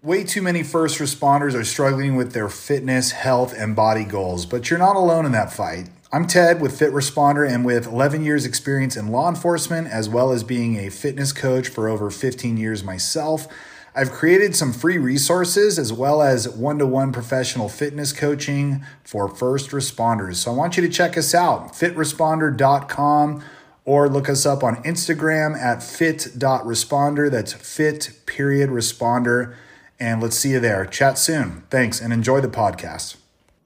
Way 0.00 0.22
too 0.22 0.42
many 0.42 0.62
first 0.62 1.00
responders 1.00 1.54
are 1.54 1.64
struggling 1.64 2.14
with 2.14 2.30
their 2.30 2.48
fitness, 2.48 3.10
health, 3.10 3.52
and 3.52 3.74
body 3.74 4.04
goals, 4.04 4.46
but 4.46 4.70
you're 4.70 4.78
not 4.78 4.94
alone 4.94 5.26
in 5.26 5.32
that 5.32 5.52
fight. 5.52 5.88
I'm 6.12 6.28
Ted 6.28 6.60
with 6.60 6.78
Fit 6.78 6.92
Responder 6.92 7.52
and 7.52 7.64
with 7.64 7.88
11 7.88 8.24
years 8.24 8.46
experience 8.46 8.96
in 8.96 9.08
law 9.08 9.28
enforcement 9.28 9.88
as 9.88 10.08
well 10.08 10.30
as 10.30 10.44
being 10.44 10.76
a 10.76 10.88
fitness 10.88 11.32
coach 11.32 11.66
for 11.66 11.88
over 11.88 12.12
15 12.12 12.56
years 12.56 12.84
myself. 12.84 13.48
I've 13.92 14.12
created 14.12 14.54
some 14.54 14.72
free 14.72 14.98
resources 14.98 15.80
as 15.80 15.92
well 15.92 16.22
as 16.22 16.48
one-to-one 16.48 17.10
professional 17.10 17.68
fitness 17.68 18.12
coaching 18.12 18.84
for 19.02 19.26
first 19.26 19.70
responders. 19.70 20.36
So 20.36 20.52
I 20.52 20.54
want 20.54 20.76
you 20.76 20.86
to 20.86 20.88
check 20.88 21.18
us 21.18 21.34
out, 21.34 21.72
fitresponder.com 21.72 23.42
or 23.84 24.08
look 24.08 24.28
us 24.28 24.46
up 24.46 24.62
on 24.62 24.76
Instagram 24.84 25.58
at 25.58 25.82
fit.responder. 25.82 27.28
That's 27.28 27.52
fit 27.52 28.12
period 28.26 28.70
responder. 28.70 29.56
And 30.00 30.22
let's 30.22 30.36
see 30.36 30.50
you 30.50 30.60
there. 30.60 30.86
Chat 30.86 31.18
soon. 31.18 31.64
Thanks 31.70 32.00
and 32.00 32.12
enjoy 32.12 32.40
the 32.40 32.48
podcast. 32.48 33.16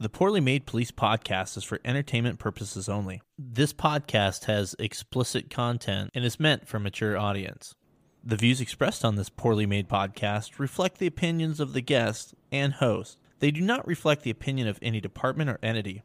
The 0.00 0.08
Poorly 0.08 0.40
Made 0.40 0.66
Police 0.66 0.90
podcast 0.90 1.56
is 1.56 1.62
for 1.62 1.78
entertainment 1.84 2.38
purposes 2.38 2.88
only. 2.88 3.22
This 3.38 3.72
podcast 3.72 4.46
has 4.46 4.74
explicit 4.78 5.50
content 5.50 6.10
and 6.14 6.24
is 6.24 6.40
meant 6.40 6.66
for 6.66 6.80
mature 6.80 7.16
audience. 7.16 7.74
The 8.24 8.36
views 8.36 8.60
expressed 8.60 9.04
on 9.04 9.16
this 9.16 9.28
poorly 9.28 9.66
made 9.66 9.88
podcast 9.88 10.58
reflect 10.58 10.98
the 10.98 11.06
opinions 11.06 11.60
of 11.60 11.72
the 11.72 11.80
guest 11.80 12.34
and 12.50 12.72
host. 12.72 13.18
They 13.38 13.50
do 13.50 13.60
not 13.60 13.86
reflect 13.86 14.22
the 14.22 14.30
opinion 14.30 14.66
of 14.68 14.78
any 14.80 15.00
department 15.00 15.50
or 15.50 15.58
entity. 15.62 16.02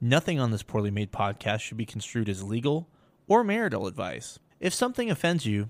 Nothing 0.00 0.38
on 0.38 0.50
this 0.50 0.62
poorly 0.62 0.90
made 0.90 1.12
podcast 1.12 1.60
should 1.60 1.76
be 1.76 1.86
construed 1.86 2.28
as 2.28 2.42
legal 2.42 2.88
or 3.26 3.42
marital 3.42 3.86
advice. 3.86 4.38
If 4.60 4.72
something 4.72 5.10
offends 5.10 5.44
you, 5.44 5.68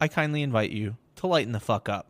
I 0.00 0.08
kindly 0.08 0.42
invite 0.42 0.70
you 0.70 0.96
to 1.16 1.26
lighten 1.26 1.52
the 1.52 1.60
fuck 1.60 1.88
up. 1.88 2.09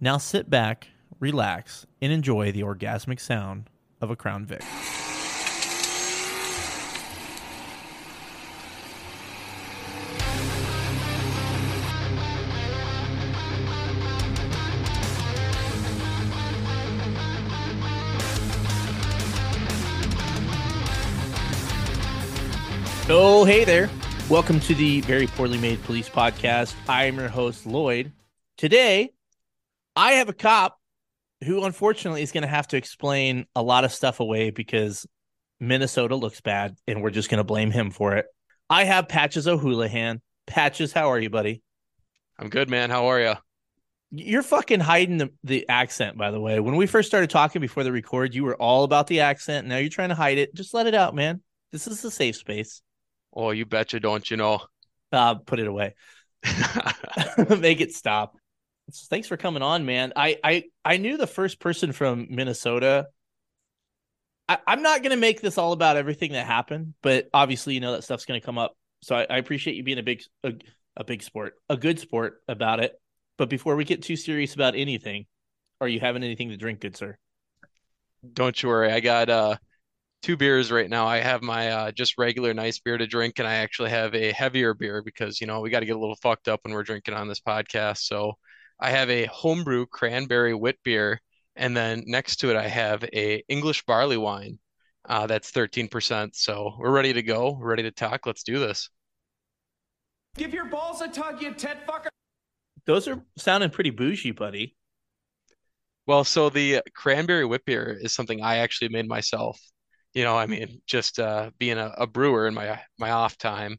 Now 0.00 0.18
sit 0.18 0.48
back 0.48 0.88
relax, 1.20 1.86
and 2.00 2.12
enjoy 2.12 2.52
the 2.52 2.62
orgasmic 2.62 3.20
sound 3.20 3.68
of 4.00 4.10
a 4.10 4.16
Crown 4.16 4.46
Vic. 4.46 4.62
Oh, 23.10 23.44
hey 23.46 23.64
there. 23.64 23.88
Welcome 24.28 24.60
to 24.60 24.74
the 24.74 25.00
Very 25.00 25.26
Poorly 25.26 25.56
Made 25.56 25.82
Police 25.84 26.10
Podcast. 26.10 26.74
I'm 26.86 27.16
your 27.16 27.28
host, 27.28 27.64
Lloyd. 27.64 28.12
Today, 28.58 29.12
I 29.98 30.12
have 30.12 30.28
a 30.28 30.32
cop 30.32 30.78
who 31.42 31.64
unfortunately 31.64 32.22
is 32.22 32.30
going 32.30 32.42
to 32.42 32.48
have 32.48 32.68
to 32.68 32.76
explain 32.76 33.46
a 33.56 33.62
lot 33.64 33.82
of 33.82 33.92
stuff 33.92 34.20
away 34.20 34.50
because 34.50 35.04
Minnesota 35.58 36.14
looks 36.14 36.40
bad 36.40 36.76
and 36.86 37.02
we're 37.02 37.10
just 37.10 37.28
going 37.28 37.38
to 37.38 37.44
blame 37.44 37.72
him 37.72 37.90
for 37.90 38.14
it. 38.14 38.26
I 38.70 38.84
have 38.84 39.08
Patches 39.08 39.48
O'Houlihan. 39.48 40.22
Patches, 40.46 40.92
how 40.92 41.10
are 41.10 41.18
you, 41.18 41.30
buddy? 41.30 41.64
I'm 42.38 42.48
good, 42.48 42.70
man. 42.70 42.90
How 42.90 43.06
are 43.06 43.20
you? 43.20 43.34
You're 44.12 44.44
fucking 44.44 44.78
hiding 44.78 45.18
the, 45.18 45.32
the 45.42 45.68
accent, 45.68 46.16
by 46.16 46.30
the 46.30 46.40
way. 46.40 46.60
When 46.60 46.76
we 46.76 46.86
first 46.86 47.08
started 47.08 47.28
talking 47.28 47.60
before 47.60 47.82
the 47.82 47.90
record, 47.90 48.36
you 48.36 48.44
were 48.44 48.54
all 48.54 48.84
about 48.84 49.08
the 49.08 49.18
accent. 49.18 49.66
Now 49.66 49.78
you're 49.78 49.90
trying 49.90 50.10
to 50.10 50.14
hide 50.14 50.38
it. 50.38 50.54
Just 50.54 50.74
let 50.74 50.86
it 50.86 50.94
out, 50.94 51.16
man. 51.16 51.42
This 51.72 51.88
is 51.88 52.04
a 52.04 52.10
safe 52.12 52.36
space. 52.36 52.82
Oh, 53.34 53.50
you 53.50 53.66
betcha, 53.66 53.98
don't 53.98 54.30
you 54.30 54.36
know? 54.36 54.60
Uh, 55.10 55.34
put 55.34 55.58
it 55.58 55.66
away. 55.66 55.96
Make 57.58 57.80
it 57.80 57.92
stop 57.92 58.37
thanks 58.92 59.28
for 59.28 59.36
coming 59.36 59.62
on, 59.62 59.86
man. 59.86 60.12
I 60.16 60.38
I 60.42 60.64
I 60.84 60.96
knew 60.96 61.16
the 61.16 61.26
first 61.26 61.60
person 61.60 61.92
from 61.92 62.26
Minnesota. 62.30 63.08
I, 64.48 64.58
am 64.66 64.82
not 64.82 65.02
gonna 65.02 65.16
make 65.16 65.40
this 65.40 65.58
all 65.58 65.72
about 65.72 65.96
everything 65.96 66.32
that 66.32 66.46
happened, 66.46 66.94
but 67.02 67.28
obviously, 67.34 67.74
you 67.74 67.80
know 67.80 67.92
that 67.92 68.04
stuff's 68.04 68.24
gonna 68.24 68.40
come 68.40 68.58
up. 68.58 68.76
So 69.02 69.14
I, 69.14 69.26
I 69.28 69.38
appreciate 69.38 69.76
you 69.76 69.82
being 69.82 69.98
a 69.98 70.02
big 70.02 70.22
a, 70.42 70.54
a 70.96 71.04
big 71.04 71.22
sport, 71.22 71.54
a 71.68 71.76
good 71.76 71.98
sport 71.98 72.42
about 72.48 72.80
it. 72.80 72.98
But 73.36 73.50
before 73.50 73.76
we 73.76 73.84
get 73.84 74.02
too 74.02 74.16
serious 74.16 74.54
about 74.54 74.74
anything, 74.74 75.26
are 75.80 75.88
you 75.88 76.00
having 76.00 76.24
anything 76.24 76.48
to 76.48 76.56
drink, 76.56 76.80
good 76.80 76.96
sir? 76.96 77.16
Don't 78.32 78.60
you 78.60 78.68
worry. 78.68 78.90
I 78.90 79.00
got 79.00 79.28
uh 79.28 79.56
two 80.22 80.36
beers 80.36 80.72
right 80.72 80.88
now. 80.88 81.06
I 81.06 81.18
have 81.18 81.42
my 81.42 81.70
uh, 81.70 81.92
just 81.92 82.18
regular 82.18 82.54
nice 82.54 82.78
beer 82.78 82.98
to 82.98 83.06
drink, 83.06 83.38
and 83.38 83.46
I 83.46 83.54
actually 83.54 83.90
have 83.90 84.14
a 84.14 84.32
heavier 84.32 84.74
beer 84.74 85.02
because 85.02 85.40
you 85.40 85.46
know 85.46 85.60
we 85.60 85.70
got 85.70 85.80
to 85.80 85.86
get 85.86 85.96
a 85.96 86.00
little 86.00 86.16
fucked 86.16 86.48
up 86.48 86.60
when 86.64 86.74
we're 86.74 86.82
drinking 86.82 87.14
on 87.14 87.28
this 87.28 87.40
podcast. 87.40 87.98
So 87.98 88.34
I 88.80 88.90
have 88.90 89.10
a 89.10 89.26
homebrew 89.26 89.86
cranberry 89.86 90.54
wit 90.54 90.78
beer, 90.84 91.20
and 91.56 91.76
then 91.76 92.04
next 92.06 92.36
to 92.36 92.50
it 92.50 92.56
I 92.56 92.68
have 92.68 93.04
a 93.04 93.42
English 93.48 93.84
barley 93.84 94.16
wine. 94.16 94.58
Uh, 95.08 95.26
that's 95.26 95.50
13%. 95.50 96.34
So 96.34 96.74
we're 96.78 96.90
ready 96.90 97.14
to 97.14 97.22
go. 97.22 97.56
We're 97.58 97.70
ready 97.70 97.84
to 97.84 97.90
talk. 97.90 98.26
Let's 98.26 98.42
do 98.42 98.58
this. 98.58 98.90
Give 100.36 100.52
your 100.52 100.66
balls 100.66 101.00
a 101.00 101.08
tug, 101.08 101.42
you 101.42 101.52
tet 101.54 101.86
fucker. 101.86 102.08
Those 102.84 103.08
are 103.08 103.22
sounding 103.36 103.70
pretty 103.70 103.90
bougie, 103.90 104.30
buddy. 104.30 104.76
Well, 106.06 106.24
so 106.24 106.48
the 106.48 106.82
cranberry 106.94 107.44
wit 107.44 107.64
beer 107.66 107.98
is 108.00 108.14
something 108.14 108.42
I 108.42 108.58
actually 108.58 108.88
made 108.88 109.08
myself. 109.08 109.60
You 110.14 110.24
know, 110.24 110.38
I 110.38 110.46
mean, 110.46 110.80
just 110.86 111.18
uh, 111.18 111.50
being 111.58 111.76
a, 111.76 111.92
a, 111.98 112.06
brewer 112.06 112.46
in 112.46 112.54
my 112.54 112.80
my 112.98 113.10
off 113.10 113.36
time, 113.36 113.76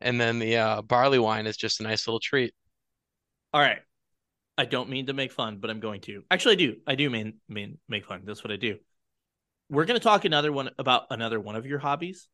and 0.00 0.20
then 0.20 0.40
the 0.40 0.56
uh, 0.56 0.82
barley 0.82 1.20
wine 1.20 1.46
is 1.46 1.56
just 1.56 1.78
a 1.78 1.84
nice 1.84 2.08
little 2.08 2.18
treat. 2.18 2.52
All 3.52 3.60
right, 3.60 3.78
I 4.58 4.64
don't 4.64 4.90
mean 4.90 5.06
to 5.06 5.12
make 5.12 5.30
fun, 5.30 5.58
but 5.58 5.70
I'm 5.70 5.78
going 5.78 6.00
to. 6.02 6.24
Actually, 6.32 6.54
I 6.54 6.56
do. 6.56 6.76
I 6.84 6.94
do 6.96 7.08
mean 7.08 7.34
mean 7.48 7.78
make 7.88 8.04
fun. 8.04 8.22
That's 8.24 8.42
what 8.42 8.52
I 8.52 8.56
do. 8.56 8.78
We're 9.70 9.84
going 9.84 9.98
to 9.98 10.04
talk 10.04 10.24
another 10.24 10.50
one 10.50 10.70
about 10.78 11.04
another 11.10 11.38
one 11.38 11.54
of 11.54 11.64
your 11.64 11.78
hobbies, 11.78 12.26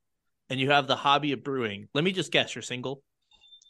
and 0.49 0.59
you 0.59 0.71
have 0.71 0.87
the 0.87 0.97
hobby 0.97 1.33
of 1.33 1.45
brewing. 1.45 1.89
Let 1.93 2.03
me 2.03 2.13
just 2.13 2.33
guess, 2.33 2.55
you're 2.55 2.63
single. 2.63 3.03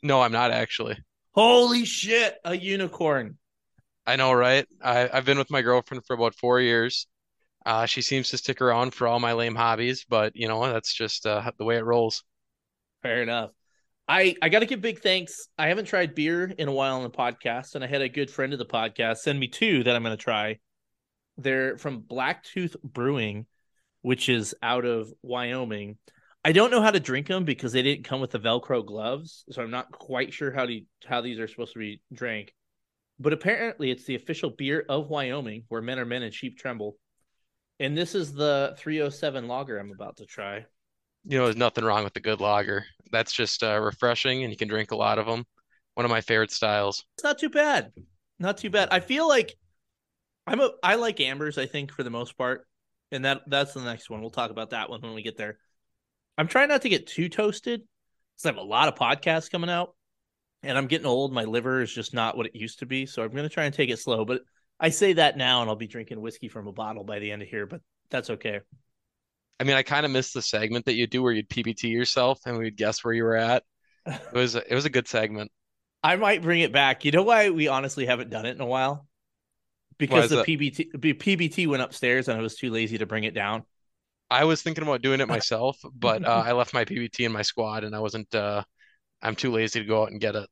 No, 0.04 0.22
I'm 0.22 0.32
not 0.32 0.52
actually. 0.52 0.96
Holy 1.32 1.84
shit, 1.84 2.36
a 2.44 2.56
unicorn! 2.56 3.38
I 4.06 4.14
know, 4.14 4.32
right? 4.32 4.66
I, 4.80 5.10
I've 5.12 5.24
been 5.24 5.38
with 5.38 5.50
my 5.50 5.62
girlfriend 5.62 6.04
for 6.06 6.14
about 6.14 6.36
four 6.36 6.60
years. 6.60 7.08
Uh, 7.66 7.86
she 7.86 8.02
seems 8.02 8.30
to 8.30 8.38
stick 8.38 8.60
around 8.60 8.94
for 8.94 9.08
all 9.08 9.18
my 9.18 9.32
lame 9.32 9.56
hobbies, 9.56 10.04
but 10.08 10.36
you 10.36 10.46
know 10.46 10.72
that's 10.72 10.94
just 10.94 11.26
uh, 11.26 11.50
the 11.58 11.64
way 11.64 11.76
it 11.76 11.84
rolls. 11.84 12.22
Fair 13.02 13.22
enough. 13.22 13.50
I 14.06 14.36
I 14.42 14.48
got 14.48 14.60
to 14.60 14.66
give 14.66 14.80
big 14.80 15.00
thanks. 15.00 15.48
I 15.58 15.68
haven't 15.68 15.86
tried 15.86 16.14
beer 16.14 16.52
in 16.58 16.68
a 16.68 16.72
while 16.72 16.96
on 16.96 17.02
the 17.02 17.10
podcast, 17.10 17.74
and 17.74 17.82
I 17.82 17.86
had 17.86 18.02
a 18.02 18.08
good 18.08 18.30
friend 18.30 18.52
of 18.52 18.58
the 18.58 18.66
podcast 18.66 19.18
send 19.18 19.40
me 19.40 19.48
two 19.48 19.82
that 19.84 19.96
I'm 19.96 20.02
going 20.02 20.16
to 20.16 20.22
try. 20.22 20.58
They're 21.38 21.78
from 21.78 22.02
Blacktooth 22.02 22.76
Brewing, 22.82 23.46
which 24.02 24.28
is 24.28 24.54
out 24.62 24.84
of 24.84 25.12
Wyoming. 25.22 25.98
I 26.44 26.52
don't 26.52 26.70
know 26.70 26.82
how 26.82 26.90
to 26.90 27.00
drink 27.00 27.26
them 27.26 27.44
because 27.44 27.72
they 27.72 27.82
didn't 27.82 28.04
come 28.04 28.20
with 28.20 28.30
the 28.30 28.38
Velcro 28.38 28.84
gloves, 28.84 29.44
so 29.50 29.62
I'm 29.62 29.70
not 29.70 29.90
quite 29.90 30.34
sure 30.34 30.52
how 30.52 30.66
to 30.66 30.80
how 31.06 31.22
these 31.22 31.38
are 31.38 31.48
supposed 31.48 31.72
to 31.72 31.78
be 31.78 32.02
drank. 32.12 32.52
But 33.18 33.32
apparently, 33.32 33.90
it's 33.90 34.04
the 34.04 34.16
official 34.16 34.50
beer 34.50 34.84
of 34.88 35.08
Wyoming, 35.08 35.64
where 35.68 35.80
men 35.80 35.98
are 35.98 36.04
men 36.04 36.22
and 36.22 36.34
sheep 36.34 36.58
tremble. 36.58 36.98
And 37.80 37.96
this 37.96 38.14
is 38.14 38.34
the 38.34 38.74
307 38.78 39.48
lager 39.48 39.78
I'm 39.78 39.92
about 39.92 40.18
to 40.18 40.26
try 40.26 40.66
you 41.24 41.38
know, 41.38 41.44
there's 41.44 41.56
nothing 41.56 41.84
wrong 41.84 42.04
with 42.04 42.14
the 42.14 42.20
good 42.20 42.40
lager. 42.40 42.84
That's 43.10 43.32
just 43.32 43.62
uh, 43.62 43.80
refreshing, 43.80 44.42
and 44.42 44.52
you 44.52 44.56
can 44.56 44.68
drink 44.68 44.90
a 44.90 44.96
lot 44.96 45.18
of 45.18 45.26
them. 45.26 45.44
One 45.94 46.04
of 46.04 46.10
my 46.10 46.20
favorite 46.20 46.50
styles. 46.50 47.04
It's 47.16 47.24
not 47.24 47.38
too 47.38 47.48
bad. 47.48 47.92
Not 48.38 48.58
too 48.58 48.70
bad. 48.70 48.88
I 48.90 49.00
feel 49.00 49.28
like 49.28 49.54
I'm 50.46 50.60
a 50.60 50.70
I 50.82 50.96
like 50.96 51.20
ambers. 51.20 51.56
I 51.56 51.66
think 51.66 51.92
for 51.92 52.02
the 52.02 52.10
most 52.10 52.36
part, 52.36 52.66
and 53.12 53.24
that 53.24 53.42
that's 53.46 53.74
the 53.74 53.82
next 53.82 54.10
one. 54.10 54.20
We'll 54.20 54.30
talk 54.30 54.50
about 54.50 54.70
that 54.70 54.90
one 54.90 55.00
when 55.00 55.14
we 55.14 55.22
get 55.22 55.36
there. 55.36 55.58
I'm 56.36 56.48
trying 56.48 56.68
not 56.68 56.82
to 56.82 56.88
get 56.88 57.06
too 57.06 57.28
toasted 57.28 57.80
because 57.80 58.44
I 58.44 58.48
have 58.48 58.56
a 58.56 58.62
lot 58.62 58.88
of 58.88 58.96
podcasts 58.96 59.50
coming 59.50 59.70
out, 59.70 59.94
and 60.62 60.76
I'm 60.76 60.88
getting 60.88 61.06
old. 61.06 61.32
My 61.32 61.44
liver 61.44 61.80
is 61.80 61.94
just 61.94 62.12
not 62.12 62.36
what 62.36 62.46
it 62.46 62.56
used 62.56 62.80
to 62.80 62.86
be, 62.86 63.06
so 63.06 63.22
I'm 63.22 63.30
going 63.30 63.44
to 63.44 63.48
try 63.48 63.64
and 63.64 63.74
take 63.74 63.90
it 63.90 64.00
slow. 64.00 64.24
But 64.24 64.42
I 64.80 64.90
say 64.90 65.12
that 65.14 65.36
now, 65.36 65.60
and 65.60 65.70
I'll 65.70 65.76
be 65.76 65.86
drinking 65.86 66.20
whiskey 66.20 66.48
from 66.48 66.66
a 66.66 66.72
bottle 66.72 67.04
by 67.04 67.20
the 67.20 67.30
end 67.30 67.42
of 67.42 67.48
here. 67.48 67.66
But 67.66 67.80
that's 68.10 68.30
okay. 68.30 68.60
I 69.60 69.64
mean, 69.64 69.76
I 69.76 69.82
kind 69.82 70.04
of 70.04 70.12
missed 70.12 70.34
the 70.34 70.42
segment 70.42 70.84
that 70.86 70.94
you 70.94 71.06
do 71.06 71.22
where 71.22 71.32
you'd 71.32 71.48
PBT 71.48 71.84
yourself 71.84 72.40
and 72.46 72.58
we'd 72.58 72.76
guess 72.76 73.04
where 73.04 73.14
you 73.14 73.24
were 73.24 73.36
at. 73.36 73.62
It 74.06 74.34
was 74.34 74.54
it 74.54 74.74
was 74.74 74.84
a 74.84 74.90
good 74.90 75.08
segment. 75.08 75.50
I 76.02 76.16
might 76.16 76.42
bring 76.42 76.60
it 76.60 76.72
back. 76.72 77.04
You 77.04 77.12
know 77.12 77.22
why 77.22 77.48
we 77.48 77.68
honestly 77.68 78.04
haven't 78.04 78.28
done 78.28 78.44
it 78.44 78.54
in 78.54 78.60
a 78.60 78.66
while? 78.66 79.06
because 79.98 80.30
the 80.30 80.36
that? 80.36 80.46
PBT 80.46 80.92
PBT 80.96 81.66
went 81.66 81.82
upstairs 81.82 82.28
and 82.28 82.38
I 82.38 82.42
was 82.42 82.56
too 82.56 82.70
lazy 82.70 82.98
to 82.98 83.06
bring 83.06 83.24
it 83.24 83.34
down. 83.34 83.64
I 84.30 84.44
was 84.44 84.62
thinking 84.62 84.82
about 84.82 85.02
doing 85.02 85.20
it 85.20 85.28
myself, 85.28 85.78
but 85.94 86.24
uh, 86.24 86.42
I 86.44 86.52
left 86.52 86.74
my 86.74 86.84
PBT 86.84 87.26
in 87.26 87.32
my 87.32 87.42
squad 87.42 87.84
and 87.84 87.94
I 87.94 88.00
wasn't 88.00 88.34
uh 88.34 88.62
I'm 89.22 89.36
too 89.36 89.50
lazy 89.52 89.80
to 89.80 89.86
go 89.86 90.02
out 90.02 90.10
and 90.10 90.20
get 90.20 90.36
it. 90.36 90.48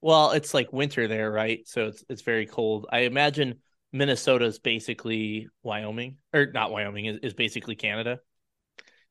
Well, 0.00 0.30
it's 0.30 0.54
like 0.54 0.72
winter 0.72 1.08
there, 1.08 1.30
right? 1.30 1.66
So 1.66 1.88
it's 1.88 2.04
it's 2.08 2.22
very 2.22 2.46
cold. 2.46 2.86
I 2.90 3.00
imagine 3.00 3.60
Minnesota 3.92 4.44
is 4.44 4.58
basically 4.58 5.48
Wyoming, 5.62 6.18
or 6.32 6.46
not 6.46 6.70
Wyoming, 6.70 7.06
is, 7.06 7.18
is 7.22 7.34
basically 7.34 7.74
Canada. 7.74 8.20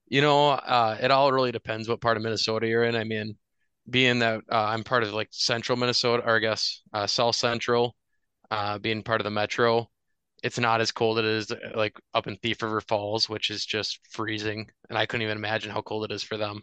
You 0.07 0.21
know, 0.21 0.49
uh 0.49 0.97
it 0.99 1.11
all 1.11 1.31
really 1.31 1.51
depends 1.51 1.87
what 1.87 2.01
part 2.01 2.17
of 2.17 2.23
Minnesota 2.23 2.67
you're 2.67 2.83
in. 2.83 2.95
I 2.95 3.03
mean, 3.03 3.35
being 3.89 4.19
that 4.19 4.41
uh, 4.51 4.65
I'm 4.65 4.83
part 4.83 5.03
of 5.03 5.13
like 5.13 5.29
central 5.31 5.77
Minnesota, 5.77 6.23
or 6.25 6.37
I 6.37 6.39
guess 6.39 6.81
uh, 6.93 7.07
South 7.07 7.35
Central, 7.35 7.95
uh, 8.51 8.77
being 8.79 9.03
part 9.03 9.21
of 9.21 9.25
the 9.25 9.31
metro, 9.31 9.89
it's 10.43 10.59
not 10.59 10.81
as 10.81 10.91
cold 10.91 11.19
as 11.19 11.25
it 11.51 11.55
is 11.65 11.75
like 11.75 11.99
up 12.13 12.27
in 12.27 12.35
Thief 12.37 12.61
River 12.61 12.81
Falls, 12.81 13.29
which 13.29 13.49
is 13.49 13.65
just 13.65 13.99
freezing, 14.09 14.67
and 14.89 14.97
I 14.97 15.05
couldn't 15.05 15.23
even 15.23 15.37
imagine 15.37 15.71
how 15.71 15.81
cold 15.81 16.05
it 16.05 16.13
is 16.13 16.23
for 16.23 16.37
them. 16.37 16.61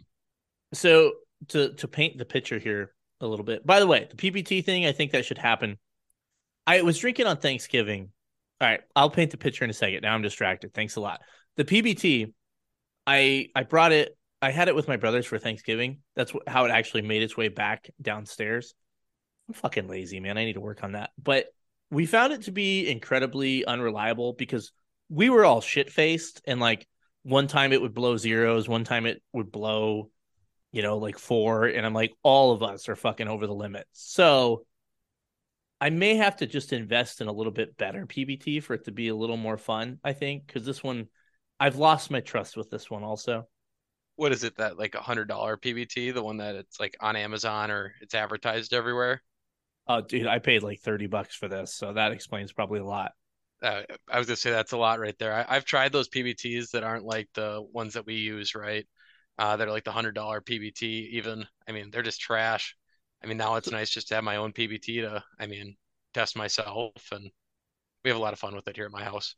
So 0.73 1.13
to 1.49 1.73
to 1.73 1.87
paint 1.87 2.17
the 2.17 2.25
picture 2.25 2.59
here 2.59 2.93
a 3.21 3.27
little 3.27 3.45
bit. 3.45 3.65
By 3.65 3.79
the 3.79 3.87
way, 3.87 4.07
the 4.09 4.15
PBT 4.15 4.63
thing, 4.63 4.85
I 4.85 4.91
think 4.91 5.11
that 5.11 5.25
should 5.25 5.37
happen. 5.37 5.77
I 6.67 6.81
was 6.81 6.99
drinking 6.99 7.25
on 7.25 7.37
Thanksgiving. 7.37 8.09
All 8.59 8.67
right, 8.67 8.81
I'll 8.95 9.09
paint 9.09 9.31
the 9.31 9.37
picture 9.37 9.63
in 9.63 9.69
a 9.69 9.73
second. 9.73 10.01
Now 10.01 10.13
I'm 10.13 10.21
distracted. 10.21 10.73
Thanks 10.73 10.97
a 10.97 11.01
lot. 11.01 11.21
The 11.55 11.63
PBT, 11.63 12.33
I 13.07 13.47
I 13.55 13.63
brought 13.63 13.93
it. 13.93 14.15
I 14.41 14.51
had 14.51 14.67
it 14.67 14.75
with 14.75 14.87
my 14.87 14.97
brothers 14.97 15.25
for 15.25 15.39
Thanksgiving. 15.39 15.99
That's 16.15 16.31
wh- 16.31 16.47
how 16.47 16.65
it 16.65 16.71
actually 16.71 17.03
made 17.03 17.23
its 17.23 17.37
way 17.37 17.47
back 17.47 17.89
downstairs. 18.01 18.75
I'm 19.47 19.53
fucking 19.53 19.87
lazy, 19.87 20.19
man. 20.19 20.37
I 20.37 20.45
need 20.45 20.53
to 20.53 20.61
work 20.61 20.83
on 20.83 20.91
that. 20.91 21.11
But 21.21 21.47
we 21.89 22.05
found 22.05 22.33
it 22.33 22.43
to 22.43 22.51
be 22.51 22.89
incredibly 22.89 23.65
unreliable 23.65 24.33
because 24.33 24.71
we 25.09 25.29
were 25.29 25.45
all 25.45 25.61
shit 25.61 25.89
faced 25.89 26.41
and 26.45 26.59
like 26.59 26.85
one 27.23 27.47
time 27.47 27.71
it 27.71 27.81
would 27.81 27.93
blow 27.93 28.17
zeros, 28.17 28.67
one 28.67 28.83
time 28.83 29.05
it 29.05 29.21
would 29.33 29.51
blow, 29.51 30.09
you 30.71 30.81
know, 30.81 30.97
like 30.97 31.17
four. 31.17 31.65
And 31.65 31.85
I'm 31.85 31.93
like, 31.93 32.13
all 32.23 32.51
of 32.51 32.61
us 32.61 32.89
are 32.89 32.95
fucking 32.95 33.27
over 33.27 33.47
the 33.47 33.55
limit. 33.55 33.87
So 33.93 34.65
I 35.79 35.89
may 35.89 36.15
have 36.15 36.37
to 36.37 36.47
just 36.47 36.73
invest 36.73 37.21
in 37.21 37.27
a 37.27 37.31
little 37.31 37.51
bit 37.51 37.77
better 37.77 38.05
PBT 38.05 38.63
for 38.63 38.73
it 38.73 38.85
to 38.85 38.91
be 38.91 39.09
a 39.09 39.15
little 39.15 39.37
more 39.37 39.57
fun, 39.57 39.99
I 40.03 40.13
think, 40.13 40.47
because 40.47 40.65
this 40.65 40.83
one, 40.83 41.07
I've 41.59 41.75
lost 41.75 42.09
my 42.09 42.19
trust 42.19 42.57
with 42.57 42.69
this 42.69 42.89
one 42.89 43.03
also. 43.03 43.47
What 44.15 44.31
is 44.31 44.43
it 44.43 44.57
that 44.57 44.79
like 44.79 44.95
a 44.95 45.01
hundred 45.01 45.27
dollar 45.27 45.57
PBT, 45.57 46.13
the 46.13 46.23
one 46.23 46.37
that 46.37 46.55
it's 46.55 46.79
like 46.79 46.97
on 46.99 47.15
Amazon 47.15 47.69
or 47.69 47.93
it's 48.01 48.15
advertised 48.15 48.73
everywhere? 48.73 49.21
Oh, 49.87 50.01
dude, 50.01 50.27
I 50.27 50.39
paid 50.39 50.63
like 50.63 50.79
30 50.81 51.07
bucks 51.07 51.35
for 51.35 51.47
this. 51.47 51.75
So 51.75 51.93
that 51.93 52.11
explains 52.11 52.51
probably 52.51 52.79
a 52.79 52.85
lot. 52.85 53.11
Uh, 53.61 53.83
I 54.11 54.17
was 54.17 54.27
gonna 54.27 54.35
say 54.37 54.49
that's 54.49 54.71
a 54.71 54.77
lot 54.77 54.99
right 54.99 55.17
there. 55.19 55.33
I, 55.33 55.45
I've 55.47 55.65
tried 55.65 55.91
those 55.91 56.09
PBTs 56.09 56.71
that 56.71 56.83
aren't 56.83 57.05
like 57.05 57.29
the 57.35 57.63
ones 57.71 57.93
that 57.93 58.05
we 58.05 58.15
use, 58.15 58.55
right? 58.55 58.87
Uh, 59.37 59.55
that 59.57 59.67
are 59.67 59.71
like 59.71 59.83
the 59.83 59.91
hundred 59.91 60.15
dollar 60.15 60.41
PBT 60.41 61.09
even. 61.11 61.45
I 61.67 61.71
mean, 61.71 61.91
they're 61.91 62.01
just 62.01 62.19
trash. 62.19 62.75
I 63.23 63.27
mean, 63.27 63.37
now 63.37 63.55
it's 63.55 63.71
nice 63.71 63.89
just 63.89 64.09
to 64.09 64.15
have 64.15 64.23
my 64.23 64.37
own 64.37 64.53
PBT 64.53 65.01
to, 65.01 65.23
I 65.39 65.47
mean, 65.47 65.75
test 66.13 66.37
myself, 66.37 66.91
and 67.11 67.29
we 68.03 68.09
have 68.09 68.17
a 68.17 68.21
lot 68.21 68.33
of 68.33 68.39
fun 68.39 68.55
with 68.55 68.67
it 68.67 68.75
here 68.75 68.85
at 68.85 68.91
my 68.91 69.03
house. 69.03 69.35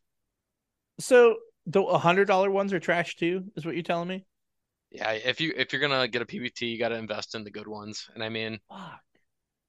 So 1.00 1.38
the 1.66 1.82
$100 1.82 2.52
ones 2.52 2.74
are 2.74 2.80
trash 2.80 3.16
too, 3.16 3.46
is 3.56 3.66
what 3.66 3.76
you're 3.76 3.84
telling 3.84 4.08
me? 4.08 4.26
Yeah, 4.92 5.12
if 5.12 5.40
you 5.40 5.54
if 5.56 5.72
you're 5.72 5.82
gonna 5.82 6.08
get 6.08 6.24
a 6.24 6.26
PBT, 6.26 6.62
you 6.62 6.80
got 6.80 6.90
to 6.90 6.96
invest 6.96 7.36
in 7.36 7.44
the 7.44 7.52
good 7.52 7.68
ones, 7.68 8.10
and 8.16 8.24
I 8.24 8.30
mean, 8.30 8.60
Fuck. 8.70 9.00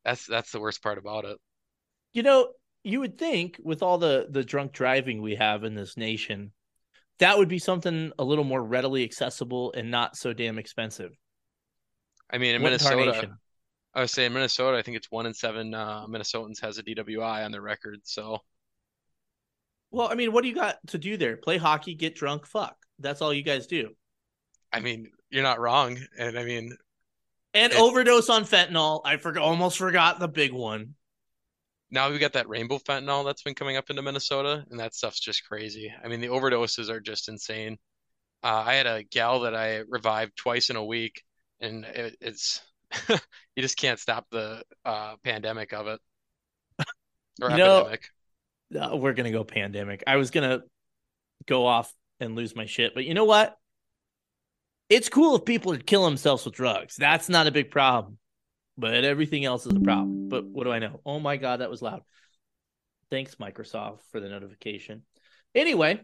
that's 0.03 0.27
that's 0.27 0.51
the 0.51 0.61
worst 0.61 0.83
part 0.83 0.97
about 0.97 1.27
it. 1.27 1.37
You 2.15 2.23
know, 2.23 2.53
you 2.85 3.01
would 3.01 3.19
think 3.19 3.61
with 3.63 3.83
all 3.83 3.99
the 3.99 4.29
the 4.31 4.43
drunk 4.43 4.73
driving 4.73 5.21
we 5.21 5.35
have 5.35 5.63
in 5.63 5.75
this 5.75 5.97
nation, 5.99 6.53
that 7.19 7.37
would 7.37 7.49
be 7.49 7.59
something 7.59 8.13
a 8.19 8.25
little 8.25 8.45
more 8.45 8.63
readily 8.65 9.05
accessible 9.05 9.73
and 9.77 9.91
not 9.91 10.17
so 10.17 10.33
damn 10.33 10.59
expensive. 10.59 11.13
I 12.31 12.39
mean, 12.39 12.55
in 12.55 12.63
What 12.63 12.71
Minnesota? 12.71 13.37
I 13.95 14.01
was 14.03 14.13
saying 14.13 14.33
Minnesota, 14.33 14.77
I 14.77 14.83
think 14.83 14.97
it's 14.97 15.11
one 15.11 15.27
in 15.27 15.35
seven 15.35 15.75
uh, 15.75 16.07
Minnesotans 16.07 16.61
has 16.63 16.79
a 16.79 16.83
DWI 16.83 17.45
on 17.45 17.53
their 17.53 17.61
record. 17.61 18.01
So 18.05 18.39
Well, 19.91 20.09
I 20.11 20.15
mean, 20.15 20.33
what 20.33 20.43
do 20.43 20.49
you 20.49 20.55
got 20.55 20.79
to 20.89 20.99
do 20.99 21.17
there? 21.17 21.37
Play 21.37 21.57
hockey, 21.59 21.95
get 21.95 22.15
drunk, 22.15 22.47
fuck. 22.47 22.77
That's 22.99 23.23
all 23.23 23.33
you 23.35 23.43
guys 23.43 23.67
do. 23.67 23.91
I 24.73 24.81
mean, 24.81 25.11
you're 25.31 25.43
not 25.43 25.61
wrong, 25.61 25.99
and 26.19 26.39
I 26.39 26.45
mean, 26.45 26.77
And 27.55 27.73
overdose 27.75 28.29
on 28.29 28.45
fentanyl. 28.45 29.03
I 29.05 29.17
forgot 29.17 29.43
almost 29.43 29.79
forgot 29.79 30.19
the 30.21 30.29
big 30.29 30.53
one. 30.53 30.95
now 31.91 32.11
we've 32.11 32.21
got 32.21 32.35
that 32.35 32.49
rainbow 32.49 32.79
fentanyl 32.79 33.25
that's 33.25 33.43
been 33.43 33.55
coming 33.55 33.77
up 33.77 33.91
into 33.91 34.03
Minnesota, 34.03 34.65
and 34.71 34.79
that 34.81 34.95
stuff's 34.95 35.21
just 35.21 35.45
crazy. 35.47 35.93
I 36.05 36.09
mean, 36.09 36.21
the 36.21 36.29
overdoses 36.29 36.89
are 36.89 37.01
just 37.01 37.29
insane. 37.29 37.79
Uh, 38.43 38.63
I 38.67 38.75
had 38.75 38.87
a 38.87 39.03
gal 39.05 39.41
that 39.41 39.55
I 39.55 39.79
revived 39.89 40.37
twice 40.37 40.71
in 40.71 40.77
a 40.77 40.85
week, 40.85 41.23
and 41.61 41.85
it, 41.85 42.17
it's 42.21 42.61
you 43.09 43.63
just 43.63 43.77
can't 43.77 43.99
stop 43.99 44.27
the 44.31 44.63
uh, 44.85 45.17
pandemic 45.25 45.73
of 45.73 45.87
it 45.87 46.01
or 47.43 47.51
You 47.51 47.57
know- 47.57 47.77
epidemic. 47.81 48.05
Uh, 48.73 48.97
we're 48.97 49.15
gonna 49.15 49.33
go 49.33 49.43
pandemic. 49.43 50.05
I 50.07 50.15
was 50.15 50.31
gonna 50.31 50.61
go 51.47 51.67
off 51.67 51.93
and 52.21 52.37
lose 52.37 52.55
my 52.55 52.67
shit, 52.67 52.95
but 52.95 53.05
you 53.05 53.15
know 53.15 53.25
what? 53.25 53.57
It's 54.89 55.09
cool 55.09 55.35
if 55.37 55.45
people 55.45 55.77
kill 55.77 56.05
themselves 56.05 56.45
with 56.45 56.55
drugs. 56.55 56.95
That's 56.97 57.29
not 57.29 57.49
a 57.49 57.51
big 57.51 57.71
problem. 57.73 58.19
But 58.79 59.03
everything 59.05 59.45
else 59.45 59.67
is 59.67 59.73
a 59.77 59.81
problem. 59.81 60.29
But 60.29 60.45
what 60.47 60.65
do 60.65 60.73
I 60.73 60.79
know? 60.79 61.01
Oh 61.05 61.19
my 61.19 61.37
god, 61.37 61.61
that 61.61 61.71
was 61.71 61.83
loud. 61.83 62.03
Thanks, 63.11 63.35
Microsoft, 63.35 63.99
for 64.13 64.21
the 64.21 64.29
notification. 64.29 65.03
Anyway, 65.55 66.01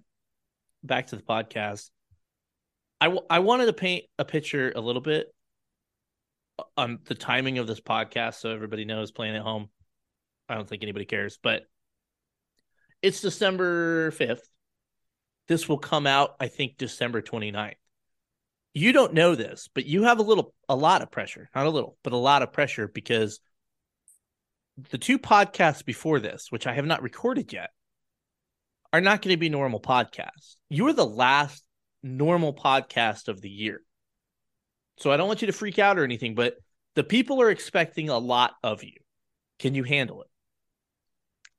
back 0.83 1.06
to 1.09 1.17
the 1.17 1.23
podcast. 1.23 1.91
I, 3.00 3.06
w- 3.06 3.25
I 3.31 3.38
wanted 3.38 3.67
to 3.67 3.73
paint 3.73 4.06
a 4.19 4.25
picture 4.25 4.73
a 4.75 4.81
little 4.81 5.03
bit 5.03 5.33
on 6.76 7.00
the 7.05 7.14
timing 7.14 7.58
of 7.58 7.67
this 7.67 7.81
podcast 7.81 8.35
so 8.35 8.50
everybody 8.50 8.85
knows 8.85 9.11
playing 9.11 9.37
at 9.37 9.43
home. 9.43 9.69
I 10.49 10.55
don't 10.55 10.69
think 10.69 10.82
anybody 10.82 11.05
cares, 11.05 11.38
but 11.43 11.62
it's 13.03 13.20
December 13.20 14.11
5th. 14.12 14.41
This 15.49 15.69
will 15.69 15.79
come 15.79 16.06
out, 16.06 16.37
I 16.41 16.49
think, 16.49 16.76
December 16.76 17.23
29th. 17.23 17.75
You 18.75 18.93
don't 18.93 19.14
know 19.14 19.35
this, 19.35 19.69
but 19.75 19.87
you 19.87 20.03
have 20.05 20.19
a 20.19 20.23
little, 20.23 20.55
a 20.69 20.76
lot 20.76 21.03
of 21.03 21.11
pressure. 21.11 21.49
Not 21.55 21.67
a 21.67 21.70
little, 21.70 21.97
but 22.03 22.12
a 22.12 22.19
lot 22.19 22.43
of 22.43 22.53
pressure 22.53 22.88
because 22.88 23.41
the 24.91 24.99
two 24.99 25.19
podcasts 25.19 25.85
before 25.85 26.20
this, 26.20 26.50
which 26.50 26.67
I 26.67 26.75
have 26.75 26.85
not 26.85 27.02
recorded 27.02 27.52
yet, 27.52 27.70
are 28.93 29.00
not 29.00 29.23
going 29.23 29.35
to 29.35 29.38
be 29.38 29.49
normal 29.49 29.81
podcasts. 29.81 30.57
You 30.69 30.87
are 30.88 30.92
the 30.92 31.07
last 31.07 31.64
normal 32.02 32.54
podcast 32.54 33.28
of 33.28 33.40
the 33.40 33.50
year. 33.50 33.81
So 34.99 35.11
I 35.11 35.17
don't 35.17 35.29
want 35.29 35.43
you 35.43 35.47
to 35.47 35.53
freak 35.53 35.79
out 35.79 35.99
or 35.99 36.05
anything, 36.05 36.35
but 36.35 36.57
the 36.95 37.05
people 37.05 37.43
are 37.43 37.50
expecting 37.50 38.09
a 38.09 38.19
lot 38.19 38.55
of 38.62 38.83
you. 38.83 38.95
Can 39.59 39.75
you 39.75 39.85
handle 39.85 40.23
it? 40.23 40.29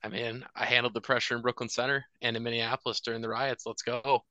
I 0.04 0.10
mean, 0.10 0.46
I 0.56 0.66
handled 0.66 0.94
the 0.94 1.02
pressure 1.02 1.36
in 1.36 1.42
Brooklyn 1.42 1.70
Center 1.70 2.06
and 2.22 2.36
in 2.38 2.44
Minneapolis 2.44 3.00
during 3.02 3.22
the 3.22 3.30
riots. 3.30 3.66
Let's 3.66 3.82
go. 3.82 4.24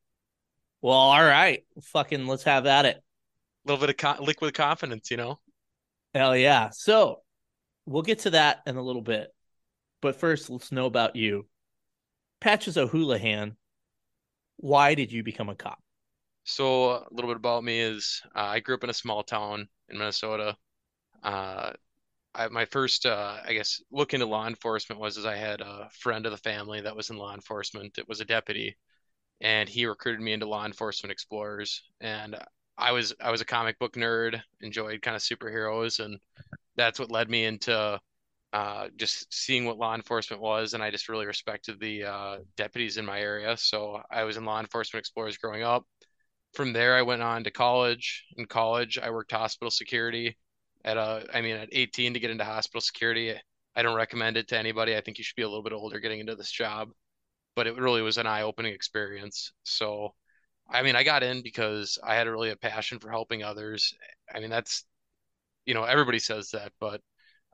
Well, 0.83 0.95
all 0.95 1.25
right. 1.25 1.65
Fucking 1.83 2.27
let's 2.27 2.45
have 2.45 2.67
at 2.67 2.87
it. 2.87 2.97
A 2.97 3.71
little 3.71 3.81
bit 3.85 3.91
of 3.91 3.97
co 3.97 4.23
liquid 4.23 4.55
confidence, 4.55 5.11
you 5.11 5.17
know? 5.17 5.41
Hell 6.15 6.37
yeah. 6.37 6.71
So 6.71 7.23
we'll 7.85 8.03
get 8.03 8.21
to 8.21 8.31
that 8.31 8.63
in 8.67 8.77
a 8.77 8.83
little 8.83 9.03
bit. 9.03 9.35
But 10.01 10.17
first, 10.17 10.51
let's 10.51 10.73
know 10.73 10.87
about 10.87 11.17
you. 11.17 11.47
Patches 12.41 12.77
O'Houlihan, 12.77 13.57
why 14.59 14.95
did 14.95 15.11
you 15.11 15.23
become 15.23 15.49
a 15.49 15.55
cop? 15.55 15.83
So 16.47 16.91
a 16.93 17.07
little 17.11 17.29
bit 17.29 17.37
about 17.37 17.65
me 17.65 17.81
is 17.81 18.23
uh, 18.35 18.39
I 18.39 18.61
grew 18.61 18.77
up 18.77 18.85
in 18.85 18.91
a 18.91 18.95
small 18.95 19.25
town 19.25 19.69
in 19.89 19.99
Minnesota. 19.99 20.57
Uh, 21.21 21.73
I, 22.37 22.49
my 22.49 22.67
first, 22.67 23.05
uh, 23.05 23.39
I 23.45 23.53
guess, 23.53 23.83
look 23.91 24.15
into 24.15 24.27
law 24.27 24.47
enforcement 24.47 25.01
was 25.01 25.19
as 25.19 25.27
I 25.27 25.35
had 25.35 25.61
a 25.61 25.89
friend 25.91 26.25
of 26.25 26.31
the 26.31 26.39
family 26.39 26.81
that 26.83 26.95
was 26.95 27.11
in 27.11 27.17
law 27.19 27.35
enforcement. 27.35 27.99
It 27.99 28.09
was 28.09 28.21
a 28.21 28.25
deputy, 28.25 28.77
and 29.41 29.69
he 29.69 29.87
recruited 29.87 30.21
me 30.21 30.35
into 30.35 30.49
Law 30.49 30.65
Enforcement 30.65 31.11
Explorers. 31.11 31.83
And 32.01 32.37
I 32.79 32.93
was 32.93 33.13
I 33.21 33.33
was 33.33 33.41
a 33.41 33.47
comic 33.47 33.81
book 33.81 33.95
nerd, 33.95 34.41
enjoyed 34.61 35.03
kind 35.03 35.17
of 35.17 35.23
superheroes, 35.23 35.99
and 35.99 36.21
that's 36.77 37.01
what 37.01 37.11
led 37.11 37.29
me 37.29 37.45
into 37.45 38.01
uh, 38.53 38.89
just 38.97 39.35
seeing 39.35 39.65
what 39.65 39.79
law 39.79 39.97
enforcement 39.97 40.41
was. 40.41 40.75
And 40.75 40.83
I 40.83 40.93
just 40.93 41.09
really 41.09 41.27
respected 41.27 41.81
the 41.81 42.05
uh, 42.05 42.37
deputies 42.57 42.99
in 42.99 43.05
my 43.05 43.21
area. 43.21 43.57
So 43.57 44.01
I 44.13 44.23
was 44.23 44.37
in 44.37 44.45
Law 44.45 44.61
Enforcement 44.61 45.01
Explorers 45.01 45.39
growing 45.39 45.65
up 45.65 45.85
from 46.55 46.73
there 46.73 46.97
I 46.97 47.03
went 47.03 47.23
on 47.23 47.45
to 47.45 47.51
college. 47.51 48.25
In 48.37 48.47
college, 48.47 48.99
I 48.99 49.11
worked 49.11 49.33
hospital 49.33 49.71
security 49.71 50.37
at 50.85 50.97
a 50.97 51.27
I 51.35 51.41
mean 51.43 51.57
at 51.57 51.69
18 51.73 52.15
to 52.15 52.21
get 52.21 52.31
into 52.31 52.45
hospital 52.45 52.81
security. 52.81 53.35
I 53.77 53.83
don't 53.83 53.97
recommend 53.97 54.37
it 54.37 54.49
to 54.49 54.59
anybody. 54.59 54.97
I 54.97 55.01
think 55.01 55.19
you 55.19 55.25
should 55.25 55.37
be 55.37 55.43
a 55.43 55.49
little 55.49 55.63
bit 55.63 55.73
older 55.75 56.01
getting 56.01 56.21
into 56.21 56.37
this 56.37 56.51
job, 56.51 56.91
but 57.57 57.67
it 57.67 57.77
really 57.77 58.03
was 58.03 58.19
an 58.19 58.27
eye-opening 58.27 58.73
experience. 58.75 59.53
So, 59.65 60.15
I 60.71 60.83
mean, 60.83 60.97
I 60.97 61.05
got 61.05 61.23
in 61.23 61.43
because 61.43 61.99
I 62.05 62.15
had 62.17 62.29
really 62.29 62.51
a 62.51 62.57
passion 62.57 62.99
for 63.01 63.11
helping 63.11 63.43
others. 63.43 63.95
I 64.35 64.41
mean, 64.41 64.51
that's 64.51 64.85
you 65.67 65.75
know, 65.75 65.85
everybody 65.85 66.19
says 66.19 66.51
that, 66.51 66.73
but 66.81 67.01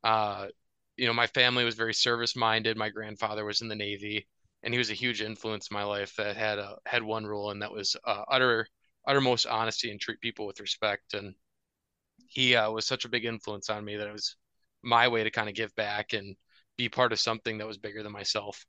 uh 0.05 0.49
you 0.97 1.07
know, 1.07 1.15
my 1.15 1.27
family 1.29 1.65
was 1.65 1.75
very 1.75 1.95
service 1.95 2.37
minded. 2.37 2.77
My 2.77 2.91
grandfather 2.91 3.45
was 3.45 3.63
in 3.63 3.69
the 3.69 3.75
Navy, 3.77 4.29
and 4.63 4.75
he 4.75 4.79
was 4.79 4.91
a 4.91 4.95
huge 4.95 5.23
influence 5.23 5.69
in 5.71 5.75
my 5.75 5.85
life 5.85 6.15
that 6.17 6.37
had 6.37 6.59
a 6.59 6.77
had 6.87 7.03
one 7.03 7.27
rule, 7.27 7.51
and 7.51 7.63
that 7.63 7.73
was 7.73 7.97
uh, 8.05 8.25
utter 8.29 8.69
uttermost 9.07 9.47
honesty 9.47 9.91
and 9.91 10.01
treat 10.01 10.21
people 10.21 10.47
with 10.47 10.61
respect. 10.61 11.15
And 11.15 11.35
he 12.29 12.55
uh, 12.55 12.71
was 12.71 12.87
such 12.87 13.05
a 13.05 13.09
big 13.09 13.25
influence 13.25 13.71
on 13.71 13.85
me 13.85 13.97
that 13.97 14.07
it 14.07 14.13
was 14.13 14.37
my 14.83 15.09
way 15.09 15.25
to 15.25 15.31
kind 15.31 15.49
of 15.49 15.55
give 15.55 15.75
back 15.75 16.13
and 16.13 16.37
be 16.77 16.89
part 16.89 17.13
of 17.13 17.21
something 17.21 17.59
that 17.59 17.67
was 17.67 17.79
bigger 17.79 18.03
than 18.03 18.13
myself. 18.13 18.65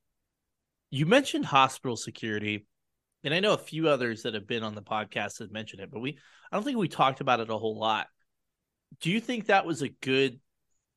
You 0.90 1.06
mentioned 1.06 1.46
hospital 1.46 1.98
security, 1.98 2.68
and 3.24 3.34
I 3.34 3.40
know 3.40 3.54
a 3.54 3.58
few 3.58 3.90
others 3.90 4.24
that 4.24 4.34
have 4.34 4.48
been 4.48 4.63
on 4.63 4.75
the 4.75 4.82
podcast 4.82 5.40
have 5.40 5.52
mentioned 5.52 5.82
it, 5.82 5.90
but 5.90 6.02
we 6.02 6.20
I 6.52 6.56
don't 6.56 6.63
think 6.63 6.78
we 6.78 6.88
talked 6.88 7.22
about 7.22 7.40
it 7.40 7.50
a 7.50 7.58
whole 7.58 7.80
lot. 7.80 8.08
Do 9.02 9.10
you 9.10 9.20
think 9.20 9.48
that 9.48 9.66
was 9.66 9.82
a 9.82 9.90
good? 9.90 10.40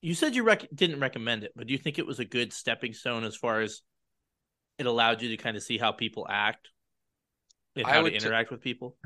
You 0.02 0.14
said 0.14 0.34
you 0.34 0.42
rec- 0.42 0.68
didn't 0.74 1.00
recommend 1.00 1.44
it, 1.44 1.52
but 1.56 1.66
do 1.66 1.72
you 1.72 1.78
think 1.78 1.98
it 1.98 2.06
was 2.06 2.18
a 2.18 2.24
good 2.24 2.52
stepping 2.52 2.92
stone 2.92 3.24
as 3.24 3.36
far 3.36 3.60
as 3.60 3.80
it 4.78 4.86
allowed 4.86 5.22
you 5.22 5.30
to 5.30 5.36
kind 5.38 5.56
of 5.56 5.62
see 5.62 5.78
how 5.78 5.92
people 5.92 6.26
act 6.28 6.68
and 7.74 7.86
how 7.86 8.02
to 8.02 8.12
interact 8.12 8.50
t- 8.50 8.54
with 8.54 8.62
people? 8.62 8.96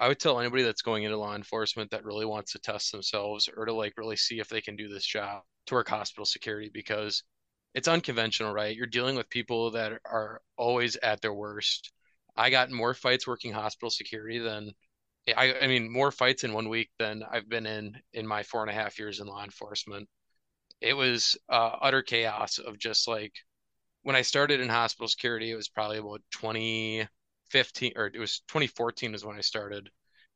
I 0.00 0.08
would 0.08 0.18
tell 0.18 0.40
anybody 0.40 0.62
that's 0.62 0.82
going 0.82 1.04
into 1.04 1.16
law 1.16 1.34
enforcement 1.34 1.90
that 1.90 2.04
really 2.04 2.26
wants 2.26 2.52
to 2.52 2.58
test 2.58 2.92
themselves 2.92 3.48
or 3.54 3.64
to 3.66 3.72
like 3.72 3.96
really 3.96 4.16
see 4.16 4.38
if 4.40 4.48
they 4.48 4.60
can 4.60 4.76
do 4.76 4.88
this 4.88 5.06
job 5.06 5.42
to 5.66 5.74
work 5.74 5.88
hospital 5.88 6.24
security 6.24 6.70
because 6.72 7.22
it's 7.74 7.88
unconventional, 7.88 8.52
right? 8.52 8.76
You're 8.76 8.86
dealing 8.86 9.16
with 9.16 9.28
people 9.30 9.72
that 9.72 9.92
are 10.04 10.40
always 10.56 10.96
at 10.96 11.20
their 11.20 11.34
worst. 11.34 11.92
I 12.36 12.50
got 12.50 12.70
more 12.70 12.94
fights 12.94 13.26
working 13.26 13.52
hospital 13.52 13.90
security 13.90 14.38
than 14.38 14.72
I, 15.36 15.54
I 15.62 15.66
mean, 15.68 15.90
more 15.90 16.10
fights 16.10 16.44
in 16.44 16.52
one 16.52 16.68
week 16.68 16.90
than 16.98 17.22
I've 17.30 17.48
been 17.48 17.66
in 17.66 17.96
in 18.12 18.26
my 18.26 18.42
four 18.42 18.60
and 18.62 18.70
a 18.70 18.74
half 18.74 18.98
years 18.98 19.20
in 19.20 19.26
law 19.26 19.42
enforcement. 19.42 20.08
It 20.80 20.94
was 20.94 21.36
uh, 21.48 21.76
utter 21.80 22.02
chaos 22.02 22.58
of 22.58 22.78
just 22.78 23.08
like 23.08 23.32
when 24.02 24.16
I 24.16 24.22
started 24.22 24.60
in 24.60 24.68
hospital 24.68 25.08
security, 25.08 25.50
it 25.50 25.56
was 25.56 25.68
probably 25.68 25.98
about 25.98 26.20
2015 27.54 27.92
or 27.96 28.06
it 28.06 28.18
was 28.18 28.40
2014 28.48 29.14
is 29.14 29.24
when 29.24 29.36
I 29.36 29.40
started. 29.40 29.90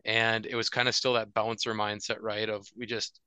And 0.04 0.46
it 0.46 0.54
was 0.54 0.70
kind 0.70 0.88
of 0.88 0.94
still 0.94 1.14
that 1.14 1.34
bouncer 1.34 1.74
mindset, 1.74 2.18
right? 2.20 2.48
Of 2.48 2.66
we 2.76 2.86
just, 2.86 3.20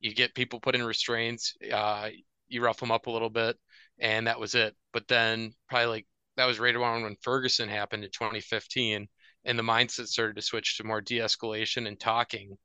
you 0.00 0.14
get 0.14 0.34
people 0.34 0.60
put 0.60 0.74
in 0.74 0.84
restraints, 0.84 1.54
uh, 1.72 2.10
you 2.48 2.62
rough 2.62 2.80
them 2.80 2.90
up 2.90 3.06
a 3.06 3.10
little 3.10 3.30
bit, 3.30 3.56
and 3.98 4.26
that 4.26 4.40
was 4.40 4.54
it. 4.54 4.74
But 4.92 5.08
then 5.08 5.52
probably 5.68 5.86
like 5.86 6.06
that 6.36 6.46
was 6.46 6.58
right 6.58 6.74
around 6.74 7.04
when 7.04 7.16
Ferguson 7.22 7.68
happened 7.68 8.04
in 8.04 8.10
2015, 8.10 9.08
and 9.44 9.58
the 9.58 9.62
mindset 9.62 10.08
started 10.08 10.36
to 10.36 10.42
switch 10.42 10.76
to 10.76 10.84
more 10.84 11.00
de-escalation 11.00 11.86
and 11.88 11.98
talking. 11.98 12.56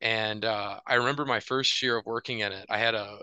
And 0.00 0.44
uh, 0.44 0.80
I 0.86 0.94
remember 0.96 1.24
my 1.24 1.40
first 1.40 1.82
year 1.82 1.96
of 1.96 2.06
working 2.06 2.40
in 2.40 2.52
it. 2.52 2.66
I 2.68 2.78
had 2.78 2.94
a 2.94 3.18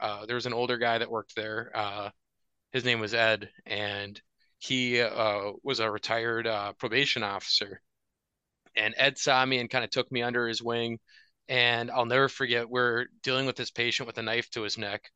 uh, 0.00 0.26
there 0.26 0.36
was 0.36 0.46
an 0.46 0.54
older 0.54 0.78
guy 0.78 0.98
that 0.98 1.10
worked 1.10 1.34
there. 1.36 1.70
Uh, 1.74 2.10
his 2.72 2.84
name 2.84 3.00
was 3.00 3.14
Ed, 3.14 3.50
and 3.66 4.20
he 4.58 5.00
uh, 5.00 5.52
was 5.62 5.80
a 5.80 5.90
retired 5.90 6.46
uh, 6.46 6.72
probation 6.74 7.22
officer. 7.22 7.80
And 8.76 8.94
Ed 8.96 9.18
saw 9.18 9.44
me 9.44 9.58
and 9.58 9.70
kind 9.70 9.84
of 9.84 9.90
took 9.90 10.10
me 10.12 10.22
under 10.22 10.46
his 10.48 10.62
wing. 10.62 10.98
And 11.48 11.90
I'll 11.90 12.06
never 12.06 12.28
forget, 12.28 12.68
we're 12.68 13.06
dealing 13.22 13.46
with 13.46 13.56
this 13.56 13.70
patient 13.70 14.06
with 14.06 14.18
a 14.18 14.22
knife 14.22 14.50
to 14.50 14.62
his 14.62 14.76
neck 14.78 15.10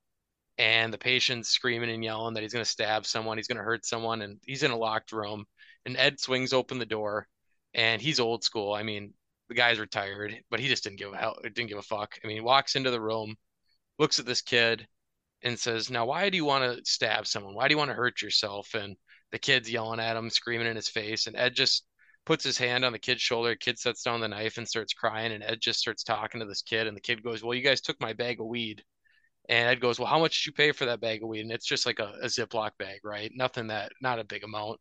and 0.59 0.93
the 0.93 0.99
patient's 0.99 1.49
screaming 1.49 1.91
and 1.91 2.05
yelling 2.05 2.35
that 2.35 2.43
he's 2.43 2.53
going 2.53 2.65
to 2.65 2.71
stab 2.71 3.07
someone, 3.07 3.37
he's 3.37 3.49
going 3.49 3.59
to 3.59 3.65
hurt 3.65 3.87
someone, 3.87 4.23
and 4.23 4.39
he's 4.45 4.63
in 4.63 4.71
a 4.71 4.77
locked 4.77 5.13
room. 5.13 5.47
And 5.87 5.97
Ed 5.97 6.21
swings 6.21 6.53
open 6.53 6.79
the 6.79 6.87
door, 6.87 7.27
and 7.75 8.01
he's 8.01 8.21
old 8.21 8.45
school. 8.45 8.73
I 8.73 8.83
mean, 8.83 9.15
the 9.49 9.55
guy's 9.55 9.79
retired, 9.79 10.35
but 10.51 10.61
he 10.61 10.69
just 10.69 10.85
didn't 10.85 10.99
give 10.99 11.13
a 11.13 11.17
hell, 11.17 11.37
didn't 11.43 11.69
give 11.69 11.79
a 11.79 11.83
fuck. 11.83 12.19
I 12.23 12.27
mean, 12.27 12.37
he 12.37 12.43
walks 12.43 12.77
into 12.77 12.91
the 12.91 13.01
room, 13.01 13.37
looks 13.99 14.19
at 14.19 14.27
this 14.27 14.43
kid, 14.43 14.87
and 15.43 15.59
says, 15.59 15.91
"Now, 15.91 16.07
why 16.07 16.31
do 16.31 16.37
you 16.37 16.45
want 16.45 16.65
to 16.65 16.85
stab 16.85 17.27
someone? 17.27 17.55
Why 17.55 17.69
do 17.69 17.73
you 17.73 17.79
want 17.79 17.91
to 17.91 17.95
hurt 17.95 18.23
yourself?" 18.23 18.75
And 18.75 18.97
the 19.33 19.39
kid's 19.39 19.71
yelling 19.71 20.01
at 20.01 20.17
him, 20.17 20.31
screaming 20.31 20.67
in 20.67 20.77
his 20.77 20.89
face, 20.89 21.27
and 21.27 21.37
Ed 21.37 21.55
just 21.55 21.85
puts 22.25 22.45
his 22.45 22.59
hand 22.59 22.85
on 22.85 22.93
the 22.93 22.99
kid's 22.99 23.23
shoulder. 23.23 23.57
Kid 23.57 23.79
sets 23.79 24.03
down 24.03 24.21
the 24.21 24.29
knife 24.29 24.59
and 24.59 24.69
starts 24.69 24.93
crying, 24.95 25.33
and 25.33 25.43
Ed 25.43 25.61
just 25.61 25.81
starts 25.81 26.05
talking 26.05 26.41
to 26.41 26.47
this 26.47 26.63
kid, 26.63 26.87
and 26.87 26.97
the 26.97 27.01
kid 27.01 27.23
goes, 27.23 27.43
"Well, 27.43 27.55
you 27.55 27.63
guys 27.63 27.81
took 27.81 28.01
my 28.01 28.13
bag 28.13 28.41
of 28.41 28.47
weed." 28.47 28.85
And 29.49 29.69
Ed 29.69 29.81
goes, 29.81 29.99
Well, 29.99 30.09
how 30.09 30.19
much 30.19 30.39
did 30.39 30.47
you 30.47 30.53
pay 30.53 30.73
for 30.73 30.87
that 30.87 31.01
bag 31.01 31.23
of 31.23 31.29
weed? 31.29 31.41
And 31.41 31.53
it's 31.53 31.67
just 31.67 31.87
like 31.87 31.99
a, 31.99 32.13
a 32.23 32.27
Ziploc 32.27 32.71
bag, 32.79 33.01
right? 33.05 33.31
Nothing 33.35 33.69
that, 33.69 33.93
not 34.01 34.19
a 34.19 34.25
big 34.25 34.45
amount. 34.45 34.81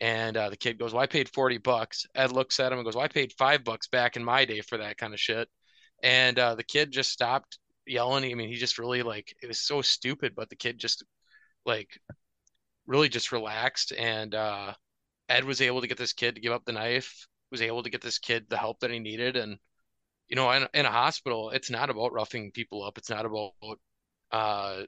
And 0.00 0.36
uh, 0.36 0.50
the 0.50 0.56
kid 0.56 0.78
goes, 0.78 0.92
Well, 0.92 1.02
I 1.02 1.06
paid 1.06 1.28
40 1.28 1.58
bucks. 1.58 2.06
Ed 2.14 2.32
looks 2.32 2.58
at 2.58 2.72
him 2.72 2.78
and 2.78 2.84
goes, 2.84 2.96
Well, 2.96 3.04
I 3.04 3.08
paid 3.08 3.32
five 3.38 3.64
bucks 3.64 3.88
back 3.88 4.16
in 4.16 4.24
my 4.24 4.44
day 4.44 4.60
for 4.62 4.78
that 4.78 4.96
kind 4.96 5.14
of 5.14 5.20
shit. 5.20 5.48
And 6.02 6.38
uh, 6.38 6.54
the 6.54 6.64
kid 6.64 6.90
just 6.90 7.10
stopped 7.10 7.58
yelling. 7.86 8.24
I 8.24 8.34
mean, 8.34 8.48
he 8.48 8.56
just 8.56 8.78
really 8.78 9.02
like, 9.02 9.34
it 9.42 9.46
was 9.46 9.60
so 9.60 9.82
stupid, 9.82 10.34
but 10.34 10.48
the 10.48 10.56
kid 10.56 10.78
just 10.78 11.04
like 11.66 12.00
really 12.90 13.08
just 13.08 13.32
relaxed. 13.32 13.92
And 13.96 14.34
uh, 14.34 14.74
Ed 15.28 15.44
was 15.44 15.62
able 15.62 15.80
to 15.80 15.86
get 15.86 15.98
this 15.98 16.12
kid 16.12 16.34
to 16.34 16.40
give 16.40 16.52
up 16.52 16.64
the 16.66 16.72
knife, 16.72 17.26
was 17.50 17.62
able 17.62 17.82
to 17.84 17.90
get 17.90 18.02
this 18.02 18.18
kid 18.18 18.46
the 18.50 18.58
help 18.58 18.80
that 18.80 18.90
he 18.90 18.98
needed. 18.98 19.36
And, 19.36 19.58
you 20.28 20.36
know, 20.36 20.50
in, 20.52 20.66
in 20.74 20.86
a 20.86 20.90
hospital, 20.90 21.50
it's 21.50 21.70
not 21.70 21.90
about 21.90 22.12
roughing 22.12 22.50
people 22.52 22.84
up. 22.84 22.98
It's 22.98 23.10
not 23.10 23.26
about 23.26 23.52
uh, 24.32 24.82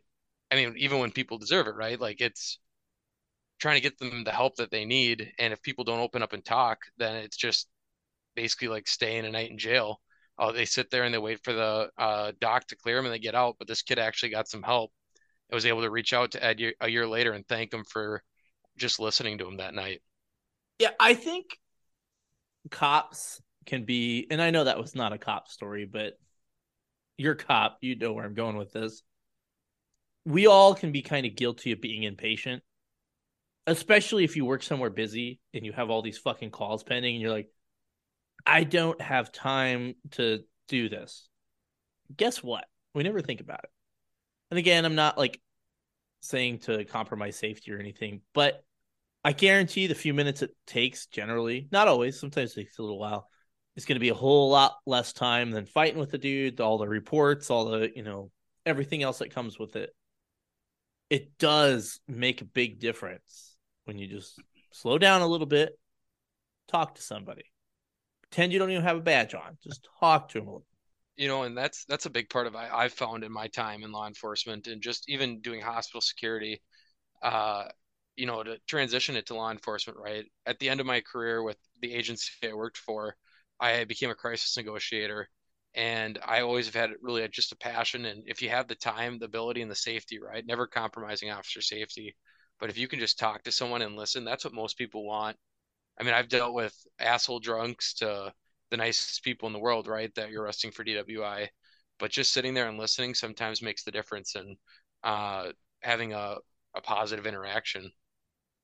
I 0.51 0.57
mean, 0.57 0.75
even 0.77 0.99
when 0.99 1.13
people 1.13 1.39
deserve 1.39 1.67
it, 1.67 1.75
right? 1.75 1.99
Like 1.99 2.21
it's 2.21 2.59
trying 3.59 3.77
to 3.77 3.81
get 3.81 3.99
them 3.99 4.25
the 4.25 4.33
help 4.33 4.57
that 4.57 4.71
they 4.71 4.85
need. 4.85 5.33
And 5.39 5.53
if 5.53 5.63
people 5.63 5.85
don't 5.85 6.01
open 6.01 6.23
up 6.23 6.33
and 6.33 6.45
talk, 6.45 6.81
then 6.99 7.17
it's 7.17 7.37
just 7.37 7.69
basically 8.37 8.69
like 8.69 8.89
staying 8.89 9.25
a 9.25 9.31
night 9.31 9.51
in 9.51 9.59
jail. 9.59 10.01
Oh, 10.39 10.53
they 10.53 10.65
sit 10.65 10.91
there 10.91 11.05
and 11.05 11.15
they 11.15 11.19
wait 11.19 11.45
for 11.45 11.53
the 11.53 11.91
uh, 11.99 12.33
doc 12.41 12.67
to 12.69 12.77
clear 12.77 12.97
them 12.97 13.07
and 13.07 13.15
they 13.15 13.19
get 13.19 13.35
out. 13.35 13.57
But 13.59 13.69
this 13.69 13.83
kid 13.83 13.99
actually 13.99 14.31
got 14.31 14.49
some 14.49 14.63
help. 14.63 14.93
I 15.53 15.55
was 15.55 15.67
able 15.67 15.83
to 15.83 15.91
reach 15.91 16.13
out 16.13 16.33
to 16.33 16.43
Ed 16.45 16.61
a 16.81 16.89
year 16.89 17.07
later 17.07 17.33
and 17.33 17.47
thank 17.47 17.73
him 17.73 17.85
for 17.85 18.23
just 18.79 18.99
listening 18.99 19.39
to 19.39 19.47
him 19.47 19.59
that 19.59 19.75
night. 19.75 20.01
Yeah, 20.79 20.91
I 20.99 21.15
think 21.15 21.59
cops 22.71 23.41
can 23.67 23.85
be, 23.85 24.27
and 24.31 24.41
I 24.41 24.51
know 24.51 24.65
that 24.65 24.79
was 24.79 24.95
not 24.95 25.13
a 25.13 25.19
cop 25.19 25.49
story, 25.49 25.85
but 25.85 26.15
you're 27.19 27.35
cop, 27.35 27.79
you 27.83 27.97
know 27.97 28.15
where 28.15 28.25
I'm 28.25 28.35
going 28.35 28.57
with 28.57 28.73
this 28.73 29.03
we 30.25 30.47
all 30.47 30.75
can 30.75 30.93
be 30.93 31.03
kind 31.03 31.27
of 31.27 31.35
guilty 31.35 31.73
of 31.73 31.81
being 31.81 32.05
impatient, 32.05 32.63
especially 33.67 34.25
if 34.25 34.37
you 34.37 34.45
work 34.45 34.63
somewhere 34.63 34.91
busy 34.91 35.41
and 35.53 35.65
you 35.65 35.73
have 35.73 35.91
all 35.91 36.03
these 36.03 36.19
fucking 36.19 36.51
calls 36.51 36.83
pending 36.83 37.15
and 37.15 37.23
you're 37.23 37.33
like, 37.33 37.49
I 38.47 38.65
don't 38.65 39.01
have 39.01 39.33
time 39.33 39.95
to 40.13 40.41
do 40.69 40.89
this. 40.89 41.29
Guess 42.17 42.43
what? 42.43 42.65
We 42.95 43.03
never 43.03 43.21
think 43.21 43.41
about 43.41 43.65
it. 43.65 43.71
And 44.53 44.59
again, 44.59 44.85
I'm 44.85 44.95
not 44.95 45.17
like 45.17 45.41
saying 46.21 46.59
to 46.61 46.85
compromise 46.85 47.37
safety 47.37 47.73
or 47.73 47.79
anything, 47.79 48.21
but 48.35 48.63
I 49.25 49.33
guarantee 49.33 49.87
the 49.87 49.95
few 49.95 50.13
minutes 50.13 50.43
it 50.43 50.51
takes 50.67 51.07
generally, 51.07 51.69
not 51.73 51.89
always, 51.89 52.21
sometimes 52.21 52.53
it 52.53 52.57
takes 52.57 52.79
a 52.79 52.83
little 52.83 52.99
while, 52.99 53.29
it's 53.77 53.87
going 53.87 53.97
to 53.97 54.01
be 54.01 54.11
a 54.11 54.15
whole 54.15 54.51
lot 54.51 54.77
less 54.85 55.15
time 55.15 55.53
than 55.53 55.65
fighting 55.65 55.99
with 55.99 56.11
the 56.11 56.19
dude, 56.19 56.61
all 56.61 56.77
the 56.77 56.87
reports, 56.87 57.49
all 57.51 57.65
the, 57.65 57.91
you 57.97 58.03
know, 58.03 58.31
everything 58.67 59.03
else 59.03 59.21
that 59.21 59.35
comes 59.35 59.59
with 59.59 59.75
it 59.75 59.91
it 61.13 61.37
does 61.37 62.01
make 62.09 62.41
a 62.41 62.47
big 62.47 62.81
difference 62.81 63.55
when 63.85 63.99
you 63.99 64.07
just 64.07 64.41
slow 64.71 64.97
down 64.97 65.21
a 65.21 65.27
little 65.27 65.47
bit, 65.47 65.79
talk 66.69 66.95
to 66.95 67.03
somebody. 67.03 67.45
Pretend 68.23 68.51
you 68.51 68.59
don't 68.59 68.71
even 68.71 68.83
have 68.83 68.97
a 68.97 69.01
badge 69.01 69.35
on. 69.35 69.59
Just 69.63 69.87
talk 70.01 70.31
to 70.31 70.39
them 70.39 70.49
a 70.49 70.51
little. 70.53 70.67
You 71.17 71.29
know, 71.29 71.43
and 71.43 71.57
that's 71.57 71.85
that's 71.85 72.07
a 72.07 72.11
big 72.11 72.31
part 72.31 72.47
of 72.47 72.57
I, 72.57 72.69
I've 72.71 72.93
found 72.95 73.23
in 73.23 73.33
my 73.33 73.47
time 73.49 73.83
in 73.83 73.93
law 73.93 74.07
enforcement 74.07 74.67
and 74.67 74.83
just 74.83 75.09
even 75.09 75.41
doing 75.41 75.61
hospital 75.61 76.01
security. 76.01 76.63
Uh, 77.23 77.67
you 78.17 78.27
know, 78.27 78.43
to 78.43 78.59
transition 78.69 79.17
it 79.17 79.27
to 79.27 79.35
law 79.35 79.51
enforcement, 79.51 79.99
right? 79.99 80.27
At 80.47 80.59
the 80.59 80.71
end 80.71 80.81
of 80.81 80.87
my 80.87 81.01
career 81.03 81.43
with 81.43 81.59
the 81.83 81.95
agency 81.95 82.31
I 82.45 82.55
worked 82.55 82.79
for, 82.79 83.17
I 83.61 83.85
became 83.85 84.11
a 84.11 84.15
crisis 84.15 84.57
negotiator 84.57 85.29
and 85.75 86.19
I 86.27 86.43
always 86.43 86.67
have 86.67 86.75
had 86.75 86.91
really 87.03 87.27
just 87.29 87.53
a 87.53 87.57
passion. 87.57 88.07
And 88.07 88.25
if 88.27 88.43
you 88.43 88.51
have 88.51 88.69
the 88.69 88.75
time, 88.77 89.19
the 89.19 89.27
ability, 89.27 89.63
and 89.63 89.71
the 89.71 89.77
safety, 89.77 90.21
right, 90.21 90.45
never 90.47 90.67
compromising 90.67 91.31
officer 91.31 91.63
safety. 91.63 92.17
But 92.61 92.71
if 92.71 92.79
you 92.79 92.89
can 92.89 93.01
just 93.01 93.19
talk 93.19 93.43
to 93.45 93.53
someone 93.53 93.83
and 93.83 93.97
listen, 93.97 94.25
that's 94.25 94.45
what 94.45 94.55
most 94.55 94.79
people 94.79 95.07
want. 95.07 95.37
I 95.99 96.05
mean, 96.05 96.15
I've 96.15 96.29
dealt 96.29 96.55
with 96.55 96.75
asshole 96.99 97.41
drunks 97.41 97.95
to 97.95 98.33
the 98.73 98.79
nicest 98.79 99.23
people 99.23 99.47
in 99.47 99.53
the 99.53 99.59
world, 99.59 99.87
right, 99.87 100.13
that 100.17 100.31
you're 100.31 100.43
arresting 100.43 100.73
for 100.73 100.83
DWI. 100.83 101.47
But 101.99 102.11
just 102.11 102.33
sitting 102.33 102.55
there 102.55 102.69
and 102.69 102.79
listening 102.79 103.15
sometimes 103.15 103.63
makes 103.63 103.85
the 103.85 103.93
difference 103.93 104.35
in 104.35 104.57
uh, 105.05 105.53
having 105.83 106.15
a, 106.15 106.37
a 106.75 106.81
positive 106.81 107.27
interaction. 107.27 107.93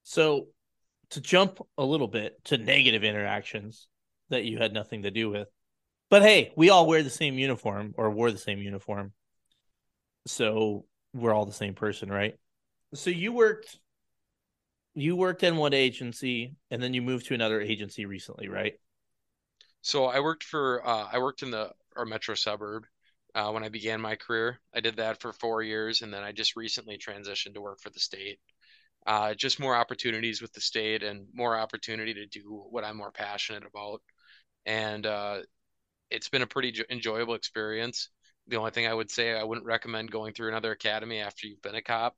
So, 0.03 0.49
to 1.11 1.21
jump 1.21 1.61
a 1.77 1.85
little 1.85 2.09
bit 2.09 2.43
to 2.47 2.57
negative 2.57 3.05
interactions 3.05 3.87
that 4.31 4.45
you 4.45 4.59
had 4.59 4.73
nothing 4.73 5.03
to 5.03 5.11
do 5.11 5.31
with, 5.31 5.49
but 6.11 6.23
hey, 6.23 6.53
we 6.57 6.71
all 6.71 6.87
wear 6.87 7.03
the 7.03 7.11
same 7.11 7.39
uniform 7.39 7.95
or 7.97 8.11
wore 8.11 8.33
the 8.33 8.39
same 8.39 8.59
uniform. 8.59 9.13
So 10.27 10.87
we're 11.15 11.33
all 11.33 11.47
the 11.47 11.53
same 11.53 11.75
person, 11.75 12.11
right? 12.11 12.35
So 12.95 13.11
you 13.11 13.33
worked 13.33 13.79
you 14.95 15.17
worked 15.17 15.43
in 15.43 15.57
one 15.57 15.75
agency 15.75 16.57
and 16.71 16.83
then 16.83 16.93
you 16.93 17.03
moved 17.03 17.27
to 17.27 17.35
another 17.35 17.61
agency 17.61 18.05
recently, 18.05 18.49
right? 18.49 18.75
So 19.89 20.05
I 20.05 20.21
worked 20.21 20.45
for 20.45 20.87
uh, 20.87 21.09
I 21.11 21.19
worked 21.19 21.43
in 21.43 21.51
the 21.51 21.73
our 21.97 22.05
metro 22.05 22.35
suburb 22.35 22.85
uh, 23.35 23.51
when 23.53 23.65
I 23.65 23.71
began 23.71 24.03
my 24.03 24.17
career. 24.17 24.61
I 24.75 24.81
did 24.81 24.97
that 24.97 25.23
for 25.23 25.33
four 25.33 25.63
years, 25.63 26.03
and 26.03 26.13
then 26.13 26.23
I 26.23 26.31
just 26.31 26.57
recently 26.57 26.99
transitioned 26.99 27.55
to 27.55 27.63
work 27.63 27.81
for 27.81 27.89
the 27.89 27.99
state. 27.99 28.39
Uh, 29.07 29.33
just 29.33 29.59
more 29.59 29.75
opportunities 29.75 30.43
with 30.43 30.53
the 30.53 30.61
state 30.61 31.03
and 31.03 31.27
more 31.33 31.59
opportunity 31.59 32.13
to 32.13 32.27
do 32.27 32.67
what 32.69 32.85
I'm 32.85 32.99
more 32.99 33.11
passionate 33.11 33.65
about. 33.65 34.03
And 34.67 35.07
uh, 35.07 35.39
it's 36.11 36.29
been 36.29 36.43
a 36.43 36.47
pretty 36.47 36.85
enjoyable 36.91 37.33
experience. 37.33 38.11
The 38.47 38.57
only 38.57 38.73
thing 38.73 38.87
I 38.87 38.93
would 38.93 39.11
say, 39.11 39.39
I 39.39 39.45
wouldn't 39.45 39.67
recommend 39.67 40.11
going 40.11 40.35
through 40.35 40.49
another 40.49 40.73
academy 40.73 41.21
after 41.21 41.47
you've 41.47 41.63
been 41.63 41.77
a 41.77 41.83
cop. 41.83 42.15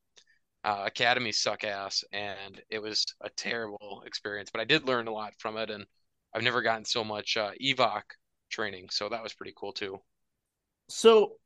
Uh, 0.65 0.83
academies 0.87 1.39
suck 1.39 1.63
ass, 1.63 2.03
and 2.13 2.61
it 2.69 2.83
was 2.83 3.07
a 3.21 3.31
terrible 3.31 4.03
experience. 4.07 4.51
But 4.51 4.61
I 4.61 4.65
did 4.65 4.89
learn 4.89 5.07
a 5.07 5.13
lot 5.13 5.35
from 5.39 5.57
it, 5.57 5.71
and 5.71 5.87
I've 6.33 6.43
never 6.43 6.63
gotten 6.63 6.85
so 6.85 7.05
much 7.05 7.37
uh, 7.37 7.51
evoc 7.63 8.03
training, 8.51 8.89
so 8.91 9.09
that 9.09 9.23
was 9.23 9.33
pretty 9.33 9.53
cool 9.57 9.73
too. 9.73 10.01
So, 10.89 11.37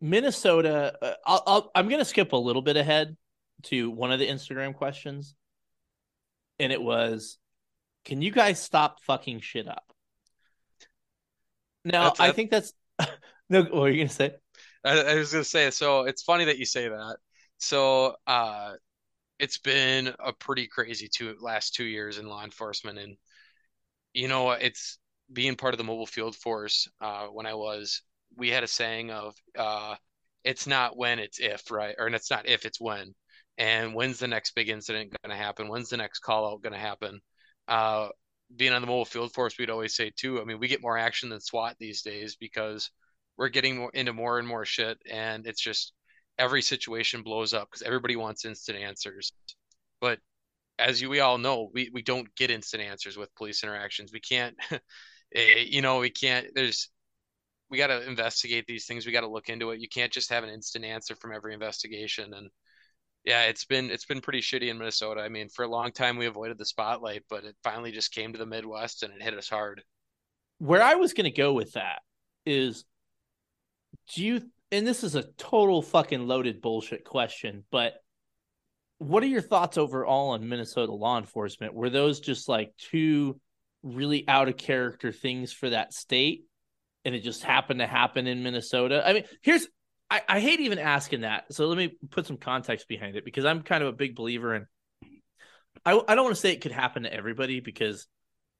Minnesota, 0.00 0.96
uh, 1.00 1.14
I'll, 1.26 1.42
I'll, 1.46 1.70
I'm 1.74 1.88
going 1.88 1.98
to 2.00 2.04
skip 2.04 2.32
a 2.32 2.36
little 2.36 2.62
bit 2.62 2.76
ahead 2.76 3.16
to 3.64 3.90
one 3.90 4.12
of 4.12 4.18
the 4.18 4.28
Instagram 4.28 4.74
questions, 4.74 5.34
and 6.58 6.72
it 6.72 6.82
was, 6.82 7.38
"Can 8.04 8.22
you 8.22 8.30
guys 8.30 8.60
stop 8.60 9.02
fucking 9.04 9.40
shit 9.40 9.68
up?" 9.68 9.92
Now, 11.84 12.04
that's, 12.04 12.20
I 12.20 12.32
think 12.32 12.50
that's 12.50 12.72
no. 13.48 13.62
What 13.62 13.84
are 13.84 13.90
you 13.90 13.98
gonna 13.98 14.08
say? 14.08 14.32
I, 14.84 15.00
I 15.00 15.14
was 15.14 15.32
gonna 15.32 15.44
say. 15.44 15.70
So 15.70 16.02
it's 16.02 16.22
funny 16.22 16.46
that 16.46 16.58
you 16.58 16.64
say 16.64 16.88
that. 16.88 17.16
So, 17.58 18.16
uh, 18.26 18.74
it's 19.38 19.58
been 19.58 20.12
a 20.18 20.32
pretty 20.32 20.66
crazy 20.66 21.08
two 21.08 21.36
last 21.40 21.74
two 21.74 21.84
years 21.84 22.18
in 22.18 22.26
law 22.26 22.44
enforcement, 22.44 22.98
and 22.98 23.16
you 24.14 24.28
know, 24.28 24.50
it's 24.52 24.98
being 25.32 25.56
part 25.56 25.74
of 25.74 25.78
the 25.78 25.84
mobile 25.84 26.06
field 26.06 26.36
force. 26.36 26.88
Uh, 27.00 27.26
when 27.26 27.46
I 27.46 27.54
was, 27.54 28.02
we 28.36 28.48
had 28.50 28.64
a 28.64 28.68
saying 28.68 29.10
of, 29.10 29.34
uh, 29.58 29.96
"It's 30.44 30.66
not 30.66 30.96
when, 30.96 31.18
it's 31.18 31.40
if," 31.40 31.70
right? 31.70 31.94
Or 31.98 32.08
it's 32.08 32.30
not 32.30 32.48
if, 32.48 32.64
it's 32.66 32.80
when. 32.80 33.14
And 33.58 33.94
when's 33.94 34.18
the 34.18 34.28
next 34.28 34.54
big 34.54 34.68
incident 34.68 35.14
going 35.22 35.36
to 35.36 35.42
happen? 35.42 35.68
When's 35.68 35.90
the 35.90 35.96
next 35.98 36.20
call 36.20 36.50
out 36.50 36.62
going 36.62 36.72
to 36.72 36.78
happen? 36.78 37.20
Uh, 37.68 38.08
being 38.56 38.72
on 38.72 38.80
the 38.82 38.86
mobile 38.86 39.04
field 39.04 39.32
force, 39.32 39.56
we'd 39.58 39.70
always 39.70 39.94
say 39.94 40.10
too. 40.16 40.40
I 40.40 40.44
mean, 40.44 40.58
we 40.58 40.68
get 40.68 40.82
more 40.82 40.98
action 40.98 41.28
than 41.28 41.40
SWAT 41.40 41.76
these 41.78 42.02
days 42.02 42.36
because 42.36 42.90
we're 43.36 43.48
getting 43.48 43.76
more 43.78 43.90
into 43.94 44.12
more 44.12 44.38
and 44.38 44.48
more 44.48 44.64
shit, 44.64 44.98
and 45.10 45.46
it's 45.46 45.60
just 45.60 45.92
every 46.38 46.62
situation 46.62 47.22
blows 47.22 47.54
up 47.54 47.68
because 47.70 47.82
everybody 47.82 48.16
wants 48.16 48.44
instant 48.44 48.78
answers. 48.78 49.32
But 50.00 50.18
as 50.86 51.00
you, 51.00 51.08
we 51.08 51.20
all 51.20 51.38
know, 51.38 51.70
we 51.72 51.90
we 51.92 52.02
don't 52.02 52.34
get 52.34 52.50
instant 52.50 52.82
answers 52.82 53.16
with 53.16 53.34
police 53.34 53.62
interactions. 53.62 54.12
We 54.12 54.20
can't, 54.20 54.56
eh, 55.34 55.64
you 55.66 55.82
know, 55.82 55.98
we 55.98 56.10
can't. 56.10 56.48
There's 56.54 56.90
we 57.70 57.78
got 57.78 57.88
to 57.88 58.06
investigate 58.06 58.66
these 58.66 58.86
things. 58.86 59.06
We 59.06 59.12
got 59.12 59.22
to 59.22 59.30
look 59.30 59.48
into 59.48 59.70
it. 59.70 59.80
You 59.80 59.88
can't 59.88 60.12
just 60.12 60.30
have 60.30 60.44
an 60.44 60.50
instant 60.50 60.84
answer 60.84 61.16
from 61.16 61.32
every 61.32 61.54
investigation, 61.54 62.34
and 62.34 62.50
yeah, 63.24 63.44
it's 63.44 63.64
been 63.64 63.90
it's 63.90 64.04
been 64.04 64.20
pretty 64.20 64.40
shitty 64.40 64.68
in 64.68 64.78
Minnesota. 64.78 65.20
I 65.20 65.28
mean, 65.28 65.48
for 65.48 65.64
a 65.64 65.70
long 65.70 65.92
time 65.92 66.16
we 66.16 66.26
avoided 66.26 66.58
the 66.58 66.66
spotlight, 66.66 67.24
but 67.30 67.44
it 67.44 67.56
finally 67.62 67.92
just 67.92 68.12
came 68.12 68.32
to 68.32 68.38
the 68.38 68.46
Midwest 68.46 69.02
and 69.02 69.12
it 69.14 69.22
hit 69.22 69.34
us 69.34 69.48
hard. 69.48 69.82
Where 70.58 70.82
I 70.82 70.96
was 70.96 71.12
going 71.12 71.24
to 71.24 71.36
go 71.36 71.52
with 71.52 71.72
that 71.72 72.00
is 72.44 72.84
do 74.14 74.24
you 74.24 74.42
and 74.72 74.86
this 74.86 75.04
is 75.04 75.14
a 75.14 75.24
total 75.36 75.82
fucking 75.82 76.26
loaded 76.26 76.60
bullshit 76.60 77.04
question, 77.04 77.64
but 77.70 77.94
what 79.02 79.22
are 79.22 79.26
your 79.26 79.42
thoughts 79.42 79.78
overall 79.78 80.30
on 80.30 80.48
Minnesota 80.48 80.92
law 80.92 81.18
enforcement? 81.18 81.74
Were 81.74 81.90
those 81.90 82.20
just 82.20 82.48
like 82.48 82.72
two 82.78 83.40
really 83.82 84.26
out 84.28 84.48
of 84.48 84.56
character 84.56 85.12
things 85.12 85.52
for 85.52 85.70
that 85.70 85.92
state 85.92 86.44
and 87.04 87.14
it 87.14 87.22
just 87.22 87.42
happened 87.42 87.80
to 87.80 87.86
happen 87.86 88.26
in 88.26 88.42
Minnesota? 88.42 89.02
I 89.06 89.12
mean, 89.12 89.24
here's 89.42 89.66
I, 90.10 90.20
I 90.28 90.40
hate 90.40 90.60
even 90.60 90.78
asking 90.78 91.22
that. 91.22 91.52
So 91.52 91.66
let 91.66 91.78
me 91.78 91.96
put 92.10 92.26
some 92.26 92.36
context 92.36 92.86
behind 92.86 93.16
it 93.16 93.24
because 93.24 93.44
I'm 93.44 93.62
kind 93.62 93.82
of 93.82 93.88
a 93.88 93.96
big 93.96 94.14
believer 94.14 94.54
in. 94.54 94.66
I 95.84 95.92
I 96.06 96.14
don't 96.14 96.24
want 96.24 96.36
to 96.36 96.40
say 96.40 96.52
it 96.52 96.60
could 96.60 96.72
happen 96.72 97.04
to 97.04 97.12
everybody 97.12 97.60
because 97.60 98.06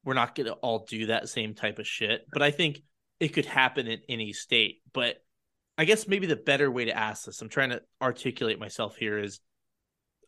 we're 0.05 0.15
not 0.15 0.35
going 0.35 0.47
to 0.47 0.55
all 0.55 0.87
do 0.89 1.07
that 1.07 1.29
same 1.29 1.55
type 1.55 1.79
of 1.79 1.87
shit, 1.87 2.27
but 2.33 2.43
I 2.43 2.51
think 2.51 2.81
it 3.21 3.29
could 3.29 3.47
happen 3.47 3.87
in 3.87 4.01
any 4.09 4.33
state. 4.33 4.81
But 4.93 5.17
I 5.79 5.85
guess 5.85 6.09
maybe 6.09 6.27
the 6.27 6.37
better 6.37 6.71
way 6.71 6.87
to 6.87 6.97
ask 6.97 7.27
this, 7.27 7.41
I'm 7.41 7.49
trying 7.49 7.71
to 7.71 7.83
articulate 8.01 8.59
myself 8.59 8.97
here 8.97 9.19
is 9.19 9.41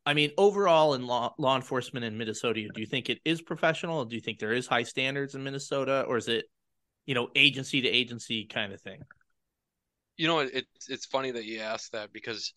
I 0.06 0.14
mean, 0.14 0.32
overall 0.36 0.94
in 0.94 1.06
law 1.06 1.34
law 1.38 1.56
enforcement 1.56 2.04
in 2.04 2.18
Minnesota, 2.18 2.68
do 2.72 2.80
you 2.80 2.86
think 2.86 3.08
it 3.10 3.20
is 3.24 3.40
professional? 3.42 4.04
Do 4.04 4.16
you 4.16 4.20
think 4.20 4.38
there 4.38 4.52
is 4.52 4.66
high 4.66 4.82
standards 4.82 5.34
in 5.34 5.42
Minnesota, 5.44 6.04
or 6.06 6.18
is 6.18 6.28
it, 6.28 6.46
you 7.06 7.14
know, 7.14 7.28
agency 7.34 7.80
to 7.80 7.88
agency 7.88 8.44
kind 8.44 8.72
of 8.72 8.80
thing? 8.80 9.00
you 10.16 10.28
know, 10.28 10.40
it's 10.40 10.88
it's 10.88 11.06
funny 11.06 11.30
that 11.32 11.44
you 11.44 11.60
asked 11.60 11.92
that 11.92 12.12
because 12.12 12.54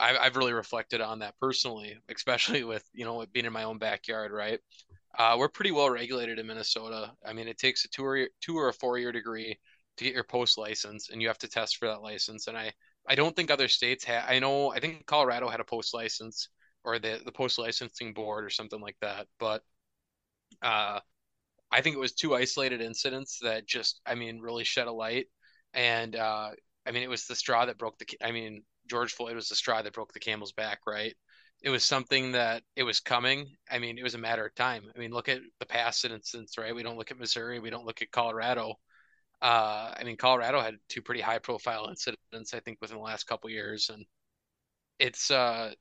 I've 0.00 0.16
I've 0.20 0.36
really 0.36 0.52
reflected 0.52 1.00
on 1.00 1.20
that 1.20 1.34
personally, 1.40 1.98
especially 2.14 2.64
with 2.64 2.84
you 2.92 3.04
know 3.04 3.24
being 3.32 3.46
in 3.46 3.52
my 3.52 3.64
own 3.64 3.78
backyard. 3.78 4.32
Right, 4.32 4.60
uh, 5.18 5.36
we're 5.38 5.48
pretty 5.48 5.72
well 5.72 5.90
regulated 5.90 6.38
in 6.38 6.46
Minnesota. 6.46 7.12
I 7.24 7.32
mean, 7.32 7.48
it 7.48 7.58
takes 7.58 7.84
a 7.84 7.88
two 7.88 8.04
or 8.04 8.28
two 8.40 8.56
or 8.58 8.68
a 8.68 8.74
four 8.74 8.98
year 8.98 9.12
degree 9.12 9.58
to 9.98 10.04
get 10.04 10.14
your 10.14 10.24
post 10.24 10.58
license, 10.58 11.10
and 11.10 11.22
you 11.22 11.28
have 11.28 11.38
to 11.38 11.48
test 11.48 11.76
for 11.76 11.88
that 11.88 12.02
license. 12.02 12.48
And 12.48 12.56
I 12.58 12.72
I 13.08 13.14
don't 13.14 13.36
think 13.36 13.50
other 13.50 13.68
states 13.68 14.04
have. 14.04 14.24
I 14.28 14.38
know 14.40 14.70
I 14.72 14.80
think 14.80 15.06
Colorado 15.06 15.48
had 15.48 15.60
a 15.60 15.64
post 15.64 15.94
license 15.94 16.48
or 16.86 16.98
the 16.98 17.20
the 17.24 17.32
post 17.32 17.58
licensing 17.58 18.14
board 18.14 18.44
or 18.44 18.50
something 18.50 18.80
like 18.80 18.96
that, 19.02 19.26
but 19.38 19.62
uh, 20.62 21.00
I 21.70 21.80
think 21.82 21.96
it 21.96 22.00
was 22.00 22.12
two 22.12 22.34
isolated 22.34 22.80
incidents 22.80 23.38
that 23.42 23.66
just 23.66 24.00
I 24.06 24.14
mean 24.14 24.40
really 24.40 24.64
shed 24.64 24.86
a 24.88 24.92
light 24.92 25.26
and 25.74 26.16
uh, 26.16 26.50
I 26.86 26.92
mean, 26.92 27.02
it 27.02 27.10
was 27.10 27.26
the 27.26 27.34
straw 27.34 27.66
that 27.66 27.78
broke 27.78 27.98
the. 27.98 28.06
I 28.22 28.32
mean, 28.32 28.62
George 28.88 29.12
Floyd 29.12 29.34
was 29.34 29.48
the 29.48 29.56
straw 29.56 29.82
that 29.82 29.92
broke 29.92 30.12
the 30.12 30.20
camel's 30.20 30.52
back, 30.52 30.80
right? 30.86 31.14
It 31.62 31.70
was 31.70 31.84
something 31.84 32.32
that 32.32 32.62
it 32.76 32.84
was 32.84 33.00
coming. 33.00 33.46
I 33.70 33.78
mean, 33.78 33.98
it 33.98 34.04
was 34.04 34.14
a 34.14 34.18
matter 34.18 34.46
of 34.46 34.54
time. 34.54 34.84
I 34.94 34.98
mean, 34.98 35.10
look 35.10 35.28
at 35.28 35.40
the 35.58 35.66
past 35.66 36.04
incidents, 36.04 36.58
right? 36.58 36.74
We 36.74 36.82
don't 36.82 36.96
look 36.98 37.10
at 37.10 37.18
Missouri. 37.18 37.58
We 37.60 37.70
don't 37.70 37.86
look 37.86 38.02
at 38.02 38.10
Colorado. 38.10 38.74
Uh, 39.42 39.92
I 39.98 40.02
mean, 40.04 40.16
Colorado 40.16 40.60
had 40.60 40.76
two 40.88 41.02
pretty 41.02 41.20
high-profile 41.20 41.88
incidents, 41.88 42.54
I 42.54 42.60
think, 42.60 42.78
within 42.80 42.98
the 42.98 43.02
last 43.02 43.24
couple 43.26 43.50
years, 43.50 43.90
and 43.90 44.04
it's 44.98 45.30
uh, 45.30 45.72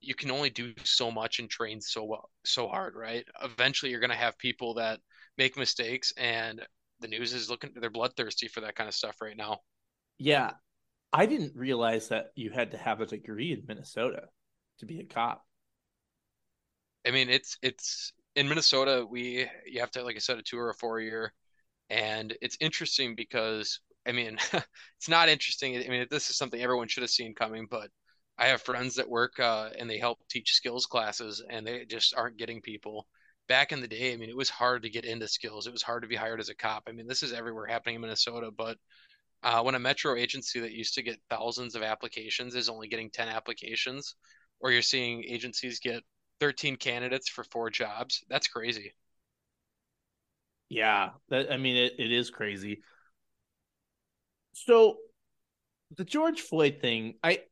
you 0.00 0.14
can 0.14 0.30
only 0.30 0.50
do 0.50 0.72
so 0.84 1.10
much 1.10 1.38
and 1.38 1.48
train 1.48 1.80
so 1.80 2.04
well, 2.04 2.30
so 2.44 2.68
hard, 2.68 2.94
right? 2.94 3.24
Eventually, 3.42 3.90
you're 3.90 4.00
going 4.00 4.10
to 4.10 4.16
have 4.16 4.38
people 4.38 4.74
that 4.74 5.00
make 5.38 5.56
mistakes, 5.56 6.12
and 6.16 6.62
the 7.00 7.08
news 7.08 7.32
is 7.32 7.50
looking 7.50 7.70
they're 7.74 7.90
bloodthirsty 7.90 8.48
for 8.48 8.60
that 8.60 8.74
kind 8.74 8.88
of 8.88 8.94
stuff 8.94 9.20
right 9.20 9.36
now. 9.36 9.60
Yeah. 10.18 10.52
I 11.12 11.26
didn't 11.26 11.54
realize 11.54 12.08
that 12.08 12.32
you 12.34 12.50
had 12.50 12.72
to 12.72 12.78
have 12.78 13.00
a 13.00 13.06
degree 13.06 13.52
in 13.52 13.64
Minnesota 13.66 14.24
to 14.78 14.86
be 14.86 15.00
a 15.00 15.04
cop. 15.04 15.44
I 17.06 17.10
mean, 17.10 17.30
it's 17.30 17.56
it's 17.62 18.12
in 18.34 18.48
Minnesota. 18.48 19.06
We 19.08 19.48
you 19.66 19.80
have 19.80 19.90
to, 19.92 20.02
like 20.02 20.16
I 20.16 20.18
said, 20.18 20.38
a 20.38 20.42
two 20.42 20.58
or 20.58 20.70
a 20.70 20.74
four 20.74 21.00
year, 21.00 21.32
and 21.88 22.36
it's 22.42 22.56
interesting 22.60 23.14
because 23.14 23.80
I 24.06 24.12
mean, 24.12 24.38
it's 24.52 25.08
not 25.08 25.28
interesting. 25.28 25.76
I 25.76 25.88
mean, 25.88 26.06
this 26.10 26.30
is 26.30 26.36
something 26.36 26.60
everyone 26.60 26.88
should 26.88 27.02
have 27.02 27.10
seen 27.10 27.34
coming, 27.34 27.66
but 27.70 27.90
I 28.38 28.48
have 28.48 28.62
friends 28.62 28.96
that 28.96 29.08
work 29.08 29.40
uh, 29.40 29.70
and 29.78 29.88
they 29.88 29.98
help 29.98 30.18
teach 30.28 30.52
skills 30.52 30.86
classes, 30.86 31.42
and 31.48 31.66
they 31.66 31.84
just 31.86 32.14
aren't 32.14 32.36
getting 32.36 32.60
people. 32.60 33.06
Back 33.48 33.72
in 33.72 33.80
the 33.80 33.88
day, 33.88 34.12
I 34.12 34.16
mean, 34.16 34.28
it 34.28 34.36
was 34.36 34.50
hard 34.50 34.82
to 34.82 34.90
get 34.90 35.04
into 35.04 35.28
skills. 35.28 35.66
It 35.66 35.72
was 35.72 35.82
hard 35.82 36.02
to 36.02 36.08
be 36.08 36.16
hired 36.16 36.40
as 36.40 36.48
a 36.48 36.54
cop. 36.54 36.84
I 36.88 36.92
mean, 36.92 37.06
this 37.06 37.22
is 37.22 37.32
everywhere 37.32 37.66
happening 37.66 37.94
in 37.94 38.00
Minnesota, 38.00 38.50
but 38.50 38.76
uh, 39.42 39.62
when 39.62 39.76
a 39.76 39.78
metro 39.78 40.16
agency 40.16 40.60
that 40.60 40.72
used 40.72 40.94
to 40.94 41.02
get 41.02 41.20
thousands 41.30 41.76
of 41.76 41.82
applications 41.82 42.54
is 42.54 42.68
only 42.68 42.88
getting 42.88 43.10
10 43.10 43.28
applications, 43.28 44.16
or 44.60 44.70
you're 44.70 44.82
seeing 44.82 45.22
agencies 45.24 45.78
get 45.78 46.02
13 46.40 46.76
candidates 46.76 47.28
for 47.28 47.44
four 47.44 47.70
jobs, 47.70 48.24
that's 48.28 48.48
crazy. 48.48 48.92
Yeah, 50.68 51.10
that, 51.28 51.52
I 51.52 51.56
mean, 51.56 51.76
it, 51.76 51.92
it 51.98 52.10
is 52.10 52.30
crazy. 52.30 52.82
So 54.52 54.96
the 55.96 56.04
George 56.04 56.40
Floyd 56.40 56.78
thing, 56.80 57.14
I 57.22 57.42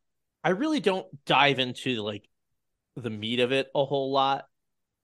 I 0.45 0.51
really 0.51 0.81
don't 0.81 1.07
dive 1.25 1.59
into 1.59 2.03
like 2.03 2.29
the 2.97 3.11
meat 3.11 3.41
of 3.41 3.51
it 3.51 3.69
a 3.75 3.85
whole 3.85 4.13
lot 4.13 4.45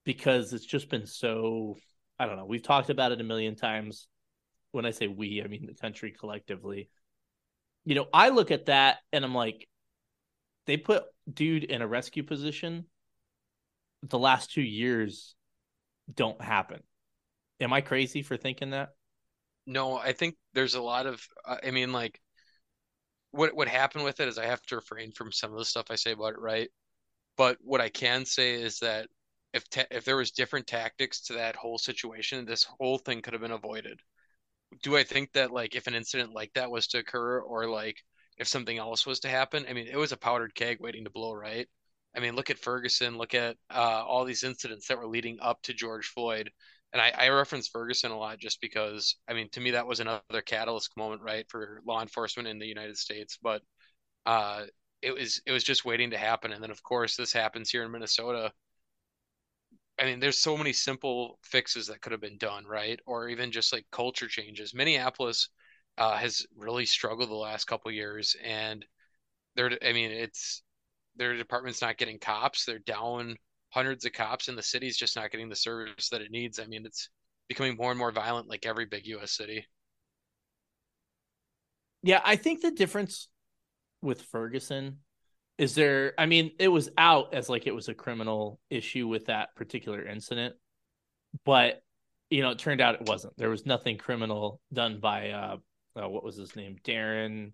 because 0.05 0.53
it's 0.53 0.67
just 0.67 0.91
been 0.91 1.07
so 1.07 1.77
I 2.19 2.27
don't 2.27 2.37
know. 2.37 2.45
We've 2.45 2.63
talked 2.63 2.91
about 2.91 3.13
it 3.13 3.21
a 3.21 3.25
million 3.25 3.57
times 3.57 4.07
when 4.73 4.85
I 4.85 4.91
say 4.91 5.09
we, 5.09 5.43
I 5.43 5.49
mean 5.49 5.67
the 5.67 5.75
country 5.75 6.13
collectively. 6.13 6.91
You 7.87 7.95
know, 7.95 8.07
I 8.13 8.29
look 8.29 8.51
at 8.51 8.67
that 8.67 8.99
and 9.13 9.25
I'm 9.25 9.35
like, 9.35 9.67
they 10.67 10.77
put 10.77 11.05
dude 11.33 11.65
in 11.65 11.81
a 11.81 11.87
rescue 11.87 12.23
position. 12.23 12.85
The 14.03 14.19
last 14.19 14.53
two 14.53 14.63
years 14.63 15.35
don't 16.15 16.41
happen. 16.41 16.83
Am 17.61 17.73
I 17.73 17.81
crazy 17.81 18.23
for 18.23 18.37
thinking 18.37 18.71
that? 18.71 18.91
No, 19.67 19.97
I 19.97 20.13
think 20.13 20.37
there's 20.53 20.75
a 20.75 20.83
lot 20.83 21.07
of. 21.07 21.27
Uh, 21.47 21.57
I 21.65 21.71
mean, 21.71 21.93
like, 21.93 22.21
what 23.33 23.55
what 23.55 23.69
happened 23.69 24.05
with 24.05 24.21
it 24.21 24.29
is 24.29 24.39
I 24.39 24.47
have 24.47 24.63
to 24.67 24.77
refrain 24.77 25.13
from 25.13 25.33
some 25.33 25.53
of 25.53 25.59
the 25.59 25.65
stuff 25.65 25.87
I 25.91 25.97
say 25.97 26.13
about 26.13 26.35
it, 26.35 26.41
right? 26.41 26.71
But 27.37 27.59
what 27.63 27.81
I 27.81 27.89
can 27.91 28.25
say 28.27 28.55
is 28.55 28.81
that 28.81 29.09
if 29.55 29.69
ta- 29.71 29.87
if 29.91 30.05
there 30.05 30.17
was 30.17 30.31
different 30.33 30.67
tactics 30.67 31.21
to 31.23 31.35
that 31.35 31.57
whole 31.57 31.79
situation, 31.79 32.45
this 32.47 32.65
whole 32.65 32.99
thing 32.99 33.23
could 33.23 33.35
have 33.35 33.43
been 33.43 33.51
avoided 33.53 34.01
do 34.83 34.97
I 34.97 35.05
think 35.05 35.33
that 35.33 35.51
like 35.51 35.75
if 35.75 35.87
an 35.87 35.95
incident 35.95 36.33
like 36.33 36.53
that 36.55 36.71
was 36.71 36.87
to 36.89 36.99
occur 36.99 37.41
or 37.41 37.69
like 37.69 37.97
if 38.39 38.49
something 38.49 38.79
else 38.79 39.07
was 39.07 39.21
to 39.21 39.29
happen, 39.29 39.67
I 39.69 39.73
mean, 39.75 39.87
it 39.87 39.97
was 39.97 40.13
a 40.13 40.17
powdered 40.17 40.55
keg 40.55 40.79
waiting 40.81 41.05
to 41.05 41.11
blow, 41.11 41.33
right? 41.33 41.69
I 42.17 42.21
mean, 42.21 42.35
look 42.35 42.51
at 42.51 42.59
Ferguson, 42.59 43.19
look 43.19 43.35
at 43.35 43.57
uh, 43.71 44.05
all 44.07 44.25
these 44.25 44.45
incidents 44.45 44.89
that 44.89 44.99
were 44.99 45.07
leading 45.07 45.39
up 45.41 45.61
to 45.63 45.75
George 45.75 46.07
Floyd. 46.07 46.51
And 46.93 47.01
I, 47.01 47.13
I 47.17 47.29
reference 47.29 47.69
Ferguson 47.69 48.11
a 48.11 48.19
lot 48.19 48.39
just 48.39 48.61
because, 48.61 49.17
I 49.29 49.35
mean, 49.35 49.49
to 49.53 49.61
me, 49.61 49.73
that 49.73 49.87
was 49.87 50.01
another 50.01 50.43
catalyst 50.45 50.97
moment, 50.97 51.23
right, 51.23 51.47
for 51.49 51.81
law 51.87 52.03
enforcement 52.03 52.49
in 52.49 52.59
the 52.59 52.67
United 52.67 52.99
States. 52.99 53.39
But 53.41 53.63
uh, 54.27 54.65
it 55.03 55.15
was 55.15 55.41
it 55.47 55.53
was 55.53 55.65
just 55.65 55.85
waiting 55.85 56.11
to 56.11 56.19
happen. 56.19 56.53
And 56.53 56.63
then, 56.63 56.71
of 56.71 56.83
course, 56.83 57.17
this 57.17 57.33
happens 57.33 57.71
here 57.71 57.85
in 57.85 57.93
Minnesota. 57.93 58.53
I 59.99 60.05
mean, 60.05 60.19
there's 60.19 60.39
so 60.39 60.57
many 60.57 60.73
simple 60.73 61.39
fixes 61.43 61.87
that 61.89 62.01
could 62.01 62.13
have 62.13 62.21
been 62.21 62.39
done, 62.39 62.65
right? 62.67 62.99
Or 63.07 63.29
even 63.29 63.53
just 63.53 63.73
like 63.73 63.87
culture 63.93 64.29
changes. 64.29 64.75
Minneapolis 64.75 65.49
uh, 65.99 66.17
has 66.17 66.47
really 66.57 66.87
struggled 66.87 67.29
the 67.29 67.35
last 67.35 67.67
couple 67.67 67.91
years, 67.93 68.35
and 68.43 68.85
they're, 69.57 69.79
I 69.85 69.93
mean, 69.93 70.11
it's 70.11 70.63
their 71.17 71.37
department's 71.37 71.83
not 71.83 71.99
getting 71.99 72.19
cops. 72.19 72.65
They're 72.65 72.79
down 72.79 73.37
hundreds 73.71 74.05
of 74.05 74.13
cops, 74.13 74.49
and 74.49 74.59
the 74.59 74.63
city's 74.63 74.97
just 74.97 75.17
not 75.17 75.31
getting 75.31 75.49
the 75.49 75.57
service 75.57 76.09
that 76.11 76.21
it 76.21 76.31
needs. 76.31 76.59
I 76.59 76.67
mean, 76.67 76.85
it's 76.85 77.09
becoming 77.49 77.77
more 77.77 77.91
and 77.91 77.99
more 77.99 78.13
violent, 78.13 78.49
like 78.49 78.67
every 78.67 78.87
big 78.87 79.07
U.S. 79.07 79.33
city. 79.33 79.67
Yeah, 82.03 82.21
I 82.25 82.37
think 82.37 82.63
the 82.63 82.71
difference 82.71 83.29
with 84.03 84.23
Ferguson 84.23 84.99
is 85.59 85.75
there. 85.75 86.15
I 86.19 86.27
mean, 86.27 86.53
it 86.59 86.69
was 86.69 86.91
out 86.97 87.35
as 87.35 87.49
like 87.49 87.67
it 87.67 87.75
was 87.75 87.89
a 87.89 87.95
criminal 87.95 88.59
issue 88.71 89.07
with 89.07 89.27
that 89.27 89.55
particular 89.55 90.07
incident, 90.07 90.55
but 91.45 91.83
you 92.31 92.43
know, 92.43 92.51
it 92.51 92.59
turned 92.59 92.81
out 92.81 92.95
it 92.95 93.09
wasn't. 93.09 93.37
There 93.37 93.51
was 93.51 93.67
nothing 93.67 93.99
criminal 93.99 94.61
done 94.73 95.01
by 95.01 95.31
uh, 95.31 95.57
uh 96.01 96.09
what 96.09 96.25
was 96.25 96.37
his 96.37 96.57
name, 96.57 96.77
Darren. 96.85 97.53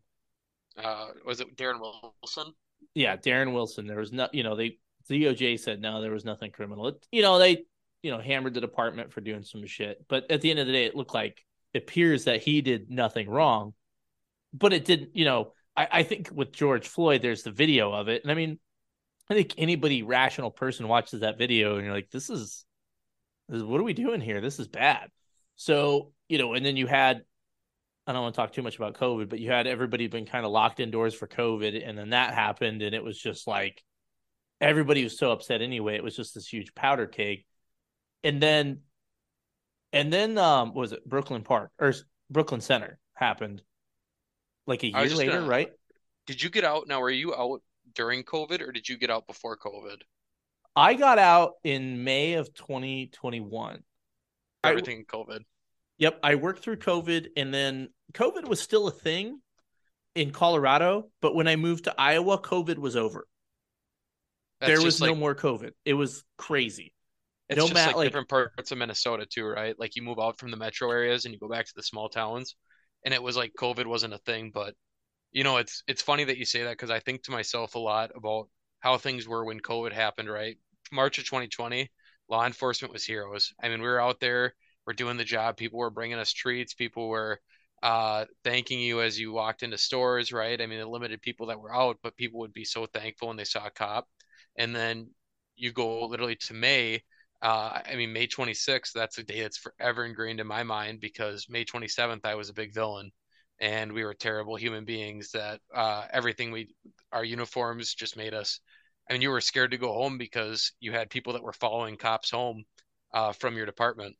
Uh, 0.76 1.08
was 1.24 1.40
it 1.40 1.56
Darren 1.56 1.80
Wilson? 1.80 2.52
yeah, 2.94 3.16
Darren 3.16 3.52
Wilson. 3.52 3.86
There 3.86 3.98
was 3.98 4.12
no, 4.12 4.28
you 4.32 4.42
know, 4.42 4.56
they 4.56 4.78
DOJ 5.14 5.58
said 5.58 5.80
no, 5.80 6.00
there 6.00 6.12
was 6.12 6.24
nothing 6.24 6.50
criminal. 6.50 6.88
It, 6.88 7.06
you 7.12 7.22
know, 7.22 7.38
they, 7.38 7.64
you 8.02 8.10
know, 8.10 8.20
hammered 8.20 8.54
the 8.54 8.60
department 8.60 9.12
for 9.12 9.20
doing 9.20 9.42
some 9.42 9.66
shit. 9.66 10.04
But 10.08 10.30
at 10.30 10.40
the 10.40 10.50
end 10.50 10.58
of 10.58 10.66
the 10.66 10.72
day, 10.72 10.84
it 10.84 10.94
looked 10.94 11.14
like 11.14 11.44
it 11.72 11.82
appears 11.82 12.24
that 12.24 12.42
he 12.42 12.60
did 12.60 12.90
nothing 12.90 13.28
wrong. 13.28 13.74
But 14.52 14.72
it 14.72 14.84
didn't, 14.84 15.16
you 15.16 15.24
know, 15.24 15.52
I, 15.76 15.88
I 15.90 16.02
think 16.02 16.30
with 16.32 16.52
George 16.52 16.88
Floyd, 16.88 17.22
there's 17.22 17.42
the 17.42 17.50
video 17.50 17.92
of 17.92 18.08
it. 18.08 18.22
And 18.22 18.30
I 18.30 18.34
mean, 18.34 18.58
I 19.30 19.34
think 19.34 19.54
anybody 19.58 20.02
rational 20.02 20.50
person 20.50 20.88
watches 20.88 21.20
that 21.20 21.38
video 21.38 21.76
and 21.76 21.84
you're 21.84 21.94
like, 21.94 22.10
this 22.10 22.30
is, 22.30 22.64
this 23.48 23.58
is 23.58 23.64
what 23.64 23.80
are 23.80 23.84
we 23.84 23.92
doing 23.92 24.20
here? 24.20 24.40
This 24.40 24.58
is 24.58 24.68
bad. 24.68 25.10
So, 25.56 26.12
you 26.28 26.38
know, 26.38 26.54
and 26.54 26.64
then 26.64 26.76
you 26.76 26.86
had 26.86 27.22
I 28.06 28.12
don't 28.12 28.22
want 28.22 28.34
to 28.34 28.40
talk 28.40 28.52
too 28.52 28.62
much 28.62 28.76
about 28.76 28.94
COVID, 28.94 29.28
but 29.28 29.40
you 29.40 29.50
had 29.50 29.66
everybody 29.66 30.06
been 30.06 30.26
kind 30.26 30.46
of 30.46 30.52
locked 30.52 30.78
indoors 30.78 31.14
for 31.14 31.26
COVID, 31.26 31.86
and 31.86 31.98
then 31.98 32.10
that 32.10 32.34
happened, 32.34 32.82
and 32.82 32.94
it 32.94 33.02
was 33.02 33.18
just 33.18 33.48
like 33.48 33.82
everybody 34.60 35.04
was 35.04 35.18
so 35.18 35.30
upset 35.32 35.62
anyway. 35.62 35.96
It 35.96 36.04
was 36.04 36.16
just 36.16 36.34
this 36.34 36.48
huge 36.48 36.74
powder 36.74 37.06
keg, 37.06 37.44
and 38.24 38.42
then, 38.42 38.80
and 39.92 40.12
then, 40.12 40.38
um, 40.38 40.74
was 40.74 40.92
it 40.92 41.08
Brooklyn 41.08 41.42
Park 41.42 41.70
or 41.78 41.94
Brooklyn 42.30 42.60
Center 42.60 42.98
happened 43.14 43.62
like 44.66 44.82
a 44.82 44.88
year 44.88 45.08
later, 45.08 45.32
gonna, 45.32 45.46
right? 45.46 45.70
Did 46.26 46.42
you 46.42 46.50
get 46.50 46.64
out? 46.64 46.88
Now, 46.88 47.00
were 47.00 47.10
you 47.10 47.34
out 47.34 47.62
during 47.94 48.24
COVID, 48.24 48.60
or 48.60 48.72
did 48.72 48.88
you 48.88 48.96
get 48.96 49.10
out 49.10 49.26
before 49.26 49.56
COVID? 49.56 49.98
I 50.74 50.94
got 50.94 51.18
out 51.18 51.54
in 51.64 52.04
May 52.04 52.34
of 52.34 52.52
2021. 52.52 53.82
Everything 54.64 55.04
I, 55.08 55.16
COVID. 55.16 55.40
Yep, 55.98 56.20
I 56.22 56.34
worked 56.34 56.62
through 56.62 56.76
COVID, 56.76 57.28
and 57.36 57.54
then 57.54 57.88
COVID 58.12 58.46
was 58.46 58.60
still 58.60 58.86
a 58.88 58.90
thing 58.90 59.40
in 60.14 60.32
Colorado, 60.32 61.08
but 61.20 61.34
when 61.34 61.48
I 61.48 61.56
moved 61.56 61.84
to 61.84 61.94
Iowa, 61.98 62.38
COVID 62.38 62.78
was 62.78 62.96
over. 62.96 63.26
That's 64.60 64.72
there 64.72 64.82
was 64.82 65.00
like, 65.00 65.10
no 65.10 65.14
more 65.14 65.34
COVID. 65.34 65.72
It 65.84 65.94
was 65.94 66.24
crazy. 66.38 66.92
It's 67.48 67.58
no 67.58 67.64
just 67.64 67.74
mat, 67.74 67.88
like, 67.88 67.96
like 67.96 68.06
different 68.06 68.28
parts 68.28 68.72
of 68.72 68.78
Minnesota 68.78 69.26
too, 69.26 69.46
right? 69.46 69.78
Like 69.78 69.96
you 69.96 70.02
move 70.02 70.18
out 70.18 70.38
from 70.38 70.50
the 70.50 70.56
metro 70.56 70.90
areas 70.90 71.24
and 71.24 71.34
you 71.34 71.38
go 71.38 71.48
back 71.48 71.66
to 71.66 71.72
the 71.76 71.82
small 71.82 72.08
towns, 72.08 72.56
and 73.04 73.14
it 73.14 73.22
was 73.22 73.36
like 73.36 73.52
COVID 73.58 73.86
wasn't 73.86 74.14
a 74.14 74.18
thing. 74.18 74.50
But 74.52 74.74
you 75.32 75.44
know, 75.44 75.58
it's 75.58 75.82
it's 75.86 76.02
funny 76.02 76.24
that 76.24 76.38
you 76.38 76.44
say 76.44 76.64
that 76.64 76.72
because 76.72 76.90
I 76.90 77.00
think 77.00 77.22
to 77.24 77.30
myself 77.30 77.74
a 77.74 77.78
lot 77.78 78.10
about 78.16 78.48
how 78.80 78.98
things 78.98 79.28
were 79.28 79.44
when 79.44 79.60
COVID 79.60 79.92
happened. 79.92 80.28
Right, 80.28 80.56
March 80.90 81.18
of 81.18 81.24
2020, 81.24 81.90
law 82.28 82.46
enforcement 82.46 82.92
was 82.92 83.04
heroes. 83.04 83.52
I 83.62 83.68
mean, 83.68 83.80
we 83.80 83.88
were 83.88 84.00
out 84.00 84.20
there 84.20 84.54
we're 84.86 84.92
doing 84.92 85.16
the 85.16 85.24
job. 85.24 85.56
People 85.56 85.80
were 85.80 85.90
bringing 85.90 86.18
us 86.18 86.32
treats. 86.32 86.74
People 86.74 87.08
were 87.08 87.40
uh, 87.82 88.24
thanking 88.44 88.80
you 88.80 89.00
as 89.00 89.18
you 89.18 89.32
walked 89.32 89.62
into 89.62 89.76
stores, 89.76 90.32
right? 90.32 90.60
I 90.60 90.66
mean, 90.66 90.78
the 90.78 90.88
limited 90.88 91.20
people 91.20 91.48
that 91.48 91.60
were 91.60 91.74
out, 91.74 91.98
but 92.02 92.16
people 92.16 92.40
would 92.40 92.52
be 92.52 92.64
so 92.64 92.86
thankful 92.86 93.28
when 93.28 93.36
they 93.36 93.44
saw 93.44 93.66
a 93.66 93.70
cop. 93.70 94.06
And 94.58 94.74
then 94.74 95.10
you 95.56 95.72
go 95.72 96.06
literally 96.06 96.36
to 96.36 96.54
May. 96.54 97.02
Uh, 97.42 97.80
I 97.86 97.96
mean, 97.96 98.12
May 98.12 98.26
26th, 98.26 98.92
that's 98.94 99.18
a 99.18 99.22
day 99.22 99.42
that's 99.42 99.58
forever 99.58 100.04
ingrained 100.04 100.40
in 100.40 100.46
my 100.46 100.62
mind 100.62 101.00
because 101.00 101.46
May 101.48 101.64
27th, 101.64 102.24
I 102.24 102.34
was 102.34 102.48
a 102.48 102.54
big 102.54 102.74
villain 102.74 103.10
and 103.60 103.92
we 103.92 104.04
were 104.04 104.14
terrible 104.14 104.56
human 104.56 104.84
beings 104.84 105.30
that 105.32 105.60
uh, 105.74 106.04
everything 106.12 106.50
we, 106.50 106.74
our 107.12 107.24
uniforms 107.24 107.94
just 107.94 108.16
made 108.16 108.34
us. 108.34 108.60
I 109.08 109.12
mean, 109.12 109.22
you 109.22 109.30
were 109.30 109.40
scared 109.40 109.70
to 109.70 109.78
go 109.78 109.92
home 109.92 110.18
because 110.18 110.72
you 110.80 110.92
had 110.92 111.10
people 111.10 111.34
that 111.34 111.42
were 111.42 111.52
following 111.52 111.96
cops 111.96 112.30
home 112.30 112.64
uh, 113.14 113.32
from 113.32 113.56
your 113.56 113.66
department 113.66 114.16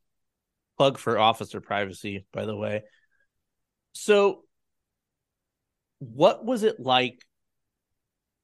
plug 0.76 0.98
for 0.98 1.18
officer 1.18 1.60
privacy, 1.60 2.24
by 2.32 2.44
the 2.44 2.56
way. 2.56 2.82
So, 3.92 4.42
what 5.98 6.44
was 6.44 6.62
it 6.62 6.78
like? 6.78 7.24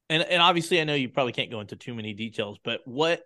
And 0.09 0.23
and 0.23 0.43
obviously, 0.43 0.81
I 0.81 0.85
know 0.85 0.95
you 0.95 1.09
probably 1.09 1.33
can't 1.33 1.51
go 1.51 1.61
into 1.61 1.77
too 1.77 1.95
many 1.95 2.13
details, 2.15 2.59
but 2.63 2.81
what? 2.85 3.23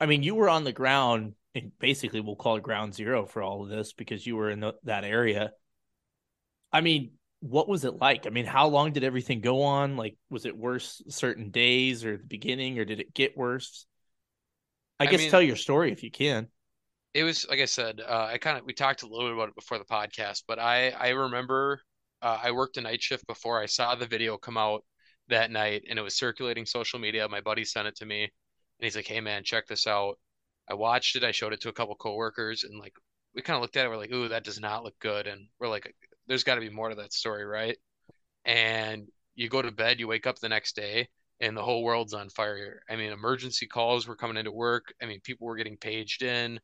I 0.00 0.06
mean, 0.06 0.22
you 0.22 0.34
were 0.34 0.48
on 0.48 0.64
the 0.64 0.72
ground, 0.72 1.34
and 1.54 1.72
basically, 1.78 2.20
we'll 2.20 2.36
call 2.36 2.56
it 2.56 2.62
ground 2.62 2.94
zero 2.94 3.26
for 3.26 3.42
all 3.42 3.62
of 3.62 3.68
this 3.68 3.92
because 3.92 4.26
you 4.26 4.36
were 4.36 4.50
in 4.50 4.60
the, 4.60 4.74
that 4.84 5.04
area. 5.04 5.52
I 6.72 6.80
mean, 6.80 7.12
what 7.40 7.68
was 7.68 7.84
it 7.84 8.00
like? 8.00 8.26
I 8.26 8.30
mean, 8.30 8.46
how 8.46 8.66
long 8.66 8.92
did 8.92 9.04
everything 9.04 9.40
go 9.40 9.62
on? 9.62 9.96
Like, 9.96 10.16
was 10.30 10.46
it 10.46 10.56
worse 10.56 11.00
certain 11.08 11.50
days 11.50 12.04
or 12.04 12.16
the 12.16 12.24
beginning, 12.24 12.78
or 12.78 12.84
did 12.84 13.00
it 13.00 13.14
get 13.14 13.36
worse? 13.36 13.86
I, 14.98 15.04
I 15.04 15.06
guess 15.06 15.20
mean, 15.20 15.30
tell 15.30 15.42
your 15.42 15.56
story 15.56 15.92
if 15.92 16.02
you 16.02 16.10
can 16.10 16.48
it 17.14 17.22
was 17.22 17.46
like 17.48 17.60
I 17.60 17.64
said, 17.64 18.00
uh, 18.00 18.28
I 18.32 18.38
kind 18.38 18.58
of 18.58 18.64
we 18.66 18.72
talked 18.72 19.02
a 19.02 19.06
little 19.06 19.28
bit 19.28 19.34
about 19.34 19.48
it 19.48 19.54
before 19.54 19.78
the 19.78 19.84
podcast, 19.84 20.42
but 20.48 20.58
I 20.58 20.90
I 20.90 21.10
remember 21.10 21.80
uh, 22.20 22.40
I 22.42 22.50
worked 22.50 22.76
a 22.76 22.80
night 22.80 23.02
shift 23.02 23.26
before 23.26 23.60
I 23.60 23.66
saw 23.66 23.94
the 23.94 24.06
video 24.06 24.36
come 24.36 24.56
out 24.56 24.84
that 25.28 25.50
night, 25.50 25.84
and 25.88 25.98
it 25.98 26.02
was 26.02 26.16
circulating 26.16 26.66
social 26.66 26.98
media. 26.98 27.28
My 27.28 27.40
buddy 27.40 27.64
sent 27.64 27.88
it 27.88 27.96
to 27.96 28.06
me, 28.06 28.22
and 28.24 28.30
he's 28.80 28.96
like, 28.96 29.06
"Hey 29.06 29.20
man, 29.20 29.44
check 29.44 29.66
this 29.66 29.86
out." 29.86 30.18
I 30.68 30.74
watched 30.74 31.16
it. 31.16 31.24
I 31.24 31.32
showed 31.32 31.52
it 31.52 31.60
to 31.62 31.68
a 31.68 31.72
couple 31.72 31.94
coworkers, 31.96 32.64
and 32.64 32.78
like 32.78 32.94
we 33.34 33.42
kind 33.42 33.56
of 33.56 33.62
looked 33.62 33.76
at 33.76 33.86
it. 33.86 33.88
We're 33.88 33.96
like, 33.96 34.12
"Ooh, 34.12 34.28
that 34.28 34.44
does 34.44 34.60
not 34.60 34.84
look 34.84 34.98
good," 34.98 35.26
and 35.26 35.48
we're 35.60 35.68
like, 35.68 35.94
"There's 36.26 36.44
got 36.44 36.56
to 36.56 36.60
be 36.60 36.70
more 36.70 36.88
to 36.90 36.96
that 36.96 37.12
story, 37.12 37.44
right?" 37.44 37.76
And 38.44 39.08
you 39.34 39.48
go 39.48 39.62
to 39.62 39.72
bed, 39.72 40.00
you 40.00 40.08
wake 40.08 40.26
up 40.26 40.38
the 40.38 40.48
next 40.48 40.76
day, 40.76 41.08
and 41.40 41.56
the 41.56 41.62
whole 41.62 41.82
world's 41.82 42.14
on 42.14 42.28
fire. 42.30 42.82
I 42.88 42.96
mean, 42.96 43.12
emergency 43.12 43.66
calls 43.66 44.06
were 44.06 44.16
coming 44.16 44.36
into 44.36 44.52
work. 44.52 44.94
I 45.02 45.06
mean, 45.06 45.20
people 45.20 45.46
were 45.46 45.56
getting 45.56 45.76
paged 45.76 46.22
in. 46.22 46.60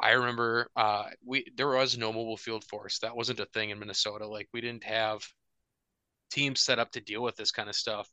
I 0.00 0.12
remember 0.12 0.68
uh, 0.76 1.04
we 1.24 1.46
there 1.56 1.68
was 1.68 1.96
no 1.96 2.12
mobile 2.12 2.36
field 2.36 2.64
force. 2.64 2.98
That 3.00 3.16
wasn't 3.16 3.40
a 3.40 3.46
thing 3.46 3.70
in 3.70 3.78
Minnesota. 3.78 4.26
Like 4.28 4.48
we 4.52 4.60
didn't 4.60 4.84
have 4.84 5.22
teams 6.30 6.60
set 6.60 6.78
up 6.78 6.92
to 6.92 7.00
deal 7.00 7.22
with 7.22 7.36
this 7.36 7.50
kind 7.50 7.68
of 7.68 7.74
stuff. 7.74 8.08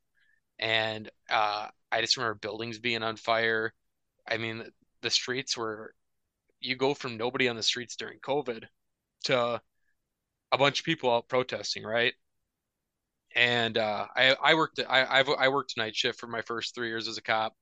And 0.59 1.09
uh, 1.29 1.67
I 1.91 2.01
just 2.01 2.17
remember 2.17 2.35
buildings 2.35 2.79
being 2.79 3.03
on 3.03 3.17
fire. 3.17 3.73
I 4.29 4.37
mean, 4.37 4.63
the 5.01 5.09
streets 5.09 5.57
were 5.57 5.93
you 6.59 6.75
go 6.75 6.93
from 6.93 7.17
nobody 7.17 7.47
on 7.49 7.55
the 7.55 7.63
streets 7.63 7.95
during 7.95 8.19
COVID 8.19 8.63
to 9.25 9.61
a 10.51 10.57
bunch 10.57 10.79
of 10.79 10.85
people 10.85 11.13
out 11.13 11.27
protesting, 11.27 11.83
right? 11.83 12.13
And 13.35 13.77
uh, 13.77 14.07
I 14.15 14.35
I 14.41 14.53
worked 14.55 14.79
I 14.87 15.05
I've, 15.09 15.29
I 15.29 15.49
worked 15.49 15.75
night 15.77 15.95
shift 15.95 16.19
for 16.19 16.27
my 16.27 16.41
first 16.43 16.75
three 16.75 16.87
years 16.87 17.07
as 17.07 17.17
a 17.17 17.21
cop, 17.21 17.53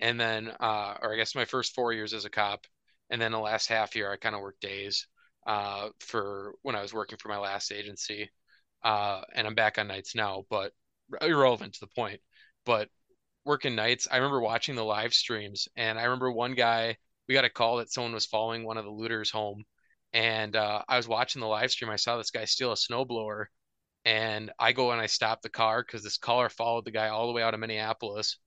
and 0.00 0.18
then 0.18 0.48
uh, 0.60 0.94
or 1.02 1.12
I 1.12 1.16
guess 1.16 1.34
my 1.34 1.44
first 1.44 1.74
four 1.74 1.92
years 1.92 2.14
as 2.14 2.24
a 2.24 2.30
cop, 2.30 2.66
and 3.10 3.20
then 3.20 3.32
the 3.32 3.38
last 3.38 3.68
half 3.68 3.94
year 3.94 4.10
I 4.10 4.16
kind 4.16 4.34
of 4.34 4.40
worked 4.40 4.62
days 4.62 5.06
uh, 5.46 5.90
for 6.00 6.54
when 6.62 6.74
I 6.76 6.82
was 6.82 6.94
working 6.94 7.18
for 7.18 7.28
my 7.28 7.38
last 7.38 7.72
agency, 7.72 8.30
uh, 8.82 9.22
and 9.34 9.46
I'm 9.46 9.54
back 9.54 9.78
on 9.78 9.88
nights 9.88 10.14
now, 10.14 10.44
but 10.50 10.72
irrelevant 11.20 11.74
to 11.74 11.80
the 11.80 11.86
point. 11.88 12.20
But 12.64 12.88
working 13.44 13.74
nights, 13.74 14.08
I 14.10 14.16
remember 14.16 14.40
watching 14.40 14.74
the 14.74 14.84
live 14.84 15.14
streams, 15.14 15.68
and 15.76 15.98
I 15.98 16.04
remember 16.04 16.30
one 16.30 16.54
guy 16.54 16.96
we 17.28 17.34
got 17.34 17.44
a 17.44 17.50
call 17.50 17.76
that 17.76 17.92
someone 17.92 18.14
was 18.14 18.26
following 18.26 18.64
one 18.64 18.78
of 18.78 18.84
the 18.84 18.90
looters 18.90 19.30
home, 19.30 19.64
and 20.12 20.56
uh, 20.56 20.82
I 20.88 20.96
was 20.96 21.08
watching 21.08 21.40
the 21.40 21.46
live 21.46 21.70
stream. 21.70 21.90
I 21.90 21.96
saw 21.96 22.16
this 22.16 22.30
guy 22.30 22.44
steal 22.46 22.72
a 22.72 22.76
snowblower, 22.76 23.46
and 24.04 24.50
I 24.58 24.72
go 24.72 24.92
and 24.92 25.00
I 25.00 25.06
stop 25.06 25.42
the 25.42 25.50
car 25.50 25.82
because 25.82 26.02
this 26.02 26.18
caller 26.18 26.48
followed 26.48 26.84
the 26.84 26.90
guy 26.90 27.08
all 27.08 27.26
the 27.26 27.32
way 27.32 27.42
out 27.42 27.54
of 27.54 27.60
Minneapolis, 27.60 28.38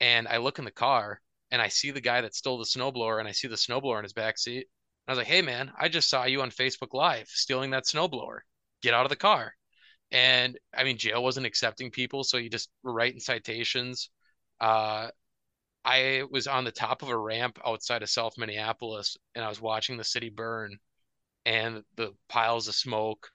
and 0.00 0.28
I 0.28 0.38
look 0.38 0.58
in 0.58 0.64
the 0.64 0.70
car 0.70 1.20
and 1.50 1.62
I 1.62 1.68
see 1.68 1.90
the 1.90 2.00
guy 2.00 2.20
that 2.20 2.34
stole 2.34 2.58
the 2.58 2.64
snowblower 2.64 3.18
and 3.18 3.28
I 3.28 3.32
see 3.32 3.48
the 3.48 3.56
snowblower 3.56 3.98
in 3.98 4.04
his 4.04 4.12
back 4.12 4.38
seat. 4.38 4.66
I 5.06 5.12
was 5.12 5.18
like, 5.18 5.26
"Hey 5.26 5.42
man, 5.42 5.72
I 5.78 5.88
just 5.88 6.10
saw 6.10 6.24
you 6.24 6.42
on 6.42 6.50
Facebook 6.50 6.92
Live 6.92 7.28
stealing 7.28 7.70
that 7.70 7.86
snowblower. 7.86 8.40
Get 8.82 8.94
out 8.94 9.06
of 9.06 9.10
the 9.10 9.16
car." 9.16 9.54
And 10.10 10.58
I 10.74 10.84
mean, 10.84 10.98
jail 10.98 11.22
wasn't 11.22 11.46
accepting 11.46 11.90
people, 11.90 12.24
so 12.24 12.38
you 12.38 12.48
just 12.50 12.70
were 12.82 12.92
writing 12.92 13.20
citations. 13.20 14.10
Uh, 14.60 15.10
I 15.84 16.24
was 16.30 16.46
on 16.46 16.64
the 16.64 16.72
top 16.72 17.02
of 17.02 17.10
a 17.10 17.18
ramp 17.18 17.58
outside 17.66 18.02
of 18.02 18.10
South 18.10 18.38
Minneapolis, 18.38 19.16
and 19.34 19.44
I 19.44 19.48
was 19.48 19.60
watching 19.60 19.96
the 19.96 20.04
city 20.04 20.30
burn, 20.30 20.78
and 21.46 21.84
the 21.96 22.14
piles 22.28 22.68
of 22.68 22.74
smoke. 22.76 23.30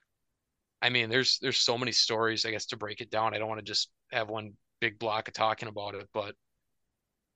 I 0.82 0.90
mean, 0.90 1.10
there's 1.10 1.38
there's 1.40 1.58
so 1.58 1.78
many 1.78 1.92
stories, 1.92 2.44
I 2.46 2.50
guess, 2.52 2.66
to 2.66 2.76
break 2.76 3.00
it 3.00 3.10
down. 3.10 3.34
I 3.34 3.38
don't 3.38 3.48
want 3.48 3.60
to 3.60 3.64
just 3.66 3.90
have 4.12 4.28
one 4.30 4.54
big 4.80 4.98
block 4.98 5.28
of 5.28 5.34
talking 5.34 5.68
about 5.68 5.94
it, 5.94 6.08
but 6.14 6.36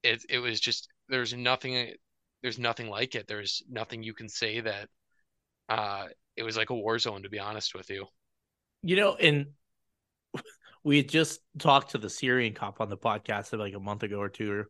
it 0.03 0.24
it 0.29 0.38
was 0.38 0.61
just 0.61 0.88
there's 1.09 1.35
nothing 1.35 1.94
there's 2.42 2.59
nothing 2.59 2.88
like 2.88 3.14
it. 3.14 3.27
There's 3.27 3.62
nothing 3.68 4.03
you 4.03 4.14
can 4.14 4.29
say 4.29 4.61
that 4.61 4.88
uh 5.70 6.07
it 6.37 6.44
was 6.44 6.57
like 6.57 6.70
a 6.70 6.74
war 6.77 6.98
zone 6.98 7.24
to 7.24 7.31
be 7.31 7.40
honest 7.40 7.74
with 7.74 7.90
you. 7.90 8.07
You 8.82 8.96
know, 8.96 9.14
and 9.14 9.48
we 10.84 11.02
just 11.02 11.40
talked 11.58 11.92
to 11.92 11.98
the 11.98 12.10
Syrian 12.10 12.54
cop 12.54 12.80
on 12.80 12.88
the 12.88 12.96
podcast 12.96 13.56
like 13.58 13.74
a 13.74 13.80
month 13.80 14.02
ago 14.02 14.20
or 14.20 14.28
two, 14.28 14.64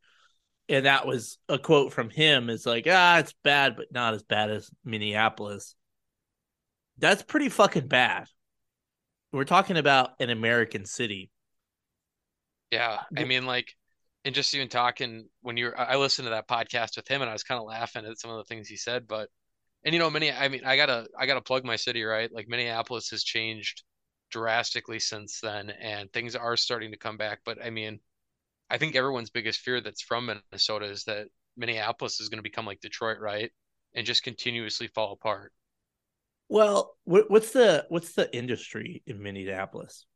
and 0.69 0.87
that 0.87 1.07
was 1.07 1.39
a 1.49 1.59
quote 1.59 1.93
from 1.93 2.11
him. 2.11 2.51
Is 2.51 2.67
like, 2.67 2.87
ah, 2.89 3.19
it's 3.19 3.35
bad, 3.45 3.77
but 3.77 3.93
not 3.93 4.15
as 4.15 4.23
bad 4.23 4.51
as 4.51 4.71
Minneapolis. 4.85 5.75
That's 6.99 7.23
pretty 7.23 7.49
fucking 7.49 7.87
bad. 7.87 8.27
We're 9.33 9.45
talking 9.45 9.77
about 9.77 10.11
an 10.21 10.31
American 10.31 10.85
city. 10.85 11.31
Yeah, 12.71 13.01
I 13.17 13.25
mean, 13.25 13.47
like, 13.47 13.75
and 14.25 14.35
just 14.35 14.55
even 14.55 14.69
talking 14.69 15.29
when 15.41 15.57
you're, 15.57 15.79
I 15.79 15.97
listened 15.97 16.27
to 16.27 16.31
that 16.31 16.49
podcast 16.49 16.97
with 16.97 17.09
him, 17.09 17.23
and 17.23 17.31
I 17.31 17.33
was 17.33 17.43
kind 17.43 17.59
of 17.59 17.67
laughing 17.67 18.05
at 18.05 18.19
some 18.19 18.31
of 18.31 18.39
the 18.39 18.45
things 18.45 18.69
he 18.69 18.77
said. 18.77 19.07
But, 19.07 19.29
and 19.85 19.95
you 19.95 19.99
know, 19.99 20.11
many, 20.11 20.31
I 20.33 20.49
mean, 20.49 20.63
I 20.67 20.77
gotta, 20.77 21.07
I 21.19 21.27
gotta 21.27 21.41
plug 21.41 21.65
my 21.65 21.77
city, 21.77 22.05
right? 22.05 22.31
Like 22.33 22.49
Minneapolis 22.49 23.11
has 23.11 23.23
changed 23.23 23.85
drastically 24.31 24.99
since 24.99 25.41
then, 25.41 25.71
and 25.71 26.13
things 26.13 26.37
are 26.37 26.57
starting 26.57 26.93
to 26.93 26.99
come 26.99 27.17
back. 27.17 27.41
But 27.45 27.65
I 27.65 27.71
mean, 27.71 28.01
I 28.71 28.79
think 28.79 28.95
everyone's 28.95 29.31
biggest 29.31 29.61
fear 29.61 29.81
that's 29.81 30.03
from 30.03 30.27
Minnesota 30.27 30.87
is 30.87 31.05
that 31.05 31.29
Minneapolis 31.57 32.21
is 32.21 32.29
going 32.29 32.39
to 32.39 32.43
become 32.43 32.67
like 32.67 32.81
Detroit, 32.81 33.19
right? 33.21 33.51
And 33.95 34.07
just 34.07 34.23
continuously 34.23 34.89
fall 34.89 35.13
apart. 35.13 35.53
Well, 36.49 36.97
what's 37.05 37.51
the 37.51 37.87
what's 37.89 38.13
the 38.13 38.35
industry 38.35 39.03
in 39.07 39.23
Minneapolis? 39.23 40.07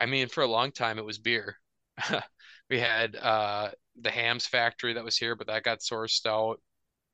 I 0.00 0.06
mean, 0.06 0.28
for 0.28 0.42
a 0.42 0.48
long 0.48 0.72
time 0.72 0.98
it 0.98 1.04
was 1.04 1.18
beer. 1.18 1.56
we 2.70 2.80
had 2.80 3.14
uh, 3.16 3.70
the 4.00 4.10
Hamm's 4.10 4.46
factory 4.46 4.94
that 4.94 5.04
was 5.04 5.16
here, 5.16 5.36
but 5.36 5.46
that 5.48 5.62
got 5.62 5.80
sourced 5.80 6.24
out. 6.26 6.60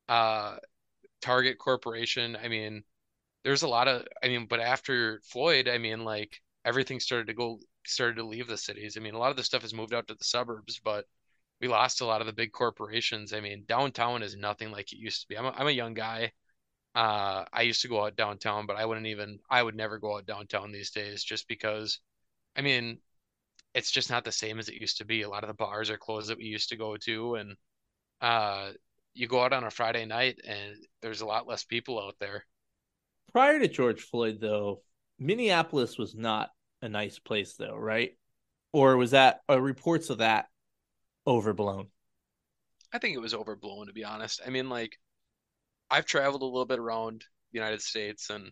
Uh, 0.09 0.57
Target 1.21 1.59
Corporation. 1.59 2.37
I 2.43 2.49
mean, 2.49 2.85
there's 3.47 3.63
a 3.63 3.69
lot 3.69 3.87
of. 3.87 4.05
I 4.25 4.27
mean, 4.27 4.47
but 4.47 4.59
after 4.59 5.21
Floyd, 5.23 5.69
I 5.69 5.79
mean, 5.79 6.05
like 6.05 6.43
everything 6.65 6.99
started 6.99 7.29
to 7.29 7.35
go 7.35 7.61
started 7.87 8.17
to 8.17 8.27
leave 8.27 8.49
the 8.49 8.57
cities. 8.57 8.97
I 8.97 9.01
mean, 9.01 9.15
a 9.15 9.19
lot 9.19 9.31
of 9.31 9.37
the 9.37 9.45
stuff 9.45 9.63
has 9.63 9.73
moved 9.73 9.95
out 9.95 10.09
to 10.09 10.15
the 10.15 10.25
suburbs, 10.25 10.81
but 10.85 11.05
we 11.61 11.69
lost 11.69 12.01
a 12.01 12.07
lot 12.07 12.21
of 12.21 12.27
the 12.27 12.33
big 12.33 12.51
corporations. 12.51 13.33
I 13.33 13.41
mean, 13.41 13.65
downtown 13.69 14.25
is 14.25 14.37
nothing 14.37 14.73
like 14.73 14.93
it 14.93 14.99
used 14.99 15.21
to 15.23 15.29
be. 15.29 15.39
I'm 15.39 15.47
a, 15.47 15.51
I'm 15.51 15.69
a 15.69 15.71
young 15.71 15.95
guy. 15.95 16.33
Uh, 16.97 17.45
I 17.53 17.63
used 17.63 17.83
to 17.83 17.89
go 17.89 18.05
out 18.05 18.17
downtown, 18.17 18.67
but 18.67 18.77
I 18.77 18.85
wouldn't 18.85 19.07
even, 19.07 19.39
I 19.49 19.63
would 19.63 19.77
never 19.77 19.99
go 19.99 20.17
out 20.17 20.27
downtown 20.27 20.73
these 20.73 20.91
days 20.91 21.23
just 21.23 21.47
because, 21.47 22.01
I 22.57 22.63
mean, 22.63 22.99
it's 23.75 23.93
just 23.93 24.11
not 24.11 24.25
the 24.25 24.33
same 24.33 24.59
as 24.59 24.69
it 24.69 24.81
used 24.81 24.99
to 24.99 25.05
be. 25.05 25.23
A 25.23 25.29
lot 25.29 25.45
of 25.45 25.49
the 25.49 25.55
bars 25.55 25.91
are 25.91 25.99
closed 25.99 26.31
that 26.31 26.39
we 26.39 26.45
used 26.45 26.71
to 26.71 26.77
go 26.77 26.97
to. 26.97 27.37
And, 27.37 27.57
uh, 28.21 28.71
you 29.15 29.29
go 29.29 29.43
out 29.43 29.53
on 29.53 29.65
a 29.65 29.71
Friday 29.71 30.05
night 30.05 30.41
and 30.47 30.77
there's 31.01 31.21
a 31.21 31.27
lot 31.27 31.47
less 31.47 31.65
people 31.65 32.01
out 32.01 32.17
there. 32.19 32.45
Prior 33.33 33.59
to 33.59 33.69
George 33.69 34.03
Floyd, 34.03 34.39
though, 34.41 34.83
Minneapolis 35.19 35.99
was 35.99 36.15
not 36.15 36.51
a 36.83 36.89
nice 36.89 37.19
place, 37.19 37.55
though, 37.55 37.77
right? 37.77 38.17
Or 38.73 38.97
was 38.97 39.13
that 39.13 39.41
uh, 39.49 39.61
reports 39.61 40.11
of 40.11 40.19
that 40.19 40.47
overblown? 41.27 41.89
I 42.93 42.99
think 42.99 43.15
it 43.15 43.21
was 43.21 43.35
overblown, 43.35 43.87
to 43.87 43.93
be 43.93 44.05
honest. 44.05 44.41
I 44.47 44.51
mean, 44.51 44.69
like, 44.69 44.99
I've 45.91 46.07
traveled 46.07 46.43
a 46.43 46.47
little 46.47 46.67
bit 46.67 46.79
around 46.79 47.25
the 47.53 47.59
United 47.59 47.83
States 47.83 48.31
and 48.31 48.51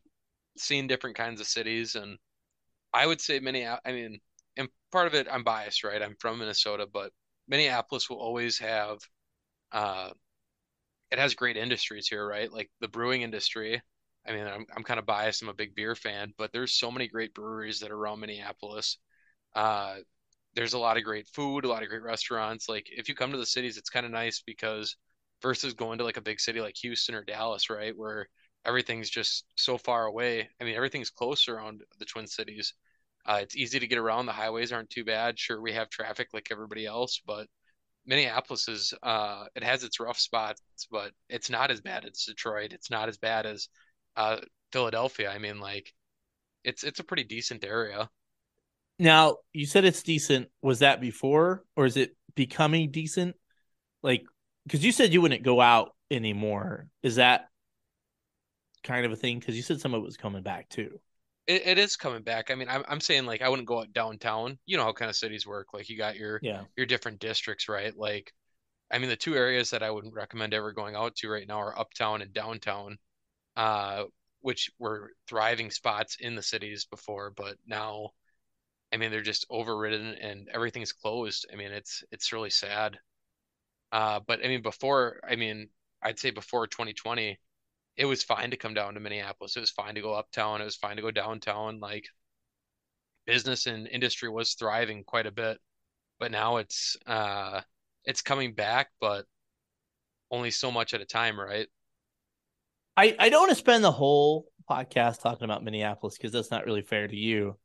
seen 0.57 0.87
different 0.87 1.17
kinds 1.17 1.41
of 1.41 1.47
cities, 1.47 1.95
and 1.95 2.19
I 2.93 3.07
would 3.07 3.21
say 3.21 3.41
Minneapolis. 3.41 3.81
I 3.85 3.93
mean, 3.93 4.21
and 4.57 4.69
part 4.93 5.07
of 5.07 5.15
it, 5.15 5.27
I'm 5.31 5.45
biased, 5.45 5.85
right? 5.85 6.01
I'm 6.01 6.17
from 6.21 6.39
Minnesota, 6.39 6.87
but 6.91 7.13
Minneapolis 7.49 8.09
will 8.09 8.19
always 8.19 8.59
have. 8.59 8.99
Uh, 9.73 10.11
it 11.11 11.19
has 11.19 11.35
great 11.35 11.57
industries 11.57 12.09
here, 12.09 12.27
right? 12.27 12.53
Like 12.53 12.71
the 12.81 12.89
brewing 12.89 13.23
industry. 13.23 13.83
I 14.27 14.33
mean, 14.33 14.47
I'm 14.47 14.67
I'm 14.75 14.83
kind 14.85 14.99
of 14.99 15.07
biased. 15.07 15.43
I'm 15.43 15.49
a 15.49 15.55
big 15.55 15.75
beer 15.75 15.95
fan, 15.95 16.33
but 16.39 16.53
there's 16.53 16.73
so 16.75 16.91
many 16.91 17.09
great 17.09 17.35
breweries 17.35 17.81
that 17.81 17.91
are 17.91 17.97
around 17.97 18.21
Minneapolis. 18.21 18.99
Uh, 19.55 19.97
there's 20.55 20.75
a 20.75 20.79
lot 20.79 20.97
of 20.97 21.05
great 21.05 21.29
food, 21.29 21.65
a 21.65 21.69
lot 21.69 21.83
of 21.83 21.89
great 21.89 22.03
restaurants. 22.03 22.69
Like 22.69 22.89
if 22.91 23.09
you 23.09 23.15
come 23.15 23.33
to 23.33 23.39
the 23.39 23.47
cities, 23.47 23.77
it's 23.77 23.91
kind 23.91 24.07
of 24.07 24.13
nice 24.13 24.43
because 24.47 24.97
versus 25.43 25.75
going 25.75 25.99
to 25.99 26.05
like 26.05 26.17
a 26.17 26.23
big 26.23 26.41
city 26.41 26.61
like 26.61 26.77
Houston 26.79 27.15
or 27.15 27.25
Dallas, 27.25 27.71
right? 27.71 27.97
Where 27.97 28.29
everything's 28.65 29.11
just 29.11 29.45
so 29.57 29.79
far 29.79 30.07
away. 30.07 30.49
I 30.61 30.65
mean, 30.65 30.77
everything's 30.77 31.11
close 31.11 31.49
around 31.49 31.83
the 31.99 32.05
Twin 32.07 32.27
Cities. 32.27 32.75
Uh, 33.27 33.41
it's 33.43 33.57
easy 33.57 33.79
to 33.79 33.87
get 33.87 33.99
around. 33.99 34.27
The 34.27 34.33
highways 34.33 34.73
aren't 34.73 34.91
too 34.91 35.05
bad. 35.05 35.39
Sure, 35.39 35.61
we 35.61 35.73
have 35.73 35.89
traffic 35.91 36.29
like 36.33 36.49
everybody 36.51 36.87
else, 36.87 37.21
but 37.27 37.49
Minneapolis 38.07 38.69
is 38.69 38.95
uh, 39.03 39.47
it 39.55 39.65
has 39.65 39.85
its 39.85 40.01
rough 40.01 40.19
spots, 40.19 40.61
but 40.91 41.13
it's 41.29 41.51
not 41.51 41.71
as 41.71 41.81
bad 41.81 42.05
as 42.05 42.25
Detroit. 42.25 42.73
It's 42.73 42.91
not 42.91 43.09
as 43.09 43.19
bad 43.19 43.47
as 43.47 43.69
uh, 44.17 44.39
Philadelphia. 44.73 45.31
I 45.31 45.39
mean, 45.39 45.61
like 45.61 45.93
it's 46.65 46.85
it's 46.85 47.01
a 47.01 47.05
pretty 47.05 47.25
decent 47.25 47.65
area. 47.65 48.09
Now 48.99 49.39
you 49.53 49.67
said 49.67 49.85
it's 49.85 50.03
decent. 50.03 50.49
Was 50.63 50.81
that 50.81 51.01
before, 51.01 51.65
or 51.77 51.87
is 51.87 51.97
it 51.97 52.17
becoming 52.35 52.91
decent? 52.91 53.37
Like 54.03 54.25
because 54.67 54.85
you 54.85 54.93
said 54.93 55.13
you 55.13 55.21
wouldn't 55.21 55.43
go 55.43 55.61
out 55.61 55.95
anymore. 56.11 56.89
Is 57.03 57.17
that 57.17 57.49
kind 58.83 59.05
of 59.07 59.13
a 59.13 59.17
thing? 59.17 59.39
Because 59.39 59.57
you 59.57 59.63
said 59.63 59.81
some 59.81 59.95
of 59.95 60.03
it 60.03 60.05
was 60.05 60.17
coming 60.17 60.43
back 60.43 60.69
too. 60.69 61.01
It, 61.47 61.67
it 61.67 61.79
is 61.79 61.97
coming 61.97 62.23
back. 62.23 62.51
I 62.51 62.55
mean, 62.55 62.69
I'm 62.69 62.85
I'm 62.89 63.01
saying 63.01 63.27
like 63.27 63.43
I 63.43 63.49
wouldn't 63.49 63.69
go 63.69 63.81
out 63.81 63.93
downtown. 63.93 64.59
You 64.67 64.77
know 64.77 64.85
how 64.85 64.93
kind 64.93 65.11
of 65.11 65.17
cities 65.17 65.47
work. 65.47 65.75
Like 65.75 65.89
you 65.89 65.99
got 65.99 66.17
your 66.17 66.39
yeah 66.43 66.63
your 66.77 66.87
different 66.87 67.19
districts, 67.19 67.69
right? 67.69 67.95
Like, 67.97 68.33
I 68.91 68.99
mean, 68.99 69.09
the 69.09 69.17
two 69.17 69.35
areas 69.35 69.71
that 69.71 69.83
I 69.83 69.91
wouldn't 69.91 70.15
recommend 70.15 70.55
ever 70.55 70.73
going 70.73 70.95
out 70.95 71.17
to 71.17 71.29
right 71.29 71.47
now 71.47 71.61
are 71.61 71.79
uptown 71.79 72.23
and 72.23 72.33
downtown, 72.33 72.99
uh, 73.57 74.05
which 74.41 74.71
were 74.79 75.13
thriving 75.29 75.71
spots 75.71 76.17
in 76.21 76.35
the 76.35 76.43
cities 76.43 76.87
before, 76.87 77.31
but 77.31 77.57
now, 77.67 78.11
I 78.93 78.97
mean, 78.99 79.11
they're 79.11 79.23
just 79.23 79.47
overridden 79.51 80.15
and 80.17 80.49
everything's 80.51 80.93
closed. 80.93 81.47
I 81.53 81.57
mean, 81.57 81.73
it's 81.73 82.05
it's 82.13 82.33
really 82.33 82.51
sad. 82.51 82.99
Uh, 83.93 84.21
but 84.27 84.45
I 84.45 84.49
mean, 84.49 84.63
before, 84.63 85.21
I 85.29 85.37
mean, 85.37 85.69
I'd 86.03 86.19
say 86.19 86.31
before 86.31 86.67
2020, 86.67 87.39
it 87.97 88.05
was 88.07 88.25
fine 88.25 88.51
to 88.51 88.57
come 88.57 88.75
down 88.75 88.95
to 88.95 89.01
Minneapolis. 89.01 89.57
It 89.57 89.61
was 89.61 89.71
fine 89.71 89.95
to 89.97 90.01
go 90.03 90.15
uptown. 90.15 90.61
It 90.61 90.65
was 90.65 90.77
fine 90.77 90.97
to 90.97 91.03
go 91.03 91.11
downtown. 91.11 91.81
Like 91.81 92.07
business 93.27 93.67
and 93.67 93.87
industry 93.89 94.29
was 94.29 94.55
thriving 94.55 95.05
quite 95.05 95.27
a 95.27 95.31
bit, 95.31 95.59
but 96.21 96.31
now 96.31 96.59
it's 96.59 96.97
uh, 97.07 97.61
it's 98.05 98.23
coming 98.23 98.55
back, 98.55 98.91
but 99.01 99.27
only 100.31 100.51
so 100.51 100.71
much 100.71 100.95
at 100.95 101.01
a 101.01 101.07
time, 101.07 101.39
right? 101.39 101.69
I 102.97 103.17
I 103.19 103.29
don't 103.29 103.43
want 103.43 103.51
to 103.51 103.57
spend 103.57 103.85
the 103.85 103.93
whole 103.93 104.47
podcast 104.69 105.21
talking 105.21 105.45
about 105.45 105.65
Minneapolis 105.65 106.17
because 106.17 106.33
that's 106.33 106.51
not 106.51 106.65
really 106.65 106.83
fair 106.83 107.07
to 107.07 107.17
you, 107.17 107.57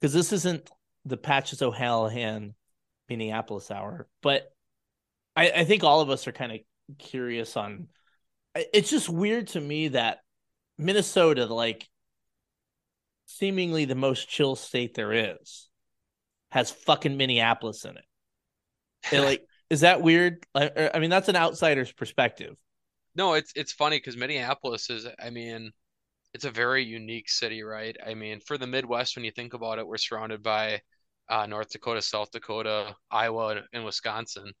because 0.00 0.12
this 0.12 0.32
isn't 0.32 0.70
the 1.04 1.16
Patches 1.16 1.62
O'Houlihan 1.62 2.54
Minneapolis 3.08 3.70
hour, 3.70 4.08
but 4.22 4.50
I, 5.36 5.50
I 5.50 5.64
think 5.64 5.84
all 5.84 6.00
of 6.00 6.10
us 6.10 6.26
are 6.26 6.32
kind 6.32 6.52
of 6.52 6.58
curious 6.98 7.56
on. 7.56 7.88
It's 8.54 8.90
just 8.90 9.08
weird 9.08 9.48
to 9.48 9.60
me 9.60 9.88
that 9.88 10.18
Minnesota, 10.78 11.46
like 11.46 11.88
seemingly 13.26 13.84
the 13.84 13.94
most 13.94 14.28
chill 14.28 14.54
state 14.56 14.94
there 14.94 15.12
is, 15.12 15.68
has 16.50 16.70
fucking 16.70 17.16
Minneapolis 17.16 17.84
in 17.84 17.96
it. 17.96 19.20
like, 19.20 19.44
is 19.70 19.80
that 19.80 20.02
weird? 20.02 20.44
I, 20.54 20.90
I 20.94 20.98
mean, 21.00 21.10
that's 21.10 21.28
an 21.28 21.36
outsider's 21.36 21.90
perspective. 21.90 22.56
No, 23.14 23.34
it's 23.34 23.52
it's 23.54 23.72
funny 23.72 23.98
because 23.98 24.16
Minneapolis 24.16 24.90
is. 24.90 25.06
I 25.18 25.30
mean, 25.30 25.72
it's 26.34 26.44
a 26.44 26.50
very 26.50 26.84
unique 26.84 27.30
city, 27.30 27.62
right? 27.62 27.96
I 28.06 28.14
mean, 28.14 28.40
for 28.40 28.58
the 28.58 28.66
Midwest, 28.66 29.16
when 29.16 29.24
you 29.26 29.30
think 29.32 29.54
about 29.54 29.78
it, 29.80 29.86
we're 29.86 29.98
surrounded 29.98 30.42
by 30.42 30.82
uh, 31.28 31.46
North 31.46 31.70
Dakota, 31.70 32.02
South 32.02 32.30
Dakota, 32.32 32.96
Iowa, 33.10 33.62
and 33.72 33.84
Wisconsin. 33.84 34.52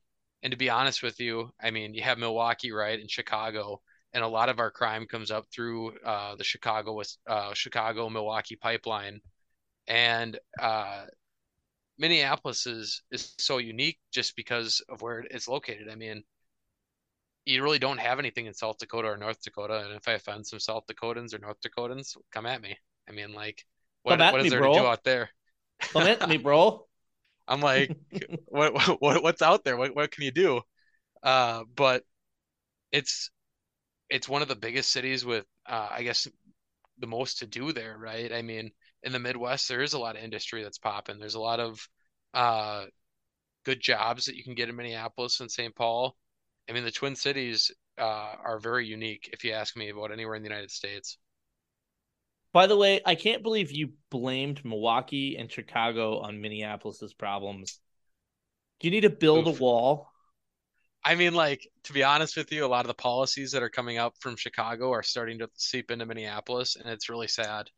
And 0.42 0.50
to 0.52 0.56
be 0.58 0.70
honest 0.70 1.02
with 1.02 1.20
you, 1.20 1.52
I 1.62 1.70
mean, 1.72 1.94
you 1.94 2.02
have 2.02 2.18
Milwaukee, 2.18 2.72
right, 2.72 3.00
and 3.00 3.10
Chicago, 3.10 3.82
and 4.14 4.24
a 4.24 4.28
lot 4.28 4.48
of 4.50 4.60
our 4.60 4.70
crime 4.70 5.06
comes 5.06 5.30
up 5.32 5.46
through 5.52 5.98
uh, 6.00 6.36
the 6.36 6.44
Chicago, 6.44 7.02
uh, 7.28 7.54
Chicago 7.54 8.10
Milwaukee 8.10 8.56
pipeline, 8.56 9.20
and 9.88 10.38
uh, 10.60 11.06
Minneapolis 11.98 12.66
is 12.66 13.02
is 13.10 13.34
so 13.38 13.58
unique 13.58 13.98
just 14.12 14.36
because 14.36 14.80
of 14.88 15.02
where 15.02 15.20
it's 15.20 15.48
located. 15.48 15.88
I 15.88 15.94
mean, 15.96 16.24
you 17.46 17.62
really 17.62 17.78
don't 17.78 18.00
have 18.00 18.18
anything 18.18 18.46
in 18.46 18.54
South 18.54 18.78
Dakota 18.78 19.08
or 19.08 19.16
North 19.16 19.42
Dakota. 19.42 19.84
And 19.84 19.94
if 19.94 20.08
I 20.08 20.12
offend 20.12 20.46
some 20.46 20.58
South 20.58 20.84
Dakotans 20.86 21.34
or 21.34 21.38
North 21.38 21.60
Dakotans, 21.60 22.16
come 22.32 22.46
at 22.46 22.62
me. 22.62 22.76
I 23.08 23.12
mean, 23.12 23.34
like, 23.34 23.64
what, 24.02 24.18
what 24.18 24.40
is 24.40 24.44
me, 24.44 24.50
there 24.50 24.60
bro. 24.60 24.74
to 24.74 24.80
do 24.80 24.86
out 24.86 25.04
there? 25.04 25.30
Come 25.80 26.02
at 26.04 26.28
me, 26.28 26.36
bro. 26.38 26.86
I'm 27.48 27.60
like, 27.60 27.94
what, 28.46 29.00
what 29.00 29.22
what's 29.22 29.42
out 29.42 29.64
there? 29.64 29.76
What 29.76 29.94
what 29.94 30.10
can 30.10 30.24
you 30.24 30.30
do? 30.30 30.62
Uh, 31.22 31.64
but 31.74 32.02
it's 32.90 33.30
it's 34.08 34.28
one 34.28 34.40
of 34.42 34.48
the 34.48 34.56
biggest 34.56 34.90
cities 34.90 35.24
with 35.24 35.44
uh, 35.66 35.88
I 35.90 36.02
guess 36.02 36.26
the 36.98 37.06
most 37.06 37.40
to 37.40 37.46
do 37.46 37.72
there, 37.72 37.96
right? 37.98 38.32
I 38.32 38.42
mean, 38.42 38.70
in 39.02 39.12
the 39.12 39.18
Midwest, 39.18 39.68
there 39.68 39.82
is 39.82 39.92
a 39.92 39.98
lot 39.98 40.16
of 40.16 40.22
industry 40.22 40.62
that's 40.62 40.78
popping. 40.78 41.18
There's 41.18 41.34
a 41.34 41.40
lot 41.40 41.60
of 41.60 41.86
uh, 42.32 42.84
good 43.64 43.80
jobs 43.80 44.26
that 44.26 44.36
you 44.36 44.44
can 44.44 44.54
get 44.54 44.68
in 44.68 44.76
Minneapolis 44.76 45.40
and 45.40 45.50
St. 45.50 45.74
Paul. 45.74 46.16
I 46.68 46.72
mean, 46.72 46.84
the 46.84 46.90
Twin 46.90 47.16
Cities 47.16 47.70
uh, 47.98 48.34
are 48.44 48.58
very 48.58 48.86
unique, 48.86 49.30
if 49.32 49.44
you 49.44 49.52
ask 49.52 49.76
me, 49.76 49.90
about 49.90 50.12
anywhere 50.12 50.34
in 50.34 50.42
the 50.42 50.48
United 50.48 50.70
States. 50.70 51.18
By 52.52 52.66
the 52.66 52.76
way, 52.76 53.00
I 53.04 53.16
can't 53.16 53.42
believe 53.42 53.72
you 53.72 53.90
blamed 54.10 54.64
Milwaukee 54.64 55.36
and 55.36 55.50
Chicago 55.50 56.20
on 56.20 56.40
Minneapolis's 56.40 57.12
problems. 57.12 57.80
Do 58.80 58.86
you 58.86 58.92
need 58.92 59.00
to 59.02 59.10
build 59.10 59.48
Oof. 59.48 59.58
a 59.58 59.62
wall? 59.62 60.08
I 61.04 61.16
mean, 61.16 61.34
like, 61.34 61.68
to 61.84 61.92
be 61.92 62.02
honest 62.02 62.36
with 62.36 62.50
you, 62.50 62.64
a 62.64 62.68
lot 62.68 62.84
of 62.84 62.88
the 62.88 62.94
policies 62.94 63.52
that 63.52 63.62
are 63.62 63.68
coming 63.68 63.98
up 63.98 64.14
from 64.20 64.36
Chicago 64.36 64.90
are 64.92 65.02
starting 65.02 65.40
to 65.40 65.50
seep 65.54 65.90
into 65.90 66.06
Minneapolis, 66.06 66.76
and 66.76 66.88
it's 66.88 67.10
really 67.10 67.28
sad. 67.28 67.68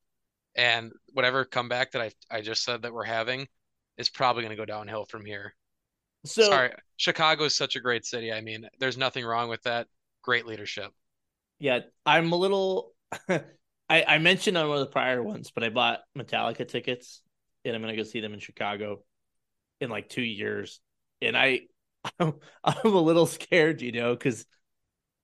And 0.55 0.93
whatever 1.13 1.45
comeback 1.45 1.93
that 1.93 2.03
I 2.03 2.13
I 2.31 2.41
just 2.41 2.63
said 2.63 2.83
that 2.83 2.93
we're 2.93 3.05
having 3.05 3.49
is 3.99 4.09
probably 4.09 4.43
going 4.43 4.57
to 4.57 4.61
go 4.61 4.65
downhill 4.65 5.07
from 5.07 5.25
here. 5.25 5.55
So 6.27 6.43
Sorry, 6.43 6.73
Chicago 6.97 7.45
is 7.45 7.55
such 7.55 7.77
a 7.77 7.81
great 7.81 8.05
city. 8.05 8.33
I 8.33 8.41
mean, 8.41 8.69
there's 8.79 8.97
nothing 8.97 9.25
wrong 9.25 9.49
with 9.49 9.63
that. 9.63 9.87
Great 10.23 10.47
leadership. 10.47 10.93
yeah, 11.59 11.81
I'm 12.05 12.33
a 12.33 12.37
little. 12.37 12.93
I 13.29 13.41
I 13.89 14.19
mentioned 14.19 14.59
on 14.59 14.69
one 14.69 14.79
of 14.79 14.85
the 14.87 14.93
prior 14.93 15.23
ones, 15.23 15.51
but 15.55 15.65
I 15.65 15.69
bought 15.69 16.01
Metallica 16.17 16.67
tickets, 16.67 17.23
and 17.65 17.75
I'm 17.75 17.83
gonna 17.83 17.97
go 17.97 18.03
see 18.03 18.21
them 18.21 18.35
in 18.35 18.41
Chicago 18.41 19.03
in 19.81 19.91
like 19.91 20.09
two 20.09 20.23
years, 20.23 20.81
and 21.23 21.37
I 21.37 21.63
I'm, 22.21 22.35
I'm 22.65 22.95
a 22.95 23.01
little 23.01 23.27
scared, 23.27 23.83
you 23.83 23.93
know, 23.93 24.15
because 24.15 24.45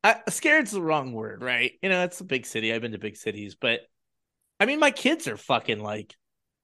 I 0.05 0.21
scared's 0.29 0.73
the 0.73 0.83
wrong 0.83 1.13
word, 1.13 1.43
right? 1.43 1.73
You 1.83 1.89
know, 1.89 2.05
it's 2.05 2.21
a 2.21 2.25
big 2.25 2.47
city. 2.47 2.73
I've 2.73 2.83
been 2.83 2.93
to 2.93 2.99
big 2.99 3.17
cities, 3.17 3.55
but 3.55 3.81
I 4.61 4.67
mean, 4.67 4.81
my 4.81 4.91
kids 4.91 5.29
are 5.29 5.37
fucking 5.37 5.81
like, 5.81 6.15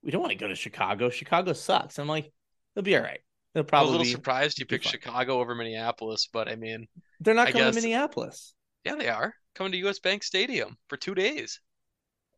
we 0.03 0.11
don't 0.11 0.21
want 0.21 0.33
to 0.33 0.39
go 0.39 0.49
to 0.49 0.55
Chicago. 0.55 1.11
Chicago 1.11 1.53
sucks. 1.53 1.99
I'm 1.99 2.09
like, 2.09 2.33
they'll 2.75 2.85
be 2.85 2.97
all 2.97 3.03
right. 3.03 3.21
They'll 3.55 3.65
I 3.73 3.81
was 3.81 3.89
a 3.89 3.93
little 3.93 4.07
surprised 4.07 4.59
you 4.59 4.67
picked 4.67 4.85
fine. 4.85 4.93
Chicago 4.93 5.41
over 5.41 5.55
Minneapolis, 5.55 6.29
but 6.33 6.49
I 6.49 6.57
mean, 6.57 6.87
They're 7.21 7.35
not 7.35 7.49
I 7.49 7.53
coming 7.53 7.67
guess- 7.69 7.75
to 7.77 7.81
Minneapolis. 7.81 8.55
yeah, 8.85 8.95
they 8.97 9.09
are 9.09 9.35
coming 9.55 9.73
to 9.73 9.79
US 9.89 9.99
Bank 9.99 10.23
Stadium 10.23 10.77
for 10.89 10.97
two 10.97 11.15
days. 11.15 11.61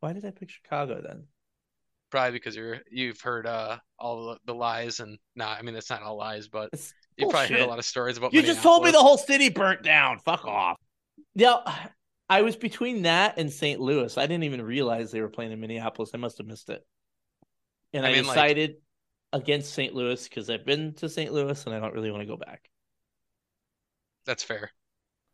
Why 0.01 0.12
did 0.12 0.25
I 0.25 0.31
pick 0.31 0.51
Chicago 0.51 1.03
then? 1.07 1.27
Probably 2.11 2.33
because 2.33 2.57
you're 2.57 2.79
you've 2.90 3.20
heard 3.20 3.46
uh 3.46 3.79
all 3.99 4.27
the, 4.31 4.38
the 4.46 4.55
lies 4.55 4.99
and 5.01 5.18
nah, 5.37 5.49
I 5.51 5.62
mean 5.62 5.75
that's 5.75 5.90
not 5.90 6.03
all 6.03 6.16
lies, 6.16 6.49
but 6.49 6.70
It's 6.73 6.92
you've 7.16 7.31
probably 7.31 7.55
heard 7.57 7.64
a 7.66 7.68
lot 7.68 7.79
of 7.79 7.85
stories 7.85 8.16
about 8.16 8.33
You 8.33 8.42
just 8.42 8.62
told 8.62 8.85
me 8.85 8.90
the 8.90 8.99
whole 8.99 9.18
city 9.18 9.49
burnt 9.49 9.83
down. 9.83 10.18
Fuck 10.20 10.44
off. 10.46 10.77
Yeah, 11.35 11.59
I 12.29 12.42
was 12.42 12.57
between 12.57 13.03
that 13.03 13.38
and 13.38 13.53
St. 13.53 13.79
Louis. 13.81 14.16
I 14.18 14.23
didn't 14.23 14.44
even 14.44 14.62
realize 14.62 15.11
they 15.12 15.20
were 15.20 15.29
playing 15.29 15.53
in 15.53 15.61
Minneapolis. 15.61 16.11
I 16.14 16.16
must 16.16 16.38
have 16.38 16.46
missed 16.49 16.68
it. 16.70 16.85
And 17.92 18.05
I, 18.07 18.11
I 18.11 18.12
mean, 18.14 18.25
like- 18.25 18.35
decided 18.35 18.75
against 19.33 19.73
St. 19.73 19.95
Louis 19.95 20.29
because 20.29 20.51
I've 20.51 20.64
been 20.64 20.93
to 20.95 21.09
St. 21.09 21.33
Louis 21.33 21.64
and 21.66 21.75
I 21.75 21.81
don't 21.81 21.95
really 21.95 22.11
want 22.11 22.23
to 22.23 22.27
go 22.27 22.37
back. 22.37 22.71
That's 24.27 24.43
fair. 24.43 24.71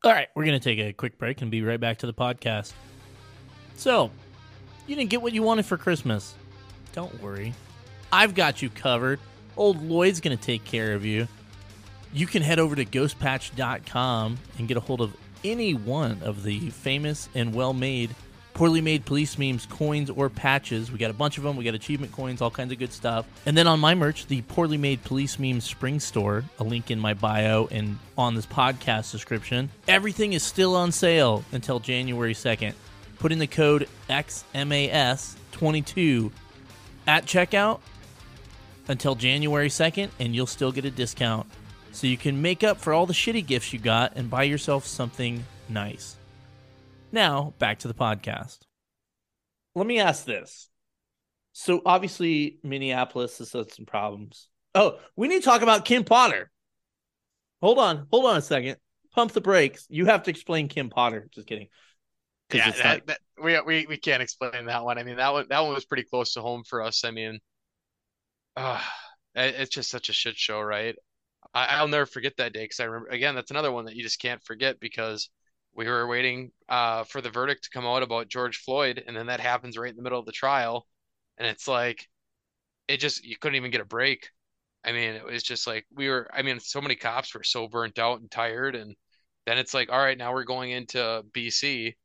All 0.05 0.13
right, 0.13 0.29
we're 0.35 0.45
going 0.45 0.59
to 0.59 0.65
take 0.65 0.79
a 0.79 0.93
quick 0.93 1.19
break 1.19 1.43
and 1.43 1.51
be 1.51 1.63
right 1.63 1.81
back 1.81 1.99
to 1.99 2.07
the 2.07 2.15
podcast. 2.15 2.73
So, 3.77 4.11
you 4.87 4.95
didn't 4.95 5.11
get 5.11 5.23
what 5.23 5.33
you 5.33 5.43
wanted 5.43 5.67
for 5.67 5.77
Christmas. 5.77 6.35
Don't 6.93 7.21
worry. 7.23 7.53
I've 8.13 8.35
got 8.35 8.63
you 8.63 8.71
covered. 8.71 9.19
Old 9.57 9.83
Lloyd's 9.83 10.21
going 10.21 10.37
to 10.37 10.43
take 10.43 10.65
care 10.65 10.95
of 10.95 11.05
you. 11.05 11.27
You 12.13 12.27
can 12.27 12.43
head 12.43 12.59
over 12.59 12.77
to 12.77 12.85
ghostpatch.com 12.85 14.39
and 14.59 14.69
get 14.69 14.77
a 14.77 14.81
hold 14.81 15.01
of 15.01 15.17
any 15.45 15.75
one 15.75 16.19
of 16.23 16.43
the 16.43 16.71
famous 16.71 17.29
and 17.35 17.55
well 17.55 17.73
made, 17.73 18.15
poorly 18.57 18.81
made 18.81 19.05
police 19.05 19.39
memes, 19.39 19.67
coins, 19.67 20.09
or 20.09 20.31
patches. 20.31 20.91
We 20.91 20.97
got 20.97 21.11
a 21.11 21.15
bunch 21.15 21.37
of 21.37 21.45
them. 21.45 21.59
We 21.59 21.65
got 21.65 21.75
achievement 21.75 22.13
coins, 22.13 22.41
all 22.41 22.51
kinds 22.51 22.73
of 22.73 22.79
good 22.79 22.91
stuff. 22.91 23.27
And 23.45 23.55
then 23.55 23.67
on 23.67 23.81
my 23.81 23.95
merch, 23.95 24.29
the 24.29 24.41
poorly 24.43 24.79
made 24.79 25.05
police 25.05 25.39
memes 25.39 25.65
spring 25.65 26.01
store, 26.01 26.43
a 26.59 26.65
link 26.65 26.91
in 26.91 26.99
my 26.99 27.13
bio 27.13 27.69
and 27.71 27.99
on 28.17 28.35
this 28.35 28.47
podcast 28.47 29.13
description. 29.13 29.69
Everything 29.87 30.33
is 30.33 30.43
still 30.43 30.75
on 30.75 30.91
sale 30.91 31.45
until 31.53 31.81
January 31.81 32.33
2nd. 32.33 32.73
Put 33.19 33.31
in 33.31 33.41
the 33.41 33.47
code 33.47 33.91
XMAS22 34.09 36.31
at 37.07 37.27
checkout 37.27 37.81
until 38.89 39.17
January 39.17 39.69
2nd, 39.69 40.09
and 40.19 40.35
you'll 40.35 40.47
still 40.47 40.73
get 40.73 40.87
a 40.87 40.91
discount. 40.91 41.47
So 41.93 42.07
you 42.07 42.17
can 42.17 42.41
make 42.41 42.65
up 42.65 42.79
for 42.79 42.95
all 42.95 43.05
the 43.05 43.13
shitty 43.13 43.47
gifts 43.47 43.75
you 43.75 43.79
got 43.79 44.17
and 44.17 44.31
buy 44.31 44.45
yourself 44.45 44.87
something 44.87 45.45
nice. 45.69 46.17
Now, 47.17 47.55
back 47.59 47.79
to 47.79 47.89
the 47.89 47.95
podcast. 47.95 48.59
Let 49.75 49.87
me 49.87 50.01
ask 50.01 50.27
this. 50.27 50.69
So, 51.55 51.81
obviously, 51.87 52.59
Minneapolis 52.63 53.39
has 53.39 53.55
had 53.55 53.73
some 53.73 53.87
problems. 53.87 54.49
Oh, 54.75 54.99
we 55.17 55.27
need 55.27 55.39
to 55.39 55.45
talk 55.47 55.63
about 55.63 55.87
Kim 55.87 56.05
Potter. 56.05 56.51
Hold 57.63 57.79
on. 57.79 58.07
Hold 58.11 58.27
on 58.27 58.37
a 58.37 58.43
second. 58.43 58.77
Pump 59.15 59.33
the 59.33 59.41
brakes. 59.41 59.87
You 59.89 60.05
have 60.05 60.25
to 60.25 60.31
explain 60.31 60.69
Kim 60.69 60.91
Potter. 60.91 61.27
Just 61.33 61.47
kidding. 61.47 61.69
'Cause 62.51 62.59
Yeah, 62.59 62.69
it's 62.69 62.83
that, 62.83 62.97
not- 62.99 63.07
that, 63.07 63.21
we, 63.43 63.61
we 63.63 63.87
we 63.87 63.97
can't 63.97 64.23
explain 64.23 64.67
that 64.67 64.85
one. 64.85 64.99
I 64.99 65.03
mean, 65.03 65.17
that 65.17 65.33
one 65.33 65.47
that 65.49 65.61
one 65.61 65.73
was 65.73 65.87
pretty 65.87 66.05
close 66.05 66.35
to 66.35 66.43
home 66.43 66.65
for 66.65 66.83
us. 66.83 67.03
I 67.03 67.13
mean, 67.13 67.39
uh, 68.57 68.83
it- 69.35 69.55
it's 69.55 69.71
just 69.75 69.89
such 69.91 70.11
a 70.11 70.13
shit 70.13 70.37
show, 70.37 70.61
right? 70.61 70.95
I, 71.55 71.79
I'll 71.79 71.89
never 71.89 72.05
forget 72.05 72.37
that 72.37 72.53
day 72.53 72.65
because 72.65 72.79
I 72.79 72.85
remember 72.85 73.09
again. 73.09 73.35
That's 73.35 73.51
another 73.51 73.73
one 73.73 73.87
that 73.87 73.97
you 73.97 74.03
just 74.03 74.21
can't 74.21 74.43
forget 74.45 74.79
because 74.79 75.31
we 75.77 75.87
were 75.87 76.07
waiting 76.07 76.53
uh, 76.69 77.05
for 77.05 77.21
the 77.21 77.31
verdict 77.31 77.65
to 77.65 77.71
come 77.71 77.87
out 77.87 78.03
about 78.03 78.29
George 78.29 78.59
Floyd, 78.59 79.03
and 79.07 79.17
then 79.17 79.27
that 79.27 79.41
happens 79.41 79.79
right 79.79 79.91
in 79.91 79.97
the 79.97 80.03
middle 80.03 80.19
of 80.21 80.27
the 80.27 80.33
trial, 80.33 80.87
and 81.39 81.47
it's 81.47 81.69
like 81.69 82.09
it 82.89 82.99
just 82.99 83.25
you 83.25 83.37
couldn't 83.39 83.57
even 83.57 83.71
get 83.71 83.81
a 83.81 83.85
break. 83.87 84.31
I 84.85 84.93
mean, 84.93 85.15
it 85.15 85.25
was 85.25 85.43
just 85.43 85.67
like 85.67 85.87
we 85.95 86.09
were. 86.09 86.29
I 86.33 86.43
mean, 86.43 86.61
so 86.61 86.81
many 86.81 86.97
cops 86.97 87.35
were 87.35 87.45
so 87.45 87.69
burnt 87.69 87.99
out 87.99 88.21
and 88.21 88.31
tired, 88.31 88.77
and 88.77 88.97
then 89.47 89.59
it's 89.59 89.75
like, 89.75 89.91
all 89.91 89.99
right, 89.99 90.19
now 90.19 90.33
we're 90.33 90.45
going 90.45 90.71
into 90.71 91.25
BC 91.33 91.97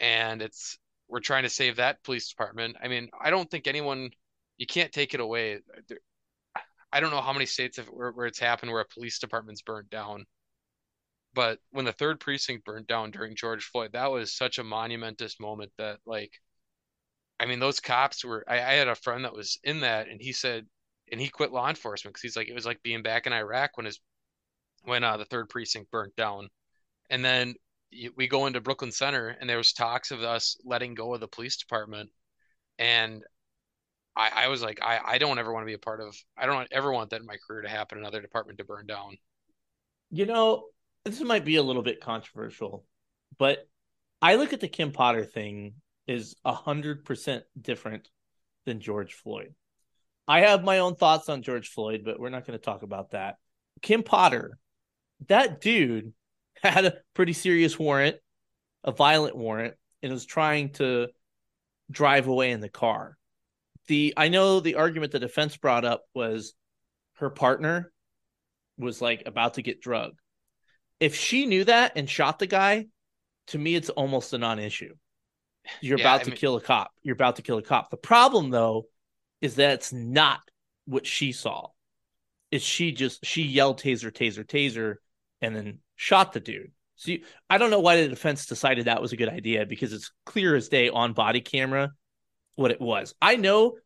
and 0.00 0.42
it's 0.42 0.78
we're 1.08 1.20
trying 1.20 1.42
to 1.44 1.48
save 1.48 1.76
that 1.76 2.02
police 2.04 2.28
department. 2.28 2.76
I 2.82 2.88
mean, 2.88 3.10
I 3.20 3.30
don't 3.30 3.50
think 3.50 3.66
anyone 3.66 4.10
you 4.58 4.66
can't 4.66 4.92
take 4.92 5.14
it 5.14 5.20
away. 5.20 5.60
I 6.92 7.00
don't 7.00 7.10
know 7.10 7.20
how 7.20 7.32
many 7.32 7.46
states 7.46 7.76
have, 7.76 7.86
where, 7.86 8.12
where 8.12 8.26
it's 8.26 8.38
happened 8.38 8.72
where 8.72 8.80
a 8.80 8.86
police 8.86 9.18
department's 9.18 9.62
burnt 9.62 9.90
down. 9.90 10.26
But 11.34 11.58
when 11.70 11.84
the 11.84 11.92
third 11.92 12.20
precinct 12.20 12.64
burnt 12.64 12.86
down 12.88 13.10
during 13.12 13.36
George 13.36 13.64
Floyd, 13.64 13.92
that 13.92 14.10
was 14.10 14.36
such 14.36 14.58
a 14.58 14.64
monumentous 14.64 15.38
moment 15.40 15.72
that 15.78 15.98
like 16.06 16.32
I 17.38 17.46
mean, 17.46 17.60
those 17.60 17.80
cops 17.80 18.24
were 18.24 18.44
I, 18.48 18.56
I 18.56 18.72
had 18.74 18.88
a 18.88 18.94
friend 18.94 19.24
that 19.24 19.34
was 19.34 19.58
in 19.64 19.80
that 19.80 20.08
and 20.08 20.20
he 20.20 20.32
said 20.32 20.66
and 21.10 21.20
he 21.20 21.28
quit 21.28 21.52
law 21.52 21.68
enforcement 21.68 22.14
because 22.14 22.22
he's 22.22 22.36
like 22.36 22.48
it 22.48 22.54
was 22.54 22.66
like 22.66 22.82
being 22.82 23.02
back 23.02 23.26
in 23.26 23.32
Iraq 23.32 23.76
when 23.76 23.86
his 23.86 24.00
when 24.84 25.04
uh, 25.04 25.16
the 25.16 25.24
third 25.24 25.48
precinct 25.48 25.90
burnt 25.90 26.14
down. 26.16 26.48
And 27.10 27.24
then 27.24 27.54
we 28.16 28.28
go 28.28 28.46
into 28.46 28.60
Brooklyn 28.60 28.92
Center 28.92 29.28
and 29.28 29.48
there 29.48 29.56
was 29.56 29.72
talks 29.72 30.10
of 30.10 30.22
us 30.22 30.56
letting 30.64 30.94
go 30.94 31.14
of 31.14 31.20
the 31.20 31.28
police 31.28 31.56
department. 31.56 32.10
And 32.78 33.22
I, 34.16 34.30
I 34.44 34.48
was 34.48 34.62
like, 34.62 34.80
I, 34.82 35.00
I 35.04 35.18
don't 35.18 35.38
ever 35.38 35.52
want 35.52 35.62
to 35.62 35.66
be 35.66 35.74
a 35.74 35.78
part 35.78 36.00
of, 36.00 36.16
I 36.36 36.46
don't 36.46 36.68
ever 36.70 36.92
want 36.92 37.10
that 37.10 37.20
in 37.20 37.26
my 37.26 37.36
career 37.46 37.62
to 37.62 37.68
happen, 37.68 37.98
another 37.98 38.20
department 38.20 38.58
to 38.58 38.64
burn 38.64 38.86
down. 38.86 39.16
You 40.10 40.26
know, 40.26 40.64
this 41.04 41.20
might 41.20 41.44
be 41.44 41.56
a 41.56 41.62
little 41.62 41.82
bit 41.82 42.00
controversial, 42.00 42.84
but 43.38 43.66
I 44.20 44.34
look 44.34 44.52
at 44.52 44.60
the 44.60 44.68
Kim 44.68 44.92
Potter 44.92 45.24
thing 45.24 45.74
is 46.06 46.34
a 46.44 46.52
hundred 46.52 47.04
percent 47.04 47.44
different 47.60 48.08
than 48.66 48.80
George 48.80 49.14
Floyd. 49.14 49.54
I 50.28 50.40
have 50.40 50.62
my 50.62 50.78
own 50.78 50.94
thoughts 50.94 51.28
on 51.28 51.42
George 51.42 51.68
Floyd, 51.68 52.02
but 52.04 52.20
we're 52.20 52.28
not 52.28 52.46
going 52.46 52.58
to 52.58 52.64
talk 52.64 52.82
about 52.82 53.12
that. 53.12 53.36
Kim 53.82 54.02
Potter, 54.02 54.58
that 55.28 55.60
dude 55.60 56.12
had 56.62 56.84
a 56.84 56.98
pretty 57.14 57.32
serious 57.32 57.78
warrant, 57.78 58.16
a 58.84 58.92
violent 58.92 59.36
warrant, 59.36 59.74
and 60.02 60.12
was 60.12 60.26
trying 60.26 60.72
to 60.74 61.08
drive 61.90 62.28
away 62.28 62.50
in 62.50 62.60
the 62.60 62.68
car. 62.68 63.16
The 63.88 64.14
I 64.16 64.28
know 64.28 64.60
the 64.60 64.76
argument 64.76 65.12
the 65.12 65.18
defense 65.18 65.56
brought 65.56 65.84
up 65.84 66.04
was 66.14 66.54
her 67.14 67.30
partner 67.30 67.92
was 68.78 69.02
like 69.02 69.24
about 69.26 69.54
to 69.54 69.62
get 69.62 69.80
drugged. 69.80 70.19
If 71.00 71.16
she 71.16 71.46
knew 71.46 71.64
that 71.64 71.92
and 71.96 72.08
shot 72.08 72.38
the 72.38 72.46
guy, 72.46 72.86
to 73.48 73.58
me 73.58 73.74
it's 73.74 73.90
almost 73.90 74.32
a 74.32 74.38
non-issue. 74.38 74.94
You're 75.80 75.98
Yeah, 75.98 76.04
about 76.04 76.20
I 76.20 76.24
to 76.24 76.30
mean- 76.30 76.38
kill 76.38 76.56
a 76.56 76.60
cop. 76.60 76.92
You're 77.02 77.14
about 77.14 77.36
to 77.36 77.42
kill 77.42 77.58
a 77.58 77.62
cop. 77.62 77.90
The 77.90 77.96
problem 77.96 78.50
though 78.50 78.86
is 79.40 79.56
that 79.56 79.72
it's 79.74 79.92
not 79.92 80.40
what 80.84 81.06
she 81.06 81.32
saw. 81.32 81.68
Is 82.50 82.62
she 82.62 82.92
just 82.92 83.24
she 83.24 83.42
yelled 83.42 83.80
taser 83.80 84.10
taser 84.10 84.44
taser 84.44 84.96
and 85.40 85.54
then 85.54 85.78
shot 85.96 86.32
the 86.32 86.40
dude. 86.40 86.72
So 86.96 87.12
you, 87.12 87.24
I 87.48 87.56
don't 87.58 87.70
know 87.70 87.80
why 87.80 88.02
the 88.02 88.08
defense 88.08 88.44
decided 88.46 88.84
that 88.86 89.00
was 89.00 89.12
a 89.12 89.16
good 89.16 89.28
idea 89.28 89.64
because 89.64 89.92
it's 89.92 90.12
clear 90.26 90.54
as 90.54 90.68
day 90.68 90.88
on 90.90 91.12
body 91.14 91.40
camera 91.40 91.92
what 92.56 92.70
it 92.72 92.80
was. 92.80 93.14
I 93.22 93.36
know 93.36 93.78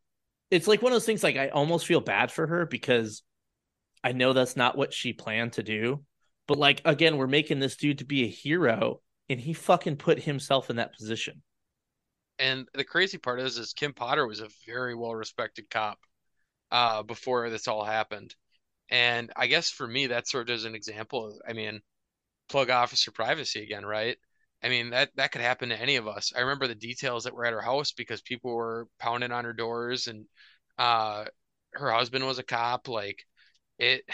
it's 0.50 0.66
like 0.66 0.82
one 0.82 0.90
of 0.92 0.96
those 0.96 1.06
things 1.06 1.22
like 1.22 1.36
I 1.36 1.48
almost 1.48 1.86
feel 1.86 2.00
bad 2.00 2.32
for 2.32 2.46
her 2.46 2.66
because 2.66 3.22
I 4.02 4.12
know 4.12 4.32
that's 4.32 4.56
not 4.56 4.76
what 4.76 4.92
she 4.92 5.12
planned 5.12 5.52
to 5.54 5.62
do. 5.62 6.02
But 6.46 6.58
like 6.58 6.82
again, 6.84 7.16
we're 7.16 7.26
making 7.26 7.60
this 7.60 7.76
dude 7.76 7.98
to 7.98 8.04
be 8.04 8.24
a 8.24 8.28
hero 8.28 9.00
and 9.28 9.40
he 9.40 9.52
fucking 9.52 9.96
put 9.96 10.20
himself 10.20 10.70
in 10.70 10.76
that 10.76 10.94
position. 10.96 11.42
And 12.38 12.68
the 12.74 12.84
crazy 12.84 13.18
part 13.18 13.40
is, 13.40 13.58
is 13.58 13.72
Kim 13.72 13.92
Potter 13.92 14.26
was 14.26 14.40
a 14.40 14.48
very 14.66 14.94
well 14.94 15.14
respected 15.14 15.70
cop 15.70 15.98
uh, 16.70 17.02
before 17.02 17.48
this 17.50 17.68
all 17.68 17.84
happened. 17.84 18.34
And 18.90 19.32
I 19.36 19.46
guess 19.46 19.70
for 19.70 19.86
me, 19.86 20.08
that 20.08 20.28
served 20.28 20.50
as 20.50 20.64
an 20.64 20.74
example. 20.74 21.38
I 21.48 21.52
mean, 21.52 21.80
plug 22.48 22.70
officer 22.70 23.10
privacy 23.12 23.62
again, 23.62 23.86
right? 23.86 24.16
I 24.62 24.68
mean, 24.68 24.90
that 24.90 25.10
that 25.16 25.32
could 25.32 25.42
happen 25.42 25.68
to 25.68 25.80
any 25.80 25.96
of 25.96 26.08
us. 26.08 26.32
I 26.36 26.40
remember 26.40 26.66
the 26.66 26.74
details 26.74 27.24
that 27.24 27.34
were 27.34 27.44
at 27.44 27.52
her 27.52 27.60
house 27.60 27.92
because 27.92 28.22
people 28.22 28.54
were 28.54 28.88
pounding 28.98 29.32
on 29.32 29.44
her 29.44 29.52
doors, 29.52 30.06
and 30.06 30.26
uh, 30.78 31.24
her 31.72 31.90
husband 31.92 32.26
was 32.26 32.38
a 32.38 32.42
cop. 32.42 32.88
Like 32.88 33.24
it, 33.78 34.04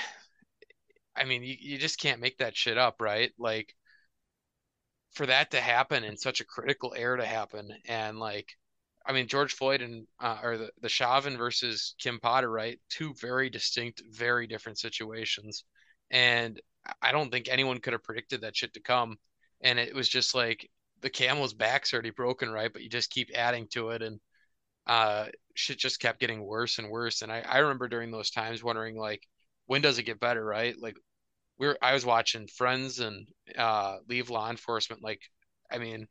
I 1.21 1.25
mean, 1.25 1.43
you, 1.43 1.55
you 1.61 1.79
just 1.79 2.01
can't 2.01 2.21
make 2.21 2.39
that 2.39 2.57
shit 2.57 2.79
up, 2.79 2.97
right? 3.01 3.31
Like 3.39 3.75
for 5.13 5.27
that 5.27 5.51
to 5.51 5.61
happen 5.61 6.05
in 6.05 6.17
such 6.17 6.41
a 6.41 6.47
critical 6.47 6.95
era 6.97 7.19
to 7.19 7.27
happen 7.27 7.71
and 7.87 8.19
like 8.19 8.57
I 9.05 9.13
mean 9.13 9.27
George 9.29 9.55
Floyd 9.55 9.83
and 9.83 10.07
uh, 10.21 10.39
or 10.43 10.57
the, 10.59 10.71
the 10.83 10.89
Chauvin 10.89 11.37
versus 11.37 11.95
Kim 11.99 12.21
Potter, 12.21 12.51
right? 12.51 12.79
Two 12.91 13.15
very 13.21 13.51
distinct, 13.51 14.03
very 14.11 14.47
different 14.47 14.79
situations. 14.79 15.65
And 16.11 16.61
I 17.03 17.13
don't 17.13 17.31
think 17.31 17.49
anyone 17.49 17.79
could 17.81 17.93
have 17.93 18.05
predicted 18.05 18.43
that 18.43 18.57
shit 18.57 18.75
to 18.75 18.81
come. 18.81 19.17
And 19.63 19.79
it 19.79 19.95
was 19.95 20.09
just 20.09 20.35
like 20.35 20.69
the 21.01 21.11
camel's 21.11 21.55
back's 21.55 21.93
already 21.93 22.11
broken, 22.11 22.51
right? 22.51 22.73
But 22.73 22.83
you 22.83 22.89
just 22.89 23.11
keep 23.11 23.31
adding 23.35 23.69
to 23.73 23.91
it 23.91 24.03
and 24.03 24.21
uh 24.87 25.27
shit 25.55 25.79
just 25.79 26.01
kept 26.01 26.21
getting 26.21 26.43
worse 26.45 26.79
and 26.79 26.91
worse. 26.91 27.23
And 27.23 27.33
I, 27.33 27.41
I 27.41 27.59
remember 27.59 27.89
during 27.89 28.11
those 28.11 28.31
times 28.31 28.63
wondering 28.63 28.97
like 28.97 29.23
when 29.67 29.83
does 29.83 29.99
it 29.99 30.05
get 30.05 30.21
better, 30.21 30.45
right? 30.45 30.75
Like 30.81 30.97
we 31.61 31.67
were 31.67 31.79
I 31.83 31.93
was 31.93 32.07
watching 32.07 32.49
Friends 32.49 32.99
and 32.99 33.29
uh, 33.57 33.99
leave 34.09 34.31
law 34.31 34.51
enforcement. 34.51 35.05
Like, 35.05 35.21
I 35.71 35.77
mean, 35.79 36.09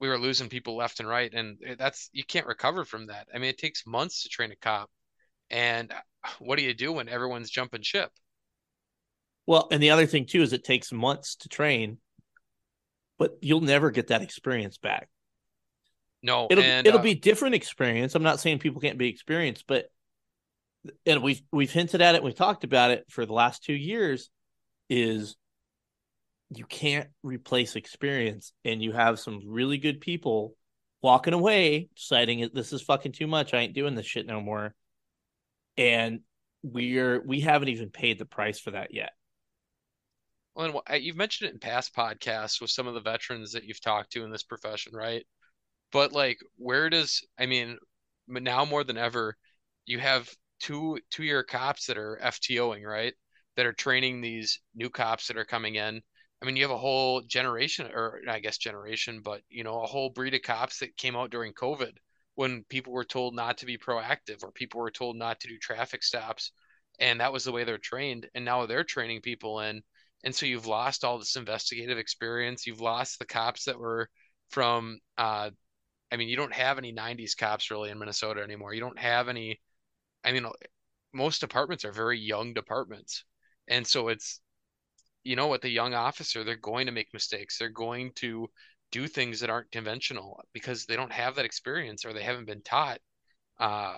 we 0.00 0.08
were 0.08 0.16
losing 0.16 0.48
people 0.48 0.76
left 0.76 1.00
and 1.00 1.08
right, 1.08 1.30
and 1.34 1.58
that's 1.76 2.08
you 2.12 2.24
can't 2.24 2.46
recover 2.46 2.84
from 2.84 3.08
that. 3.08 3.26
I 3.34 3.38
mean, 3.38 3.50
it 3.50 3.58
takes 3.58 3.86
months 3.86 4.22
to 4.22 4.28
train 4.28 4.52
a 4.52 4.56
cop, 4.56 4.88
and 5.50 5.92
what 6.38 6.56
do 6.56 6.64
you 6.64 6.72
do 6.72 6.92
when 6.92 7.08
everyone's 7.08 7.50
jumping 7.50 7.82
ship? 7.82 8.10
Well, 9.44 9.68
and 9.70 9.82
the 9.82 9.90
other 9.90 10.06
thing 10.06 10.24
too 10.24 10.42
is 10.42 10.52
it 10.52 10.64
takes 10.64 10.92
months 10.92 11.34
to 11.36 11.48
train, 11.48 11.98
but 13.18 13.36
you'll 13.42 13.60
never 13.60 13.90
get 13.90 14.08
that 14.08 14.22
experience 14.22 14.78
back. 14.78 15.08
No, 16.22 16.46
it'll 16.48 16.64
and, 16.64 16.86
it'll 16.86 17.00
uh, 17.00 17.02
be 17.02 17.14
different 17.14 17.56
experience. 17.56 18.14
I'm 18.14 18.22
not 18.22 18.38
saying 18.38 18.60
people 18.60 18.80
can't 18.80 18.98
be 18.98 19.08
experienced, 19.08 19.64
but 19.66 19.86
and 21.04 21.24
we've 21.24 21.42
we've 21.50 21.72
hinted 21.72 22.02
at 22.02 22.14
it, 22.14 22.22
we've 22.22 22.36
talked 22.36 22.62
about 22.62 22.92
it 22.92 23.04
for 23.10 23.26
the 23.26 23.32
last 23.32 23.64
two 23.64 23.74
years 23.74 24.30
is 24.88 25.36
you 26.50 26.64
can't 26.64 27.08
replace 27.22 27.76
experience 27.76 28.52
and 28.64 28.82
you 28.82 28.92
have 28.92 29.18
some 29.18 29.40
really 29.46 29.78
good 29.78 30.00
people 30.00 30.54
walking 31.02 31.34
away 31.34 31.88
deciding 31.96 32.48
this 32.54 32.72
is 32.72 32.82
fucking 32.82 33.12
too 33.12 33.26
much 33.26 33.52
i 33.52 33.58
ain't 33.58 33.74
doing 33.74 33.94
this 33.94 34.06
shit 34.06 34.26
no 34.26 34.40
more. 34.40 34.74
And 35.76 36.20
we're 36.62 37.20
we 37.20 37.40
haven't 37.40 37.68
even 37.68 37.90
paid 37.90 38.18
the 38.18 38.24
price 38.24 38.58
for 38.58 38.70
that 38.72 38.94
yet. 38.94 39.10
Well, 40.54 40.82
and 40.86 41.04
you've 41.04 41.16
mentioned 41.16 41.50
it 41.50 41.52
in 41.52 41.58
past 41.60 41.94
podcasts 41.94 42.60
with 42.60 42.70
some 42.70 42.86
of 42.86 42.94
the 42.94 43.00
veterans 43.00 43.52
that 43.52 43.64
you've 43.64 43.80
talked 43.80 44.12
to 44.12 44.24
in 44.24 44.30
this 44.30 44.42
profession 44.42 44.92
right? 44.94 45.26
But 45.92 46.12
like 46.12 46.38
where 46.56 46.90
does 46.90 47.22
i 47.38 47.46
mean 47.46 47.78
now 48.28 48.64
more 48.64 48.84
than 48.84 48.96
ever 48.96 49.36
you 49.84 49.98
have 49.98 50.28
two 50.60 50.98
two 51.10 51.22
year 51.22 51.42
cops 51.42 51.86
that 51.86 51.98
are 51.98 52.18
ftoing 52.22 52.84
right 52.84 53.14
that 53.56 53.66
are 53.66 53.72
training 53.72 54.20
these 54.20 54.60
new 54.74 54.90
cops 54.90 55.26
that 55.26 55.36
are 55.36 55.44
coming 55.44 55.74
in. 55.76 56.02
I 56.40 56.44
mean, 56.44 56.56
you 56.56 56.62
have 56.64 56.70
a 56.70 56.78
whole 56.78 57.22
generation, 57.22 57.86
or 57.92 58.20
I 58.28 58.40
guess 58.40 58.58
generation, 58.58 59.20
but 59.22 59.40
you 59.48 59.64
know, 59.64 59.82
a 59.82 59.86
whole 59.86 60.10
breed 60.10 60.34
of 60.34 60.42
cops 60.42 60.80
that 60.80 60.96
came 60.96 61.16
out 61.16 61.30
during 61.30 61.54
COVID 61.54 61.92
when 62.34 62.64
people 62.64 62.92
were 62.92 63.04
told 63.04 63.34
not 63.34 63.58
to 63.58 63.66
be 63.66 63.78
proactive 63.78 64.44
or 64.44 64.52
people 64.52 64.80
were 64.80 64.90
told 64.90 65.16
not 65.16 65.40
to 65.40 65.48
do 65.48 65.58
traffic 65.58 66.02
stops, 66.02 66.52
and 66.98 67.20
that 67.20 67.32
was 67.32 67.44
the 67.44 67.52
way 67.52 67.64
they're 67.64 67.78
trained. 67.78 68.28
And 68.34 68.44
now 68.44 68.66
they're 68.66 68.84
training 68.84 69.22
people 69.22 69.60
in, 69.60 69.82
and 70.24 70.34
so 70.34 70.46
you've 70.46 70.66
lost 70.66 71.04
all 71.04 71.18
this 71.18 71.36
investigative 71.36 71.98
experience. 71.98 72.66
You've 72.66 72.80
lost 72.80 73.18
the 73.18 73.26
cops 73.26 73.64
that 73.64 73.78
were 73.78 74.10
from. 74.50 75.00
Uh, 75.16 75.50
I 76.12 76.16
mean, 76.16 76.28
you 76.28 76.36
don't 76.36 76.52
have 76.52 76.78
any 76.78 76.92
'90s 76.92 77.34
cops 77.34 77.70
really 77.70 77.90
in 77.90 77.98
Minnesota 77.98 78.42
anymore. 78.42 78.74
You 78.74 78.80
don't 78.80 78.98
have 78.98 79.28
any. 79.28 79.60
I 80.24 80.32
mean, 80.32 80.46
most 81.14 81.40
departments 81.40 81.84
are 81.86 81.92
very 81.92 82.18
young 82.18 82.52
departments 82.52 83.24
and 83.68 83.86
so 83.86 84.08
it's, 84.08 84.40
you 85.24 85.36
know, 85.36 85.48
with 85.48 85.62
the 85.62 85.68
young 85.68 85.94
officer, 85.94 86.44
they're 86.44 86.56
going 86.56 86.86
to 86.86 86.92
make 86.92 87.12
mistakes. 87.12 87.58
They're 87.58 87.68
going 87.68 88.12
to 88.16 88.48
do 88.92 89.08
things 89.08 89.40
that 89.40 89.50
aren't 89.50 89.72
conventional 89.72 90.40
because 90.52 90.86
they 90.86 90.96
don't 90.96 91.12
have 91.12 91.36
that 91.36 91.44
experience 91.44 92.04
or 92.04 92.12
they 92.12 92.22
haven't 92.22 92.46
been 92.46 92.62
taught 92.62 92.98
uh, 93.58 93.96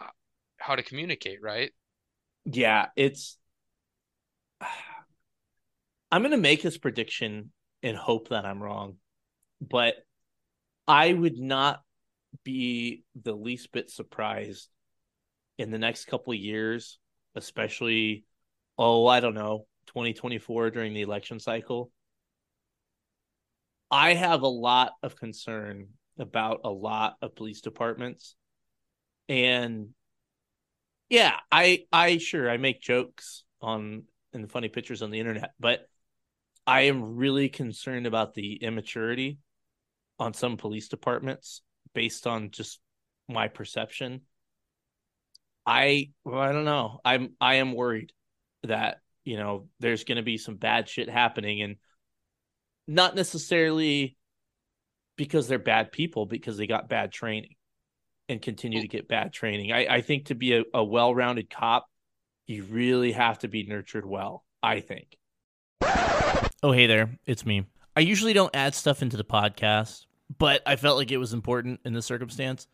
how 0.56 0.74
to 0.76 0.82
communicate, 0.82 1.42
right? 1.42 1.70
Yeah, 2.44 2.86
it's. 2.96 3.36
I'm 6.10 6.22
going 6.22 6.32
to 6.32 6.38
make 6.38 6.62
this 6.62 6.78
prediction 6.78 7.52
and 7.82 7.94
hope 7.94 8.28
that 8.28 8.46
I'm 8.46 8.62
wrong, 8.62 8.96
but 9.60 9.94
I 10.86 11.12
would 11.12 11.36
not 11.36 11.82
be 12.44 13.04
the 13.22 13.34
least 13.34 13.72
bit 13.72 13.90
surprised 13.90 14.68
in 15.58 15.70
the 15.70 15.78
next 15.78 16.06
couple 16.06 16.32
years, 16.32 16.98
especially 17.34 18.24
oh, 18.78 19.06
I 19.06 19.20
don't 19.20 19.34
know, 19.34 19.66
2024 19.88 20.70
during 20.70 20.94
the 20.94 21.02
election 21.02 21.40
cycle. 21.40 21.90
I 23.90 24.14
have 24.14 24.42
a 24.42 24.48
lot 24.48 24.92
of 25.02 25.16
concern 25.16 25.88
about 26.18 26.60
a 26.64 26.70
lot 26.70 27.16
of 27.22 27.34
police 27.34 27.60
departments. 27.60 28.36
And 29.28 29.90
yeah, 31.08 31.36
I 31.50 31.86
I 31.92 32.18
sure 32.18 32.50
I 32.50 32.58
make 32.58 32.80
jokes 32.82 33.44
on 33.60 34.04
and 34.32 34.50
funny 34.50 34.68
pictures 34.68 35.02
on 35.02 35.10
the 35.10 35.20
internet, 35.20 35.52
but 35.58 35.88
I 36.66 36.82
am 36.82 37.16
really 37.16 37.48
concerned 37.48 38.06
about 38.06 38.34
the 38.34 38.54
immaturity 38.62 39.38
on 40.18 40.34
some 40.34 40.56
police 40.58 40.88
departments 40.88 41.62
based 41.94 42.26
on 42.26 42.50
just 42.50 42.80
my 43.26 43.48
perception. 43.48 44.22
I 45.64 46.10
well, 46.24 46.40
I 46.40 46.52
don't 46.52 46.64
know. 46.64 47.00
I'm 47.04 47.34
I 47.40 47.56
am 47.56 47.72
worried 47.72 48.12
that 48.64 49.00
you 49.24 49.36
know 49.36 49.68
there's 49.80 50.04
going 50.04 50.16
to 50.16 50.22
be 50.22 50.38
some 50.38 50.56
bad 50.56 50.88
shit 50.88 51.08
happening 51.08 51.62
and 51.62 51.76
not 52.86 53.14
necessarily 53.14 54.16
because 55.16 55.48
they're 55.48 55.58
bad 55.58 55.92
people 55.92 56.24
because 56.26 56.56
they 56.56 56.66
got 56.66 56.88
bad 56.88 57.12
training 57.12 57.54
and 58.28 58.40
continue 58.40 58.80
to 58.80 58.88
get 58.88 59.08
bad 59.08 59.32
training. 59.32 59.72
I, 59.72 59.86
I 59.96 60.00
think 60.00 60.26
to 60.26 60.34
be 60.34 60.56
a, 60.56 60.64
a 60.72 60.82
well-rounded 60.82 61.50
cop 61.50 61.86
you 62.46 62.62
really 62.64 63.12
have 63.12 63.38
to 63.40 63.48
be 63.48 63.64
nurtured 63.64 64.06
well 64.06 64.44
i 64.62 64.80
think. 64.80 65.16
Oh 66.60 66.72
hey 66.72 66.86
there. 66.86 67.10
It's 67.26 67.46
me. 67.46 67.66
I 67.94 68.00
usually 68.00 68.32
don't 68.32 68.54
add 68.54 68.74
stuff 68.74 69.02
into 69.02 69.16
the 69.16 69.24
podcast 69.24 70.06
but 70.36 70.60
i 70.66 70.76
felt 70.76 70.98
like 70.98 71.10
it 71.10 71.16
was 71.16 71.32
important 71.32 71.80
in 71.84 71.92
this 71.92 72.06
circumstance. 72.06 72.66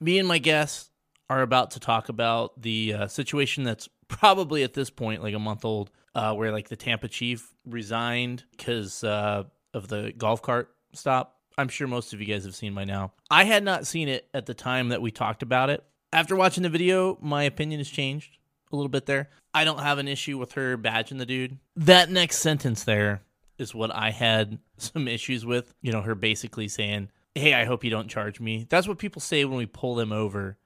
Me 0.00 0.18
and 0.18 0.28
my 0.28 0.38
guests 0.38 0.90
are 1.30 1.42
about 1.42 1.72
to 1.72 1.80
talk 1.80 2.08
about 2.08 2.60
the 2.60 2.94
uh, 2.94 3.06
situation 3.06 3.64
that's 3.64 3.88
probably 4.08 4.62
at 4.62 4.74
this 4.74 4.90
point 4.90 5.22
like 5.22 5.34
a 5.34 5.38
month 5.38 5.64
old, 5.64 5.90
uh, 6.14 6.34
where 6.34 6.52
like 6.52 6.68
the 6.68 6.76
Tampa 6.76 7.08
Chief 7.08 7.52
resigned 7.66 8.44
because 8.56 9.02
uh, 9.04 9.44
of 9.72 9.88
the 9.88 10.12
golf 10.16 10.42
cart 10.42 10.74
stop. 10.92 11.40
I'm 11.56 11.68
sure 11.68 11.86
most 11.86 12.12
of 12.12 12.20
you 12.20 12.26
guys 12.26 12.44
have 12.44 12.54
seen 12.54 12.74
by 12.74 12.84
now. 12.84 13.12
I 13.30 13.44
had 13.44 13.62
not 13.62 13.86
seen 13.86 14.08
it 14.08 14.28
at 14.34 14.46
the 14.46 14.54
time 14.54 14.88
that 14.88 15.02
we 15.02 15.10
talked 15.10 15.42
about 15.42 15.70
it. 15.70 15.84
After 16.12 16.34
watching 16.34 16.62
the 16.62 16.68
video, 16.68 17.18
my 17.20 17.44
opinion 17.44 17.80
has 17.80 17.88
changed 17.88 18.38
a 18.72 18.76
little 18.76 18.88
bit 18.88 19.06
there. 19.06 19.30
I 19.52 19.64
don't 19.64 19.80
have 19.80 19.98
an 19.98 20.08
issue 20.08 20.38
with 20.38 20.52
her 20.52 20.76
badging 20.76 21.18
the 21.18 21.26
dude. 21.26 21.58
That 21.76 22.10
next 22.10 22.38
sentence 22.38 22.84
there 22.84 23.22
is 23.58 23.74
what 23.74 23.94
I 23.94 24.10
had 24.10 24.58
some 24.78 25.06
issues 25.08 25.46
with. 25.46 25.72
You 25.80 25.92
know, 25.92 26.02
her 26.02 26.14
basically 26.14 26.68
saying, 26.68 27.10
Hey, 27.34 27.54
I 27.54 27.64
hope 27.64 27.82
you 27.82 27.90
don't 27.90 28.08
charge 28.08 28.40
me. 28.40 28.66
That's 28.68 28.86
what 28.86 28.98
people 28.98 29.20
say 29.20 29.44
when 29.44 29.58
we 29.58 29.66
pull 29.66 29.96
them 29.96 30.12
over 30.12 30.56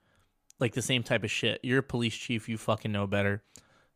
like 0.61 0.74
the 0.74 0.82
same 0.82 1.02
type 1.02 1.24
of 1.24 1.30
shit. 1.30 1.61
You're 1.62 1.80
a 1.80 1.82
police 1.82 2.14
chief, 2.14 2.48
you 2.48 2.59
fucking 2.59 2.92
know 2.92 3.06
better. 3.06 3.42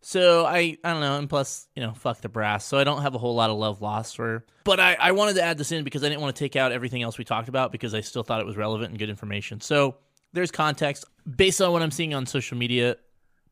So 0.01 0.45
I 0.45 0.77
I 0.83 0.93
don't 0.93 1.01
know, 1.01 1.17
and 1.17 1.29
plus, 1.29 1.69
you 1.77 1.83
know, 1.83 1.93
fuck 1.93 2.21
the 2.21 2.29
brass. 2.29 2.65
So 2.65 2.77
I 2.77 2.85
don't 2.85 3.03
have 3.03 3.15
a 3.15 3.19
whole 3.19 3.35
lot 3.35 3.51
of 3.51 3.57
love 3.57 3.81
lost 3.81 4.17
for. 4.17 4.45
But 4.65 4.81
I, 4.81 4.97
I 4.99 5.13
wanted 5.13 5.35
to 5.35 5.43
add 5.43 5.59
this 5.59 5.71
in 5.71 5.85
because 5.85 6.03
I 6.03 6.09
didn't 6.09 6.21
want 6.21 6.35
to 6.35 6.39
take 6.39 6.57
out 6.57 6.73
everything 6.73 7.03
else 7.03 7.19
we 7.19 7.25
talked 7.25 7.49
about 7.49 7.71
because 7.71 7.95
I 7.95 8.01
still 8.01 8.25
thought 8.25 8.41
it 8.41 8.47
was 8.47 8.57
relevant 8.57 8.91
and 8.91 8.99
good 8.99 9.11
information. 9.11 9.61
So 9.61 9.97
there's 10.33 10.51
context. 10.51 11.05
Based 11.37 11.61
on 11.61 11.73
what 11.73 11.83
I'm 11.83 11.93
seeing 11.93 12.15
on 12.15 12.27
social 12.27 12.59
media, 12.59 12.97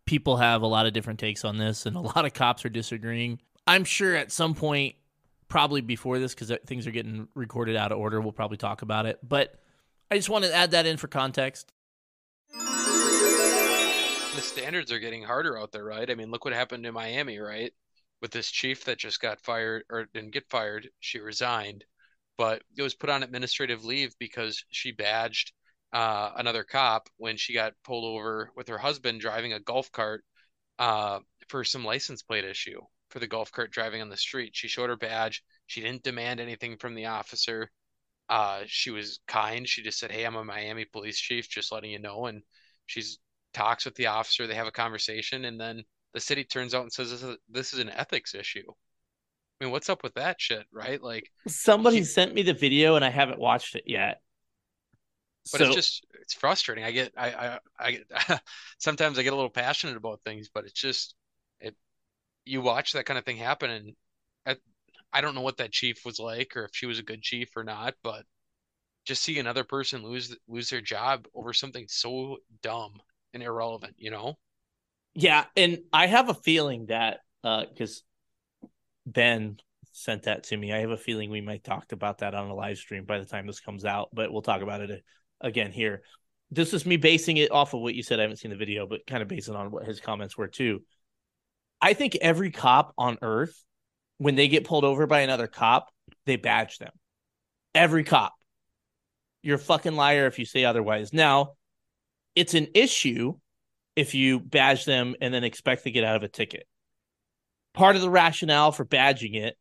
people 0.07 0.37
have 0.39 0.63
a 0.63 0.67
lot 0.67 0.87
of 0.87 0.93
different 0.93 1.21
takes 1.21 1.45
on 1.45 1.57
this 1.57 1.87
and 1.87 1.97
a 1.97 2.01
lot 2.01 2.25
of 2.25 2.35
cops 2.35 2.65
are 2.65 2.69
disagreeing. 2.69 3.39
I'm 3.67 3.85
sure 3.85 4.17
at 4.17 4.33
some 4.33 4.55
point 4.55 4.97
probably 5.49 5.83
before 5.83 6.19
this 6.19 6.35
because 6.35 6.53
things 6.67 6.87
are 6.87 6.91
getting 6.91 7.29
recorded 7.35 7.77
out 7.77 7.93
of 7.93 7.99
order. 7.99 8.21
We'll 8.21 8.33
probably 8.33 8.57
talk 8.57 8.83
about 8.83 9.07
it, 9.07 9.21
but 9.23 9.55
I 10.11 10.17
just 10.17 10.29
want 10.29 10.45
to 10.45 10.55
add 10.55 10.73
that 10.73 10.87
in 10.87 10.97
for 10.97 11.07
context. 11.07 11.71
The 14.35 14.43
standards 14.43 14.93
are 14.93 14.99
getting 14.99 15.23
harder 15.23 15.59
out 15.59 15.73
there, 15.73 15.85
right? 15.85 16.09
I 16.09 16.15
mean, 16.15 16.31
look 16.31 16.45
what 16.45 16.55
happened 16.55 16.87
in 16.87 16.95
Miami, 16.95 17.39
right? 17.39 17.73
With 18.23 18.31
this 18.31 18.51
chief 18.51 18.85
that 18.85 18.99
just 18.99 19.21
got 19.21 19.41
fired 19.41 19.85
or 19.91 20.07
didn't 20.13 20.33
get 20.33 20.49
fired, 20.49 20.89
she 21.01 21.19
resigned, 21.19 21.85
but 22.37 22.63
it 22.77 22.83
was 22.83 22.95
put 22.95 23.11
on 23.11 23.23
administrative 23.23 23.85
leave 23.85 24.15
because 24.19 24.65
she 24.71 24.93
badged 24.93 25.53
uh, 25.93 26.33
another 26.37 26.63
cop 26.63 27.09
when 27.17 27.37
she 27.37 27.55
got 27.55 27.75
pulled 27.85 28.05
over 28.05 28.51
with 28.57 28.69
her 28.69 28.79
husband 28.79 29.21
driving 29.21 29.53
a 29.53 29.61
golf 29.61 29.91
cart 29.91 30.25
uh, 30.79 31.19
for 31.49 31.65
some 31.65 31.85
license 31.85 32.23
plate 32.23 32.45
issue 32.45 32.81
for 33.11 33.19
the 33.19 33.27
golf 33.27 33.51
cart 33.53 33.73
driving 33.73 34.01
on 34.01 34.09
the 34.09 34.17
street. 34.17 34.53
She 34.55 34.69
showed 34.69 34.89
her 34.89 34.97
badge. 34.97 35.43
She 35.67 35.81
didn't 35.81 36.05
demand 36.05 36.41
anything 36.41 36.77
from 36.79 36.95
the 36.95 37.07
officer. 37.07 37.71
Uh, 38.29 38.63
she 38.67 38.91
was 38.91 39.21
kind. 39.27 39.69
She 39.69 39.83
just 39.83 39.99
said, 39.99 40.13
"Hey, 40.13 40.25
I'm 40.25 40.37
a 40.37 40.45
Miami 40.45 40.85
police 40.85 41.19
chief, 41.19 41.49
just 41.49 41.73
letting 41.73 41.91
you 41.91 41.99
know." 41.99 42.27
And 42.27 42.43
she's 42.87 43.19
talks 43.53 43.85
with 43.85 43.95
the 43.95 44.07
officer. 44.07 44.47
They 44.47 44.55
have 44.55 44.67
a 44.67 44.73
conversation, 44.73 45.45
and 45.45 45.61
then 45.61 45.85
the 46.15 46.21
city 46.21 46.45
turns 46.45 46.75
out 46.75 46.83
and 46.83 46.93
says, 46.93 47.11
"This 47.11 47.23
is, 47.23 47.37
this 47.49 47.73
is 47.73 47.79
an 47.79 47.91
ethics 47.91 48.35
issue." 48.35 48.65
I 49.61 49.65
mean, 49.65 49.73
what's 49.73 49.91
up 49.91 50.03
with 50.03 50.15
that 50.15 50.41
shit, 50.41 50.67
right? 50.73 51.03
Like 51.03 51.31
somebody 51.47 51.99
he, 51.99 52.05
sent 52.05 52.35
me 52.35 52.43
the 52.43 52.55
video, 52.55 52.97
and 52.97 53.05
I 53.05 53.11
haven't 53.11 53.39
watched 53.39 53.75
it 53.75 53.85
yet. 53.87 54.21
But 55.53 55.59
so, 55.59 55.67
it's 55.67 55.75
just 55.75 56.07
it's 56.21 56.35
frustrating. 56.35 56.85
I 56.85 56.91
get 56.93 57.13
I 57.17 57.31
I, 57.31 57.59
I 57.79 57.91
get, 57.93 58.43
sometimes 58.79 59.19
I 59.19 59.23
get 59.23 59.33
a 59.33 59.37
little 59.37 59.51
passionate 59.51 59.97
about 59.97 60.21
things, 60.25 60.49
but 60.53 60.65
it's 60.65 60.73
just 60.73 61.15
it 61.61 61.77
you 62.45 62.63
watch 62.63 62.93
that 62.93 63.07
kind 63.07 63.19
of 63.19 63.25
thing 63.25 63.37
happen, 63.37 63.71
and 63.71 63.93
I, 64.47 64.57
I 65.13 65.21
don't 65.21 65.35
know 65.35 65.41
what 65.41 65.59
that 65.59 65.73
chief 65.73 66.05
was 66.05 66.19
like 66.19 66.57
or 66.57 66.65
if 66.65 66.71
she 66.73 66.87
was 66.87 66.99
a 66.99 67.05
good 67.05 67.23
chief 67.23 67.57
or 67.57 67.65
not, 67.65 67.95
but 68.03 68.25
just 69.05 69.23
see 69.23 69.39
another 69.39 69.65
person 69.65 70.03
lose 70.03 70.37
lose 70.49 70.71
their 70.71 70.81
job 70.81 71.27
over 71.35 71.53
something 71.53 71.87
so 71.89 72.39
dumb 72.63 73.01
and 73.35 73.43
irrelevant, 73.43 73.95
you 73.99 74.11
know? 74.11 74.39
Yeah, 75.15 75.45
and 75.57 75.79
I 75.93 76.07
have 76.07 76.29
a 76.29 76.35
feeling 76.35 76.87
that 76.87 77.21
because 77.43 78.03
uh, 78.63 78.67
Ben 79.07 79.59
sent 79.93 80.25
that 80.25 80.45
to 80.45 80.57
me, 80.57 80.73
I 80.73 80.79
have 80.79 80.91
a 80.91 80.97
feeling 80.97 81.31
we 81.31 81.41
might 81.41 81.65
talk 81.65 81.93
about 81.93 82.19
that 82.19 82.35
on 82.35 82.49
a 82.49 82.55
live 82.55 82.79
stream 82.79 83.05
by 83.05 83.19
the 83.19 83.25
time 83.25 83.47
this 83.47 83.61
comes 83.61 83.85
out, 83.85 84.11
but 84.13 84.33
we'll 84.33 84.43
talk 84.43 84.63
about 84.63 84.81
it 84.81 85.03
again 85.41 85.73
here. 85.73 86.03
This 86.51 86.73
is 86.75 86.87
me 86.87 86.97
basing 86.97 87.37
it 87.37 87.51
off 87.51 87.75
of 87.75 87.81
what 87.81 87.95
you 87.95 88.03
said. 88.03 88.19
I 88.19 88.23
haven't 88.23 88.39
seen 88.39 88.51
the 88.51 88.57
video, 88.57 88.87
but 88.87 89.07
kind 89.07 89.23
of 89.23 89.29
basing 89.29 89.55
on 89.55 89.71
what 89.71 89.85
his 89.85 90.01
comments 90.01 90.37
were 90.37 90.49
too. 90.49 90.83
I 91.81 91.95
think 91.95 92.17
every 92.17 92.51
cop 92.51 92.93
on 92.99 93.19
earth, 93.23 93.65
when 94.19 94.35
they 94.35 94.49
get 94.49 94.65
pulled 94.65 94.85
over 94.85 95.07
by 95.07 95.21
another 95.21 95.47
cop, 95.47 95.89
they 96.27 96.37
badge 96.37 96.79
them. 96.79 96.93
Every 97.75 98.05
cop. 98.05 98.35
You're 99.43 99.57
a 99.57 99.61
fucking 99.61 99.97
liar 99.97 100.27
if 100.27 100.39
you 100.39 100.45
say 100.45 100.65
otherwise. 100.65 101.13
Now, 101.13 101.55
it's 102.35 102.55
an 102.55 102.69
issue 102.75 103.35
if 103.97 104.15
you 104.15 104.41
badge 104.41 104.85
them 104.85 105.15
and 105.21 105.33
then 105.33 105.45
expect 105.45 105.85
to 105.85 105.91
get 105.91 106.05
out 106.05 106.17
of 106.17 106.23
a 106.23 106.29
ticket. 106.29 106.67
Part 107.75 107.97
of 107.97 108.03
the 108.03 108.11
rationale 108.11 108.73
for 108.73 108.85
badging 108.85 109.37
it 109.37 109.57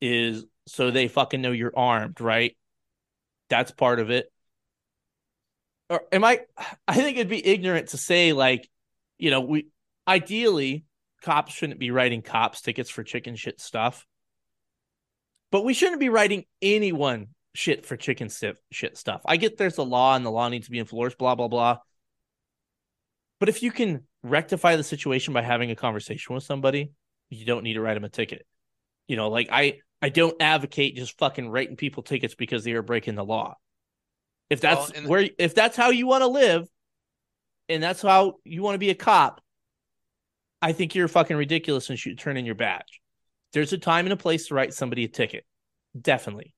is 0.00 0.44
so 0.66 0.90
they 0.90 1.08
fucking 1.08 1.40
know 1.40 1.52
you're 1.52 1.76
armed, 1.76 2.20
right? 2.20 2.56
That's 3.48 3.70
part 3.70 4.00
of 4.00 4.10
it. 4.10 4.30
Or 5.90 6.02
am 6.12 6.24
I 6.24 6.40
I 6.88 6.94
think 6.94 7.16
it'd 7.16 7.28
be 7.28 7.46
ignorant 7.46 7.88
to 7.90 7.98
say 7.98 8.32
like, 8.32 8.68
you 9.18 9.30
know, 9.30 9.40
we 9.40 9.68
ideally 10.06 10.84
cops 11.22 11.52
shouldn't 11.52 11.80
be 11.80 11.90
writing 11.90 12.22
cops 12.22 12.60
tickets 12.60 12.90
for 12.90 13.02
chicken 13.02 13.36
shit 13.36 13.60
stuff. 13.60 14.06
But 15.50 15.64
we 15.64 15.74
shouldn't 15.74 16.00
be 16.00 16.10
writing 16.10 16.44
anyone 16.60 17.28
shit 17.54 17.86
for 17.86 17.96
chicken 17.96 18.28
shit 18.70 18.96
stuff. 18.96 19.22
I 19.24 19.36
get 19.36 19.56
there's 19.56 19.78
a 19.78 19.82
law 19.82 20.14
and 20.14 20.24
the 20.24 20.30
law 20.30 20.48
needs 20.48 20.66
to 20.66 20.70
be 20.70 20.78
enforced, 20.78 21.18
blah, 21.18 21.34
blah, 21.34 21.48
blah. 21.48 21.78
But 23.40 23.48
if 23.48 23.62
you 23.62 23.70
can 23.70 24.04
rectify 24.22 24.76
the 24.76 24.82
situation 24.82 25.32
by 25.32 25.42
having 25.42 25.70
a 25.70 25.76
conversation 25.76 26.34
with 26.34 26.44
somebody, 26.44 26.92
you 27.30 27.44
don't 27.44 27.62
need 27.62 27.74
to 27.74 27.80
write 27.80 27.94
them 27.94 28.04
a 28.04 28.08
ticket. 28.08 28.46
You 29.06 29.16
know, 29.16 29.28
like 29.28 29.48
I 29.50 29.80
I 30.02 30.08
don't 30.08 30.40
advocate 30.40 30.96
just 30.96 31.18
fucking 31.18 31.48
writing 31.48 31.76
people 31.76 32.02
tickets 32.02 32.34
because 32.34 32.64
they 32.64 32.72
are 32.72 32.82
breaking 32.82 33.14
the 33.14 33.24
law. 33.24 33.56
If 34.50 34.60
that's 34.60 34.92
well, 34.92 35.08
where 35.08 35.28
if 35.38 35.54
that's 35.54 35.76
how 35.76 35.90
you 35.90 36.06
want 36.06 36.22
to 36.22 36.28
live 36.28 36.68
and 37.68 37.82
that's 37.82 38.02
how 38.02 38.34
you 38.44 38.62
want 38.62 38.74
to 38.74 38.78
be 38.78 38.90
a 38.90 38.94
cop, 38.94 39.40
I 40.62 40.72
think 40.72 40.94
you're 40.94 41.08
fucking 41.08 41.36
ridiculous 41.36 41.90
and 41.90 41.98
should 41.98 42.18
turn 42.18 42.36
in 42.36 42.46
your 42.46 42.54
badge. 42.54 43.00
There's 43.52 43.72
a 43.72 43.78
time 43.78 44.06
and 44.06 44.12
a 44.12 44.16
place 44.16 44.48
to 44.48 44.54
write 44.54 44.74
somebody 44.74 45.04
a 45.04 45.08
ticket. 45.08 45.44
Definitely. 45.98 46.54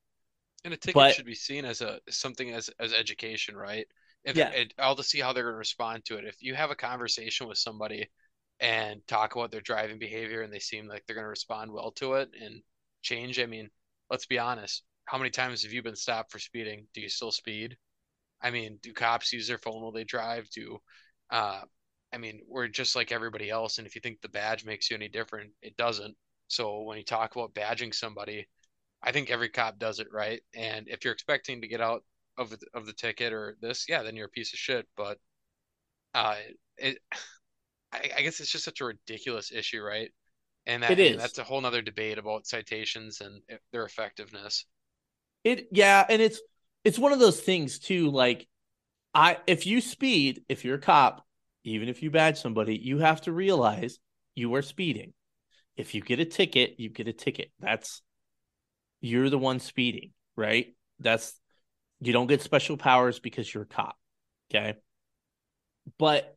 And 0.65 0.75
a 0.75 0.77
ticket 0.77 0.95
but, 0.95 1.15
should 1.15 1.27
be 1.27 1.35
seen 1.35 1.65
as 1.65 1.81
a 1.81 2.01
something 2.09 2.51
as 2.51 2.71
as 2.79 2.93
education, 2.93 3.57
right? 3.57 3.87
If 4.25 4.37
yeah. 4.37 4.51
it, 4.51 4.75
I'll 4.79 4.95
just 4.95 5.11
see 5.11 5.21
how 5.21 5.33
they're 5.33 5.45
going 5.45 5.55
to 5.55 5.59
respond 5.59 6.05
to 6.07 6.17
it. 6.19 6.25
If 6.25 6.37
you 6.41 6.55
have 6.55 6.71
a 6.71 6.77
conversation 6.77 7.49
with 7.49 7.59
somebody 7.59 8.11
and 8.59 9.01
talk 9.07 9.35
about 9.35 9.51
their 9.51 9.63
driving 9.63 9.99
behavior 9.99 10.43
and 10.43 10.53
they 10.53 10.59
seem 10.59 10.87
like 10.87 11.05
they're 11.07 11.17
going 11.17 11.25
to 11.25 11.31
respond 11.31 11.73
well 11.73 11.93
to 11.93 12.15
it 12.15 12.31
and 12.41 12.63
change, 13.03 13.41
I 13.41 13.47
mean, 13.47 13.71
let's 14.11 14.27
be 14.27 14.39
honest. 14.39 14.83
How 15.07 15.19
many 15.19 15.31
times 15.31 15.63
have 15.63 15.73
you 15.73 15.83
been 15.83 15.97
stopped 15.97 16.31
for 16.31 16.39
speeding? 16.39 16.87
Do 16.95 17.01
you 17.01 17.09
still 17.09 17.33
speed? 17.33 17.77
I 18.43 18.51
mean, 18.51 18.79
do 18.83 18.93
cops 18.93 19.33
use 19.33 19.49
their 19.49 19.59
phone 19.59 19.83
while 19.83 19.93
they 19.93 20.05
drive? 20.05 20.49
Do 20.51 20.79
uh, 21.31 21.63
I 22.13 22.19
mean, 22.19 22.41
we're 22.49 22.69
just 22.69 22.97
like 22.97 23.13
everybody 23.13 23.51
else. 23.51 23.79
And 23.79 23.87
if 23.87 23.95
you 23.95 24.01
think 24.01 24.21
the 24.21 24.29
badge 24.29 24.65
makes 24.65 24.91
you 24.91 24.97
any 24.97 25.09
different, 25.09 25.53
it 25.63 25.77
doesn't. 25.77 26.17
So 26.49 26.83
when 26.83 26.99
you 26.99 27.05
talk 27.05 27.37
about 27.37 27.55
badging 27.55 27.95
somebody, 27.95 28.49
I 29.03 29.13
think 29.13 29.31
every 29.31 29.49
cop 29.49 29.79
does 29.79 30.01
it 30.01 30.09
right. 30.13 30.43
And 30.55 30.89
if 30.89 31.05
you're 31.05 31.13
expecting 31.13 31.61
to 31.61 31.69
get 31.69 31.81
out 31.81 32.03
of 32.41 32.51
the, 32.51 32.59
of 32.75 32.87
the 32.87 32.93
ticket 32.93 33.33
or 33.33 33.57
this, 33.61 33.85
yeah, 33.89 34.03
then 34.03 34.17
you're 34.17 34.27
a 34.27 34.31
piece 34.31 34.53
of 34.53 34.59
shit. 34.59 34.89
But 34.97 35.19
uh, 36.15 36.35
it, 36.79 36.99
I, 37.93 38.11
I 38.19 38.23
guess 38.23 38.41
it's 38.41 38.51
just 38.51 38.65
such 38.65 38.81
a 38.81 38.85
ridiculous 38.85 39.53
issue, 39.53 39.83
right? 39.83 40.11
And 40.67 40.83
that, 40.83 40.93
it 40.93 40.99
is. 40.99 41.17
that's 41.19 41.39
a 41.39 41.45
whole 41.45 41.61
nother 41.61 41.83
debate 41.83 42.19
about 42.19 42.47
citations 42.47 43.21
and 43.21 43.43
their 43.73 43.85
effectiveness. 43.85 44.67
It, 45.43 45.69
yeah, 45.73 46.05
and 46.09 46.21
it's 46.21 46.41
it's 46.85 46.99
one 46.99 47.13
of 47.13 47.19
those 47.19 47.41
things 47.41 47.79
too. 47.79 48.11
Like, 48.11 48.47
I 49.15 49.39
if 49.47 49.67
you 49.67 49.81
speed, 49.81 50.43
if 50.49 50.65
you're 50.65 50.77
a 50.77 50.81
cop, 50.81 51.27
even 51.65 51.89
if 51.89 52.03
you 52.03 52.11
badge 52.11 52.39
somebody, 52.39 52.77
you 52.77 52.99
have 52.99 53.23
to 53.23 53.33
realize 53.33 53.99
you 54.35 54.55
are 54.55 54.63
speeding. 54.63 55.13
If 55.77 55.95
you 55.95 56.03
get 56.03 56.21
a 56.21 56.25
ticket, 56.27 56.75
you 56.79 56.91
get 56.91 57.09
a 57.09 57.13
ticket. 57.13 57.51
That's 57.59 58.03
you're 59.01 59.31
the 59.31 59.39
one 59.39 59.61
speeding, 59.61 60.13
right? 60.37 60.75
That's 60.99 61.40
you 62.01 62.13
don't 62.13 62.27
get 62.27 62.43
special 62.43 62.77
powers 62.77 63.19
because 63.19 63.53
you're 63.53 63.65
a 63.65 63.67
cop. 63.67 63.97
Okay. 64.51 64.75
But 65.99 66.37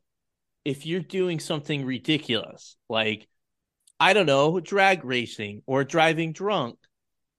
if 0.64 0.86
you're 0.86 1.00
doing 1.00 1.40
something 1.40 1.84
ridiculous, 1.84 2.76
like, 2.88 3.28
I 4.00 4.12
don't 4.12 4.26
know, 4.26 4.60
drag 4.60 5.04
racing 5.04 5.62
or 5.66 5.84
driving 5.84 6.32
drunk, 6.32 6.78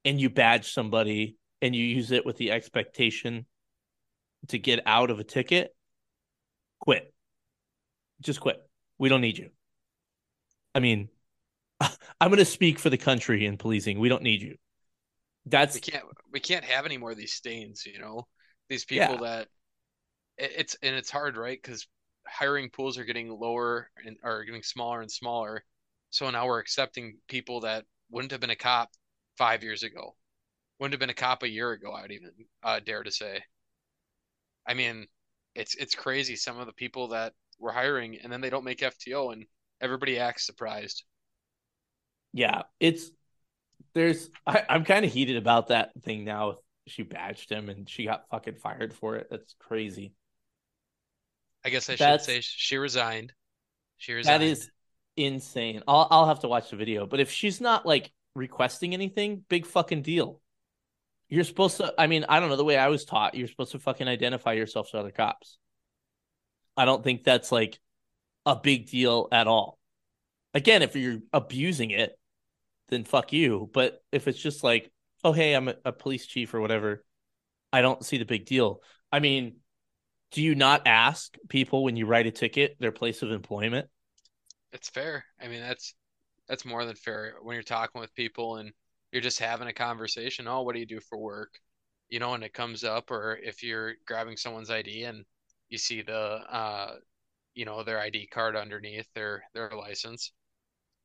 and 0.04 0.22
you 0.22 0.30
badge 0.30 0.72
somebody 0.72 1.38
and 1.62 1.76
you 1.76 1.84
use 1.84 2.12
it 2.12 2.26
with 2.26 2.38
the 2.38 2.52
expectation 2.52 3.48
to 4.50 4.60
get 4.60 4.82
out 4.86 5.10
of 5.10 5.20
a 5.20 5.24
ticket, 5.24 5.76
quit 6.80 7.12
just 8.22 8.40
quit. 8.40 8.62
We 8.98 9.10
don't 9.10 9.22
need 9.22 9.38
you. 9.38 9.50
I 10.74 10.80
mean, 10.80 11.10
I'm 11.80 12.30
going 12.30 12.38
to 12.38 12.46
speak 12.46 12.80
for 12.80 12.90
the 12.90 12.98
country 12.98 13.46
in 13.46 13.58
policing. 13.58 14.00
We 14.00 14.10
don't 14.10 14.24
need 14.24 14.42
you. 14.42 14.56
That's 15.46 15.76
we 15.76 15.82
can't 15.82 16.06
we 16.32 16.40
can't 16.40 16.66
have 16.66 16.86
any 16.86 16.98
more 16.98 17.12
of 17.12 17.18
these 17.18 17.34
stains. 17.34 17.86
You 17.86 18.00
know, 18.00 18.28
these 18.70 18.86
people 18.86 19.18
yeah. 19.22 19.22
that 19.22 19.48
it's 20.38 20.76
and 20.82 20.96
it's 20.96 21.12
hard, 21.12 21.38
right? 21.38 21.60
Because 21.62 21.88
hiring 22.28 22.70
pools 22.70 22.98
are 22.98 23.06
getting 23.06 23.30
lower 23.30 23.90
and 24.06 24.18
are 24.24 24.44
getting 24.44 24.64
smaller 24.64 25.02
and 25.02 25.12
smaller. 25.12 25.64
So 26.10 26.30
now 26.30 26.48
we're 26.48 26.60
accepting 26.60 27.18
people 27.28 27.62
that 27.62 27.86
wouldn't 28.10 28.32
have 28.32 28.42
been 28.42 28.50
a 28.50 28.56
cop 28.56 28.90
five 29.38 29.64
years 29.64 29.84
ago, 29.84 30.16
wouldn't 30.80 30.94
have 30.94 31.00
been 31.00 31.10
a 31.10 31.14
cop 31.14 31.44
a 31.44 31.50
year 31.50 31.72
ago. 31.72 31.92
I'd 31.92 32.12
even 32.12 32.32
uh, 32.64 32.80
dare 32.86 33.04
to 33.04 33.12
say. 33.12 33.42
I 34.68 34.74
mean, 34.74 35.08
it's 35.54 35.76
it's 35.76 35.96
crazy. 35.96 36.36
Some 36.36 36.60
of 36.60 36.66
the 36.66 36.74
people 36.74 37.10
that 37.10 37.34
we're 37.60 37.72
hiring, 37.72 38.18
and 38.22 38.32
then 38.32 38.42
they 38.42 38.50
don't 38.50 38.66
make 38.66 38.80
FTO, 38.80 39.32
and 39.34 39.46
everybody 39.82 40.20
acts 40.20 40.46
surprised. 40.46 41.04
Yeah, 42.34 42.64
it's 42.80 43.12
there's 43.94 44.30
I, 44.46 44.64
I'm 44.70 44.84
kind 44.84 45.06
of 45.06 45.12
heated 45.12 45.38
about 45.38 45.68
that 45.68 45.92
thing 46.04 46.24
now. 46.26 46.58
She 46.88 47.04
badged 47.04 47.50
him, 47.50 47.70
and 47.70 47.90
she 47.90 48.06
got 48.06 48.30
fucking 48.30 48.56
fired 48.56 48.94
for 48.94 49.16
it. 49.16 49.28
That's 49.32 49.56
crazy. 49.60 50.14
I 51.64 51.70
guess 51.70 51.90
I 51.90 51.96
That's, 51.96 52.26
should 52.26 52.32
say 52.32 52.42
she 52.42 52.78
resigned. 52.78 53.34
She 53.98 54.14
resigned. 54.14 54.42
That 54.42 54.46
is 54.46 54.70
insane. 55.18 55.82
I'll 55.88 56.08
I'll 56.12 56.28
have 56.28 56.42
to 56.42 56.48
watch 56.48 56.70
the 56.70 56.76
video, 56.76 57.08
but 57.08 57.20
if 57.20 57.32
she's 57.32 57.60
not 57.60 57.86
like 57.86 58.12
requesting 58.36 58.94
anything, 58.94 59.44
big 59.50 59.66
fucking 59.66 60.04
deal. 60.04 60.42
You're 61.28 61.44
supposed 61.44 61.78
to. 61.78 61.94
I 61.98 62.06
mean, 62.06 62.26
I 62.30 62.40
don't 62.40 62.50
know 62.50 62.56
the 62.56 62.64
way 62.64 62.78
I 62.78 62.90
was 62.90 63.04
taught. 63.04 63.34
You're 63.34 63.48
supposed 63.48 63.72
to 63.72 63.80
fucking 63.80 64.08
identify 64.08 64.54
yourself 64.54 64.92
to 64.92 65.00
other 65.00 65.12
cops. 65.12 65.58
I 66.78 66.86
don't 66.86 67.04
think 67.04 67.24
that's 67.24 67.52
like 67.52 67.80
a 68.46 68.56
big 68.56 68.88
deal 68.90 69.28
at 69.32 69.48
all. 69.48 69.80
Again, 70.54 70.84
if 70.84 70.96
you're 70.96 71.20
abusing 71.34 71.90
it, 71.90 72.18
then 72.90 73.04
fuck 73.04 73.34
you. 73.34 73.70
But 73.74 74.04
if 74.12 74.28
it's 74.28 74.42
just 74.42 74.64
like 74.64 74.92
oh 75.26 75.34
hey, 75.34 75.54
I'm 75.54 75.68
a, 75.68 75.76
a 75.84 75.92
police 75.92 76.26
chief 76.28 76.54
or 76.54 76.62
whatever, 76.62 77.04
I 77.74 77.82
don't 77.82 78.06
see 78.06 78.18
the 78.18 78.26
big 78.26 78.46
deal. 78.46 78.82
I 79.12 79.20
mean, 79.20 79.58
do 80.32 80.42
you 80.42 80.56
not 80.56 80.84
ask 80.86 81.36
people 81.50 81.84
when 81.84 81.96
you 81.96 82.06
write 82.06 82.28
a 82.28 82.32
ticket 82.32 82.78
their 82.80 82.92
place 82.92 83.24
of 83.24 83.32
employment? 83.32 83.90
It's 84.72 84.90
fair. 84.90 85.26
I 85.42 85.48
mean, 85.48 85.62
that's 85.62 85.96
that's 86.48 86.66
more 86.66 86.86
than 86.86 86.96
fair 86.96 87.34
when 87.42 87.56
you're 87.56 87.64
talking 87.64 88.00
with 88.00 88.14
people 88.14 88.58
and 88.58 88.72
you're 89.12 89.22
just 89.22 89.40
having 89.40 89.68
a 89.68 89.74
conversation. 89.74 90.48
Oh, 90.48 90.62
what 90.62 90.74
do 90.74 90.80
you 90.80 90.86
do 90.86 91.00
for 91.00 91.18
work? 91.18 91.60
You 92.10 92.20
know, 92.20 92.34
and 92.34 92.44
it 92.44 92.54
comes 92.54 92.84
up, 92.84 93.10
or 93.10 93.40
if 93.42 93.64
you're 93.64 93.94
grabbing 94.06 94.38
someone's 94.38 94.70
ID 94.70 95.04
and 95.06 95.26
you 95.70 95.78
see 95.80 96.04
the, 96.04 96.14
uh, 96.14 96.96
you 97.56 97.66
know, 97.66 97.84
their 97.84 98.00
ID 98.00 98.28
card 98.28 98.56
underneath 98.56 99.08
their 99.16 99.44
their 99.56 99.72
license. 99.72 100.32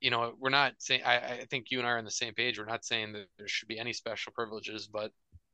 You 0.00 0.10
know, 0.10 0.32
we're 0.38 0.50
not 0.50 0.72
saying. 0.78 1.02
I, 1.04 1.16
I 1.16 1.46
think 1.50 1.66
you 1.70 1.78
and 1.78 1.86
I 1.86 1.92
are 1.92 1.98
on 1.98 2.04
the 2.04 2.10
same 2.10 2.34
page. 2.34 2.58
We're 2.58 2.64
not 2.64 2.84
saying 2.84 3.12
that 3.12 3.26
there 3.36 3.48
should 3.48 3.68
be 3.68 3.78
any 3.78 3.92
special 3.92 4.32
privileges, 4.32 4.86
but 4.86 5.12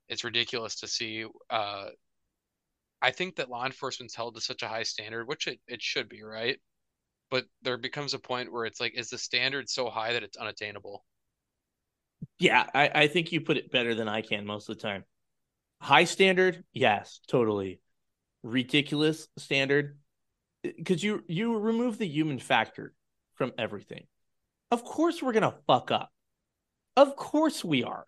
it's 0.09 0.25
ridiculous 0.25 0.77
to 0.81 0.89
see. 0.89 1.25
Uh, 1.51 1.87
I 3.03 3.11
think 3.11 3.37
that 3.37 3.51
law 3.51 3.67
enforcement's 3.67 4.15
held 4.15 4.37
to 4.37 4.41
such 4.41 4.63
a 4.63 4.69
high 4.69 4.85
standard, 4.85 5.27
which 5.27 5.49
it, 5.49 5.59
it 5.67 5.83
should 5.83 6.09
be, 6.09 6.23
right? 6.23 6.59
But 7.31 7.45
there 7.63 7.77
becomes 7.77 8.15
a 8.15 8.19
point 8.21 8.53
where 8.53 8.65
it's 8.65 8.81
like, 8.81 8.95
is 8.97 9.11
the 9.11 9.19
standard 9.19 9.69
so 9.69 9.91
high 9.91 10.13
that 10.13 10.23
it's 10.23 10.37
unattainable? 10.37 11.05
Yeah, 12.39 12.65
I, 12.73 12.91
I 12.95 13.07
think 13.09 13.33
you 13.33 13.41
put 13.41 13.57
it 13.57 13.73
better 13.73 13.95
than 13.95 14.09
I 14.09 14.23
can 14.23 14.47
most 14.47 14.69
of 14.69 14.77
the 14.77 14.83
time. 14.83 15.05
High 15.81 16.05
standard, 16.05 16.63
yes, 16.73 17.21
totally. 17.29 17.81
Ridiculous 18.43 19.29
standard, 19.37 19.99
because 20.63 21.03
you 21.03 21.25
you 21.27 21.59
remove 21.59 21.99
the 21.99 22.07
human 22.07 22.39
factor 22.39 22.95
from 23.35 23.53
everything. 23.59 24.07
Of 24.71 24.85
course, 24.85 25.23
we're 25.23 25.33
gonna 25.33 25.55
fuck 25.67 25.91
up. 25.91 26.11
Of 26.97 27.17
course, 27.17 27.65
we 27.65 27.85
are. 27.85 28.07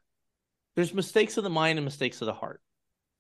There's 0.77 0.95
mistakes 0.95 1.37
of 1.37 1.45
the 1.45 1.51
mind 1.51 1.79
and 1.79 1.85
mistakes 1.85 2.21
of 2.23 2.27
the 2.27 2.33
heart. 2.33 2.61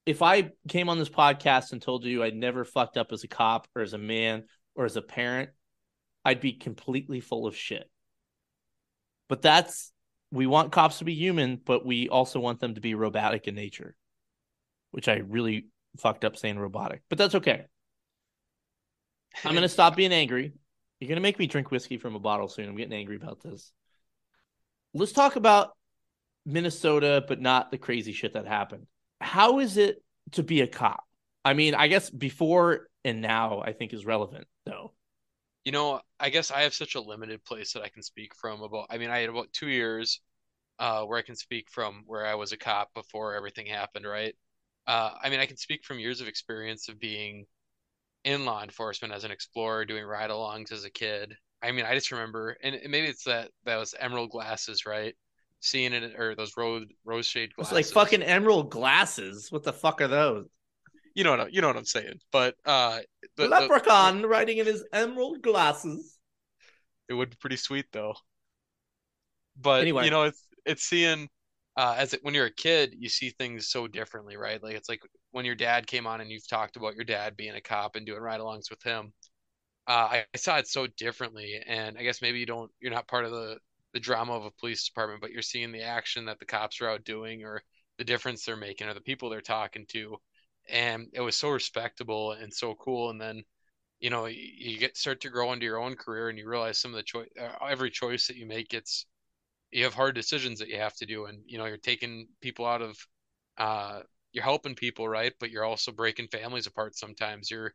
If 0.06 0.22
I 0.22 0.52
came 0.68 0.88
on 0.88 0.98
this 0.98 1.08
podcast 1.08 1.72
and 1.72 1.82
told 1.82 2.04
you 2.04 2.22
I'd 2.22 2.34
never 2.34 2.64
fucked 2.64 2.96
up 2.96 3.12
as 3.12 3.24
a 3.24 3.28
cop 3.28 3.68
or 3.76 3.82
as 3.82 3.92
a 3.92 3.98
man 3.98 4.44
or 4.74 4.84
as 4.84 4.96
a 4.96 5.02
parent, 5.02 5.50
I'd 6.24 6.40
be 6.40 6.52
completely 6.52 7.20
full 7.20 7.46
of 7.46 7.56
shit. 7.56 7.90
But 9.28 9.42
that's 9.42 9.92
we 10.30 10.46
want 10.46 10.72
cops 10.72 10.98
to 10.98 11.04
be 11.04 11.14
human, 11.14 11.60
but 11.64 11.84
we 11.86 12.08
also 12.08 12.40
want 12.40 12.60
them 12.60 12.74
to 12.74 12.80
be 12.80 12.94
robotic 12.94 13.48
in 13.48 13.54
nature, 13.54 13.94
which 14.90 15.08
I 15.08 15.16
really 15.16 15.68
fucked 15.98 16.24
up 16.24 16.36
saying 16.36 16.58
robotic, 16.58 17.02
but 17.08 17.18
that's 17.18 17.34
okay. 17.34 17.64
I'm 19.44 19.54
gonna 19.54 19.68
stop 19.68 19.96
being 19.96 20.12
angry. 20.12 20.52
You're 21.00 21.08
gonna 21.08 21.20
make 21.20 21.38
me 21.38 21.46
drink 21.46 21.70
whiskey 21.70 21.96
from 21.96 22.14
a 22.14 22.20
bottle 22.20 22.48
soon. 22.48 22.68
I'm 22.68 22.76
getting 22.76 22.98
angry 22.98 23.16
about 23.16 23.40
this. 23.40 23.72
Let's 24.94 25.12
talk 25.12 25.36
about 25.36 25.76
Minnesota, 26.44 27.24
but 27.26 27.40
not 27.40 27.70
the 27.70 27.78
crazy 27.78 28.12
shit 28.12 28.32
that 28.32 28.46
happened. 28.46 28.86
How 29.20 29.58
is 29.60 29.76
it 29.76 30.02
to 30.32 30.42
be 30.42 30.60
a 30.60 30.66
cop? 30.66 31.04
I 31.44 31.54
mean, 31.54 31.74
I 31.74 31.88
guess 31.88 32.10
before 32.10 32.88
and 33.04 33.20
now, 33.20 33.60
I 33.60 33.72
think 33.72 33.92
is 33.92 34.04
relevant 34.04 34.46
though. 34.66 34.92
You 35.64 35.72
know, 35.72 36.00
I 36.18 36.30
guess 36.30 36.50
I 36.50 36.62
have 36.62 36.74
such 36.74 36.94
a 36.94 37.00
limited 37.00 37.44
place 37.44 37.72
that 37.72 37.82
I 37.82 37.88
can 37.88 38.02
speak 38.02 38.34
from 38.34 38.62
about. 38.62 38.86
I 38.90 38.98
mean, 38.98 39.10
I 39.10 39.18
had 39.18 39.28
about 39.28 39.52
two 39.52 39.68
years 39.68 40.20
uh, 40.78 41.04
where 41.04 41.18
I 41.18 41.22
can 41.22 41.36
speak 41.36 41.68
from 41.70 42.04
where 42.06 42.26
I 42.26 42.34
was 42.34 42.52
a 42.52 42.56
cop 42.56 42.92
before 42.94 43.34
everything 43.34 43.66
happened, 43.66 44.06
right? 44.06 44.34
Uh, 44.86 45.10
I 45.22 45.28
mean, 45.28 45.40
I 45.40 45.46
can 45.46 45.56
speak 45.56 45.84
from 45.84 45.98
years 45.98 46.20
of 46.20 46.28
experience 46.28 46.88
of 46.88 46.98
being 46.98 47.44
in 48.24 48.44
law 48.44 48.62
enforcement 48.62 49.14
as 49.14 49.24
an 49.24 49.30
explorer, 49.30 49.84
doing 49.84 50.04
ride-alongs 50.04 50.72
as 50.72 50.84
a 50.84 50.90
kid. 50.90 51.34
I 51.62 51.72
mean, 51.72 51.84
I 51.84 51.94
just 51.94 52.10
remember, 52.12 52.56
and 52.62 52.78
maybe 52.88 53.08
it's 53.08 53.24
that 53.24 53.50
that 53.64 53.76
was 53.76 53.94
emerald 53.98 54.30
glasses, 54.30 54.86
right? 54.86 55.14
Seeing 55.60 55.92
it 55.92 56.18
or 56.18 56.36
those 56.36 56.56
rose 56.56 56.86
rose 57.04 57.26
shade 57.26 57.50
glasses. 57.54 57.76
It's 57.76 57.96
like 57.96 58.06
fucking 58.06 58.22
emerald 58.22 58.70
glasses. 58.70 59.50
What 59.50 59.64
the 59.64 59.72
fuck 59.72 60.00
are 60.00 60.08
those? 60.08 60.46
You 61.14 61.24
know 61.24 61.36
what 61.36 61.52
you 61.52 61.60
know 61.60 61.66
what 61.66 61.76
I'm 61.76 61.84
saying. 61.84 62.20
But 62.30 62.54
uh, 62.64 63.00
the, 63.36 63.48
leprechaun 63.48 64.22
the, 64.22 64.28
riding 64.28 64.58
in 64.58 64.66
his 64.66 64.84
emerald 64.92 65.42
glasses. 65.42 66.16
It 67.08 67.14
would 67.14 67.30
be 67.30 67.36
pretty 67.40 67.56
sweet 67.56 67.86
though. 67.92 68.14
But 69.60 69.80
anyway. 69.80 70.04
you 70.04 70.12
know, 70.12 70.24
it's 70.24 70.46
it's 70.64 70.84
seeing 70.84 71.28
uh, 71.78 71.94
as 71.96 72.12
it, 72.12 72.24
when 72.24 72.34
you're 72.34 72.46
a 72.46 72.50
kid, 72.50 72.96
you 72.98 73.08
see 73.08 73.30
things 73.30 73.68
so 73.68 73.86
differently, 73.86 74.36
right? 74.36 74.60
Like 74.60 74.74
it's 74.74 74.88
like 74.88 75.00
when 75.30 75.44
your 75.44 75.54
dad 75.54 75.86
came 75.86 76.08
on 76.08 76.20
and 76.20 76.28
you've 76.28 76.48
talked 76.48 76.74
about 76.74 76.96
your 76.96 77.04
dad 77.04 77.36
being 77.36 77.54
a 77.54 77.60
cop 77.60 77.94
and 77.94 78.04
doing 78.04 78.20
ride-alongs 78.20 78.68
with 78.68 78.82
him. 78.82 79.12
Uh, 79.86 80.08
I, 80.10 80.24
I, 80.34 80.36
saw 80.38 80.58
it 80.58 80.66
so 80.66 80.88
differently, 80.88 81.62
and 81.64 81.96
I 81.96 82.02
guess 82.02 82.20
maybe 82.20 82.40
you 82.40 82.46
don't, 82.46 82.70
you're 82.80 82.92
not 82.92 83.06
part 83.06 83.24
of 83.24 83.30
the 83.30 83.58
the 83.94 84.00
drama 84.00 84.32
of 84.32 84.44
a 84.44 84.50
police 84.50 84.86
department, 84.86 85.20
but 85.22 85.30
you're 85.30 85.40
seeing 85.40 85.72
the 85.72 85.82
action 85.82 86.26
that 86.26 86.40
the 86.40 86.44
cops 86.44 86.80
are 86.80 86.90
out 86.90 87.04
doing, 87.04 87.44
or 87.44 87.62
the 87.96 88.04
difference 88.04 88.44
they're 88.44 88.56
making, 88.56 88.88
or 88.88 88.94
the 88.94 89.00
people 89.00 89.30
they're 89.30 89.40
talking 89.40 89.86
to, 89.90 90.16
and 90.68 91.06
it 91.12 91.20
was 91.20 91.36
so 91.36 91.48
respectable 91.48 92.32
and 92.32 92.52
so 92.52 92.74
cool. 92.74 93.10
And 93.10 93.20
then, 93.20 93.44
you 94.00 94.10
know, 94.10 94.26
you, 94.26 94.42
you 94.58 94.78
get 94.78 94.96
start 94.96 95.20
to 95.22 95.30
grow 95.30 95.52
into 95.52 95.64
your 95.64 95.78
own 95.78 95.94
career, 95.94 96.28
and 96.28 96.38
you 96.38 96.48
realize 96.48 96.78
some 96.80 96.90
of 96.90 96.96
the 96.96 97.04
choice, 97.04 97.28
uh, 97.40 97.64
every 97.64 97.90
choice 97.90 98.26
that 98.26 98.36
you 98.36 98.46
make 98.46 98.68
gets 98.68 99.06
you 99.70 99.84
have 99.84 99.94
hard 99.94 100.14
decisions 100.14 100.58
that 100.58 100.68
you 100.68 100.78
have 100.78 100.94
to 100.94 101.06
do 101.06 101.26
and 101.26 101.40
you 101.46 101.58
know 101.58 101.66
you're 101.66 101.76
taking 101.76 102.28
people 102.40 102.64
out 102.64 102.82
of 102.82 102.96
uh 103.58 104.00
you're 104.32 104.44
helping 104.44 104.74
people 104.74 105.08
right? 105.08 105.32
But 105.40 105.50
you're 105.50 105.64
also 105.64 105.90
breaking 105.90 106.28
families 106.28 106.66
apart 106.66 106.96
sometimes. 106.96 107.50
You're 107.50 107.74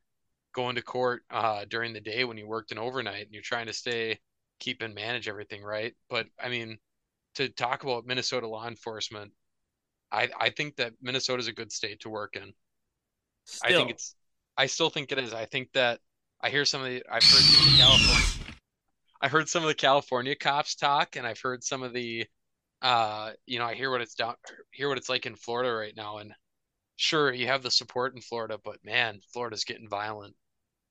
going 0.53 0.75
to 0.75 0.81
court 0.83 1.23
uh 1.31 1.65
during 1.69 1.93
the 1.93 1.99
day 1.99 2.23
when 2.23 2.37
you 2.37 2.47
worked 2.47 2.71
an 2.71 2.77
overnight 2.77 3.25
and 3.25 3.33
you're 3.33 3.41
trying 3.41 3.67
to 3.67 3.73
stay 3.73 4.19
keep 4.59 4.81
and 4.81 4.95
manage 4.95 5.27
everything 5.27 5.63
right? 5.63 5.93
But 6.09 6.27
i 6.41 6.49
mean 6.49 6.77
to 7.35 7.49
talk 7.49 7.83
about 7.83 8.05
minnesota 8.05 8.47
law 8.47 8.67
enforcement 8.67 9.31
i 10.11 10.29
i 10.39 10.49
think 10.49 10.75
that 10.75 10.93
minnesota 11.01 11.39
is 11.39 11.47
a 11.47 11.53
good 11.53 11.71
state 11.71 11.99
to 12.01 12.09
work 12.09 12.35
in. 12.35 12.53
Still. 13.45 13.69
i 13.69 13.77
think 13.77 13.89
it's 13.89 14.15
i 14.57 14.67
still 14.67 14.89
think 14.89 15.11
it 15.11 15.17
is. 15.17 15.33
I 15.33 15.45
think 15.45 15.71
that 15.73 15.99
i 16.41 16.49
hear 16.49 16.65
some 16.65 16.81
of 16.81 16.87
the 16.87 17.03
i've 17.11 17.23
heard 17.23 17.23
some 17.23 17.67
of 17.67 17.73
the 17.73 17.77
california 17.79 18.42
I 19.23 19.29
heard 19.29 19.47
some 19.47 19.63
of 19.63 19.69
the 19.69 19.73
California 19.73 20.35
cops 20.35 20.75
talk, 20.75 21.15
and 21.15 21.25
I've 21.25 21.39
heard 21.39 21.63
some 21.63 21.81
of 21.81 21.93
the, 21.93 22.27
uh, 22.81 23.31
you 23.45 23.57
know, 23.57 23.63
I 23.63 23.73
hear 23.73 23.89
what 23.89 24.01
it's 24.01 24.15
down, 24.15 24.35
hear 24.71 24.89
what 24.89 24.97
it's 24.97 25.07
like 25.07 25.25
in 25.25 25.37
Florida 25.37 25.71
right 25.73 25.95
now, 25.95 26.17
and 26.17 26.33
sure, 26.97 27.31
you 27.31 27.47
have 27.47 27.63
the 27.63 27.71
support 27.71 28.13
in 28.15 28.21
Florida, 28.21 28.59
but 28.61 28.83
man, 28.83 29.21
Florida's 29.31 29.63
getting 29.63 29.87
violent, 29.87 30.35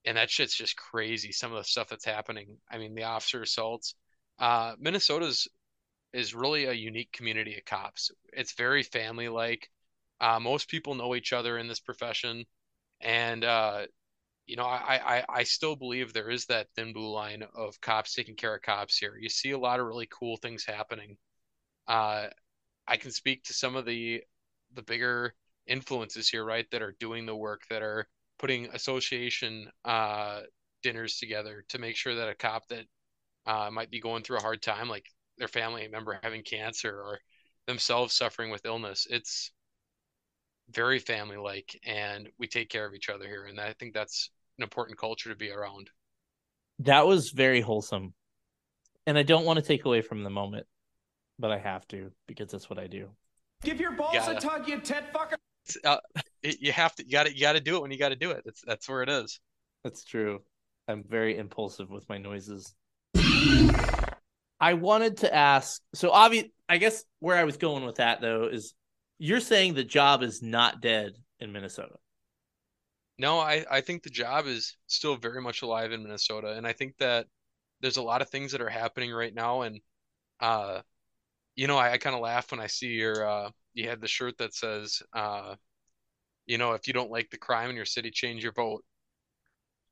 and 0.07 0.17
that 0.17 0.31
shit's 0.31 0.57
just 0.57 0.79
crazy. 0.79 1.31
Some 1.31 1.53
of 1.53 1.59
the 1.59 1.65
stuff 1.65 1.91
that's 1.91 2.07
happening. 2.07 2.57
I 2.71 2.79
mean, 2.79 2.95
the 2.95 3.03
officer 3.03 3.43
assaults. 3.43 3.95
Uh, 4.39 4.77
Minnesota's 4.79 5.47
is 6.15 6.35
really 6.35 6.65
a 6.65 6.73
unique 6.73 7.13
community 7.13 7.59
of 7.59 7.67
cops. 7.67 8.11
It's 8.33 8.55
very 8.55 8.83
family 8.83 9.29
like. 9.29 9.69
Uh, 10.23 10.41
most 10.41 10.71
people 10.71 10.95
know 10.95 11.15
each 11.15 11.35
other 11.35 11.59
in 11.59 11.69
this 11.69 11.81
profession, 11.81 12.47
and 13.03 13.45
uh, 13.45 13.83
you 14.47 14.57
know, 14.57 14.65
I, 14.65 15.19
I 15.19 15.25
I 15.29 15.43
still 15.45 15.77
believe 15.77 16.13
there 16.13 16.31
is 16.31 16.47
that 16.47 16.69
thin 16.75 16.93
blue 16.93 17.11
line 17.11 17.45
of 17.55 17.81
cops 17.81 18.15
taking 18.15 18.37
care 18.37 18.55
of 18.55 18.63
cops 18.63 18.99
here. 18.99 19.17
You 19.19 19.29
see 19.29 19.53
a 19.53 19.59
lot 19.59 19.81
of 19.81 19.87
really 19.87 20.09
cool 20.11 20.37
things 20.37 20.65
happening. 20.65 21.17
Uh, 21.87 22.29
I 22.87 22.97
can 22.97 23.11
speak 23.11 23.45
to 23.45 23.55
some 23.55 23.77
of 23.77 23.87
the 23.87 24.23
the 24.75 24.83
bigger 24.83 25.35
influences 25.67 26.29
here, 26.29 26.45
right, 26.45 26.67
that 26.71 26.83
are 26.83 26.97
doing 26.99 27.27
the 27.27 27.37
work, 27.37 27.63
that 27.71 27.83
are 27.83 28.09
putting 28.39 28.67
association 28.75 29.71
uh, 29.85 30.41
dinners 30.83 31.19
together 31.19 31.65
to 31.69 31.79
make 31.79 31.97
sure 31.97 32.15
that 32.15 32.29
a 32.29 32.35
cop 32.35 32.67
that 32.69 32.87
uh, 33.47 33.71
might 33.71 33.91
be 33.91 34.01
going 34.01 34.23
through 34.23 34.39
a 34.39 34.43
hard 34.43 34.63
time, 34.63 34.89
like 34.89 35.07
their 35.39 35.49
family 35.49 35.87
member 35.89 36.19
having 36.23 36.43
cancer 36.43 36.91
or 36.91 37.21
themselves 37.67 38.15
suffering 38.15 38.51
with 38.51 38.67
illness, 38.67 39.07
it's 39.11 39.53
very 40.71 40.99
family 40.99 41.37
like 41.37 41.79
and 41.85 42.29
we 42.39 42.47
take 42.47 42.71
care 42.71 42.87
of 42.87 42.95
each 42.95 43.09
other 43.09 43.27
here 43.27 43.45
and 43.45 43.61
i 43.61 43.73
think 43.75 43.93
that's 43.93 44.31
an 44.59 44.63
important 44.63 44.99
culture 44.99 45.31
to 45.31 45.37
be 45.37 45.51
around. 45.51 45.91
That 46.81 47.07
was 47.07 47.31
very 47.31 47.61
wholesome. 47.61 48.15
And 49.07 49.19
i 49.19 49.23
don't 49.23 49.45
want 49.45 49.59
to 49.59 49.65
take 49.65 49.85
away 49.85 50.01
from 50.01 50.23
the 50.23 50.31
moment 50.31 50.67
but 51.39 51.51
i 51.51 51.59
have 51.59 51.87
to 51.89 52.13
because 52.27 52.51
that's 52.51 52.71
what 52.71 52.79
i 52.79 52.87
do. 52.87 53.09
Give 53.63 53.81
your 53.81 53.93
balls 53.93 54.29
a 54.29 54.35
tug 54.35 54.69
you 54.69 54.81
ted 54.81 55.05
fucker. 55.13 55.35
Uh, 55.85 55.99
you 56.43 56.73
have 56.73 56.95
to 56.97 57.05
you 57.05 57.13
got 57.13 57.27
to 57.27 57.35
you 57.35 57.41
got 57.41 57.53
to 57.53 57.61
do 57.61 57.77
it 57.77 57.83
when 57.83 57.91
you 57.91 57.99
got 57.99 58.09
to 58.11 58.17
do 58.17 58.31
it. 58.31 58.43
That's 58.45 58.63
that's 58.67 58.89
where 58.89 59.03
it 59.03 59.09
is. 59.09 59.41
That's 59.85 60.05
true. 60.05 60.43
I'm 60.89 61.05
very 61.09 61.37
impulsive 61.39 61.89
with 61.89 62.09
my 62.09 62.19
noises. 62.19 62.75
I 64.61 64.75
wanted 64.75 65.19
to 65.19 65.35
ask 65.35 65.81
so 65.95 66.11
obvious 66.11 66.47
i 66.69 66.79
guess 66.79 67.05
where 67.19 67.37
i 67.37 67.45
was 67.45 67.57
going 67.57 67.85
with 67.85 67.97
that 67.97 68.21
though 68.21 68.49
is 68.51 68.75
you're 69.23 69.39
saying 69.39 69.75
the 69.75 69.85
job 69.85 70.25
is 70.25 70.43
not 70.43 70.81
dead 70.81 71.13
in 71.39 71.53
Minnesota. 71.53 71.95
No, 73.21 73.39
I, 73.39 73.65
I 73.71 73.81
think 73.81 74.03
the 74.03 74.11
job 74.11 74.49
is 74.49 74.77
still 74.89 75.15
very 75.15 75.41
much 75.41 75.63
alive 75.63 75.93
in 75.93 76.03
Minnesota. 76.03 76.55
And 76.57 76.67
I 76.67 76.73
think 76.73 76.97
that 76.99 77.27
there's 77.81 77.99
a 77.99 78.03
lot 78.03 78.21
of 78.21 78.31
things 78.31 78.51
that 78.51 78.61
are 78.61 78.69
happening 78.69 79.13
right 79.13 79.33
now. 79.33 79.63
And, 79.63 79.79
uh, 80.41 80.81
you 81.55 81.69
know, 81.69 81.79
I, 81.79 81.93
I 81.93 81.99
kind 81.99 82.17
of 82.17 82.21
laugh 82.21 82.51
when 82.51 82.59
I 82.59 82.67
see 82.67 82.89
your, 82.89 83.25
uh, 83.25 83.51
you 83.75 83.89
had 83.89 84.01
the 84.01 84.09
shirt 84.09 84.39
that 84.39 84.55
says, 84.55 85.01
uh, 85.13 85.55
you 86.47 86.59
know, 86.59 86.73
if 86.73 86.89
you 86.89 86.93
don't 86.93 87.13
like 87.13 87.31
the 87.31 87.39
crime 87.39 87.71
in 87.71 87.77
your 87.77 87.85
city, 87.85 88.11
change 88.11 88.43
your 88.43 88.53
vote. 88.55 88.83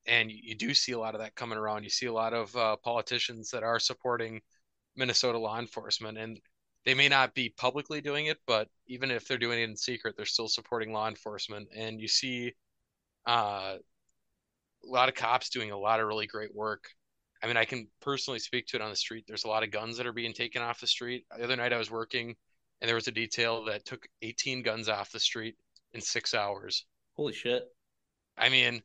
And 0.07 0.29
you, 0.29 0.39
you 0.43 0.55
do 0.55 0.73
see 0.73 0.91
a 0.91 0.99
lot 0.99 1.15
of 1.15 1.21
that 1.21 1.35
coming 1.35 1.57
around. 1.57 1.85
You 1.85 1.89
see 1.89 2.07
a 2.07 2.13
lot 2.13 2.33
of 2.33 2.53
uh, 2.53 2.75
politicians 2.83 3.51
that 3.51 3.63
are 3.63 3.79
supporting 3.79 4.41
Minnesota 4.97 5.37
law 5.37 5.57
enforcement. 5.57 6.17
And 6.17 6.37
they 6.85 6.93
may 6.93 7.09
not 7.09 7.33
be 7.35 7.49
publicly 7.49 8.01
doing 8.01 8.25
it, 8.25 8.39
but 8.47 8.67
even 8.87 9.11
if 9.11 9.27
they're 9.27 9.37
doing 9.37 9.59
it 9.59 9.69
in 9.69 9.75
secret, 9.75 10.15
they're 10.17 10.25
still 10.25 10.47
supporting 10.47 10.91
law 10.91 11.07
enforcement. 11.07 11.67
And 11.75 12.01
you 12.01 12.07
see 12.07 12.53
uh, 13.27 13.75
a 14.83 14.87
lot 14.87 15.09
of 15.09 15.15
cops 15.15 15.49
doing 15.49 15.71
a 15.71 15.77
lot 15.77 15.99
of 15.99 16.07
really 16.07 16.27
great 16.27 16.55
work. 16.55 16.85
I 17.43 17.47
mean, 17.47 17.57
I 17.57 17.65
can 17.65 17.87
personally 18.01 18.39
speak 18.39 18.67
to 18.67 18.77
it 18.77 18.81
on 18.81 18.89
the 18.89 18.95
street. 18.95 19.25
There's 19.27 19.45
a 19.45 19.47
lot 19.47 19.63
of 19.63 19.71
guns 19.71 19.97
that 19.97 20.07
are 20.07 20.13
being 20.13 20.33
taken 20.33 20.61
off 20.61 20.79
the 20.79 20.87
street. 20.87 21.25
The 21.35 21.43
other 21.43 21.55
night 21.55 21.73
I 21.73 21.77
was 21.77 21.91
working 21.91 22.35
and 22.81 22.87
there 22.87 22.95
was 22.95 23.07
a 23.07 23.11
detail 23.11 23.65
that 23.65 23.85
took 23.85 24.07
18 24.21 24.63
guns 24.63 24.89
off 24.89 25.11
the 25.11 25.19
street 25.19 25.55
in 25.93 26.01
six 26.01 26.33
hours. 26.33 26.85
Holy 27.15 27.33
shit. 27.33 27.63
I 28.37 28.49
mean, 28.49 28.81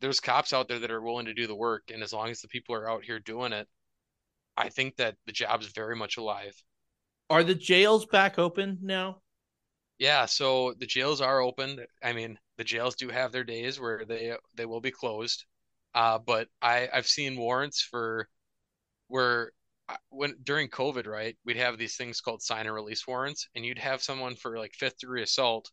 there's 0.00 0.20
cops 0.20 0.52
out 0.52 0.68
there 0.68 0.78
that 0.78 0.90
are 0.90 1.00
willing 1.00 1.26
to 1.26 1.34
do 1.34 1.46
the 1.46 1.54
work. 1.54 1.90
And 1.92 2.02
as 2.02 2.12
long 2.12 2.28
as 2.28 2.42
the 2.42 2.48
people 2.48 2.74
are 2.74 2.90
out 2.90 3.04
here 3.04 3.18
doing 3.18 3.52
it, 3.52 3.66
I 4.56 4.68
think 4.68 4.96
that 4.96 5.16
the 5.26 5.32
job's 5.32 5.68
very 5.68 5.96
much 5.96 6.18
alive. 6.18 6.54
Are 7.30 7.44
the 7.44 7.54
jails 7.54 8.06
back 8.06 8.38
open 8.38 8.78
now? 8.82 9.20
Yeah, 9.98 10.26
so 10.26 10.74
the 10.78 10.86
jails 10.86 11.20
are 11.20 11.40
open. 11.40 11.84
I 12.02 12.12
mean, 12.12 12.38
the 12.56 12.64
jails 12.64 12.94
do 12.94 13.08
have 13.08 13.32
their 13.32 13.44
days 13.44 13.80
where 13.80 14.04
they 14.04 14.36
they 14.54 14.66
will 14.66 14.80
be 14.80 14.90
closed. 14.90 15.44
Uh, 15.94 16.18
but 16.18 16.48
I 16.62 16.88
I've 16.92 17.06
seen 17.06 17.36
warrants 17.36 17.82
for 17.82 18.28
where 19.08 19.52
uh, 19.88 19.96
when 20.10 20.36
during 20.42 20.68
COVID, 20.68 21.06
right, 21.06 21.36
we'd 21.44 21.56
have 21.56 21.78
these 21.78 21.96
things 21.96 22.20
called 22.20 22.42
sign 22.42 22.66
and 22.66 22.74
release 22.74 23.06
warrants, 23.06 23.48
and 23.54 23.64
you'd 23.64 23.78
have 23.78 24.02
someone 24.02 24.36
for 24.36 24.58
like 24.58 24.74
fifth 24.74 24.98
degree 24.98 25.22
assault 25.22 25.70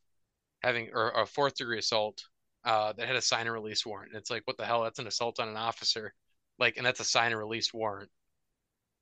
having 0.63 0.89
or 0.93 1.11
a 1.11 1.25
fourth 1.25 1.55
degree 1.55 1.79
assault 1.79 2.23
uh, 2.65 2.93
that 2.93 3.07
had 3.07 3.15
a 3.15 3.21
sign 3.21 3.41
and 3.47 3.53
release 3.53 3.85
warrant. 3.85 4.11
And 4.11 4.19
it's 4.19 4.31
like, 4.31 4.43
what 4.45 4.57
the 4.57 4.65
hell? 4.65 4.83
That's 4.83 4.99
an 4.99 5.07
assault 5.07 5.39
on 5.39 5.49
an 5.49 5.57
officer, 5.57 6.13
like, 6.59 6.77
and 6.77 6.85
that's 6.85 6.99
a 6.99 7.05
sign 7.05 7.31
and 7.31 7.39
release 7.39 7.73
warrant. 7.73 8.09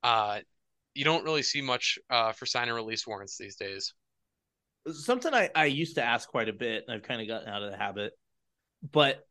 Uh, 0.03 0.39
you 0.93 1.03
don't 1.03 1.23
really 1.23 1.43
see 1.43 1.61
much 1.61 1.97
uh, 2.09 2.31
for 2.31 2.45
sign 2.45 2.67
and 2.67 2.75
release 2.75 3.05
warrants 3.07 3.37
these 3.37 3.55
days. 3.55 3.93
Something 4.91 5.33
I, 5.33 5.49
I 5.55 5.65
used 5.65 5.95
to 5.95 6.03
ask 6.03 6.27
quite 6.27 6.49
a 6.49 6.53
bit, 6.53 6.83
and 6.85 6.95
I've 6.95 7.03
kind 7.03 7.21
of 7.21 7.27
gotten 7.27 7.47
out 7.47 7.63
of 7.63 7.71
the 7.71 7.77
habit. 7.77 8.13
But 8.91 9.25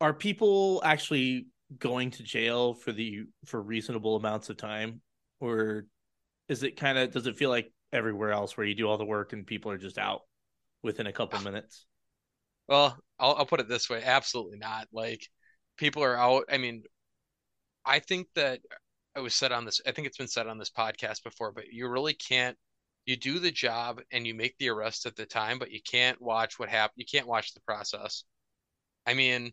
are 0.00 0.12
people 0.12 0.82
actually 0.84 1.46
going 1.78 2.10
to 2.12 2.22
jail 2.22 2.74
for 2.74 2.92
the 2.92 3.24
for 3.46 3.60
reasonable 3.60 4.16
amounts 4.16 4.50
of 4.50 4.56
time, 4.56 5.00
or 5.40 5.86
is 6.48 6.62
it 6.62 6.76
kind 6.76 6.98
of 6.98 7.12
does 7.12 7.26
it 7.26 7.36
feel 7.36 7.50
like 7.50 7.72
everywhere 7.92 8.32
else 8.32 8.56
where 8.56 8.66
you 8.66 8.74
do 8.74 8.86
all 8.86 8.98
the 8.98 9.04
work 9.04 9.32
and 9.32 9.46
people 9.46 9.70
are 9.70 9.78
just 9.78 9.98
out 9.98 10.20
within 10.82 11.06
a 11.06 11.12
couple 11.12 11.40
minutes? 11.40 11.86
Well, 12.68 12.98
I'll, 13.18 13.36
I'll 13.36 13.46
put 13.46 13.60
it 13.60 13.68
this 13.68 13.88
way: 13.88 14.02
absolutely 14.04 14.58
not. 14.58 14.88
Like 14.92 15.26
people 15.76 16.04
are 16.04 16.16
out. 16.16 16.44
I 16.50 16.58
mean, 16.58 16.82
I 17.84 18.00
think 18.00 18.28
that 18.34 18.60
it 19.18 19.22
was 19.22 19.34
said 19.34 19.52
on 19.52 19.64
this. 19.64 19.80
I 19.86 19.92
think 19.92 20.06
it's 20.06 20.16
been 20.16 20.28
said 20.28 20.46
on 20.46 20.58
this 20.58 20.70
podcast 20.70 21.22
before, 21.24 21.52
but 21.52 21.72
you 21.72 21.88
really 21.88 22.14
can't. 22.14 22.56
You 23.06 23.16
do 23.16 23.38
the 23.38 23.50
job 23.50 24.00
and 24.12 24.26
you 24.26 24.34
make 24.34 24.56
the 24.58 24.68
arrest 24.68 25.06
at 25.06 25.16
the 25.16 25.26
time, 25.26 25.58
but 25.58 25.70
you 25.72 25.80
can't 25.82 26.20
watch 26.20 26.58
what 26.58 26.68
happened. 26.68 26.98
You 26.98 27.06
can't 27.06 27.26
watch 27.26 27.54
the 27.54 27.60
process. 27.60 28.24
I 29.06 29.14
mean, 29.14 29.52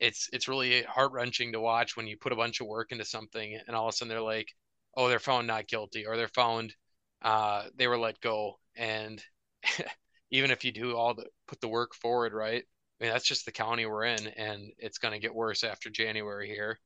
it's 0.00 0.28
it's 0.32 0.48
really 0.48 0.82
heart 0.82 1.12
wrenching 1.12 1.52
to 1.52 1.60
watch 1.60 1.96
when 1.96 2.06
you 2.06 2.16
put 2.18 2.32
a 2.32 2.36
bunch 2.36 2.60
of 2.60 2.66
work 2.66 2.92
into 2.92 3.04
something 3.04 3.58
and 3.66 3.76
all 3.76 3.88
of 3.88 3.94
a 3.94 3.96
sudden 3.96 4.10
they're 4.10 4.20
like, 4.20 4.48
oh, 4.96 5.08
they're 5.08 5.18
found 5.18 5.46
not 5.46 5.68
guilty, 5.68 6.06
or 6.06 6.16
they're 6.16 6.28
found 6.28 6.74
uh, 7.22 7.64
they 7.76 7.88
were 7.88 7.98
let 7.98 8.20
go. 8.20 8.58
And 8.76 9.22
even 10.30 10.50
if 10.50 10.64
you 10.64 10.72
do 10.72 10.96
all 10.96 11.14
the 11.14 11.26
put 11.48 11.60
the 11.60 11.68
work 11.68 11.94
forward, 11.94 12.32
right? 12.34 12.64
I 13.00 13.04
mean, 13.04 13.12
that's 13.12 13.26
just 13.26 13.46
the 13.46 13.52
county 13.52 13.86
we're 13.86 14.04
in, 14.04 14.28
and 14.28 14.72
it's 14.78 14.98
going 14.98 15.12
to 15.12 15.20
get 15.20 15.34
worse 15.34 15.64
after 15.64 15.90
January 15.90 16.48
here. 16.48 16.78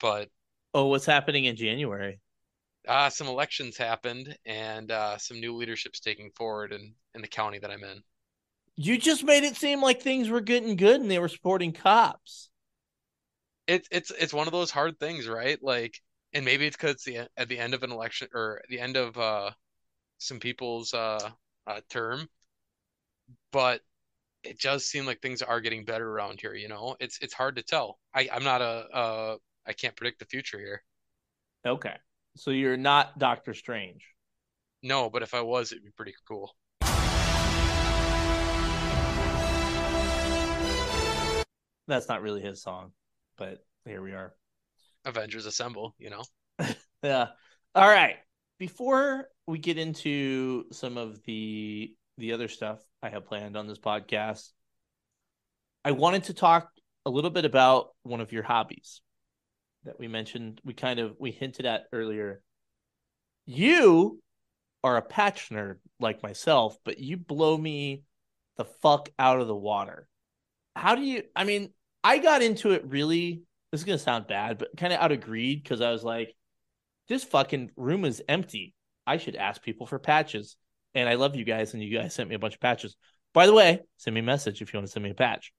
But 0.00 0.30
oh, 0.74 0.86
what's 0.86 1.06
happening 1.06 1.44
in 1.44 1.56
January? 1.56 2.20
Uh, 2.86 3.10
some 3.10 3.26
elections 3.26 3.76
happened, 3.76 4.36
and 4.46 4.90
uh, 4.90 5.18
some 5.18 5.40
new 5.40 5.54
leadership's 5.54 6.00
taking 6.00 6.30
forward 6.30 6.72
in 6.72 6.94
in 7.14 7.20
the 7.20 7.28
county 7.28 7.58
that 7.58 7.70
I'm 7.70 7.84
in. 7.84 8.02
You 8.76 8.96
just 8.96 9.24
made 9.24 9.44
it 9.44 9.56
seem 9.56 9.82
like 9.82 10.00
things 10.00 10.28
were 10.28 10.40
getting 10.40 10.76
good 10.76 11.00
and 11.00 11.10
they 11.10 11.18
were 11.18 11.28
supporting 11.28 11.72
cops. 11.72 12.48
It's 13.66 13.88
it's 13.90 14.10
it's 14.10 14.32
one 14.32 14.46
of 14.46 14.52
those 14.52 14.70
hard 14.70 14.98
things, 14.98 15.28
right? 15.28 15.58
Like, 15.62 16.00
and 16.32 16.44
maybe 16.44 16.66
it's 16.66 16.76
because 16.76 17.02
the 17.02 17.28
at 17.36 17.48
the 17.48 17.58
end 17.58 17.74
of 17.74 17.82
an 17.82 17.92
election 17.92 18.28
or 18.32 18.62
the 18.68 18.80
end 18.80 18.96
of 18.96 19.18
uh, 19.18 19.50
some 20.18 20.40
people's 20.40 20.94
uh, 20.94 21.30
uh, 21.66 21.80
term, 21.90 22.28
but 23.52 23.80
it 24.44 24.60
does 24.60 24.86
seem 24.86 25.06
like 25.06 25.20
things 25.20 25.42
are 25.42 25.60
getting 25.60 25.84
better 25.84 26.08
around 26.08 26.40
here. 26.40 26.54
You 26.54 26.68
know, 26.68 26.96
it's 27.00 27.18
it's 27.20 27.34
hard 27.34 27.56
to 27.56 27.62
tell. 27.62 27.98
I 28.14 28.28
I'm 28.32 28.44
not 28.44 28.62
a 28.62 28.64
uh 28.64 29.36
I 29.68 29.74
can't 29.74 29.94
predict 29.94 30.18
the 30.18 30.24
future 30.24 30.58
here. 30.58 30.82
Okay, 31.66 31.94
so 32.36 32.50
you're 32.50 32.78
not 32.78 33.18
Doctor 33.18 33.52
Strange. 33.52 34.02
No, 34.82 35.10
but 35.10 35.22
if 35.22 35.34
I 35.34 35.42
was, 35.42 35.72
it'd 35.72 35.84
be 35.84 35.90
pretty 35.90 36.14
cool. 36.26 36.56
That's 41.86 42.08
not 42.08 42.22
really 42.22 42.40
his 42.40 42.62
song, 42.62 42.92
but 43.36 43.58
here 43.84 44.00
we 44.00 44.12
are. 44.12 44.34
Avengers 45.04 45.44
Assemble, 45.44 45.94
you 45.98 46.10
know. 46.10 46.22
yeah. 47.02 47.28
All 47.74 47.88
right. 47.88 48.16
Before 48.58 49.28
we 49.46 49.58
get 49.58 49.76
into 49.76 50.64
some 50.72 50.96
of 50.96 51.22
the 51.24 51.94
the 52.16 52.32
other 52.32 52.48
stuff 52.48 52.80
I 53.02 53.10
have 53.10 53.26
planned 53.26 53.56
on 53.56 53.68
this 53.68 53.78
podcast, 53.78 54.50
I 55.84 55.92
wanted 55.92 56.24
to 56.24 56.34
talk 56.34 56.70
a 57.06 57.10
little 57.10 57.30
bit 57.30 57.44
about 57.44 57.90
one 58.02 58.20
of 58.20 58.32
your 58.32 58.42
hobbies 58.42 59.02
that 59.84 59.98
we 59.98 60.08
mentioned. 60.08 60.60
We 60.64 60.74
kind 60.74 60.98
of 60.98 61.16
we 61.18 61.30
hinted 61.30 61.66
at 61.66 61.86
earlier. 61.92 62.42
You 63.46 64.20
are 64.84 64.96
a 64.96 65.02
patch 65.02 65.50
nerd 65.50 65.76
like 66.00 66.22
myself, 66.22 66.76
but 66.84 66.98
you 66.98 67.16
blow 67.16 67.56
me 67.56 68.02
the 68.56 68.64
fuck 68.64 69.08
out 69.18 69.40
of 69.40 69.46
the 69.46 69.56
water. 69.56 70.06
How 70.76 70.94
do 70.94 71.02
you 71.02 71.24
I 71.34 71.44
mean, 71.44 71.72
I 72.04 72.18
got 72.18 72.42
into 72.42 72.72
it 72.72 72.84
really. 72.86 73.42
This 73.70 73.82
is 73.82 73.84
gonna 73.84 73.98
sound 73.98 74.26
bad, 74.26 74.58
but 74.58 74.76
kind 74.76 74.92
of 74.92 75.00
out 75.00 75.12
of 75.12 75.20
greed 75.20 75.62
because 75.62 75.80
I 75.80 75.90
was 75.90 76.02
like, 76.02 76.34
this 77.08 77.24
fucking 77.24 77.70
room 77.76 78.04
is 78.04 78.22
empty. 78.28 78.74
I 79.06 79.16
should 79.16 79.36
ask 79.36 79.62
people 79.62 79.86
for 79.86 79.98
patches. 79.98 80.56
And 80.94 81.08
I 81.08 81.14
love 81.14 81.36
you 81.36 81.44
guys, 81.44 81.74
and 81.74 81.82
you 81.82 81.96
guys 81.96 82.14
sent 82.14 82.28
me 82.28 82.34
a 82.34 82.38
bunch 82.38 82.54
of 82.54 82.60
patches. 82.60 82.96
By 83.34 83.46
the 83.46 83.52
way, 83.52 83.80
send 83.98 84.14
me 84.14 84.20
a 84.20 84.24
message 84.24 84.62
if 84.62 84.72
you 84.72 84.78
want 84.78 84.86
to 84.86 84.92
send 84.92 85.04
me 85.04 85.10
a 85.10 85.14
patch. 85.14 85.52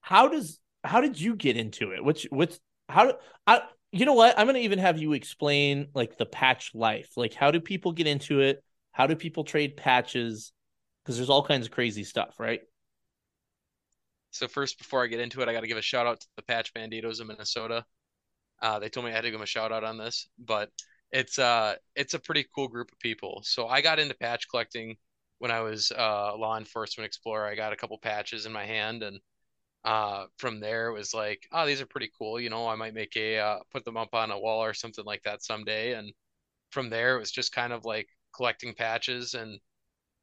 How 0.00 0.28
does 0.28 0.60
how 0.84 1.00
did 1.00 1.20
you 1.20 1.34
get 1.34 1.56
into 1.56 1.92
it? 1.92 2.04
Which 2.04 2.26
what's 2.30 2.60
how 2.88 3.06
do 3.06 3.12
I 3.46 3.62
you 3.92 4.04
know 4.04 4.14
what? 4.14 4.38
I'm 4.38 4.46
gonna 4.46 4.58
even 4.60 4.78
have 4.78 4.98
you 4.98 5.12
explain 5.12 5.88
like 5.94 6.18
the 6.18 6.26
patch 6.26 6.72
life. 6.74 7.10
Like 7.16 7.34
how 7.34 7.50
do 7.50 7.60
people 7.60 7.92
get 7.92 8.06
into 8.06 8.40
it? 8.40 8.62
How 8.92 9.06
do 9.06 9.16
people 9.16 9.44
trade 9.44 9.76
patches? 9.76 10.52
Because 11.02 11.16
there's 11.16 11.30
all 11.30 11.44
kinds 11.44 11.66
of 11.66 11.72
crazy 11.72 12.04
stuff, 12.04 12.34
right? 12.38 12.60
So 14.30 14.48
first, 14.48 14.78
before 14.78 15.02
I 15.02 15.06
get 15.06 15.20
into 15.20 15.40
it, 15.40 15.48
I 15.48 15.52
got 15.52 15.60
to 15.60 15.66
give 15.66 15.78
a 15.78 15.82
shout 15.82 16.06
out 16.06 16.20
to 16.20 16.26
the 16.36 16.42
Patch 16.42 16.74
Banditos 16.74 17.20
in 17.20 17.28
Minnesota. 17.28 17.84
Uh, 18.60 18.78
they 18.78 18.88
told 18.88 19.06
me 19.06 19.12
I 19.12 19.14
had 19.14 19.22
to 19.22 19.28
give 19.28 19.34
them 19.34 19.42
a 19.42 19.46
shout 19.46 19.72
out 19.72 19.84
on 19.84 19.96
this, 19.98 20.28
but 20.38 20.70
it's 21.12 21.38
uh 21.38 21.76
it's 21.94 22.14
a 22.14 22.18
pretty 22.18 22.44
cool 22.54 22.68
group 22.68 22.90
of 22.92 22.98
people. 22.98 23.40
So 23.44 23.68
I 23.68 23.80
got 23.80 23.98
into 23.98 24.14
patch 24.14 24.48
collecting 24.48 24.96
when 25.38 25.50
I 25.50 25.60
was 25.60 25.92
uh, 25.92 26.36
law 26.36 26.56
enforcement 26.58 27.06
explorer. 27.06 27.46
I 27.46 27.54
got 27.54 27.72
a 27.72 27.76
couple 27.76 27.98
patches 27.98 28.46
in 28.46 28.52
my 28.52 28.64
hand, 28.64 29.02
and 29.02 29.20
uh, 29.86 30.26
from 30.38 30.60
there 30.60 30.88
it 30.88 30.94
was 30.94 31.14
like, 31.14 31.48
oh, 31.52 31.66
these 31.66 31.82
are 31.82 31.86
pretty 31.86 32.10
cool. 32.18 32.40
You 32.40 32.50
know, 32.50 32.68
I 32.68 32.76
might 32.76 32.94
make 32.94 33.16
a 33.16 33.38
uh, 33.38 33.58
put 33.72 33.86
them 33.86 33.98
up 33.98 34.14
on 34.14 34.32
a 34.32 34.40
wall 34.40 34.64
or 34.64 34.74
something 34.74 35.06
like 35.06 35.24
that 35.24 35.44
someday. 35.44 35.94
And 35.94 36.12
from 36.70 36.90
there 36.90 37.16
it 37.16 37.20
was 37.20 37.32
just 37.32 37.52
kind 37.52 37.72
of 37.72 37.84
like 37.86 38.08
collecting 38.34 38.74
patches. 38.74 39.34
And 39.34 39.60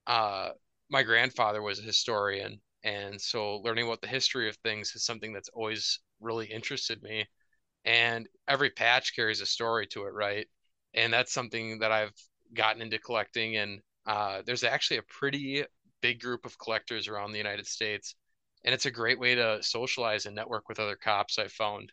uh, 0.07 0.49
my 0.89 1.03
grandfather 1.03 1.61
was 1.61 1.79
a 1.79 1.83
historian, 1.83 2.61
and 2.83 3.19
so 3.21 3.57
learning 3.57 3.85
about 3.87 4.01
the 4.01 4.07
history 4.07 4.49
of 4.49 4.57
things 4.57 4.93
is 4.95 5.05
something 5.05 5.33
that's 5.33 5.49
always 5.49 5.99
really 6.21 6.47
interested 6.47 7.01
me. 7.03 7.25
And 7.85 8.27
every 8.47 8.69
patch 8.71 9.15
carries 9.15 9.41
a 9.41 9.45
story 9.45 9.87
to 9.87 10.05
it, 10.05 10.13
right? 10.13 10.47
And 10.93 11.13
that's 11.13 11.33
something 11.33 11.79
that 11.79 11.91
I've 11.91 12.13
gotten 12.53 12.81
into 12.81 12.99
collecting. 12.99 13.57
And 13.57 13.81
uh, 14.05 14.41
there's 14.45 14.63
actually 14.63 14.97
a 14.97 15.03
pretty 15.03 15.65
big 16.01 16.21
group 16.21 16.45
of 16.45 16.57
collectors 16.59 17.07
around 17.07 17.31
the 17.31 17.37
United 17.37 17.67
States. 17.67 18.15
And 18.63 18.73
it's 18.73 18.85
a 18.85 18.91
great 18.91 19.19
way 19.19 19.35
to 19.35 19.61
socialize 19.61 20.25
and 20.25 20.35
network 20.35 20.69
with 20.69 20.79
other 20.79 20.95
cops, 20.95 21.37
I've 21.37 21.51
found. 21.51 21.91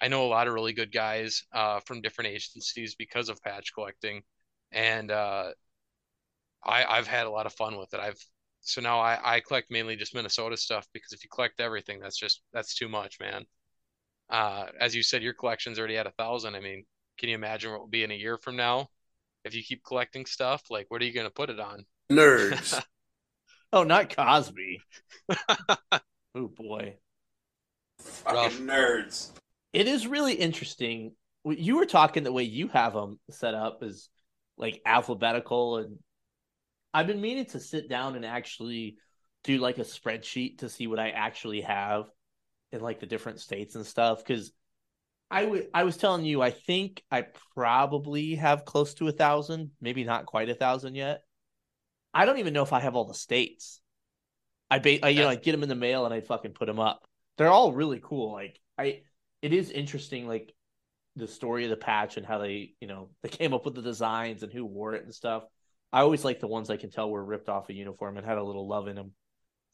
I 0.00 0.08
know 0.08 0.24
a 0.24 0.28
lot 0.28 0.48
of 0.48 0.54
really 0.54 0.72
good 0.72 0.92
guys 0.92 1.44
uh, 1.52 1.80
from 1.80 2.00
different 2.00 2.30
agencies 2.30 2.94
because 2.94 3.28
of 3.28 3.42
patch 3.42 3.72
collecting. 3.74 4.22
And 4.72 5.10
uh, 5.10 5.50
I, 6.64 6.84
I've 6.84 7.06
had 7.06 7.26
a 7.26 7.30
lot 7.30 7.46
of 7.46 7.52
fun 7.52 7.78
with 7.78 7.92
it. 7.94 8.00
I've 8.00 8.18
so 8.62 8.80
now 8.80 9.00
I, 9.00 9.36
I 9.36 9.40
collect 9.40 9.70
mainly 9.70 9.96
just 9.96 10.14
Minnesota 10.14 10.56
stuff 10.56 10.86
because 10.92 11.12
if 11.12 11.24
you 11.24 11.30
collect 11.32 11.60
everything, 11.60 11.98
that's 11.98 12.18
just 12.18 12.42
that's 12.52 12.74
too 12.74 12.88
much, 12.88 13.18
man. 13.18 13.46
Uh, 14.28 14.66
as 14.78 14.94
you 14.94 15.02
said, 15.02 15.22
your 15.22 15.32
collection's 15.32 15.78
already 15.78 15.96
at 15.96 16.06
a 16.06 16.12
thousand. 16.12 16.54
I 16.54 16.60
mean, 16.60 16.84
can 17.18 17.28
you 17.28 17.34
imagine 17.34 17.72
what 17.72 17.80
will 17.80 17.88
be 17.88 18.04
in 18.04 18.10
a 18.10 18.14
year 18.14 18.38
from 18.38 18.56
now 18.56 18.88
if 19.44 19.54
you 19.54 19.62
keep 19.62 19.82
collecting 19.84 20.26
stuff? 20.26 20.62
Like, 20.70 20.86
what 20.88 21.02
are 21.02 21.04
you 21.04 21.12
going 21.12 21.26
to 21.26 21.32
put 21.32 21.50
it 21.50 21.58
on? 21.58 21.84
Nerds. 22.10 22.80
oh, 23.72 23.84
not 23.84 24.14
Cosby. 24.14 24.80
oh 26.34 26.48
boy. 26.48 26.96
Fucking 27.98 28.66
nerds. 28.66 29.30
It 29.72 29.86
is 29.86 30.06
really 30.06 30.34
interesting. 30.34 31.12
You 31.44 31.76
were 31.76 31.86
talking 31.86 32.22
the 32.22 32.32
way 32.32 32.42
you 32.42 32.68
have 32.68 32.94
them 32.94 33.18
set 33.30 33.54
up 33.54 33.82
is 33.82 34.08
like 34.56 34.82
alphabetical 34.84 35.78
and 35.78 35.98
I've 36.92 37.06
been 37.06 37.20
meaning 37.20 37.46
to 37.46 37.60
sit 37.60 37.88
down 37.88 38.16
and 38.16 38.26
actually 38.26 38.96
do 39.44 39.58
like 39.58 39.78
a 39.78 39.82
spreadsheet 39.82 40.58
to 40.58 40.68
see 40.68 40.86
what 40.86 40.98
I 40.98 41.10
actually 41.10 41.62
have 41.62 42.06
in 42.72 42.80
like 42.80 43.00
the 43.00 43.06
different 43.06 43.40
states 43.40 43.74
and 43.74 43.86
stuff 43.86 44.24
cuz 44.24 44.52
I 45.30 45.44
w- 45.44 45.68
I 45.72 45.84
was 45.84 45.96
telling 45.96 46.24
you 46.24 46.42
I 46.42 46.50
think 46.50 47.02
I 47.10 47.26
probably 47.54 48.34
have 48.34 48.64
close 48.64 48.94
to 48.94 49.08
a 49.08 49.12
thousand, 49.12 49.70
maybe 49.80 50.04
not 50.04 50.26
quite 50.26 50.50
a 50.50 50.54
thousand 50.54 50.96
yet. 50.96 51.22
I 52.12 52.24
don't 52.24 52.38
even 52.38 52.52
know 52.52 52.62
if 52.62 52.72
I 52.72 52.80
have 52.80 52.96
all 52.96 53.04
the 53.04 53.14
states. 53.14 53.80
I, 54.70 54.78
ba- 54.78 55.04
I 55.04 55.10
you 55.10 55.22
know 55.22 55.28
I 55.28 55.36
get 55.36 55.52
them 55.52 55.62
in 55.62 55.68
the 55.68 55.74
mail 55.74 56.04
and 56.04 56.14
I 56.14 56.20
fucking 56.20 56.52
put 56.52 56.66
them 56.66 56.78
up. 56.80 57.06
They're 57.38 57.48
all 57.48 57.72
really 57.72 58.00
cool. 58.02 58.32
Like 58.32 58.58
I, 58.78 59.02
it 59.42 59.52
is 59.52 59.70
interesting. 59.70 60.26
Like 60.28 60.54
the 61.16 61.28
story 61.28 61.64
of 61.64 61.70
the 61.70 61.76
patch 61.76 62.16
and 62.16 62.26
how 62.26 62.38
they 62.38 62.74
you 62.80 62.88
know 62.88 63.10
they 63.22 63.28
came 63.28 63.54
up 63.54 63.64
with 63.64 63.74
the 63.74 63.82
designs 63.82 64.42
and 64.42 64.52
who 64.52 64.64
wore 64.64 64.94
it 64.94 65.04
and 65.04 65.14
stuff. 65.14 65.44
I 65.92 66.00
always 66.02 66.24
like 66.24 66.40
the 66.40 66.46
ones 66.46 66.70
I 66.70 66.76
can 66.76 66.90
tell 66.90 67.10
were 67.10 67.24
ripped 67.24 67.48
off 67.48 67.68
a 67.68 67.74
uniform 67.74 68.16
and 68.16 68.26
had 68.26 68.38
a 68.38 68.44
little 68.44 68.68
love 68.68 68.88
in 68.88 68.96
them. 68.96 69.12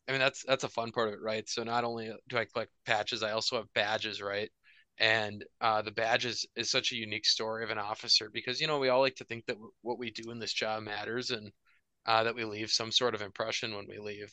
I 0.08 0.12
mean, 0.12 0.20
that's 0.20 0.44
that's 0.46 0.64
a 0.64 0.68
fun 0.68 0.92
part 0.92 1.08
of 1.08 1.14
it, 1.14 1.20
right? 1.22 1.48
So 1.48 1.62
not 1.64 1.84
only 1.84 2.12
do 2.28 2.38
I 2.38 2.44
collect 2.44 2.70
patches, 2.86 3.22
I 3.22 3.32
also 3.32 3.56
have 3.56 3.72
badges, 3.74 4.22
right? 4.22 4.50
And 4.98 5.44
uh, 5.60 5.82
the 5.82 5.90
badges 5.90 6.46
is 6.56 6.70
such 6.70 6.92
a 6.92 6.96
unique 6.96 7.26
story 7.26 7.64
of 7.64 7.70
an 7.70 7.78
officer 7.78 8.30
because 8.32 8.60
you 8.60 8.66
know 8.66 8.78
we 8.78 8.88
all 8.88 9.00
like 9.00 9.16
to 9.16 9.24
think 9.24 9.44
that 9.46 9.54
w- 9.54 9.72
what 9.82 9.98
we 9.98 10.10
do 10.10 10.30
in 10.30 10.38
this 10.38 10.52
job 10.52 10.84
matters 10.84 11.30
and 11.30 11.50
uh, 12.06 12.24
that 12.24 12.34
we 12.34 12.44
leave 12.44 12.70
some 12.70 12.92
sort 12.92 13.14
of 13.14 13.22
impression 13.22 13.74
when 13.74 13.86
we 13.88 13.98
leave. 13.98 14.32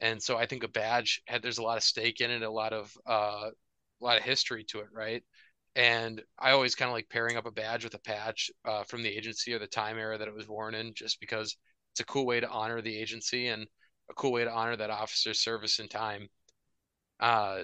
And 0.00 0.22
so 0.22 0.36
I 0.36 0.46
think 0.46 0.64
a 0.64 0.68
badge 0.68 1.22
had 1.26 1.42
there's 1.42 1.58
a 1.58 1.62
lot 1.62 1.76
of 1.76 1.82
stake 1.84 2.20
in 2.20 2.30
it, 2.30 2.42
a 2.42 2.50
lot 2.50 2.72
of 2.72 2.92
uh, 3.08 3.50
a 4.00 4.04
lot 4.04 4.18
of 4.18 4.24
history 4.24 4.64
to 4.64 4.80
it, 4.80 4.88
right? 4.92 5.22
And 5.76 6.22
I 6.38 6.52
always 6.52 6.74
kind 6.74 6.88
of 6.88 6.92
like 6.94 7.08
pairing 7.08 7.36
up 7.36 7.46
a 7.46 7.50
badge 7.50 7.84
with 7.84 7.94
a 7.94 7.98
patch 7.98 8.50
uh, 8.64 8.84
from 8.84 9.02
the 9.02 9.08
agency 9.08 9.54
or 9.54 9.58
the 9.58 9.66
time 9.66 9.98
era 9.98 10.18
that 10.18 10.28
it 10.28 10.34
was 10.34 10.48
worn 10.48 10.74
in, 10.74 10.94
just 10.94 11.20
because 11.20 11.56
it's 11.92 12.00
a 12.00 12.04
cool 12.06 12.26
way 12.26 12.40
to 12.40 12.48
honor 12.48 12.80
the 12.80 12.96
agency 12.96 13.48
and 13.48 13.66
a 14.10 14.14
cool 14.14 14.32
way 14.32 14.44
to 14.44 14.52
honor 14.52 14.76
that 14.76 14.90
officer's 14.90 15.40
service 15.40 15.78
and 15.78 15.90
time. 15.90 16.28
Uh, 17.20 17.62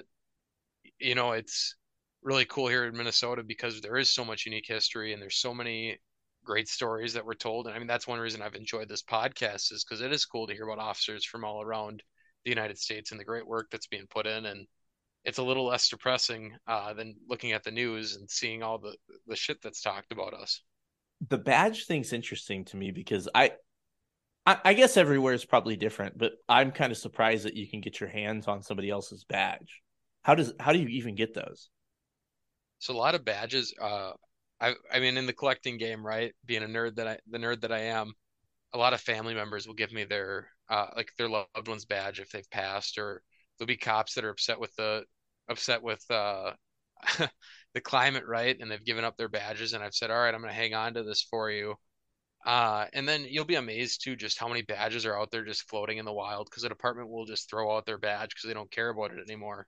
you 0.99 1.15
know, 1.15 1.31
it's 1.31 1.75
really 2.23 2.45
cool 2.45 2.67
here 2.67 2.85
in 2.85 2.95
Minnesota 2.95 3.43
because 3.43 3.81
there 3.81 3.97
is 3.97 4.11
so 4.11 4.23
much 4.25 4.45
unique 4.45 4.67
history 4.67 5.13
and 5.13 5.21
there's 5.21 5.37
so 5.37 5.53
many 5.53 5.99
great 6.43 6.67
stories 6.67 7.13
that 7.13 7.25
were 7.25 7.35
told. 7.35 7.67
And 7.67 7.75
I 7.75 7.79
mean, 7.79 7.87
that's 7.87 8.07
one 8.07 8.19
reason 8.19 8.41
I've 8.41 8.55
enjoyed 8.55 8.89
this 8.89 9.03
podcast 9.03 9.71
is 9.71 9.83
because 9.83 10.01
it 10.01 10.11
is 10.11 10.25
cool 10.25 10.47
to 10.47 10.53
hear 10.53 10.67
about 10.67 10.79
officers 10.79 11.25
from 11.25 11.43
all 11.43 11.61
around 11.61 12.03
the 12.43 12.51
United 12.51 12.77
States 12.77 13.11
and 13.11 13.19
the 13.19 13.25
great 13.25 13.47
work 13.47 13.67
that's 13.71 13.87
being 13.87 14.07
put 14.09 14.25
in. 14.25 14.45
And 14.45 14.67
it's 15.23 15.37
a 15.37 15.43
little 15.43 15.65
less 15.65 15.89
depressing 15.89 16.53
uh, 16.67 16.93
than 16.93 17.15
looking 17.27 17.51
at 17.51 17.63
the 17.63 17.71
news 17.71 18.15
and 18.15 18.29
seeing 18.29 18.63
all 18.63 18.79
the 18.79 18.95
the 19.27 19.35
shit 19.35 19.61
that's 19.61 19.81
talked 19.81 20.11
about 20.11 20.33
us. 20.33 20.61
The 21.29 21.37
badge 21.37 21.85
thing's 21.85 22.13
interesting 22.13 22.65
to 22.65 22.77
me 22.77 22.89
because 22.91 23.29
I, 23.35 23.51
I, 24.47 24.57
I 24.65 24.73
guess 24.73 24.97
everywhere 24.97 25.35
is 25.35 25.45
probably 25.45 25.75
different, 25.75 26.17
but 26.17 26.33
I'm 26.49 26.71
kind 26.71 26.91
of 26.91 26.97
surprised 26.97 27.45
that 27.45 27.55
you 27.55 27.69
can 27.69 27.81
get 27.81 27.99
your 27.99 28.09
hands 28.09 28.47
on 28.47 28.63
somebody 28.63 28.89
else's 28.89 29.23
badge. 29.23 29.81
How 30.23 30.33
does 30.33 30.53
how 30.59 30.73
do 30.73 30.79
you 30.79 30.87
even 30.87 31.15
get 31.15 31.35
those? 31.35 31.69
So 32.79 32.93
a 32.93 32.97
lot 32.97 33.13
of 33.13 33.23
badges. 33.23 33.73
Uh, 33.79 34.13
I 34.61 34.75
I 34.93 34.99
mean, 35.01 35.17
in 35.17 35.25
the 35.27 35.33
collecting 35.33 35.77
game, 35.77 36.05
right? 36.05 36.33
Being 36.45 36.63
a 36.63 36.67
nerd 36.67 36.95
that 36.95 37.07
I 37.07 37.19
the 37.29 37.37
nerd 37.39 37.61
that 37.61 37.73
I 37.73 37.79
am, 37.81 38.13
a 38.73 38.79
lot 38.79 38.93
of 38.93 39.01
family 39.01 39.33
members 39.35 39.67
will 39.67 39.75
give 39.75 39.93
me 39.93 40.05
their 40.05 40.49
uh 40.69 40.87
like 40.95 41.11
their 41.17 41.29
loved 41.29 41.67
one's 41.67 41.85
badge 41.85 42.19
if 42.21 42.31
they've 42.31 42.49
passed, 42.51 42.97
or 42.99 43.23
there'll 43.59 43.67
be 43.67 43.77
cops 43.77 44.15
that 44.15 44.25
are 44.25 44.29
upset 44.31 44.59
with 44.59 44.75
the 44.77 45.05
upset 45.49 45.83
with 45.83 46.03
uh 46.11 46.53
the 47.73 47.81
climate, 47.81 48.25
right? 48.27 48.57
And 48.59 48.71
they've 48.71 48.85
given 48.85 49.05
up 49.05 49.17
their 49.17 49.29
badges, 49.29 49.73
and 49.73 49.83
I've 49.83 49.95
said, 49.95 50.11
all 50.11 50.19
right, 50.19 50.33
I'm 50.35 50.41
gonna 50.41 50.53
hang 50.53 50.73
on 50.75 50.95
to 50.95 51.03
this 51.03 51.21
for 51.23 51.51
you. 51.51 51.75
Uh, 52.45 52.87
and 52.93 53.07
then 53.07 53.25
you'll 53.29 53.45
be 53.45 53.55
amazed 53.55 54.03
too 54.03 54.15
just 54.15 54.39
how 54.39 54.47
many 54.47 54.61
badges 54.63 55.05
are 55.05 55.19
out 55.19 55.31
there 55.31 55.45
just 55.45 55.69
floating 55.69 55.97
in 55.99 56.05
the 56.05 56.13
wild 56.13 56.47
because 56.49 56.63
the 56.63 56.69
department 56.69 57.09
will 57.09 57.25
just 57.25 57.49
throw 57.49 57.75
out 57.75 57.85
their 57.85 57.99
badge 57.99 58.29
because 58.31 58.47
they 58.47 58.53
don't 58.53 58.71
care 58.71 58.89
about 58.89 59.11
it 59.11 59.19
anymore. 59.19 59.67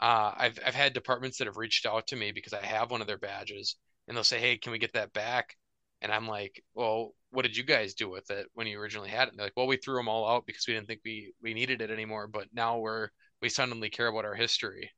Uh, 0.00 0.32
I've 0.36 0.58
I've 0.64 0.74
had 0.74 0.92
departments 0.92 1.38
that 1.38 1.46
have 1.46 1.56
reached 1.56 1.86
out 1.86 2.06
to 2.08 2.16
me 2.16 2.32
because 2.32 2.52
I 2.52 2.64
have 2.64 2.90
one 2.90 3.00
of 3.00 3.06
their 3.06 3.18
badges, 3.18 3.76
and 4.08 4.16
they'll 4.16 4.24
say, 4.24 4.40
"Hey, 4.40 4.56
can 4.58 4.72
we 4.72 4.78
get 4.78 4.94
that 4.94 5.12
back?" 5.12 5.56
And 6.02 6.12
I'm 6.12 6.28
like, 6.28 6.62
"Well, 6.74 7.14
what 7.30 7.42
did 7.42 7.56
you 7.56 7.64
guys 7.64 7.94
do 7.94 8.08
with 8.08 8.30
it 8.30 8.48
when 8.54 8.66
you 8.66 8.78
originally 8.80 9.10
had 9.10 9.28
it?" 9.28 9.30
And 9.32 9.38
they're 9.38 9.46
like, 9.46 9.56
"Well, 9.56 9.66
we 9.66 9.76
threw 9.78 9.96
them 9.96 10.08
all 10.08 10.28
out 10.28 10.46
because 10.46 10.66
we 10.66 10.74
didn't 10.74 10.86
think 10.88 11.00
we 11.04 11.34
we 11.42 11.54
needed 11.54 11.80
it 11.82 11.90
anymore, 11.90 12.26
but 12.28 12.48
now 12.52 12.78
we're 12.78 13.10
we 13.42 13.48
suddenly 13.48 13.90
care 13.90 14.08
about 14.08 14.24
our 14.24 14.34
history." 14.34 14.90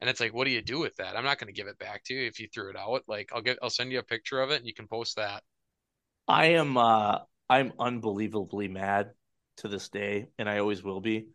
And 0.00 0.10
it's 0.10 0.20
like, 0.20 0.34
"What 0.34 0.44
do 0.46 0.50
you 0.50 0.62
do 0.62 0.78
with 0.80 0.96
that?" 0.96 1.16
I'm 1.16 1.24
not 1.24 1.38
going 1.38 1.48
to 1.48 1.54
give 1.58 1.68
it 1.68 1.78
back 1.78 2.04
to 2.04 2.14
you 2.14 2.26
if 2.26 2.40
you 2.40 2.48
threw 2.48 2.70
it 2.70 2.76
out. 2.76 3.04
Like, 3.08 3.30
I'll 3.32 3.42
get 3.42 3.58
I'll 3.62 3.70
send 3.70 3.92
you 3.92 3.98
a 4.00 4.02
picture 4.02 4.40
of 4.42 4.50
it 4.50 4.56
and 4.58 4.66
you 4.66 4.74
can 4.74 4.88
post 4.88 5.16
that. 5.16 5.42
I 6.28 6.46
am 6.46 6.76
uh 6.76 7.18
I'm 7.48 7.72
unbelievably 7.78 8.68
mad 8.68 9.12
to 9.58 9.68
this 9.68 9.88
day, 9.88 10.28
and 10.38 10.48
I 10.48 10.58
always 10.58 10.82
will 10.82 11.00
be, 11.00 11.26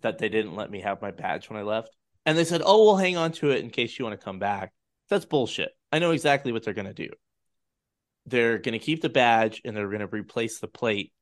that 0.00 0.18
they 0.18 0.28
didn't 0.28 0.56
let 0.56 0.70
me 0.70 0.80
have 0.80 1.02
my 1.02 1.10
badge 1.10 1.50
when 1.50 1.58
I 1.58 1.62
left. 1.62 1.94
And 2.26 2.36
they 2.36 2.44
said, 2.44 2.62
"Oh, 2.64 2.84
we'll 2.84 2.96
hang 2.96 3.16
on 3.16 3.32
to 3.32 3.50
it 3.50 3.62
in 3.62 3.70
case 3.70 3.98
you 3.98 4.04
want 4.04 4.18
to 4.18 4.24
come 4.24 4.38
back." 4.38 4.72
That's 5.10 5.24
bullshit. 5.24 5.72
I 5.92 5.98
know 5.98 6.12
exactly 6.12 6.52
what 6.52 6.62
they're 6.64 6.72
going 6.72 6.86
to 6.86 6.94
do. 6.94 7.10
They're 8.26 8.58
going 8.58 8.78
to 8.78 8.78
keep 8.78 9.02
the 9.02 9.08
badge 9.08 9.60
and 9.64 9.76
they're 9.76 9.88
going 9.88 10.00
to 10.00 10.06
replace 10.06 10.60
the 10.60 10.68
plate 10.68 11.12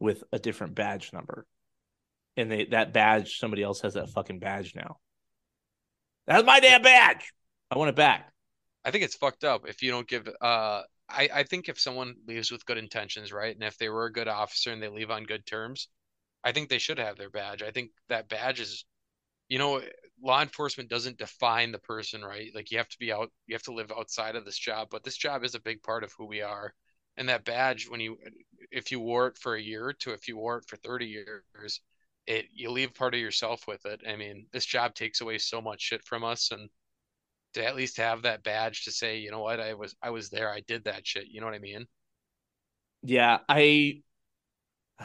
with 0.00 0.24
a 0.32 0.38
different 0.38 0.74
badge 0.74 1.12
number. 1.12 1.46
And 2.36 2.50
they 2.50 2.64
that 2.66 2.92
badge, 2.92 3.38
somebody 3.38 3.62
else 3.62 3.82
has 3.82 3.94
that 3.94 4.10
fucking 4.10 4.38
badge 4.38 4.74
now. 4.74 4.96
That's 6.26 6.46
my 6.46 6.60
damn 6.60 6.82
badge. 6.82 7.32
I 7.70 7.76
want 7.78 7.90
it 7.90 7.96
back. 7.96 8.32
I 8.84 8.90
think 8.90 9.04
it's 9.04 9.16
fucked 9.16 9.44
up 9.44 9.68
if 9.68 9.82
you 9.82 9.90
don't 9.90 10.08
give 10.08 10.28
uh 10.40 10.82
I, 11.10 11.28
I 11.32 11.42
think 11.42 11.68
if 11.68 11.80
someone 11.80 12.14
leaves 12.26 12.50
with 12.52 12.66
good 12.66 12.76
intentions, 12.76 13.32
right? 13.32 13.54
And 13.54 13.64
if 13.64 13.78
they 13.78 13.88
were 13.88 14.04
a 14.04 14.12
good 14.12 14.28
officer 14.28 14.70
and 14.72 14.82
they 14.82 14.88
leave 14.88 15.10
on 15.10 15.24
good 15.24 15.46
terms, 15.46 15.88
I 16.44 16.52
think 16.52 16.68
they 16.68 16.78
should 16.78 16.98
have 16.98 17.16
their 17.16 17.30
badge. 17.30 17.62
I 17.62 17.70
think 17.70 17.90
that 18.08 18.28
badge 18.28 18.60
is 18.60 18.84
you 19.48 19.58
know, 19.58 19.80
law 20.22 20.42
enforcement 20.42 20.88
doesn't 20.88 21.18
define 21.18 21.72
the 21.72 21.78
person, 21.78 22.22
right? 22.22 22.50
Like 22.54 22.70
you 22.70 22.78
have 22.78 22.88
to 22.88 22.98
be 22.98 23.12
out, 23.12 23.30
you 23.46 23.54
have 23.54 23.62
to 23.64 23.74
live 23.74 23.92
outside 23.96 24.36
of 24.36 24.44
this 24.44 24.58
job, 24.58 24.88
but 24.90 25.04
this 25.04 25.16
job 25.16 25.44
is 25.44 25.54
a 25.54 25.60
big 25.60 25.82
part 25.82 26.04
of 26.04 26.12
who 26.16 26.26
we 26.26 26.42
are. 26.42 26.74
And 27.16 27.28
that 27.28 27.44
badge, 27.44 27.88
when 27.88 28.00
you, 28.00 28.16
if 28.70 28.92
you 28.92 29.00
wore 29.00 29.26
it 29.28 29.38
for 29.38 29.54
a 29.54 29.60
year 29.60 29.92
to 30.00 30.12
if 30.12 30.28
you 30.28 30.36
wore 30.36 30.58
it 30.58 30.68
for 30.68 30.76
30 30.76 31.06
years, 31.06 31.80
it, 32.26 32.46
you 32.52 32.70
leave 32.70 32.94
part 32.94 33.14
of 33.14 33.20
yourself 33.20 33.66
with 33.66 33.84
it. 33.86 34.00
I 34.08 34.16
mean, 34.16 34.46
this 34.52 34.66
job 34.66 34.94
takes 34.94 35.20
away 35.20 35.38
so 35.38 35.60
much 35.60 35.80
shit 35.80 36.04
from 36.04 36.22
us. 36.22 36.50
And 36.52 36.68
to 37.54 37.66
at 37.66 37.76
least 37.76 37.96
have 37.96 38.22
that 38.22 38.44
badge 38.44 38.84
to 38.84 38.92
say, 38.92 39.18
you 39.18 39.30
know 39.30 39.40
what, 39.40 39.60
I 39.60 39.74
was, 39.74 39.96
I 40.02 40.10
was 40.10 40.30
there, 40.30 40.50
I 40.50 40.60
did 40.60 40.84
that 40.84 41.06
shit. 41.06 41.26
You 41.28 41.40
know 41.40 41.46
what 41.46 41.54
I 41.54 41.60
mean? 41.60 41.86
Yeah, 43.02 43.38
I. 43.48 44.02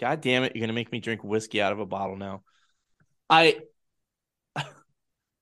God 0.00 0.20
damn 0.20 0.42
it! 0.42 0.56
You're 0.56 0.62
gonna 0.62 0.72
make 0.72 0.90
me 0.90 0.98
drink 0.98 1.22
whiskey 1.22 1.62
out 1.62 1.72
of 1.72 1.78
a 1.78 1.86
bottle 1.86 2.16
now. 2.16 2.42
I, 3.32 3.60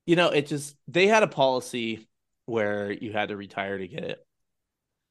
you 0.07 0.14
know, 0.14 0.28
it 0.28 0.47
just 0.47 0.76
they 0.86 1.09
had 1.09 1.24
a 1.24 1.28
policy 1.28 2.09
where 2.47 2.93
you 2.93 3.12
had 3.12 3.30
to 3.30 3.36
retire 3.36 3.78
to 3.78 3.88
get 3.88 4.05
it, 4.05 4.18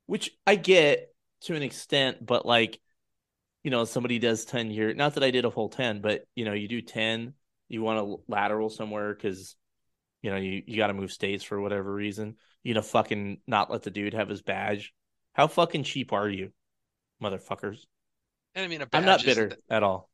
which 0.05 0.32
I 0.47 0.55
get 0.55 1.13
to 1.41 1.55
an 1.55 1.61
extent, 1.61 2.25
but 2.25 2.45
like, 2.45 2.80
you 3.63 3.71
know, 3.71 3.84
somebody 3.84 4.17
does 4.17 4.45
ten 4.45 4.71
year. 4.71 4.93
Not 4.93 5.15
that 5.15 5.23
I 5.23 5.32
did 5.32 5.43
a 5.43 5.51
full 5.51 5.67
ten, 5.67 5.99
but 5.99 6.25
you 6.36 6.45
know, 6.45 6.53
you 6.53 6.69
do 6.69 6.82
ten. 6.82 7.34
You 7.67 7.82
want 7.82 7.99
to 7.99 8.23
lateral 8.30 8.69
somewhere 8.69 9.13
because, 9.13 9.57
you 10.21 10.32
know, 10.32 10.38
you 10.38 10.63
you 10.65 10.77
got 10.77 10.88
to 10.88 10.93
move 10.93 11.11
states 11.11 11.43
for 11.43 11.59
whatever 11.59 11.93
reason. 11.93 12.38
You 12.63 12.73
know, 12.73 12.82
fucking 12.82 13.39
not 13.45 13.69
let 13.69 13.84
the 13.84 13.91
dude 13.91 14.13
have 14.13 14.30
his 14.30 14.41
badge. 14.41 14.93
How 15.34 15.47
fucking 15.47 15.84
cheap 15.84 16.13
are 16.13 16.30
you, 16.30 16.51
motherfuckers? 17.21 17.80
And 18.55 18.65
I 18.65 18.67
mean, 18.69 18.82
a 18.82 18.88
I'm 18.93 19.05
not 19.05 19.23
bitter 19.23 19.51
at 19.69 19.84
all. 19.84 20.09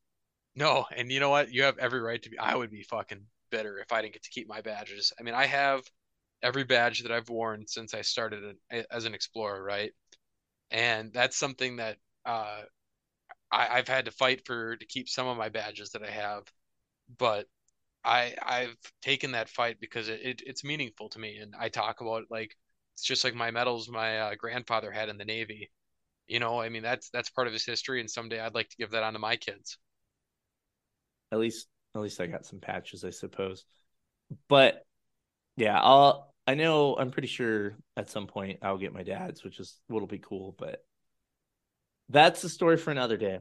No, 0.56 0.86
and 0.94 1.10
you 1.12 1.20
know 1.20 1.30
what? 1.30 1.52
You 1.52 1.62
have 1.64 1.78
every 1.78 2.00
right 2.00 2.22
to 2.22 2.30
be. 2.30 2.38
I 2.38 2.54
would 2.56 2.70
be 2.70 2.82
fucking 2.82 3.26
bitter 3.50 3.78
if 3.78 3.92
I 3.92 4.00
didn't 4.02 4.14
get 4.14 4.22
to 4.24 4.30
keep 4.30 4.48
my 4.48 4.60
badges. 4.60 5.12
I 5.18 5.22
mean, 5.22 5.34
I 5.34 5.46
have 5.46 5.84
every 6.42 6.64
badge 6.64 7.02
that 7.02 7.12
I've 7.12 7.28
worn 7.28 7.66
since 7.66 7.94
I 7.94 8.02
started 8.02 8.56
as 8.90 9.04
an 9.04 9.14
explorer, 9.14 9.62
right? 9.62 9.92
And 10.70 11.12
that's 11.12 11.36
something 11.38 11.76
that 11.76 11.98
uh, 12.26 12.62
I, 13.52 13.68
I've 13.78 13.88
had 13.88 14.06
to 14.06 14.12
fight 14.12 14.46
for 14.46 14.76
to 14.76 14.86
keep 14.86 15.08
some 15.08 15.26
of 15.28 15.38
my 15.38 15.48
badges 15.50 15.90
that 15.92 16.02
I 16.04 16.10
have, 16.10 16.44
but 17.18 17.48
I 18.04 18.34
I've 18.42 18.76
taken 19.02 19.32
that 19.32 19.50
fight 19.50 19.80
because 19.80 20.08
it, 20.08 20.20
it 20.22 20.42
it's 20.46 20.64
meaningful 20.64 21.10
to 21.10 21.18
me, 21.20 21.38
and 21.38 21.54
I 21.58 21.68
talk 21.70 22.00
about 22.02 22.22
it 22.24 22.28
like 22.30 22.56
it's 22.96 23.04
just 23.04 23.24
like 23.24 23.34
my 23.36 23.50
medals 23.52 23.88
my 23.90 24.20
uh, 24.20 24.34
grandfather 24.36 24.92
had 24.92 25.08
in 25.10 25.18
the 25.18 25.26
Navy. 25.26 25.70
You 26.28 26.40
know, 26.40 26.60
I 26.60 26.68
mean 26.70 26.82
that's 26.84 27.10
that's 27.10 27.30
part 27.30 27.48
of 27.48 27.54
his 27.54 27.66
history, 27.66 28.00
and 28.00 28.10
someday 28.10 28.40
I'd 28.40 28.54
like 28.56 28.70
to 28.70 28.76
give 28.78 28.92
that 28.92 29.04
on 29.04 29.14
to 29.14 29.20
my 29.20 29.36
kids. 29.36 29.78
At 31.36 31.40
least, 31.40 31.66
at 31.94 32.00
least 32.00 32.18
I 32.18 32.26
got 32.26 32.46
some 32.46 32.60
patches, 32.60 33.04
I 33.04 33.10
suppose. 33.10 33.66
But 34.48 34.82
yeah, 35.56 35.78
I'll. 35.78 36.32
I 36.46 36.54
know. 36.54 36.96
I'm 36.96 37.10
pretty 37.10 37.28
sure 37.28 37.76
at 37.94 38.08
some 38.08 38.26
point 38.26 38.60
I'll 38.62 38.78
get 38.78 38.94
my 38.94 39.02
dad's, 39.02 39.44
which 39.44 39.60
is 39.60 39.78
what'll 39.88 40.08
be 40.08 40.18
cool. 40.18 40.54
But 40.56 40.82
that's 42.08 42.40
the 42.40 42.48
story 42.48 42.78
for 42.78 42.90
another 42.90 43.18
day. 43.18 43.40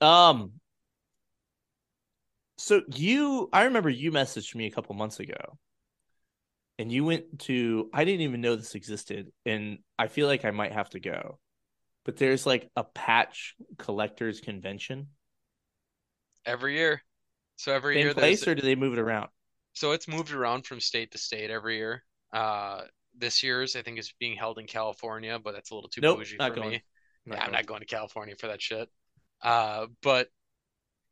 Um. 0.00 0.54
So 2.58 2.82
you, 2.88 3.48
I 3.52 3.64
remember 3.64 3.90
you 3.90 4.10
messaged 4.10 4.54
me 4.56 4.66
a 4.66 4.70
couple 4.72 4.96
months 4.96 5.20
ago, 5.20 5.58
and 6.80 6.90
you 6.90 7.04
went 7.04 7.38
to 7.40 7.88
I 7.92 8.04
didn't 8.04 8.22
even 8.22 8.40
know 8.40 8.56
this 8.56 8.74
existed, 8.74 9.30
and 9.44 9.78
I 9.96 10.08
feel 10.08 10.26
like 10.26 10.44
I 10.44 10.50
might 10.50 10.72
have 10.72 10.90
to 10.90 11.00
go. 11.00 11.38
But 12.04 12.16
there's 12.16 12.44
like 12.44 12.68
a 12.74 12.82
patch 12.82 13.54
collectors 13.78 14.40
convention. 14.40 15.08
Every 16.44 16.74
year. 16.76 17.02
So 17.56 17.72
every 17.72 17.94
Same 17.96 18.04
year 18.06 18.14
place, 18.14 18.46
or 18.46 18.54
do 18.54 18.62
they 18.62 18.74
move 18.74 18.92
it 18.92 18.98
around? 18.98 19.28
so 19.72 19.92
it's 19.92 20.08
moved 20.08 20.32
around 20.32 20.64
from 20.66 20.80
state 20.80 21.10
to 21.12 21.18
state 21.18 21.50
every 21.50 21.76
year. 21.76 22.02
Uh, 22.32 22.82
this 23.18 23.42
year's 23.42 23.76
I 23.76 23.82
think 23.82 23.98
is 23.98 24.12
being 24.18 24.36
held 24.36 24.58
in 24.58 24.66
California, 24.66 25.38
but 25.38 25.52
that's 25.54 25.70
a 25.70 25.74
little 25.74 25.88
too 25.90 26.00
Nope, 26.02 26.18
bougie 26.18 26.36
for 26.38 26.50
going. 26.50 26.70
me. 26.70 26.82
Not 27.26 27.38
Yeah, 27.38 27.44
I'm 27.44 27.52
not 27.52 27.66
going 27.66 27.80
to 27.80 27.86
California 27.86 28.34
for 28.38 28.46
that 28.48 28.60
shit. 28.62 28.88
Uh, 29.42 29.86
but 30.02 30.28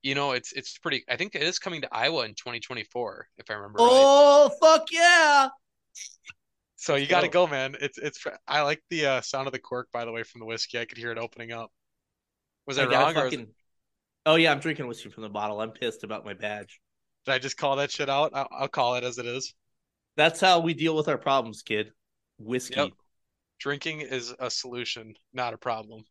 you 0.03 0.15
know, 0.15 0.33
it's 0.33 0.53
it's 0.53 0.77
pretty. 0.79 1.03
I 1.09 1.17
think 1.17 1.35
it 1.35 1.43
is 1.43 1.59
coming 1.59 1.81
to 1.83 1.89
Iowa 1.91 2.25
in 2.25 2.33
2024, 2.35 3.29
if 3.39 3.51
I 3.51 3.55
remember 3.55 3.79
right. 3.79 3.89
Oh 3.91 4.51
fuck 4.61 4.87
yeah! 4.93 5.49
So 6.77 6.97
you 6.97 7.07
got 7.07 7.23
to 7.23 7.29
go. 7.29 7.47
man. 7.47 7.77
It's 7.81 7.97
it's. 7.99 8.23
I 8.47 8.61
like 8.63 8.83
the 8.91 9.07
uh, 9.07 9.21
sound 9.23 9.47
of 9.47 9.53
the 9.55 9.59
cork, 9.59 9.89
by 9.93 10.05
the 10.05 10.13
way, 10.13 10.23
from 10.23 10.41
the 10.41 10.45
whiskey. 10.47 10.79
I 10.79 10.85
could 10.85 10.99
hear 10.99 11.11
it 11.11 11.17
opening 11.19 11.53
up. 11.53 11.73
Was 12.67 12.79
I 12.79 12.83
I 12.83 12.87
wrong, 12.87 13.17
or 13.17 13.25
was- 13.25 13.33
fucking. 13.33 13.49
Oh 14.27 14.37
yeah, 14.37 14.53
I'm 14.53 14.61
drinking 14.61 14.87
whiskey 14.87 15.11
from 15.11 15.23
the 15.23 15.29
bottle. 15.29 15.61
I'm 15.61 15.71
pissed 15.71 16.05
about 16.05 16.25
my 16.25 16.35
badge. 16.35 16.81
did 17.25 17.33
I 17.33 17.39
just 17.39 17.57
call 17.57 17.77
that 17.77 17.91
shit 17.91 18.09
out? 18.09 18.31
I'll, 18.35 18.49
I'll 18.51 18.69
call 18.69 18.95
it 18.95 19.05
as 19.05 19.19
it 19.19 19.27
is. 19.27 19.55
That's 20.17 20.41
how 20.41 20.61
we 20.61 20.75
deal 20.75 20.97
with 20.97 21.09
our 21.09 21.19
problems, 21.19 21.63
kid. 21.63 21.91
Whiskey. 22.39 22.77
Yep. 22.77 22.91
Drinking 23.59 24.01
is 24.01 24.35
a 24.39 24.51
solution, 24.51 25.15
not 25.33 25.55
a 25.55 25.59
problem. 25.59 26.05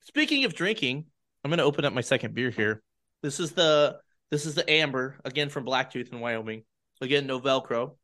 Speaking 0.00 0.44
of 0.44 0.54
drinking, 0.54 1.04
I'm 1.44 1.50
gonna 1.50 1.64
open 1.64 1.84
up 1.84 1.92
my 1.92 2.00
second 2.00 2.34
beer 2.34 2.50
here. 2.50 2.82
This 3.22 3.40
is 3.40 3.52
the 3.52 3.98
this 4.30 4.46
is 4.46 4.54
the 4.54 4.68
amber 4.68 5.16
again 5.24 5.48
from 5.48 5.66
Blacktooth 5.66 6.12
in 6.12 6.20
Wyoming. 6.20 6.64
Again, 7.00 7.26
no 7.26 7.40
Velcro. 7.40 7.96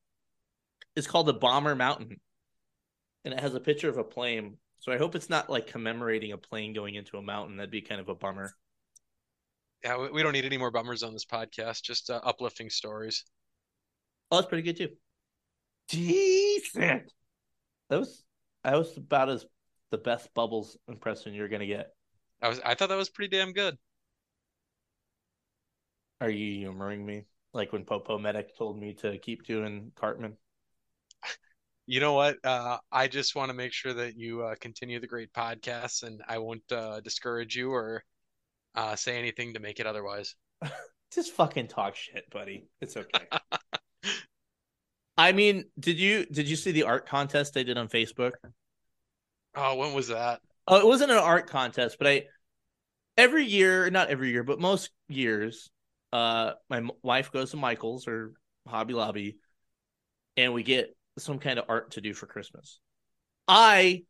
It's 0.95 1.07
called 1.07 1.27
the 1.27 1.33
Bomber 1.33 1.75
Mountain, 1.75 2.21
and 3.25 3.35
it 3.35 3.41
has 3.41 3.55
a 3.55 3.61
picture 3.61 3.89
of 3.89 3.97
a 3.97 4.05
plane. 4.05 4.59
So 4.81 4.93
I 4.93 4.99
hope 4.99 5.15
it's 5.15 5.31
not 5.31 5.49
like 5.49 5.67
commemorating 5.69 6.33
a 6.33 6.39
plane 6.39 6.73
going 6.73 6.95
into 6.95 7.17
a 7.17 7.23
mountain. 7.23 7.57
That'd 7.57 7.71
be 7.71 7.81
kind 7.81 8.01
of 8.01 8.09
a 8.09 8.15
bummer. 8.15 8.55
Yeah, 9.85 9.99
we, 9.99 10.11
we 10.11 10.23
don't 10.23 10.33
need 10.33 10.45
any 10.45 10.59
more 10.59 10.71
bummers 10.71 11.03
on 11.03 11.13
this 11.13 11.25
podcast. 11.25 11.83
Just 11.83 12.11
uh, 12.11 12.21
uplifting 12.23 12.71
stories. 12.71 13.25
Oh, 14.31 14.37
that's 14.37 14.49
pretty 14.49 14.63
good 14.63 14.77
too. 14.77 14.89
Decent. 15.89 17.13
That 17.91 17.99
was 17.99 18.25
that 18.65 18.79
was 18.79 18.97
about 18.97 19.29
as 19.29 19.45
the 19.91 19.99
best 19.99 20.33
bubbles 20.35 20.79
impression 20.89 21.35
you're 21.35 21.49
gonna 21.49 21.67
get. 21.67 21.91
I 22.41 22.49
was 22.49 22.61
I 22.65 22.75
thought 22.75 22.89
that 22.89 22.97
was 22.97 23.11
pretty 23.11 23.37
damn 23.37 23.53
good. 23.53 23.77
Are 26.21 26.31
you 26.31 26.61
humoring 26.61 27.05
me? 27.05 27.25
Like 27.53 27.73
when 27.73 27.85
Popo 27.85 28.17
Medic 28.17 28.57
told 28.57 28.79
me 28.79 28.95
to 28.95 29.19
keep 29.19 29.45
doing 29.45 29.93
Cartman. 29.97 30.37
You 31.87 32.01
know 32.01 32.15
what? 32.15 32.37
Uh, 32.45 32.79
I 32.91 33.09
just 33.09 33.35
want 33.35 33.51
to 33.51 33.55
make 33.55 33.73
sure 33.73 33.93
that 33.93 34.17
you 34.17 34.43
uh, 34.43 34.55
continue 34.61 35.01
the 35.01 35.09
great 35.09 35.33
podcasts, 35.33 36.05
and 36.05 36.23
I 36.29 36.39
won't 36.39 36.71
uh, 36.71 37.01
discourage 37.01 37.57
you 37.57 37.73
or 37.73 38.05
uh, 38.75 38.97
say 38.97 39.19
anything 39.19 39.55
to 39.55 39.61
make 39.61 39.81
it 39.81 39.87
otherwise. 39.87 40.35
Just 41.15 41.33
fucking 41.33 41.69
talk 41.69 41.95
shit, 41.95 42.29
buddy. 42.31 42.67
It's 42.81 42.97
okay. 42.97 43.27
I 45.17 45.33
mean, 45.33 45.65
did 45.79 45.99
you 45.99 46.25
did 46.25 46.49
you 46.49 46.57
see 46.57 46.73
the 46.73 46.85
art 46.85 47.07
contest 47.07 47.53
they 47.53 47.65
did 47.65 47.77
on 47.77 47.89
Facebook? 47.89 48.33
Oh, 49.55 49.77
when 49.77 49.93
was 49.93 50.09
that? 50.09 50.41
Oh, 50.67 50.79
it 50.79 50.87
wasn't 50.87 51.11
an 51.11 51.19
art 51.19 51.51
contest, 51.51 51.97
but 51.99 52.07
I 52.07 52.25
every 53.17 53.45
year, 53.45 53.91
not 53.91 54.09
every 54.09 54.31
year, 54.31 54.43
but 54.43 54.59
most 54.59 54.91
years, 55.09 55.71
uh, 56.13 56.53
my 56.71 56.79
m- 56.79 56.91
wife 57.03 57.31
goes 57.31 57.51
to 57.51 57.57
Michael's 57.57 58.09
or 58.09 58.33
Hobby 58.67 58.95
Lobby, 58.95 59.37
and 60.37 60.55
we 60.55 60.63
get 60.63 60.97
some 61.19 61.39
kind 61.39 61.59
of 61.59 61.67
art 61.69 61.93
to 61.93 62.01
do 62.01 62.15
for 62.15 62.27
Christmas. 62.27 62.81
I 63.47 64.05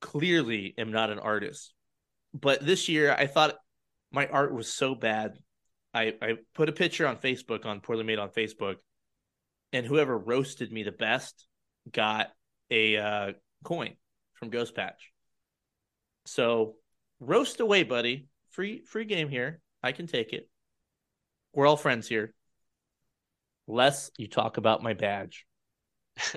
clearly 0.00 0.74
am 0.76 0.90
not 0.90 1.10
an 1.10 1.18
artist, 1.18 1.72
but 2.34 2.64
this 2.64 2.88
year 2.88 3.12
I 3.12 3.26
thought 3.26 3.56
my 4.10 4.26
art 4.26 4.54
was 4.54 4.72
so 4.72 4.94
bad. 4.94 5.38
I 5.94 6.14
I 6.20 6.34
put 6.54 6.68
a 6.68 6.72
picture 6.72 7.06
on 7.06 7.16
Facebook 7.16 7.66
on 7.66 7.80
Poorly 7.80 8.04
Made 8.04 8.18
on 8.18 8.30
Facebook, 8.30 8.76
and 9.72 9.86
whoever 9.86 10.16
roasted 10.16 10.72
me 10.72 10.82
the 10.82 10.92
best 10.92 11.46
got 11.90 12.28
a 12.70 12.96
uh, 12.96 13.32
coin 13.64 13.94
from 14.34 14.50
Ghost 14.50 14.74
Patch. 14.74 15.12
So 16.26 16.76
roast 17.20 17.60
away, 17.60 17.82
buddy. 17.84 18.28
Free 18.50 18.82
free 18.84 19.04
game 19.04 19.28
here. 19.28 19.60
I 19.82 19.92
can 19.92 20.06
take 20.06 20.32
it. 20.32 20.48
We're 21.52 21.66
all 21.66 21.76
friends 21.76 22.08
here. 22.08 22.34
Less 23.66 24.10
you 24.16 24.28
talk 24.28 24.56
about 24.56 24.82
my 24.82 24.94
badge. 24.94 25.46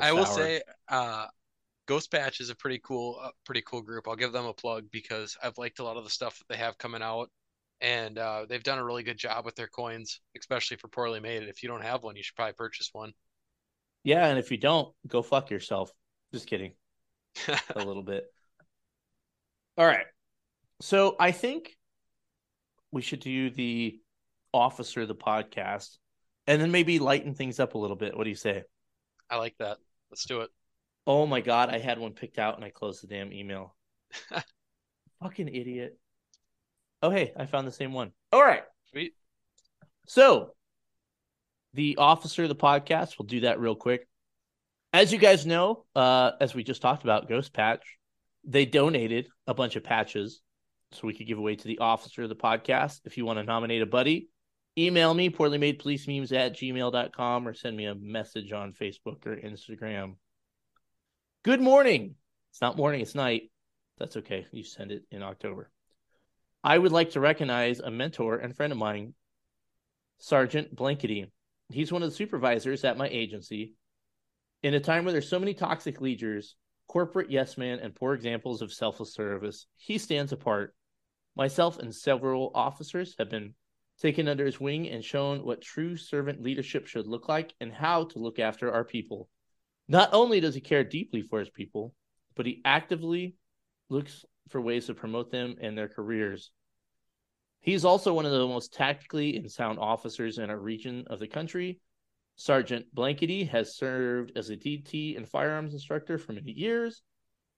I 0.00 0.12
will 0.12 0.26
say, 0.26 0.62
uh, 0.88 1.26
Ghost 1.88 2.12
Patch 2.12 2.40
is 2.40 2.50
a 2.50 2.54
pretty 2.54 2.78
cool, 2.84 3.18
uh, 3.20 3.30
pretty 3.46 3.62
cool 3.66 3.80
group. 3.80 4.06
I'll 4.06 4.14
give 4.14 4.30
them 4.30 4.44
a 4.44 4.52
plug 4.52 4.84
because 4.92 5.38
I've 5.42 5.56
liked 5.56 5.78
a 5.78 5.84
lot 5.84 5.96
of 5.96 6.04
the 6.04 6.10
stuff 6.10 6.38
that 6.38 6.44
they 6.46 6.58
have 6.58 6.76
coming 6.76 7.00
out, 7.00 7.30
and 7.80 8.18
uh, 8.18 8.44
they've 8.46 8.62
done 8.62 8.78
a 8.78 8.84
really 8.84 9.02
good 9.02 9.16
job 9.16 9.46
with 9.46 9.54
their 9.56 9.68
coins, 9.68 10.20
especially 10.38 10.76
for 10.76 10.88
poorly 10.88 11.18
made. 11.18 11.44
If 11.44 11.62
you 11.62 11.68
don't 11.70 11.82
have 11.82 12.02
one, 12.02 12.14
you 12.14 12.22
should 12.22 12.36
probably 12.36 12.52
purchase 12.52 12.90
one. 12.92 13.12
Yeah, 14.04 14.26
and 14.26 14.38
if 14.38 14.50
you 14.50 14.58
don't, 14.58 14.94
go 15.06 15.22
fuck 15.22 15.50
yourself. 15.50 15.90
Just 16.30 16.46
kidding. 16.46 16.74
A 17.48 17.78
little 17.78 18.02
bit. 18.02 18.26
All 19.78 19.86
right. 19.86 20.06
So 20.82 21.16
I 21.18 21.32
think 21.32 21.74
we 22.92 23.00
should 23.00 23.20
do 23.20 23.48
the 23.48 23.98
officer 24.52 25.02
of 25.02 25.08
the 25.08 25.14
podcast 25.14 25.96
and 26.46 26.60
then 26.60 26.70
maybe 26.70 26.98
lighten 26.98 27.34
things 27.34 27.58
up 27.58 27.74
a 27.74 27.78
little 27.78 27.96
bit. 27.96 28.16
What 28.16 28.24
do 28.24 28.30
you 28.30 28.36
say? 28.36 28.64
I 29.30 29.36
like 29.36 29.54
that. 29.58 29.78
Let's 30.10 30.26
do 30.26 30.40
it. 30.40 30.50
Oh 31.08 31.24
my 31.24 31.40
god, 31.40 31.70
I 31.70 31.78
had 31.78 31.98
one 31.98 32.12
picked 32.12 32.38
out 32.38 32.56
and 32.56 32.64
I 32.64 32.68
closed 32.68 33.02
the 33.02 33.06
damn 33.06 33.32
email. 33.32 33.74
Fucking 35.22 35.48
idiot. 35.48 35.98
Oh 37.02 37.08
hey, 37.08 37.32
I 37.34 37.46
found 37.46 37.66
the 37.66 37.72
same 37.72 37.94
one. 37.94 38.12
All 38.30 38.42
right. 38.42 38.62
Sweet. 38.90 39.14
So, 40.06 40.50
the 41.72 41.96
officer 41.96 42.42
of 42.42 42.50
the 42.50 42.54
podcast, 42.54 43.18
we'll 43.18 43.26
do 43.26 43.40
that 43.40 43.58
real 43.58 43.74
quick. 43.74 44.06
As 44.92 45.10
you 45.10 45.18
guys 45.18 45.46
know, 45.46 45.86
uh, 45.96 46.32
as 46.42 46.54
we 46.54 46.62
just 46.62 46.82
talked 46.82 47.04
about, 47.04 47.26
Ghost 47.26 47.54
Patch, 47.54 47.96
they 48.44 48.66
donated 48.66 49.28
a 49.46 49.54
bunch 49.54 49.76
of 49.76 49.84
patches 49.84 50.42
so 50.92 51.06
we 51.06 51.14
could 51.14 51.26
give 51.26 51.38
away 51.38 51.56
to 51.56 51.68
the 51.68 51.78
officer 51.78 52.22
of 52.22 52.28
the 52.28 52.36
podcast. 52.36 53.00
If 53.06 53.16
you 53.16 53.24
want 53.24 53.38
to 53.38 53.44
nominate 53.44 53.80
a 53.80 53.86
buddy, 53.86 54.28
email 54.76 55.14
me, 55.14 55.30
poorly 55.30 55.56
made 55.56 55.78
police 55.78 56.06
memes 56.06 56.32
at 56.32 56.54
gmail.com, 56.54 57.48
or 57.48 57.54
send 57.54 57.76
me 57.78 57.86
a 57.86 57.94
message 57.94 58.52
on 58.52 58.74
Facebook 58.74 59.26
or 59.26 59.36
Instagram. 59.36 60.16
Good 61.48 61.62
morning. 61.62 62.14
It's 62.50 62.60
not 62.60 62.76
morning, 62.76 63.00
it's 63.00 63.14
night. 63.14 63.50
That's 63.96 64.18
okay. 64.18 64.46
You 64.52 64.62
send 64.62 64.92
it 64.92 65.04
in 65.10 65.22
October. 65.22 65.70
I 66.62 66.76
would 66.76 66.92
like 66.92 67.12
to 67.12 67.20
recognize 67.20 67.80
a 67.80 67.90
mentor 67.90 68.36
and 68.36 68.54
friend 68.54 68.70
of 68.70 68.78
mine, 68.78 69.14
Sergeant 70.18 70.76
Blankety. 70.76 71.32
He's 71.70 71.90
one 71.90 72.02
of 72.02 72.10
the 72.10 72.14
supervisors 72.14 72.84
at 72.84 72.98
my 72.98 73.08
agency. 73.08 73.72
In 74.62 74.74
a 74.74 74.80
time 74.80 75.06
where 75.06 75.12
there's 75.12 75.30
so 75.30 75.38
many 75.38 75.54
toxic 75.54 76.02
leaders, 76.02 76.54
corporate 76.86 77.30
yes 77.30 77.56
men, 77.56 77.78
and 77.78 77.94
poor 77.94 78.12
examples 78.12 78.60
of 78.60 78.70
selfless 78.70 79.14
service, 79.14 79.64
he 79.74 79.96
stands 79.96 80.32
apart. 80.32 80.74
Myself 81.34 81.78
and 81.78 81.94
several 81.94 82.52
officers 82.54 83.14
have 83.18 83.30
been 83.30 83.54
taken 84.02 84.28
under 84.28 84.44
his 84.44 84.60
wing 84.60 84.86
and 84.90 85.02
shown 85.02 85.42
what 85.46 85.62
true 85.62 85.96
servant 85.96 86.42
leadership 86.42 86.86
should 86.86 87.06
look 87.06 87.26
like 87.26 87.54
and 87.58 87.72
how 87.72 88.04
to 88.04 88.18
look 88.18 88.38
after 88.38 88.70
our 88.70 88.84
people. 88.84 89.30
Not 89.88 90.10
only 90.12 90.40
does 90.40 90.54
he 90.54 90.60
care 90.60 90.84
deeply 90.84 91.22
for 91.22 91.40
his 91.40 91.50
people, 91.50 91.94
but 92.34 92.46
he 92.46 92.60
actively 92.64 93.34
looks 93.88 94.24
for 94.48 94.60
ways 94.60 94.86
to 94.86 94.94
promote 94.94 95.30
them 95.30 95.56
and 95.60 95.76
their 95.76 95.88
careers. 95.88 96.50
He's 97.60 97.84
also 97.84 98.14
one 98.14 98.26
of 98.26 98.32
the 98.32 98.46
most 98.46 98.72
tactically 98.72 99.36
and 99.36 99.50
sound 99.50 99.78
officers 99.78 100.38
in 100.38 100.50
our 100.50 100.58
region 100.58 101.04
of 101.08 101.18
the 101.18 101.26
country. 101.26 101.80
Sergeant 102.36 102.86
Blankety 102.94 103.44
has 103.44 103.76
served 103.76 104.32
as 104.36 104.50
a 104.50 104.56
DT 104.56 105.16
and 105.16 105.28
firearms 105.28 105.72
instructor 105.72 106.18
for 106.18 106.34
many 106.34 106.52
years 106.52 107.02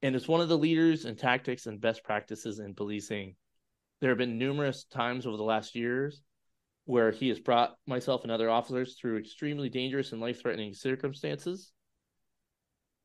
and 0.02 0.16
is 0.16 0.26
one 0.26 0.40
of 0.40 0.48
the 0.48 0.56
leaders 0.56 1.04
in 1.04 1.16
tactics 1.16 1.66
and 1.66 1.80
best 1.80 2.02
practices 2.02 2.60
in 2.60 2.74
policing. 2.74 3.34
There 4.00 4.08
have 4.08 4.18
been 4.18 4.38
numerous 4.38 4.84
times 4.84 5.26
over 5.26 5.36
the 5.36 5.42
last 5.42 5.74
years 5.74 6.22
where 6.86 7.10
he 7.10 7.28
has 7.28 7.38
brought 7.38 7.76
myself 7.86 8.22
and 8.22 8.32
other 8.32 8.48
officers 8.48 8.96
through 8.98 9.18
extremely 9.18 9.68
dangerous 9.68 10.12
and 10.12 10.20
life 10.20 10.40
threatening 10.40 10.72
circumstances. 10.72 11.72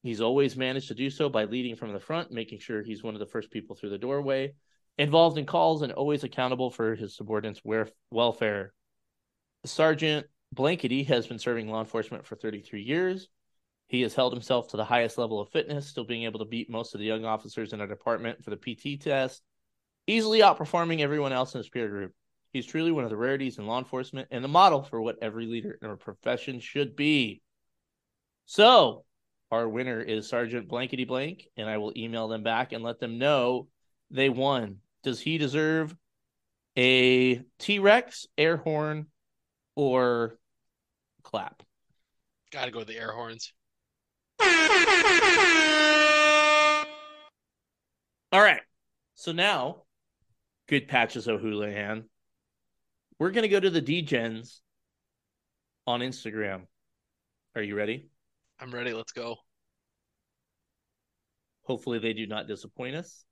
He's 0.06 0.22
always 0.22 0.56
managed 0.56 0.90
to 0.90 0.94
do 0.94 1.10
so 1.10 1.30
by 1.30 1.46
leading 1.46 1.76
from 1.76 1.92
the 1.92 2.00
front, 2.00 2.30
making 2.30 2.60
sure 2.60 2.84
he's 2.84 3.02
one 3.02 3.16
of 3.16 3.20
the 3.20 3.26
first 3.26 3.50
people 3.50 3.76
through 3.76 3.90
the 3.90 3.98
doorway, 3.98 4.54
involved 5.00 5.40
in 5.40 5.48
calls, 5.48 5.82
and 5.82 5.92
always 5.92 6.24
accountable 6.24 6.70
for 6.70 6.94
his 6.94 7.16
subordinates' 7.18 7.64
welfare. 8.12 8.72
Sergeant 9.66 10.28
Blankety 10.54 11.06
has 11.06 11.26
been 11.26 11.40
serving 11.40 11.72
law 11.72 11.80
enforcement 11.80 12.24
for 12.24 12.36
33 12.36 12.84
years. 12.84 13.30
He 13.88 14.04
has 14.04 14.14
held 14.14 14.32
himself 14.32 14.68
to 14.68 14.78
the 14.78 14.86
highest 14.86 15.18
level 15.18 15.40
of 15.40 15.50
fitness, 15.50 15.88
still 15.88 16.06
being 16.06 16.26
able 16.26 16.38
to 16.38 16.46
beat 16.46 16.70
most 16.70 16.94
of 16.94 17.00
the 17.00 17.08
young 17.08 17.26
officers 17.26 17.74
in 17.74 17.82
our 17.82 17.88
department 17.88 18.44
for 18.44 18.52
the 18.52 18.58
PT 18.58 19.02
test, 19.02 19.42
easily 20.06 20.42
outperforming 20.42 21.00
everyone 21.00 21.34
else 21.34 21.56
in 21.56 21.58
his 21.58 21.70
peer 21.70 21.90
group. 21.90 22.12
He's 22.54 22.68
truly 22.68 22.92
one 22.92 23.06
of 23.06 23.10
the 23.10 23.18
rarities 23.18 23.58
in 23.58 23.66
law 23.66 23.80
enforcement 23.80 24.28
and 24.30 24.44
the 24.44 24.50
model 24.50 24.84
for 24.84 25.02
what 25.02 25.18
every 25.24 25.48
leader 25.48 25.80
in 25.82 25.90
our 25.90 25.98
profession 25.98 26.60
should 26.60 26.96
be. 26.96 27.42
So, 28.46 29.04
our 29.56 29.70
winner 29.70 30.02
is 30.02 30.28
Sergeant 30.28 30.68
Blankety 30.68 31.06
Blank, 31.06 31.48
and 31.56 31.70
I 31.70 31.78
will 31.78 31.94
email 31.96 32.28
them 32.28 32.44
back 32.44 32.74
and 32.74 32.84
let 32.84 33.00
them 33.00 33.18
know 33.18 33.70
they 34.12 34.30
won. 34.30 34.80
Does 35.04 35.20
he 35.22 35.38
deserve 35.38 35.96
a 36.78 37.42
T 37.58 37.80
Rex, 37.80 38.28
air 38.38 38.58
horn, 38.58 39.08
or 39.76 40.38
clap? 41.24 41.64
Got 42.52 42.66
to 42.66 42.72
go 42.72 42.80
with 42.80 42.90
the 42.90 42.98
air 42.98 43.14
horns. 43.14 43.54
All 48.32 48.42
right. 48.42 48.62
So 49.14 49.32
now, 49.32 49.84
good 50.68 50.90
patches 50.90 51.28
of 51.28 51.36
O'Houlihan. 51.36 52.04
We're 53.20 53.32
going 53.32 53.44
to 53.44 53.50
go 53.50 53.60
to 53.62 53.70
the 53.70 53.82
DGens 53.82 54.60
on 55.88 56.02
Instagram. 56.02 56.64
Are 57.56 57.62
you 57.62 57.76
ready? 57.76 58.10
I'm 58.60 58.72
ready. 58.72 58.94
Let's 58.94 59.14
go. 59.14 59.38
Hopefully, 61.66 62.00
they 62.00 62.14
do 62.14 62.28
not 62.28 62.48
disappoint 62.48 62.96
us. 62.96 63.26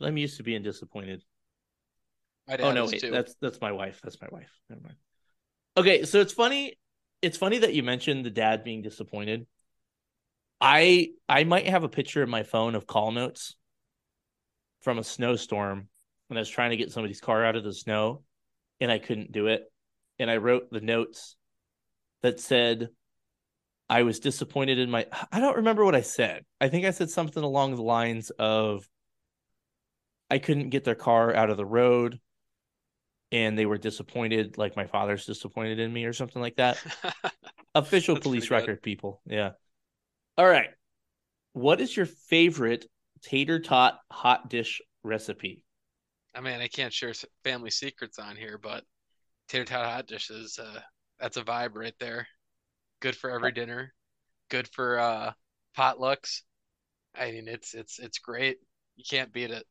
I'm 0.00 0.16
used 0.16 0.36
to 0.36 0.42
being 0.42 0.62
disappointed. 0.62 1.22
Oh, 2.48 2.56
dad 2.56 2.64
Oh 2.64 2.72
no, 2.72 2.86
wait, 2.86 3.00
too. 3.00 3.10
that's 3.10 3.34
that's 3.40 3.60
my 3.60 3.72
wife. 3.72 4.00
That's 4.02 4.20
my 4.20 4.28
wife. 4.30 4.50
Never 4.68 4.82
mind. 4.82 4.96
Okay, 5.76 6.04
so 6.04 6.20
it's 6.20 6.32
funny. 6.32 6.78
It's 7.22 7.38
funny 7.38 7.58
that 7.58 7.74
you 7.74 7.82
mentioned 7.82 8.24
the 8.24 8.30
dad 8.30 8.64
being 8.64 8.82
disappointed. 8.82 9.46
I 10.60 11.10
I 11.28 11.44
might 11.44 11.66
have 11.66 11.84
a 11.84 11.88
picture 11.88 12.22
in 12.22 12.30
my 12.30 12.42
phone 12.42 12.74
of 12.74 12.86
call 12.86 13.12
notes 13.12 13.56
from 14.82 14.98
a 14.98 15.04
snowstorm 15.04 15.88
when 16.28 16.36
I 16.36 16.40
was 16.40 16.50
trying 16.50 16.70
to 16.70 16.76
get 16.76 16.92
somebody's 16.92 17.20
car 17.20 17.44
out 17.44 17.56
of 17.56 17.64
the 17.64 17.72
snow, 17.72 18.22
and 18.80 18.90
I 18.90 18.98
couldn't 18.98 19.32
do 19.32 19.46
it. 19.46 19.64
And 20.18 20.30
I 20.30 20.36
wrote 20.36 20.70
the 20.70 20.80
notes 20.80 21.36
that 22.22 22.40
said 22.40 22.90
I 23.88 24.02
was 24.02 24.18
disappointed 24.18 24.78
in 24.78 24.90
my. 24.90 25.06
I 25.30 25.40
don't 25.40 25.56
remember 25.56 25.84
what 25.84 25.94
I 25.94 26.00
said. 26.00 26.44
I 26.60 26.68
think 26.68 26.86
I 26.86 26.90
said 26.90 27.10
something 27.10 27.42
along 27.42 27.76
the 27.76 27.82
lines 27.82 28.30
of 28.30 28.88
I 30.30 30.38
couldn't 30.38 30.70
get 30.70 30.84
their 30.84 30.94
car 30.94 31.34
out 31.34 31.50
of 31.50 31.56
the 31.56 31.66
road 31.66 32.18
and 33.30 33.58
they 33.58 33.66
were 33.66 33.78
disappointed, 33.78 34.58
like 34.58 34.76
my 34.76 34.86
father's 34.86 35.26
disappointed 35.26 35.80
in 35.80 35.92
me 35.92 36.04
or 36.04 36.12
something 36.12 36.40
like 36.40 36.56
that. 36.56 36.78
Official 37.74 38.14
That's 38.14 38.24
police 38.24 38.50
record, 38.50 38.80
people. 38.80 39.20
Yeah. 39.26 39.50
All 40.38 40.46
right. 40.46 40.70
What 41.52 41.80
is 41.80 41.96
your 41.96 42.06
favorite 42.06 42.86
tater 43.22 43.58
tot 43.58 43.98
hot 44.10 44.48
dish 44.48 44.80
recipe? 45.02 45.64
I 46.34 46.40
mean, 46.40 46.60
I 46.60 46.68
can't 46.68 46.92
share 46.92 47.12
family 47.42 47.70
secrets 47.70 48.18
on 48.18 48.36
here, 48.36 48.58
but 48.60 48.84
tater 49.48 49.64
tot 49.64 49.84
hot 49.84 50.06
dishes, 50.06 50.58
uh, 50.58 50.80
that's 51.18 51.36
a 51.36 51.42
vibe 51.42 51.74
right 51.74 51.94
there. 51.98 52.28
Good 53.04 53.16
for 53.16 53.28
every 53.28 53.52
dinner. 53.52 53.92
Good 54.48 54.66
for 54.66 54.98
uh 54.98 55.32
potlucks. 55.76 56.40
I 57.14 57.32
mean, 57.32 57.48
it's 57.48 57.74
it's 57.74 57.98
it's 57.98 58.18
great. 58.18 58.60
You 58.96 59.04
can't 59.06 59.30
beat 59.30 59.50
it. 59.50 59.66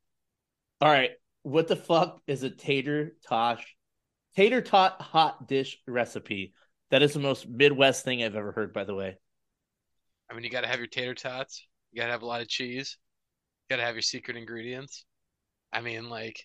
All 0.80 0.88
right. 0.88 1.10
What 1.42 1.66
the 1.66 1.74
fuck 1.74 2.22
is 2.28 2.44
a 2.44 2.50
tater 2.50 3.16
tosh 3.26 3.66
tater 4.36 4.62
tot 4.62 5.02
hot 5.02 5.48
dish 5.48 5.76
recipe? 5.88 6.54
That 6.92 7.02
is 7.02 7.12
the 7.12 7.18
most 7.18 7.48
Midwest 7.48 8.04
thing 8.04 8.22
I've 8.22 8.36
ever 8.36 8.52
heard, 8.52 8.72
by 8.72 8.84
the 8.84 8.94
way. 8.94 9.16
I 10.30 10.34
mean, 10.34 10.44
you 10.44 10.50
got 10.50 10.60
to 10.60 10.68
have 10.68 10.78
your 10.78 10.86
tater 10.86 11.14
tots. 11.14 11.66
You 11.90 12.02
got 12.02 12.06
to 12.06 12.12
have 12.12 12.22
a 12.22 12.26
lot 12.26 12.40
of 12.40 12.46
cheese. 12.46 12.98
You 13.68 13.74
got 13.74 13.80
to 13.80 13.86
have 13.86 13.96
your 13.96 14.02
secret 14.02 14.36
ingredients. 14.36 15.06
I 15.72 15.80
mean, 15.80 16.08
like, 16.08 16.40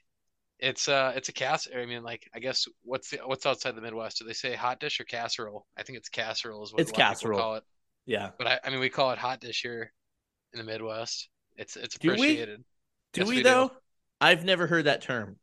it's 0.60 0.88
uh, 0.88 1.14
it's 1.16 1.30
a 1.30 1.34
casserole. 1.34 1.82
I 1.82 1.86
mean, 1.86 2.04
like, 2.04 2.30
I 2.36 2.40
guess 2.40 2.68
what's 2.84 3.10
the 3.12 3.20
what's 3.26 3.46
outside 3.46 3.76
the 3.76 3.82
Midwest? 3.82 4.20
Do 4.20 4.26
they 4.26 4.34
say 4.34 4.56
hot 4.56 4.80
dish 4.80 5.00
or 5.00 5.06
casserole? 5.06 5.66
I 5.78 5.84
think 5.84 5.98
it's 5.98 6.10
casserole 6.10 6.64
is 6.64 6.74
what 6.74 6.82
It's 6.82 6.92
a 6.92 6.94
lot 6.94 7.14
of 7.14 7.20
people 7.20 7.32
casserole. 7.32 7.40
call 7.40 7.56
it. 7.56 7.64
Yeah. 8.06 8.32
But 8.38 8.48
I, 8.48 8.60
I 8.64 8.70
mean, 8.70 8.80
we 8.80 8.90
call 8.90 9.12
it 9.12 9.20
hot 9.20 9.40
dish 9.40 9.62
here 9.62 9.94
in 10.54 10.60
the 10.60 10.66
Midwest. 10.66 11.30
It's 11.56 11.76
it's 11.76 11.96
appreciated. 11.96 12.64
Do 13.14 13.22
we? 13.22 13.26
Do 13.26 13.30
we, 13.30 13.36
we 13.38 13.44
do. 13.44 13.44
though? 13.44 13.72
I've 14.22 14.44
never 14.44 14.68
heard 14.68 14.86
that 14.86 15.02
term. 15.02 15.38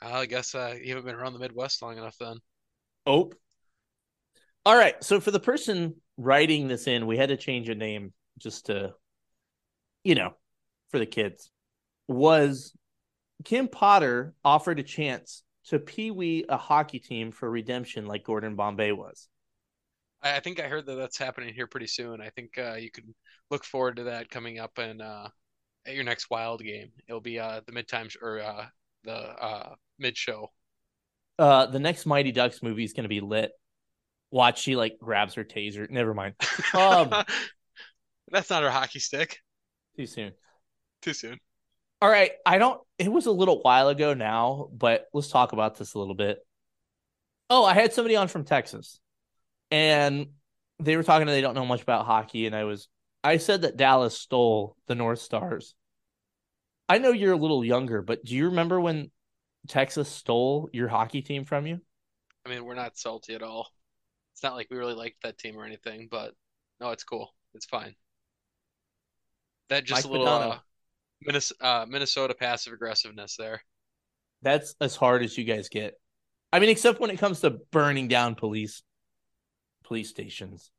I 0.00 0.26
guess 0.26 0.54
uh, 0.54 0.74
you 0.80 0.88
haven't 0.88 1.06
been 1.06 1.14
around 1.14 1.32
the 1.32 1.38
Midwest 1.38 1.80
long 1.80 1.96
enough 1.96 2.16
then. 2.18 2.36
Oh. 3.06 3.32
All 4.66 4.76
right. 4.76 5.02
So 5.02 5.20
for 5.20 5.30
the 5.30 5.40
person 5.40 5.94
writing 6.16 6.68
this 6.68 6.86
in, 6.86 7.06
we 7.06 7.16
had 7.16 7.30
to 7.30 7.36
change 7.36 7.68
a 7.68 7.74
name 7.74 8.12
just 8.38 8.66
to, 8.66 8.94
you 10.04 10.14
know, 10.14 10.34
for 10.90 10.98
the 10.98 11.06
kids. 11.06 11.50
Was 12.08 12.72
Kim 13.44 13.68
Potter 13.68 14.34
offered 14.44 14.78
a 14.78 14.82
chance 14.82 15.42
to 15.66 15.78
pee 15.78 16.10
wee 16.10 16.44
a 16.48 16.56
hockey 16.56 16.98
team 16.98 17.30
for 17.30 17.50
redemption 17.50 18.06
like 18.06 18.24
Gordon 18.24 18.56
Bombay 18.56 18.92
was? 18.92 19.28
I, 20.22 20.40
think 20.40 20.60
I 20.60 20.68
heard 20.68 20.86
that 20.86 20.94
that's 20.94 21.18
happening 21.18 21.52
here 21.54 21.66
pretty 21.66 21.86
soon. 21.86 22.20
I 22.20 22.30
think 22.30 22.56
uh, 22.58 22.74
you 22.74 22.90
could 22.90 23.12
look 23.50 23.64
forward 23.64 23.96
to 23.96 24.04
that 24.04 24.30
coming 24.30 24.58
up 24.58 24.78
in 24.78 25.00
uh, 25.00 25.28
at 25.86 25.94
your 25.94 26.04
next 26.04 26.30
Wild 26.30 26.62
game. 26.62 26.90
It'll 27.08 27.20
be 27.20 27.38
uh, 27.38 27.60
the 27.66 27.72
mid 27.72 27.88
times 27.88 28.16
or 28.20 28.40
uh, 28.40 28.66
the 29.04 29.14
uh, 29.14 29.74
mid 29.98 30.16
show. 30.16 30.50
Uh, 31.38 31.66
the 31.66 31.80
next 31.80 32.06
Mighty 32.06 32.30
Ducks 32.30 32.62
movie 32.62 32.84
is 32.84 32.92
going 32.92 33.04
to 33.04 33.08
be 33.08 33.20
lit. 33.20 33.52
Watch, 34.30 34.62
she 34.62 34.76
like 34.76 34.98
grabs 35.00 35.34
her 35.34 35.44
taser. 35.44 35.90
Never 35.90 36.14
mind. 36.14 36.34
Um, 36.74 37.12
that's 38.30 38.48
not 38.48 38.62
her 38.62 38.70
hockey 38.70 38.98
stick. 38.98 39.38
too 39.96 40.06
soon. 40.06 40.32
Too 41.02 41.12
soon. 41.12 41.38
All 42.02 42.10
right. 42.10 42.32
I 42.44 42.58
don't, 42.58 42.80
it 42.98 43.12
was 43.12 43.26
a 43.26 43.30
little 43.30 43.60
while 43.62 43.86
ago 43.86 44.12
now, 44.12 44.68
but 44.72 45.06
let's 45.14 45.28
talk 45.28 45.52
about 45.52 45.78
this 45.78 45.94
a 45.94 46.00
little 46.00 46.16
bit. 46.16 46.44
Oh, 47.48 47.64
I 47.64 47.74
had 47.74 47.92
somebody 47.92 48.16
on 48.16 48.26
from 48.26 48.44
Texas 48.44 48.98
and 49.70 50.26
they 50.80 50.96
were 50.96 51.04
talking, 51.04 51.28
they 51.28 51.40
don't 51.40 51.54
know 51.54 51.64
much 51.64 51.80
about 51.80 52.04
hockey. 52.04 52.46
And 52.46 52.56
I 52.56 52.64
was, 52.64 52.88
I 53.22 53.36
said 53.36 53.62
that 53.62 53.76
Dallas 53.76 54.18
stole 54.18 54.74
the 54.88 54.96
North 54.96 55.20
Stars. 55.20 55.76
I 56.88 56.98
know 56.98 57.12
you're 57.12 57.34
a 57.34 57.36
little 57.36 57.64
younger, 57.64 58.02
but 58.02 58.24
do 58.24 58.34
you 58.34 58.46
remember 58.46 58.80
when 58.80 59.12
Texas 59.68 60.08
stole 60.08 60.70
your 60.72 60.88
hockey 60.88 61.22
team 61.22 61.44
from 61.44 61.68
you? 61.68 61.80
I 62.44 62.48
mean, 62.48 62.64
we're 62.64 62.74
not 62.74 62.98
salty 62.98 63.36
at 63.36 63.44
all. 63.44 63.68
It's 64.34 64.42
not 64.42 64.56
like 64.56 64.66
we 64.72 64.76
really 64.76 64.94
liked 64.94 65.22
that 65.22 65.38
team 65.38 65.56
or 65.56 65.64
anything, 65.64 66.08
but 66.10 66.34
no, 66.80 66.90
it's 66.90 67.04
cool. 67.04 67.32
It's 67.54 67.66
fine. 67.66 67.94
That 69.68 69.84
just 69.84 70.04
Mike 70.04 70.10
a 70.10 70.12
little 70.12 70.26
uh, 70.26 70.58
Minnes 71.26 71.52
uh, 71.60 71.86
Minnesota 71.88 72.34
passive 72.34 72.72
aggressiveness 72.72 73.36
there. 73.36 73.62
That's 74.42 74.74
as 74.80 74.96
hard 74.96 75.22
as 75.22 75.36
you 75.36 75.44
guys 75.44 75.68
get. 75.68 75.94
I 76.52 76.58
mean, 76.58 76.68
except 76.68 77.00
when 77.00 77.10
it 77.10 77.18
comes 77.18 77.40
to 77.40 77.50
burning 77.70 78.08
down 78.08 78.34
police 78.34 78.82
police 79.84 80.10
stations. 80.10 80.70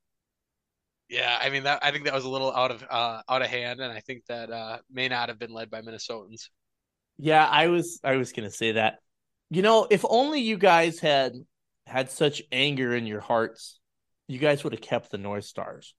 Yeah, 1.09 1.37
I 1.39 1.49
mean 1.49 1.63
that 1.63 1.79
I 1.83 1.91
think 1.91 2.05
that 2.05 2.13
was 2.13 2.25
a 2.25 2.29
little 2.29 2.53
out 2.53 2.71
of 2.71 2.85
uh, 2.89 3.21
out 3.29 3.41
of 3.41 3.47
hand, 3.47 3.79
and 3.79 3.91
I 3.91 3.99
think 3.99 4.25
that 4.27 4.51
uh, 4.51 4.79
may 4.91 5.07
not 5.07 5.29
have 5.29 5.39
been 5.39 5.53
led 5.53 5.69
by 5.69 5.81
Minnesotans. 5.81 6.49
Yeah, 7.17 7.45
I 7.45 7.67
was 7.67 7.99
I 8.03 8.15
was 8.15 8.31
gonna 8.31 8.51
say 8.51 8.73
that. 8.73 8.99
You 9.49 9.61
know, 9.61 9.87
if 9.89 10.03
only 10.09 10.41
you 10.41 10.57
guys 10.57 10.99
had 10.99 11.33
had 11.85 12.09
such 12.09 12.41
anger 12.51 12.95
in 12.95 13.05
your 13.05 13.19
hearts, 13.19 13.79
you 14.27 14.39
guys 14.39 14.63
would 14.63 14.73
have 14.73 14.81
kept 14.81 15.11
the 15.11 15.17
North 15.17 15.45
Stars. 15.45 15.93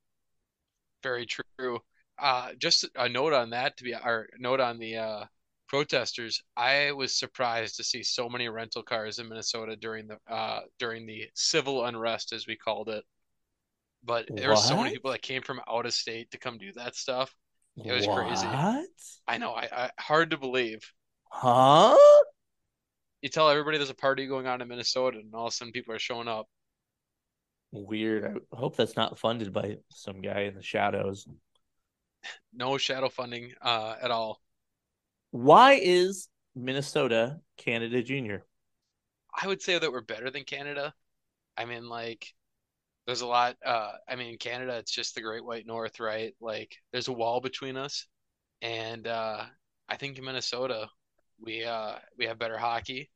Very 1.03 1.27
true. 1.27 1.81
Uh, 2.19 2.51
just 2.59 2.87
a 2.95 3.09
note 3.09 3.33
on 3.33 3.51
that 3.51 3.77
to 3.77 3.85
be 3.85 3.95
our 3.95 4.29
note 4.39 4.61
on 4.61 4.79
the 4.79 4.97
uh, 4.97 5.25
protesters. 5.69 6.43
I 6.57 6.93
was 6.93 7.19
surprised 7.19 7.77
to 7.77 7.85
see 7.85 8.03
so 8.03 8.29
many 8.29 8.49
rental 8.49 8.83
cars 8.83 9.19
in 9.19 9.29
Minnesota 9.29 9.77
during 9.77 10.07
the 10.07 10.19
uh, 10.33 10.61
during 10.79 11.07
the 11.07 11.25
civil 11.35 11.85
unrest, 11.85 12.33
as 12.33 12.47
we 12.47 12.57
called 12.57 12.89
it. 12.89 13.05
But 14.05 14.27
there 14.37 14.51
were 14.51 14.57
so 14.57 14.77
many 14.77 14.91
people 14.91 15.11
that 15.13 15.23
came 15.23 15.43
from 15.43 15.61
out 15.69 15.87
of 15.87 15.95
state 15.95 16.31
to 16.31 16.39
come 16.39 16.59
do 16.59 16.73
that 16.75 16.95
stuff. 16.95 17.35
It 17.77 17.93
was 17.93 18.07
crazy. 18.07 18.47
I 19.27 19.39
know, 19.39 19.53
I, 19.53 19.69
I 19.73 19.91
hard 19.99 20.31
to 20.31 20.39
believe. 20.39 20.81
Huh? 21.31 21.97
You 23.23 23.29
tell 23.31 23.49
everybody 23.49 23.79
there's 23.79 23.91
a 23.91 23.95
party 23.95 24.27
going 24.27 24.47
on 24.47 24.61
in 24.61 24.69
Minnesota, 24.69 25.19
and 25.19 25.35
all 25.35 25.47
of 25.47 25.53
a 25.53 25.57
sudden 25.57 25.73
people 25.73 25.95
are 25.95 25.99
showing 25.99 26.29
up. 26.29 26.47
Weird. 27.73 28.41
I 28.53 28.57
hope 28.57 28.77
that's 28.77 28.97
not 28.97 29.19
funded 29.19 29.53
by 29.53 29.79
some 29.89 30.21
guy 30.21 30.43
in 30.43 30.55
the 30.55 30.63
shadows. 30.63 31.27
No 32.53 32.79
shadow 32.79 33.09
funding 33.09 33.53
uh, 33.61 33.97
at 34.01 34.11
all. 34.11 34.41
Why 35.31 35.75
is 35.75 36.29
Minnesota 36.55 37.41
Canada 37.57 38.03
Junior? 38.03 38.45
I 39.43 39.49
would 39.49 39.61
say 39.61 39.79
that 39.79 39.91
we're 39.91 40.01
better 40.01 40.31
than 40.31 40.45
Canada. 40.45 40.95
I 41.57 41.65
mean, 41.65 41.89
like, 41.89 42.33
there's 43.07 43.21
a 43.21 43.27
lot. 43.27 43.57
Uh, 43.65 43.93
I 44.09 44.17
mean, 44.17 44.39
Canada, 44.39 44.77
it's 44.77 44.93
just 44.93 45.15
the 45.15 45.21
Great 45.21 45.45
White 45.45 45.67
North, 45.67 46.01
right? 46.01 46.35
Like, 46.41 46.77
there's 46.93 47.09
a 47.09 47.13
wall 47.13 47.41
between 47.41 47.77
us, 47.77 48.07
and 48.63 49.07
uh, 49.07 49.45
I 49.89 49.97
think 49.97 50.19
in 50.19 50.25
Minnesota, 50.25 50.89
we 51.41 51.65
uh, 51.65 51.97
we 52.17 52.27
have 52.27 52.39
better 52.39 52.57
hockey, 52.57 53.11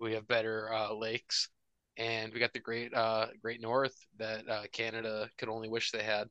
we 0.00 0.14
have 0.14 0.26
better 0.26 0.72
uh, 0.72 0.92
lakes, 0.92 1.48
and 1.96 2.32
we 2.32 2.40
got 2.40 2.52
the 2.52 2.60
great 2.60 2.92
uh, 2.92 3.28
Great 3.40 3.60
North 3.60 3.94
that 4.18 4.48
uh, 4.48 4.62
Canada 4.72 5.30
could 5.38 5.48
only 5.48 5.68
wish 5.68 5.90
they 5.92 6.02
had. 6.02 6.28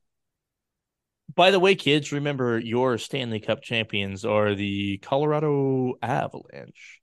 By 1.35 1.51
the 1.51 1.59
way, 1.59 1.75
kids, 1.75 2.11
remember 2.11 2.59
your 2.59 2.97
Stanley 2.97 3.39
Cup 3.39 3.61
champions 3.61 4.25
are 4.25 4.55
the 4.55 4.97
Colorado 4.97 5.93
Avalanche. 6.01 6.99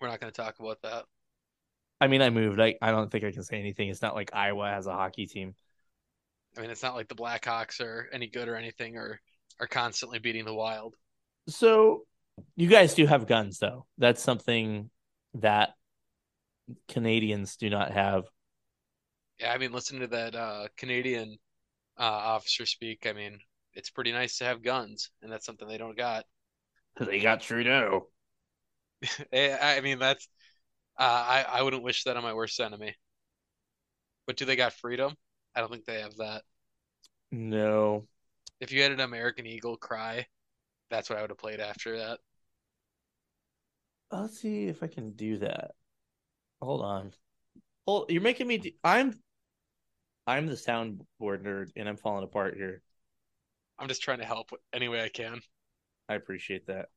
We're 0.00 0.08
not 0.08 0.20
going 0.20 0.32
to 0.32 0.36
talk 0.36 0.56
about 0.58 0.82
that. 0.82 1.04
I 2.00 2.06
mean, 2.06 2.22
I 2.22 2.30
moved. 2.30 2.58
I, 2.58 2.76
I 2.80 2.90
don't 2.90 3.10
think 3.10 3.24
I 3.24 3.32
can 3.32 3.42
say 3.42 3.58
anything. 3.58 3.88
It's 3.88 4.02
not 4.02 4.14
like 4.14 4.34
Iowa 4.34 4.68
has 4.70 4.86
a 4.86 4.92
hockey 4.92 5.26
team. 5.26 5.54
I 6.56 6.62
mean, 6.62 6.70
it's 6.70 6.82
not 6.82 6.94
like 6.94 7.08
the 7.08 7.14
Blackhawks 7.14 7.80
are 7.80 8.08
any 8.12 8.26
good 8.26 8.48
or 8.48 8.56
anything, 8.56 8.96
or 8.96 9.20
are 9.60 9.66
constantly 9.66 10.18
beating 10.18 10.46
the 10.46 10.54
Wild. 10.54 10.94
So 11.48 12.06
you 12.56 12.68
guys 12.68 12.94
do 12.94 13.06
have 13.06 13.26
guns, 13.26 13.58
though. 13.58 13.86
That's 13.98 14.22
something 14.22 14.90
that 15.34 15.74
Canadians 16.88 17.56
do 17.56 17.68
not 17.70 17.92
have. 17.92 18.24
Yeah, 19.38 19.52
I 19.52 19.58
mean, 19.58 19.72
listen 19.72 20.00
to 20.00 20.06
that 20.08 20.34
uh, 20.34 20.68
Canadian 20.76 21.36
uh, 21.98 22.02
officer 22.02 22.66
speak. 22.66 23.06
I 23.06 23.12
mean, 23.12 23.38
it's 23.80 23.88
pretty 23.88 24.12
nice 24.12 24.36
to 24.38 24.44
have 24.44 24.62
guns, 24.62 25.10
and 25.22 25.32
that's 25.32 25.46
something 25.46 25.66
they 25.66 25.78
don't 25.78 25.96
got. 25.96 26.26
They 27.00 27.18
got 27.20 27.40
Trudeau. 27.40 28.08
Eh, 29.32 29.56
I 29.58 29.80
mean, 29.80 29.98
that's 29.98 30.28
uh, 30.98 31.02
I 31.02 31.46
I 31.48 31.62
wouldn't 31.62 31.82
wish 31.82 32.04
that 32.04 32.18
on 32.18 32.22
my 32.22 32.34
worst 32.34 32.60
enemy. 32.60 32.94
But 34.26 34.36
do 34.36 34.44
they 34.44 34.56
got 34.56 34.74
freedom? 34.74 35.14
I 35.54 35.60
don't 35.60 35.70
think 35.70 35.86
they 35.86 36.02
have 36.02 36.16
that. 36.18 36.42
No. 37.32 38.06
If 38.60 38.70
you 38.70 38.82
had 38.82 38.92
an 38.92 39.00
American 39.00 39.46
Eagle 39.46 39.78
cry, 39.78 40.26
that's 40.90 41.08
what 41.08 41.18
I 41.18 41.22
would 41.22 41.30
have 41.30 41.38
played 41.38 41.60
after 41.60 41.96
that. 41.96 42.20
Let's 44.12 44.38
see 44.40 44.66
if 44.66 44.82
I 44.82 44.88
can 44.88 45.12
do 45.12 45.38
that. 45.38 45.70
Hold 46.60 46.82
on. 46.82 47.12
Hold. 47.86 48.10
You're 48.10 48.22
making 48.22 48.46
me. 48.46 48.58
Do, 48.58 48.70
I'm. 48.84 49.18
I'm 50.26 50.46
the 50.46 50.54
soundboard 50.54 51.42
nerd, 51.42 51.70
and 51.76 51.88
I'm 51.88 51.96
falling 51.96 52.24
apart 52.24 52.56
here. 52.56 52.82
I'm 53.80 53.88
just 53.88 54.02
trying 54.02 54.18
to 54.18 54.26
help 54.26 54.50
any 54.72 54.88
way 54.88 55.02
I 55.02 55.08
can, 55.08 55.40
I 56.08 56.14
appreciate 56.14 56.66
that. 56.66 56.88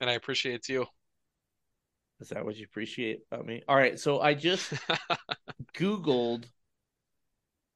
and 0.00 0.10
I 0.10 0.14
appreciate 0.14 0.68
you. 0.68 0.86
Is 2.20 2.28
that 2.28 2.44
what 2.44 2.56
you 2.56 2.64
appreciate 2.64 3.20
about 3.30 3.46
me? 3.46 3.62
All 3.66 3.76
right. 3.76 3.98
So 3.98 4.20
I 4.20 4.34
just 4.34 4.72
Googled 5.74 6.44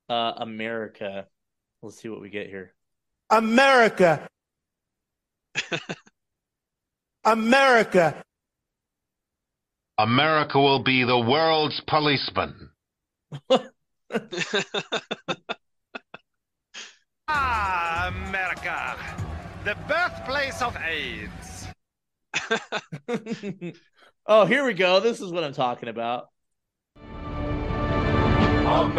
uh 0.08 0.32
America. 0.36 1.26
Let's 1.82 2.00
see 2.00 2.08
what 2.08 2.20
we 2.20 2.30
get 2.30 2.48
here. 2.48 2.74
America. 3.30 4.28
America. 7.24 8.22
America 9.98 10.58
will 10.58 10.82
be 10.84 11.04
the 11.04 11.18
world's 11.18 11.80
policeman. 11.88 12.70
Ah, 17.28 18.06
America, 18.08 18.96
the 19.64 19.74
birthplace 19.88 20.62
of 20.62 20.76
AIDS. 20.76 21.66
oh, 24.26 24.44
here 24.46 24.64
we 24.64 24.74
go. 24.74 25.00
This 25.00 25.20
is 25.20 25.32
what 25.32 25.42
I'm 25.42 25.52
talking 25.52 25.88
about. 25.88 26.28
Fuck 28.66 28.94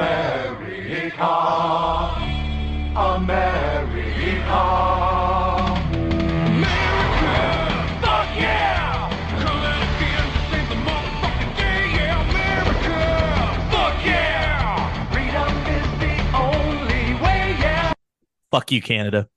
Fuck 18.51 18.71
you, 18.71 18.81
Canada. 18.81 19.27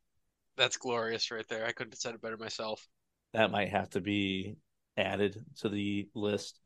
That's 0.56 0.76
glorious 0.76 1.30
right 1.30 1.46
there. 1.48 1.64
I 1.66 1.72
couldn't 1.72 1.94
have 1.94 2.00
said 2.00 2.14
it 2.14 2.22
better 2.22 2.36
myself. 2.36 2.86
That 3.32 3.50
might 3.50 3.70
have 3.70 3.90
to 3.90 4.00
be 4.00 4.56
added 4.96 5.42
to 5.60 5.68
the 5.68 6.08
list. 6.14 6.58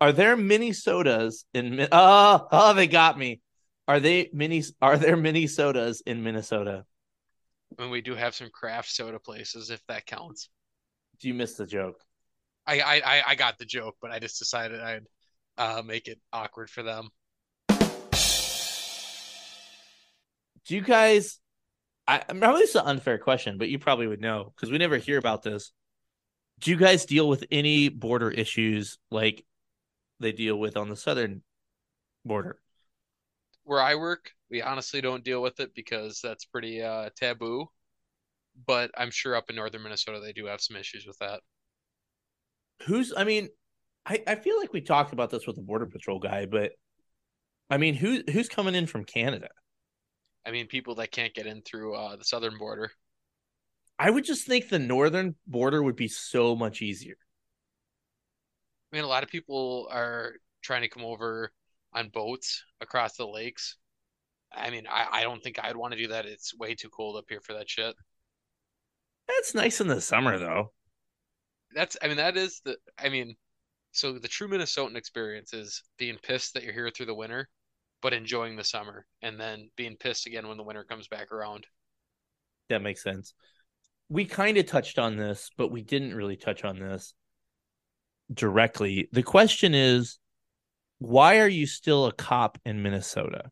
Are 0.00 0.12
there 0.12 0.36
mini 0.36 0.72
sodas 0.72 1.44
in? 1.52 1.76
Mi- 1.76 1.88
Oh, 1.90 2.46
oh, 2.50 2.74
they 2.74 2.86
got 2.86 3.18
me. 3.18 3.40
Are 3.86 4.00
they 4.00 4.30
mini? 4.32 4.62
Are 4.80 4.96
there 4.96 5.16
mini 5.16 5.46
sodas 5.46 6.02
in 6.06 6.22
Minnesota? 6.22 6.84
I 7.78 7.82
mean, 7.82 7.90
we 7.90 8.00
do 8.00 8.14
have 8.14 8.34
some 8.34 8.50
craft 8.50 8.90
soda 8.90 9.18
places, 9.18 9.70
if 9.70 9.84
that 9.88 10.06
counts. 10.06 10.48
Do 11.20 11.28
you 11.28 11.34
miss 11.34 11.54
the 11.54 11.66
joke? 11.66 12.00
I 12.66 12.80
I 12.80 12.94
I- 13.04 13.22
I 13.28 13.34
got 13.34 13.58
the 13.58 13.64
joke, 13.64 13.96
but 14.00 14.10
I 14.12 14.18
just 14.18 14.38
decided 14.38 14.80
I'd 14.80 15.06
uh, 15.56 15.82
make 15.84 16.06
it 16.06 16.20
awkward 16.32 16.70
for 16.70 16.82
them. 16.82 17.08
Do 20.68 20.74
you 20.74 20.82
guys? 20.82 21.40
I 22.06 22.18
probably 22.18 22.62
it's 22.62 22.74
an 22.74 22.84
unfair 22.84 23.18
question, 23.18 23.58
but 23.58 23.70
you 23.70 23.78
probably 23.78 24.06
would 24.06 24.20
know 24.20 24.52
because 24.54 24.70
we 24.70 24.78
never 24.78 24.98
hear 24.98 25.18
about 25.18 25.42
this. 25.42 25.72
Do 26.60 26.70
you 26.70 26.76
guys 26.76 27.06
deal 27.06 27.28
with 27.28 27.44
any 27.50 27.88
border 27.88 28.30
issues 28.30 28.98
like 29.10 29.44
they 30.20 30.32
deal 30.32 30.56
with 30.56 30.76
on 30.76 30.90
the 30.90 30.96
southern 30.96 31.42
border? 32.24 32.60
Where 33.64 33.80
I 33.80 33.94
work, 33.94 34.32
we 34.50 34.60
honestly 34.60 35.00
don't 35.00 35.24
deal 35.24 35.40
with 35.40 35.58
it 35.60 35.74
because 35.74 36.20
that's 36.22 36.44
pretty 36.44 36.82
uh, 36.82 37.10
taboo. 37.16 37.66
But 38.66 38.90
I'm 38.96 39.10
sure 39.10 39.36
up 39.36 39.48
in 39.48 39.56
northern 39.56 39.82
Minnesota 39.82 40.20
they 40.20 40.32
do 40.32 40.46
have 40.46 40.60
some 40.60 40.76
issues 40.76 41.06
with 41.06 41.18
that. 41.18 41.40
Who's? 42.86 43.12
I 43.16 43.24
mean, 43.24 43.48
I 44.04 44.22
I 44.26 44.34
feel 44.34 44.58
like 44.58 44.74
we 44.74 44.82
talked 44.82 45.14
about 45.14 45.30
this 45.30 45.46
with 45.46 45.56
the 45.56 45.62
border 45.62 45.86
patrol 45.86 46.18
guy, 46.18 46.44
but 46.44 46.72
I 47.70 47.78
mean, 47.78 47.94
who 47.94 48.22
who's 48.30 48.50
coming 48.50 48.74
in 48.74 48.86
from 48.86 49.04
Canada? 49.04 49.48
I 50.48 50.50
mean, 50.50 50.66
people 50.66 50.94
that 50.94 51.12
can't 51.12 51.34
get 51.34 51.46
in 51.46 51.60
through 51.60 51.94
uh, 51.94 52.16
the 52.16 52.24
southern 52.24 52.56
border. 52.56 52.90
I 53.98 54.08
would 54.08 54.24
just 54.24 54.46
think 54.46 54.68
the 54.68 54.78
northern 54.78 55.34
border 55.46 55.82
would 55.82 55.96
be 55.96 56.08
so 56.08 56.56
much 56.56 56.80
easier. 56.80 57.18
I 58.90 58.96
mean, 58.96 59.04
a 59.04 59.08
lot 59.08 59.22
of 59.22 59.28
people 59.28 59.88
are 59.90 60.36
trying 60.62 60.80
to 60.82 60.88
come 60.88 61.04
over 61.04 61.52
on 61.92 62.08
boats 62.08 62.64
across 62.80 63.16
the 63.16 63.26
lakes. 63.26 63.76
I 64.50 64.70
mean, 64.70 64.86
I, 64.88 65.06
I 65.12 65.22
don't 65.22 65.42
think 65.42 65.62
I'd 65.62 65.76
want 65.76 65.92
to 65.92 65.98
do 65.98 66.08
that. 66.08 66.24
It's 66.24 66.56
way 66.56 66.74
too 66.74 66.88
cold 66.88 67.16
up 67.16 67.26
here 67.28 67.42
for 67.42 67.52
that 67.52 67.68
shit. 67.68 67.94
That's 69.28 69.54
nice 69.54 69.82
in 69.82 69.88
the 69.88 70.00
summer, 70.00 70.38
though. 70.38 70.72
That's, 71.74 71.98
I 72.02 72.08
mean, 72.08 72.16
that 72.16 72.38
is 72.38 72.62
the, 72.64 72.78
I 72.98 73.10
mean, 73.10 73.36
so 73.92 74.14
the 74.14 74.28
true 74.28 74.48
Minnesotan 74.48 74.96
experience 74.96 75.52
is 75.52 75.82
being 75.98 76.16
pissed 76.22 76.54
that 76.54 76.62
you're 76.62 76.72
here 76.72 76.90
through 76.90 77.06
the 77.06 77.14
winter, 77.14 77.50
but 78.02 78.12
enjoying 78.12 78.56
the 78.56 78.64
summer, 78.64 79.06
and 79.22 79.38
then 79.40 79.70
being 79.76 79.96
pissed 79.96 80.26
again 80.26 80.48
when 80.48 80.56
the 80.56 80.62
winter 80.62 80.84
comes 80.84 81.08
back 81.08 81.32
around. 81.32 81.66
That 82.68 82.82
makes 82.82 83.02
sense. 83.02 83.34
We 84.08 84.24
kind 84.24 84.56
of 84.56 84.66
touched 84.66 84.98
on 84.98 85.16
this, 85.16 85.50
but 85.56 85.70
we 85.70 85.82
didn't 85.82 86.14
really 86.14 86.36
touch 86.36 86.64
on 86.64 86.78
this 86.78 87.14
directly. 88.32 89.08
The 89.12 89.22
question 89.22 89.74
is, 89.74 90.18
why 90.98 91.40
are 91.40 91.48
you 91.48 91.66
still 91.66 92.06
a 92.06 92.12
cop 92.12 92.58
in 92.64 92.82
Minnesota? 92.82 93.50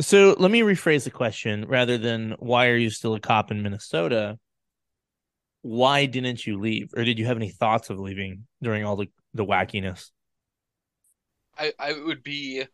So 0.00 0.36
let 0.38 0.50
me 0.50 0.60
rephrase 0.60 1.04
the 1.04 1.10
question 1.10 1.66
rather 1.66 1.96
than 1.96 2.36
why 2.38 2.68
are 2.68 2.76
you 2.76 2.90
still 2.90 3.14
a 3.14 3.20
cop 3.20 3.50
in 3.50 3.62
Minnesota? 3.62 4.38
Why 5.62 6.06
didn't 6.06 6.46
you 6.46 6.60
leave? 6.60 6.90
Or 6.96 7.04
did 7.04 7.18
you 7.18 7.26
have 7.26 7.36
any 7.36 7.48
thoughts 7.48 7.88
of 7.88 7.98
leaving 7.98 8.46
during 8.62 8.84
all 8.84 8.96
the, 8.96 9.10
the 9.34 9.44
wackiness? 9.44 10.10
I, 11.58 11.72
I 11.78 11.92
would 11.94 12.22
be 12.22 12.64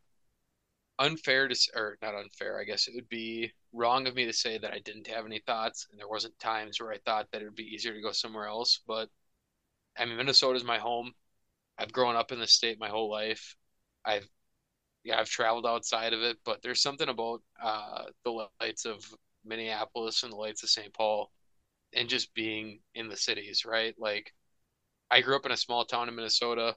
unfair 1.02 1.48
to, 1.48 1.56
or 1.74 1.98
not 2.02 2.14
unfair, 2.14 2.60
I 2.60 2.64
guess 2.64 2.88
it 2.88 2.94
would 2.94 3.08
be 3.08 3.52
wrong 3.72 4.06
of 4.06 4.14
me 4.14 4.26
to 4.26 4.32
say 4.32 4.58
that 4.58 4.72
I 4.72 4.78
didn't 4.80 5.06
have 5.08 5.26
any 5.26 5.40
thoughts 5.40 5.86
and 5.90 5.98
there 6.00 6.08
wasn't 6.08 6.38
times 6.38 6.80
where 6.80 6.92
I 6.92 6.98
thought 6.98 7.28
that 7.32 7.42
it 7.42 7.44
would 7.46 7.54
be 7.56 7.74
easier 7.74 7.94
to 7.94 8.00
go 8.02 8.12
somewhere 8.12 8.46
else. 8.46 8.80
But 8.86 9.08
I 9.98 10.04
mean, 10.04 10.16
Minnesota's 10.16 10.64
my 10.64 10.78
home. 10.78 11.12
I've 11.78 11.92
grown 11.92 12.16
up 12.16 12.32
in 12.32 12.40
the 12.40 12.46
state 12.46 12.80
my 12.80 12.88
whole 12.88 13.10
life. 13.10 13.56
I've, 14.04 14.28
yeah, 15.04 15.18
I've 15.20 15.28
traveled 15.28 15.66
outside 15.66 16.12
of 16.12 16.22
it, 16.22 16.38
but 16.44 16.62
there's 16.62 16.82
something 16.82 17.08
about 17.08 17.42
uh, 17.62 18.04
the 18.24 18.48
lights 18.60 18.84
of 18.84 19.04
Minneapolis 19.44 20.22
and 20.22 20.32
the 20.32 20.36
lights 20.36 20.62
of 20.62 20.70
St. 20.70 20.92
Paul 20.94 21.30
and 21.94 22.08
just 22.08 22.34
being 22.34 22.80
in 22.94 23.08
the 23.08 23.16
cities, 23.16 23.64
right? 23.66 23.94
Like, 23.98 24.32
I 25.10 25.20
grew 25.22 25.36
up 25.36 25.46
in 25.46 25.52
a 25.52 25.56
small 25.56 25.84
town 25.84 26.08
in 26.08 26.16
Minnesota. 26.16 26.76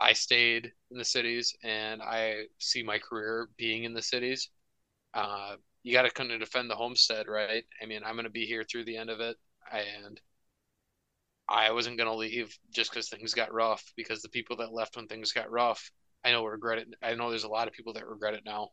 I 0.00 0.12
stayed 0.12 0.72
in 0.90 0.98
the 0.98 1.04
cities 1.04 1.56
and 1.62 2.00
I 2.02 2.44
see 2.58 2.82
my 2.82 2.98
career 2.98 3.48
being 3.56 3.84
in 3.84 3.94
the 3.94 4.02
cities. 4.02 4.48
Uh, 5.14 5.56
you 5.82 5.92
got 5.92 6.02
to 6.02 6.10
kind 6.10 6.30
of 6.30 6.40
defend 6.40 6.70
the 6.70 6.76
homestead, 6.76 7.26
right? 7.28 7.64
I 7.82 7.86
mean, 7.86 8.02
I'm 8.04 8.14
going 8.14 8.24
to 8.24 8.30
be 8.30 8.46
here 8.46 8.64
through 8.64 8.84
the 8.84 8.96
end 8.96 9.10
of 9.10 9.20
it. 9.20 9.36
And 9.72 10.20
I 11.48 11.72
wasn't 11.72 11.96
going 11.96 12.08
to 12.08 12.14
leave 12.14 12.56
just 12.70 12.90
because 12.90 13.08
things 13.08 13.34
got 13.34 13.52
rough, 13.52 13.82
because 13.96 14.22
the 14.22 14.28
people 14.28 14.56
that 14.56 14.72
left 14.72 14.96
when 14.96 15.06
things 15.06 15.32
got 15.32 15.50
rough, 15.50 15.90
I 16.24 16.30
know 16.30 16.44
regret 16.44 16.78
it. 16.78 16.88
I 17.02 17.14
know 17.14 17.30
there's 17.30 17.44
a 17.44 17.48
lot 17.48 17.68
of 17.68 17.74
people 17.74 17.94
that 17.94 18.06
regret 18.06 18.34
it 18.34 18.42
now. 18.44 18.68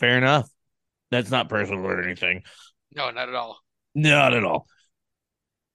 Fair 0.00 0.18
enough. 0.18 0.50
That's 1.10 1.30
not 1.30 1.48
personal 1.48 1.86
or 1.86 2.02
anything. 2.02 2.42
No, 2.94 3.10
not 3.10 3.28
at 3.28 3.34
all. 3.34 3.58
Not 3.94 4.34
at 4.34 4.44
all. 4.44 4.66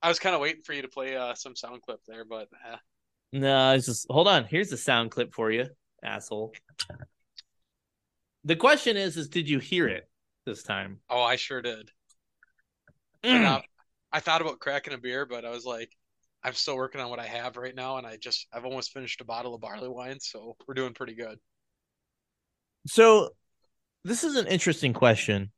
I 0.01 0.09
was 0.09 0.19
kind 0.19 0.35
of 0.35 0.41
waiting 0.41 0.63
for 0.63 0.73
you 0.73 0.81
to 0.81 0.87
play 0.87 1.15
uh, 1.15 1.35
some 1.35 1.55
sound 1.55 1.81
clip 1.83 1.99
there, 2.07 2.25
but 2.25 2.49
uh, 2.69 2.77
No, 3.33 3.73
it's 3.73 3.85
just 3.85 4.07
hold 4.09 4.27
on. 4.27 4.45
Here's 4.45 4.69
the 4.69 4.77
sound 4.77 5.11
clip 5.11 5.33
for 5.33 5.51
you, 5.51 5.67
asshole. 6.03 6.53
The 8.43 8.55
question 8.55 8.97
is, 8.97 9.17
is 9.17 9.29
did 9.29 9.49
you 9.49 9.59
hear 9.59 9.87
it 9.87 10.09
this 10.45 10.63
time? 10.63 10.99
oh, 11.09 11.21
I 11.21 11.35
sure 11.35 11.61
did. 11.61 11.91
Mm. 13.23 13.29
And, 13.29 13.45
uh, 13.45 13.61
I 14.11 14.19
thought 14.19 14.41
about 14.41 14.59
cracking 14.59 14.93
a 14.93 14.97
beer, 14.97 15.25
but 15.25 15.45
I 15.45 15.51
was 15.51 15.63
like, 15.65 15.91
I'm 16.43 16.53
still 16.53 16.75
working 16.75 16.99
on 16.99 17.09
what 17.09 17.19
I 17.19 17.27
have 17.27 17.55
right 17.55 17.75
now, 17.75 17.97
and 17.97 18.07
I 18.07 18.17
just 18.17 18.47
I've 18.51 18.65
almost 18.65 18.91
finished 18.91 19.21
a 19.21 19.25
bottle 19.25 19.53
of 19.53 19.61
barley 19.61 19.87
wine, 19.87 20.19
so 20.19 20.57
we're 20.67 20.73
doing 20.73 20.93
pretty 20.93 21.13
good. 21.13 21.37
So, 22.87 23.29
this 24.03 24.23
is 24.23 24.35
an 24.35 24.47
interesting 24.47 24.91
question. 24.91 25.51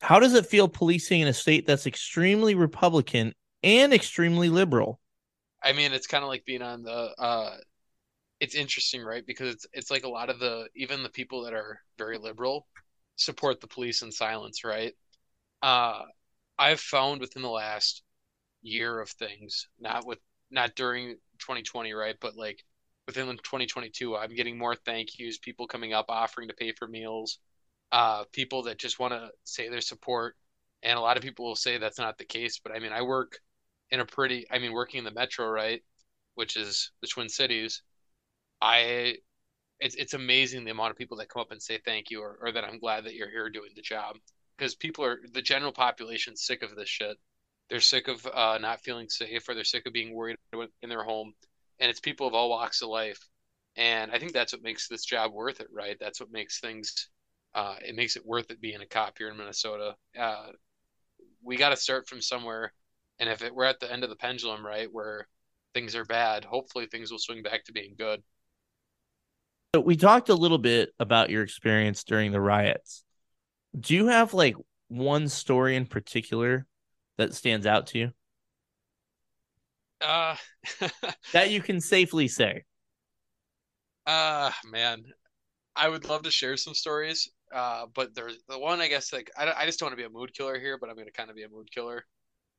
How 0.00 0.18
does 0.18 0.34
it 0.34 0.46
feel 0.46 0.66
policing 0.66 1.20
in 1.20 1.28
a 1.28 1.32
state 1.32 1.66
that's 1.66 1.86
extremely 1.86 2.54
Republican 2.54 3.34
and 3.62 3.92
extremely 3.92 4.48
liberal? 4.48 4.98
I 5.62 5.72
mean, 5.72 5.92
it's 5.92 6.06
kind 6.06 6.24
of 6.24 6.28
like 6.28 6.44
being 6.44 6.62
on 6.62 6.82
the 6.82 6.92
uh 7.18 7.56
it's 8.40 8.54
interesting, 8.56 9.02
right? 9.04 9.26
Because 9.26 9.54
it's 9.54 9.66
it's 9.72 9.90
like 9.90 10.04
a 10.04 10.08
lot 10.10 10.30
of 10.30 10.38
the 10.40 10.68
even 10.76 11.02
the 11.02 11.10
people 11.10 11.44
that 11.44 11.54
are 11.54 11.80
very 11.98 12.18
liberal 12.18 12.66
support 13.16 13.60
the 13.60 13.68
police 13.68 14.02
in 14.02 14.12
silence, 14.12 14.64
right? 14.64 14.94
Uh 15.62 16.02
I've 16.58 16.80
found 16.80 17.20
within 17.20 17.42
the 17.42 17.50
last 17.50 18.02
year 18.62 19.00
of 19.00 19.10
things, 19.10 19.68
not 19.80 20.06
with 20.06 20.18
not 20.50 20.74
during 20.76 21.16
2020, 21.40 21.92
right? 21.94 22.16
But 22.20 22.36
like 22.36 22.64
within 23.06 23.26
2022, 23.38 24.16
I'm 24.16 24.34
getting 24.34 24.58
more 24.58 24.76
thank 24.76 25.18
yous, 25.18 25.38
people 25.38 25.66
coming 25.68 25.92
up 25.94 26.06
offering 26.08 26.48
to 26.48 26.54
pay 26.54 26.72
for 26.72 26.88
meals, 26.88 27.38
uh 27.92 28.24
people 28.32 28.64
that 28.64 28.78
just 28.78 28.98
want 29.00 29.14
to 29.14 29.30
say 29.44 29.68
their 29.68 29.80
support. 29.82 30.36
And 30.82 30.98
a 30.98 31.02
lot 31.02 31.16
of 31.16 31.22
people 31.22 31.46
will 31.46 31.56
say 31.56 31.78
that's 31.78 31.98
not 31.98 32.18
the 32.18 32.24
case, 32.24 32.60
but 32.62 32.72
I 32.74 32.80
mean, 32.80 32.92
I 32.92 33.02
work 33.02 33.38
in 33.92 34.00
a 34.00 34.06
pretty, 34.06 34.46
I 34.50 34.58
mean, 34.58 34.72
working 34.72 34.98
in 34.98 35.04
the 35.04 35.12
metro, 35.12 35.46
right, 35.46 35.82
which 36.34 36.56
is 36.56 36.90
the 37.02 37.06
Twin 37.06 37.28
Cities, 37.28 37.82
I, 38.60 39.18
it's 39.78 39.94
it's 39.96 40.14
amazing 40.14 40.64
the 40.64 40.70
amount 40.70 40.92
of 40.92 40.96
people 40.96 41.18
that 41.18 41.28
come 41.28 41.42
up 41.42 41.52
and 41.52 41.62
say 41.62 41.78
thank 41.84 42.10
you 42.10 42.20
or, 42.22 42.38
or 42.40 42.52
that 42.52 42.64
I'm 42.64 42.78
glad 42.78 43.04
that 43.04 43.14
you're 43.14 43.30
here 43.30 43.50
doing 43.50 43.70
the 43.76 43.82
job 43.82 44.16
because 44.56 44.74
people 44.74 45.04
are 45.04 45.20
the 45.32 45.42
general 45.42 45.72
population 45.72 46.36
sick 46.36 46.62
of 46.62 46.74
this 46.74 46.88
shit. 46.88 47.18
They're 47.68 47.80
sick 47.80 48.08
of 48.08 48.26
uh, 48.26 48.58
not 48.60 48.80
feeling 48.80 49.08
safe 49.08 49.48
or 49.48 49.54
they're 49.54 49.64
sick 49.64 49.86
of 49.86 49.92
being 49.92 50.14
worried 50.14 50.36
in 50.82 50.88
their 50.88 51.04
home, 51.04 51.34
and 51.78 51.90
it's 51.90 52.00
people 52.00 52.26
of 52.26 52.34
all 52.34 52.48
walks 52.48 52.80
of 52.80 52.88
life. 52.88 53.28
And 53.76 54.10
I 54.10 54.18
think 54.18 54.32
that's 54.32 54.52
what 54.52 54.62
makes 54.62 54.88
this 54.88 55.04
job 55.04 55.32
worth 55.32 55.60
it, 55.60 55.68
right? 55.72 55.96
That's 55.98 56.20
what 56.20 56.30
makes 56.30 56.60
things, 56.60 57.08
uh, 57.54 57.76
it 57.84 57.94
makes 57.94 58.16
it 58.16 58.26
worth 58.26 58.50
it 58.50 58.60
being 58.60 58.80
a 58.80 58.86
cop 58.86 59.18
here 59.18 59.30
in 59.30 59.36
Minnesota. 59.36 59.96
Uh, 60.18 60.48
we 61.42 61.56
got 61.56 61.70
to 61.70 61.76
start 61.76 62.06
from 62.06 62.20
somewhere 62.20 62.72
and 63.18 63.28
if 63.28 63.42
it, 63.42 63.54
we're 63.54 63.64
at 63.64 63.80
the 63.80 63.90
end 63.92 64.04
of 64.04 64.10
the 64.10 64.16
pendulum, 64.16 64.64
right, 64.64 64.92
where 64.92 65.28
things 65.74 65.94
are 65.96 66.04
bad, 66.04 66.44
hopefully 66.44 66.86
things 66.86 67.10
will 67.10 67.18
swing 67.18 67.42
back 67.42 67.64
to 67.64 67.72
being 67.72 67.94
good. 67.96 68.22
So 69.74 69.80
we 69.80 69.96
talked 69.96 70.28
a 70.28 70.34
little 70.34 70.58
bit 70.58 70.90
about 70.98 71.30
your 71.30 71.42
experience 71.42 72.04
during 72.04 72.32
the 72.32 72.40
riots. 72.40 73.04
Do 73.78 73.94
you 73.94 74.08
have 74.08 74.34
like 74.34 74.56
one 74.88 75.28
story 75.28 75.76
in 75.76 75.86
particular 75.86 76.66
that 77.18 77.34
stands 77.34 77.66
out 77.66 77.88
to 77.88 77.98
you 77.98 78.12
Uh, 80.00 80.36
that 81.32 81.50
you 81.50 81.60
can 81.62 81.80
safely 81.80 82.28
say? 82.28 82.64
uh, 84.06 84.50
man, 84.64 85.04
I 85.76 85.88
would 85.88 86.06
love 86.06 86.22
to 86.24 86.30
share 86.30 86.56
some 86.58 86.74
stories. 86.74 87.30
Uh, 87.52 87.86
but 87.94 88.14
there's 88.14 88.38
the 88.48 88.58
one 88.58 88.80
I 88.80 88.88
guess 88.88 89.12
like 89.12 89.30
I, 89.36 89.52
I 89.52 89.66
just 89.66 89.78
don't 89.80 89.88
want 89.88 89.94
to 89.98 90.02
be 90.02 90.06
a 90.06 90.10
mood 90.10 90.34
killer 90.34 90.58
here, 90.60 90.78
but 90.78 90.90
I'm 90.90 90.96
gonna 90.96 91.12
kind 91.12 91.30
of 91.30 91.36
be 91.36 91.44
a 91.44 91.48
mood 91.48 91.70
killer. 91.72 92.06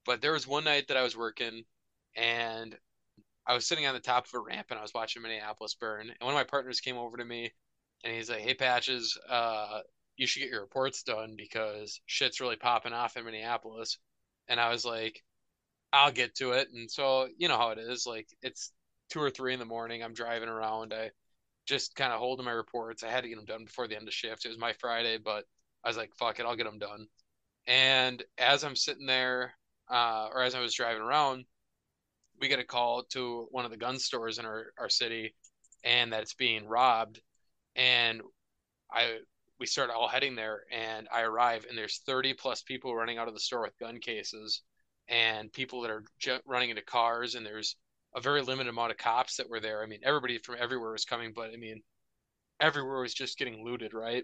But 0.05 0.21
there 0.21 0.34
was 0.34 0.47
one 0.47 0.63
night 0.65 0.88
that 0.88 0.97
I 0.97 1.03
was 1.03 1.15
working 1.17 1.63
and 2.15 2.77
I 3.45 3.53
was 3.53 3.65
sitting 3.67 3.85
on 3.85 3.93
the 3.93 3.99
top 3.99 4.25
of 4.25 4.34
a 4.34 4.39
ramp 4.39 4.67
and 4.69 4.80
I 4.80 4.81
was 4.81 4.93
watching 4.93 5.21
Minneapolis 5.21 5.75
burn. 5.75 6.09
And 6.09 6.17
one 6.21 6.34
of 6.34 6.38
my 6.38 6.43
partners 6.43 6.81
came 6.81 6.97
over 6.97 7.17
to 7.17 7.25
me 7.25 7.51
and 8.03 8.13
he's 8.13 8.30
like, 8.30 8.41
Hey 8.41 8.53
Patches, 8.53 9.17
uh, 9.30 9.80
you 10.17 10.27
should 10.27 10.41
get 10.41 10.49
your 10.49 10.61
reports 10.61 11.03
done 11.03 11.35
because 11.38 11.99
shit's 12.05 12.39
really 12.39 12.55
popping 12.55 12.93
off 12.93 13.17
in 13.17 13.25
Minneapolis. 13.25 13.97
And 14.47 14.59
I 14.59 14.69
was 14.69 14.85
like, 14.85 15.23
I'll 15.91 16.11
get 16.11 16.35
to 16.35 16.53
it. 16.53 16.69
And 16.73 16.89
so, 16.89 17.27
you 17.38 17.47
know 17.47 17.57
how 17.57 17.69
it 17.69 17.80
is. 17.80 18.05
Like 18.05 18.27
it's 18.41 18.71
two 19.09 19.21
or 19.21 19.30
three 19.30 19.53
in 19.53 19.59
the 19.59 19.65
morning. 19.65 20.03
I'm 20.03 20.13
driving 20.13 20.49
around. 20.49 20.93
I 20.93 21.11
just 21.65 21.95
kind 21.95 22.11
of 22.11 22.19
holding 22.19 22.45
my 22.45 22.51
reports. 22.51 23.03
I 23.03 23.09
had 23.09 23.23
to 23.23 23.30
get 23.30 23.38
them 23.38 23.45
done 23.45 23.65
before 23.65 23.88
the 23.88 23.95
end 23.95 24.07
of 24.07 24.13
shift. 24.13 24.45
It 24.45 24.49
was 24.49 24.57
my 24.57 24.73
Friday, 24.73 25.17
but 25.17 25.45
I 25.84 25.89
was 25.89 25.97
like, 25.97 26.13
fuck 26.15 26.39
it, 26.39 26.45
I'll 26.45 26.55
get 26.55 26.65
them 26.65 26.80
done. 26.80 27.07
And 27.67 28.23
as 28.38 28.63
I'm 28.63 28.75
sitting 28.75 29.05
there, 29.05 29.53
uh, 29.89 30.30
or 30.34 30.41
as 30.43 30.55
I 30.55 30.61
was 30.61 30.73
driving 30.73 31.01
around, 31.01 31.45
we 32.39 32.47
get 32.47 32.60
a 32.60 32.64
call 32.64 33.03
to 33.11 33.47
one 33.51 33.65
of 33.65 33.72
the 33.72 33.77
gun 33.77 33.99
stores 33.99 34.39
in 34.39 34.45
our, 34.45 34.73
our 34.77 34.89
city 34.89 35.35
and 35.84 36.14
that 36.14 36.22
it's 36.22 36.34
being 36.34 36.68
robbed. 36.68 37.22
And 37.76 38.22
I, 38.91 39.19
we 39.60 39.65
start 39.65 39.89
all 39.89 40.07
heading 40.07 40.35
there 40.35 40.64
and 40.72 41.07
I 41.14 41.22
arrive 41.22 41.65
and 41.68 41.77
there's 41.77 42.01
30 42.05 42.34
plus 42.34 42.61
people 42.61 42.95
running 42.95 43.18
out 43.18 43.27
of 43.27 43.34
the 43.34 43.39
store 43.39 43.61
with 43.61 43.77
gun 43.80 43.99
cases 43.99 44.61
and 45.07 45.51
people 45.51 45.81
that 45.81 45.91
are 45.91 46.03
running 46.45 46.69
into 46.69 46.81
cars 46.81 47.35
and 47.35 47.45
there's 47.45 47.76
a 48.15 48.22
very 48.22 48.41
limited 48.41 48.69
amount 48.69 48.91
of 48.91 48.97
cops 48.97 49.38
that 49.38 49.49
were 49.49 49.60
there. 49.60 49.84
I 49.84 49.88
mean, 49.88 49.99
everybody 50.03 50.38
from 50.38 50.55
everywhere 50.60 50.91
was 50.91 51.05
coming, 51.05 51.34
but 51.35 51.49
I 51.51 51.57
mean, 51.57 51.81
everywhere 52.60 53.01
was 53.01 53.14
just 53.14 53.38
getting 53.38 53.64
looted, 53.64 53.93
right? 53.93 54.23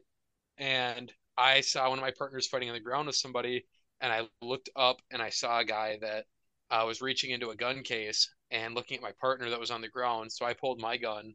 And 0.57 1.11
I 1.38 1.61
saw 1.61 1.90
one 1.90 1.98
of 1.98 2.03
my 2.03 2.11
partners 2.11 2.48
fighting 2.48 2.69
on 2.69 2.76
the 2.76 2.81
ground 2.81 3.07
with 3.07 3.15
somebody, 3.15 3.65
and 4.01 4.11
I 4.11 4.27
looked 4.41 4.69
up 4.76 5.01
and 5.11 5.21
I 5.21 5.30
saw 5.30 5.59
a 5.59 5.65
guy 5.65 5.97
that 6.01 6.26
uh, 6.71 6.84
was 6.85 7.01
reaching 7.01 7.31
into 7.31 7.49
a 7.49 7.55
gun 7.55 7.84
case 7.84 8.30
and 8.51 8.76
looking 8.76 8.97
at 8.97 9.03
my 9.03 9.13
partner 9.19 9.49
that 9.49 9.59
was 9.59 9.71
on 9.71 9.81
the 9.81 9.88
ground. 9.88 10.31
So 10.31 10.45
I 10.45 10.53
pulled 10.53 10.80
my 10.80 10.97
gun, 10.97 11.34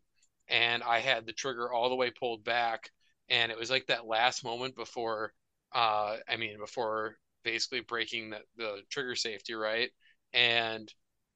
and 0.48 0.82
I 0.82 1.00
had 1.00 1.26
the 1.26 1.32
trigger 1.32 1.72
all 1.72 1.88
the 1.88 1.94
way 1.94 2.10
pulled 2.10 2.44
back, 2.44 2.90
and 3.28 3.50
it 3.50 3.58
was 3.58 3.70
like 3.70 3.86
that 3.86 4.06
last 4.06 4.44
moment 4.44 4.76
before, 4.76 5.32
uh, 5.74 6.16
I 6.28 6.36
mean, 6.36 6.58
before 6.58 7.16
basically 7.44 7.80
breaking 7.80 8.30
the, 8.30 8.40
the 8.56 8.82
trigger 8.90 9.14
safety, 9.14 9.54
right? 9.54 9.90
And 10.32 10.92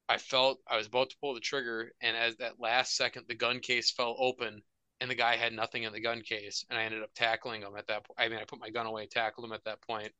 I 0.07 0.17
felt 0.17 0.59
I 0.67 0.77
was 0.77 0.87
about 0.87 1.11
to 1.11 1.17
pull 1.21 1.33
the 1.33 1.39
trigger, 1.39 1.91
and 2.01 2.17
as 2.17 2.35
that 2.37 2.59
last 2.59 2.95
second, 2.95 3.25
the 3.27 3.35
gun 3.35 3.59
case 3.59 3.91
fell 3.91 4.15
open, 4.19 4.61
and 5.01 5.09
the 5.09 5.15
guy 5.15 5.35
had 5.35 5.53
nothing 5.53 5.83
in 5.83 5.93
the 5.93 6.01
gun 6.01 6.21
case, 6.21 6.65
and 6.69 6.77
I 6.79 6.83
ended 6.83 7.03
up 7.03 7.11
tackling 7.15 7.61
him 7.61 7.75
at 7.77 7.87
that. 7.87 8.05
point. 8.05 8.19
I 8.19 8.27
mean, 8.27 8.39
I 8.39 8.45
put 8.45 8.59
my 8.59 8.69
gun 8.69 8.85
away, 8.85 9.07
tackled 9.07 9.45
him 9.45 9.53
at 9.53 9.63
that 9.65 9.81
point, 9.81 10.11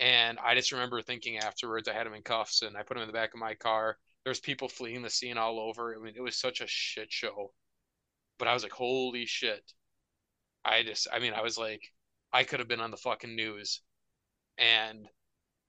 and 0.00 0.38
I 0.38 0.54
just 0.54 0.72
remember 0.72 1.02
thinking 1.02 1.38
afterwards, 1.38 1.88
I 1.88 1.92
had 1.94 2.06
him 2.06 2.14
in 2.14 2.22
cuffs, 2.22 2.62
and 2.62 2.76
I 2.76 2.82
put 2.82 2.96
him 2.96 3.02
in 3.02 3.08
the 3.08 3.12
back 3.12 3.34
of 3.34 3.40
my 3.40 3.54
car. 3.54 3.98
There's 4.24 4.40
people 4.40 4.68
fleeing 4.68 5.02
the 5.02 5.10
scene 5.10 5.38
all 5.38 5.58
over. 5.58 5.94
I 5.94 5.98
mean, 6.02 6.14
it 6.16 6.22
was 6.22 6.36
such 6.36 6.60
a 6.60 6.66
shit 6.66 7.10
show, 7.12 7.52
but 8.38 8.48
I 8.48 8.54
was 8.54 8.62
like, 8.62 8.72
holy 8.72 9.26
shit! 9.26 9.72
I 10.64 10.82
just, 10.82 11.08
I 11.12 11.18
mean, 11.18 11.32
I 11.32 11.42
was 11.42 11.56
like, 11.56 11.82
I 12.32 12.44
could 12.44 12.58
have 12.58 12.68
been 12.68 12.80
on 12.80 12.90
the 12.90 12.96
fucking 12.96 13.34
news, 13.34 13.80
and 14.58 15.06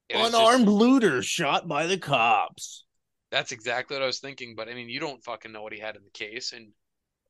it 0.09 0.17
was 0.17 0.31
just- 0.31 0.35
Unarmed 0.35 0.67
looter 0.67 1.21
shot 1.21 1.67
by 1.67 1.85
the 1.87 1.97
cops. 1.97 2.85
That's 3.31 3.51
exactly 3.51 3.95
what 3.95 4.03
I 4.03 4.07
was 4.07 4.19
thinking. 4.19 4.55
But 4.55 4.69
I 4.69 4.73
mean, 4.73 4.89
you 4.89 4.99
don't 4.99 5.23
fucking 5.23 5.51
know 5.51 5.61
what 5.61 5.73
he 5.73 5.79
had 5.79 5.95
in 5.95 6.03
the 6.03 6.09
case. 6.09 6.51
And 6.51 6.69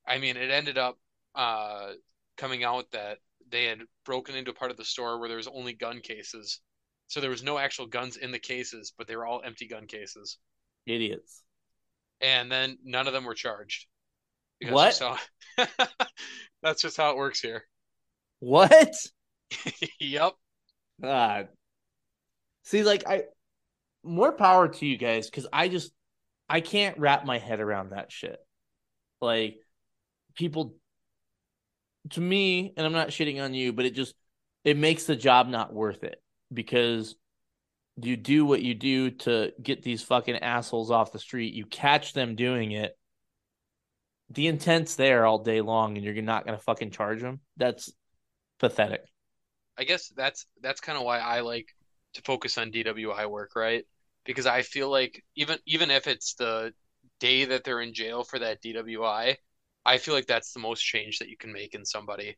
I 0.07 0.17
mean, 0.17 0.38
it 0.38 0.49
ended 0.49 0.77
up 0.77 0.97
uh, 1.35 1.91
coming 2.38 2.63
out 2.63 2.89
that 2.91 3.17
they 3.51 3.65
had 3.65 3.80
broken 4.05 4.35
into 4.35 4.51
a 4.51 4.53
part 4.53 4.71
of 4.71 4.77
the 4.77 4.85
store 4.85 5.19
where 5.19 5.27
there 5.27 5.38
was 5.38 5.49
only 5.49 5.73
gun 5.73 5.99
cases. 5.99 6.61
So 7.10 7.19
there 7.19 7.31
was 7.31 7.41
no 7.41 7.57
actual 7.57 7.88
guns 7.88 8.18
in 8.18 8.31
the 8.31 8.38
cases, 8.38 8.94
but 8.95 9.07
they 9.07 9.15
were 9.15 9.26
all 9.26 9.41
empty 9.44 9.68
gun 9.68 9.88
cases. 9.88 10.38
Idiots. 10.86 11.41
And 12.22 12.52
then 12.52 12.77
none 12.84 13.07
of 13.07 13.14
them 13.14 13.26
were 13.26 13.34
charged. 13.34 13.88
What? 14.61 14.99
That's 14.99 14.99
just 14.99 15.19
how, 15.57 15.88
that's 16.61 16.81
just 16.84 16.98
how 16.98 17.10
it 17.10 17.18
works 17.18 17.41
here. 17.41 17.64
What? 18.40 18.94
yep. 19.99 20.34
God. 21.02 21.48
See, 22.65 22.84
like 22.84 23.07
I 23.07 23.23
more 24.03 24.31
power 24.31 24.68
to 24.68 24.86
you 24.86 24.95
guys 24.95 25.31
because 25.31 25.48
I 25.52 25.68
just 25.68 25.91
I 26.48 26.61
can't 26.61 26.99
wrap 26.99 27.26
my 27.26 27.40
head 27.40 27.60
around 27.60 27.90
that 27.90 28.11
shit. 28.11 28.38
Like 29.19 29.57
people 30.36 30.76
to 32.11 32.22
me, 32.22 32.72
and 32.77 32.86
I'm 32.86 32.94
not 32.94 33.10
shitting 33.10 33.44
on 33.44 33.56
you, 33.56 33.73
but 33.73 33.86
it 33.86 33.95
just 33.95 34.14
it 34.64 34.77
makes 34.77 35.06
the 35.06 35.15
job 35.15 35.48
not 35.48 35.73
worth 35.73 36.03
it 36.03 36.22
because 36.53 37.15
you 37.97 38.15
do 38.15 38.45
what 38.45 38.61
you 38.61 38.73
do 38.73 39.11
to 39.11 39.51
get 39.61 39.84
these 39.84 40.01
fucking 40.01 40.38
assholes 40.38 40.91
off 40.91 41.11
the 41.11 41.19
street. 41.19 41.53
You 41.53 41.65
catch 41.65 42.13
them 42.13 42.35
doing 42.35 42.71
it. 42.71 42.97
The 44.30 44.47
intent's 44.47 44.95
there 44.95 45.26
all 45.26 45.39
day 45.39 45.61
long, 45.61 45.97
and 45.97 46.05
you're 46.05 46.21
not 46.21 46.45
gonna 46.45 46.59
fucking 46.59 46.91
charge 46.91 47.21
them. 47.21 47.39
That's 47.57 47.91
pathetic. 48.59 49.01
I 49.77 49.84
guess 49.84 50.09
that's 50.09 50.45
that's 50.61 50.81
kind 50.81 50.97
of 50.97 51.03
why 51.03 51.19
I 51.19 51.41
like 51.41 51.76
to 52.13 52.21
focus 52.21 52.57
on 52.57 52.71
DWI 52.71 53.30
work, 53.30 53.55
right? 53.55 53.85
Because 54.26 54.45
I 54.45 54.61
feel 54.61 54.89
like 54.89 55.23
even 55.35 55.57
even 55.65 55.89
if 55.89 56.07
it's 56.07 56.35
the 56.35 56.73
day 57.19 57.45
that 57.45 57.63
they're 57.63 57.81
in 57.81 57.93
jail 57.93 58.23
for 58.23 58.39
that 58.39 58.61
DWI, 58.61 59.38
I 59.85 59.97
feel 59.97 60.13
like 60.13 60.27
that's 60.27 60.53
the 60.53 60.59
most 60.59 60.81
change 60.81 61.19
that 61.19 61.30
you 61.30 61.38
can 61.38 61.51
make 61.51 61.73
in 61.73 61.85
somebody. 61.85 62.38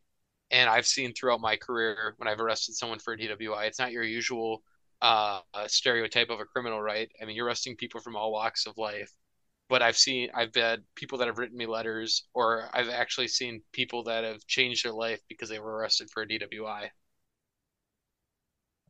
And 0.51 0.69
I've 0.69 0.85
seen 0.85 1.13
throughout 1.13 1.39
my 1.39 1.55
career 1.55 2.13
when 2.17 2.27
I've 2.27 2.39
arrested 2.39 2.75
someone 2.75 2.99
for 2.99 3.13
a 3.13 3.17
DWI, 3.17 3.67
it's 3.67 3.79
not 3.79 3.91
your 3.91 4.03
usual 4.03 4.63
uh, 5.01 5.39
stereotype 5.67 6.29
of 6.29 6.39
a 6.39 6.45
criminal, 6.45 6.81
right? 6.81 7.09
I 7.21 7.25
mean, 7.25 7.35
you're 7.35 7.47
arresting 7.47 7.77
people 7.77 8.01
from 8.01 8.15
all 8.15 8.31
walks 8.31 8.65
of 8.65 8.77
life. 8.77 9.11
But 9.69 9.81
I've 9.81 9.97
seen, 9.97 10.29
I've 10.33 10.53
had 10.53 10.83
people 10.95 11.19
that 11.19 11.27
have 11.27 11.37
written 11.37 11.57
me 11.57 11.65
letters, 11.65 12.25
or 12.33 12.69
I've 12.73 12.89
actually 12.89 13.29
seen 13.29 13.61
people 13.71 14.03
that 14.03 14.25
have 14.25 14.45
changed 14.45 14.83
their 14.83 14.91
life 14.91 15.21
because 15.29 15.47
they 15.47 15.59
were 15.59 15.77
arrested 15.77 16.09
for 16.11 16.23
a 16.23 16.27
DWI. 16.27 16.89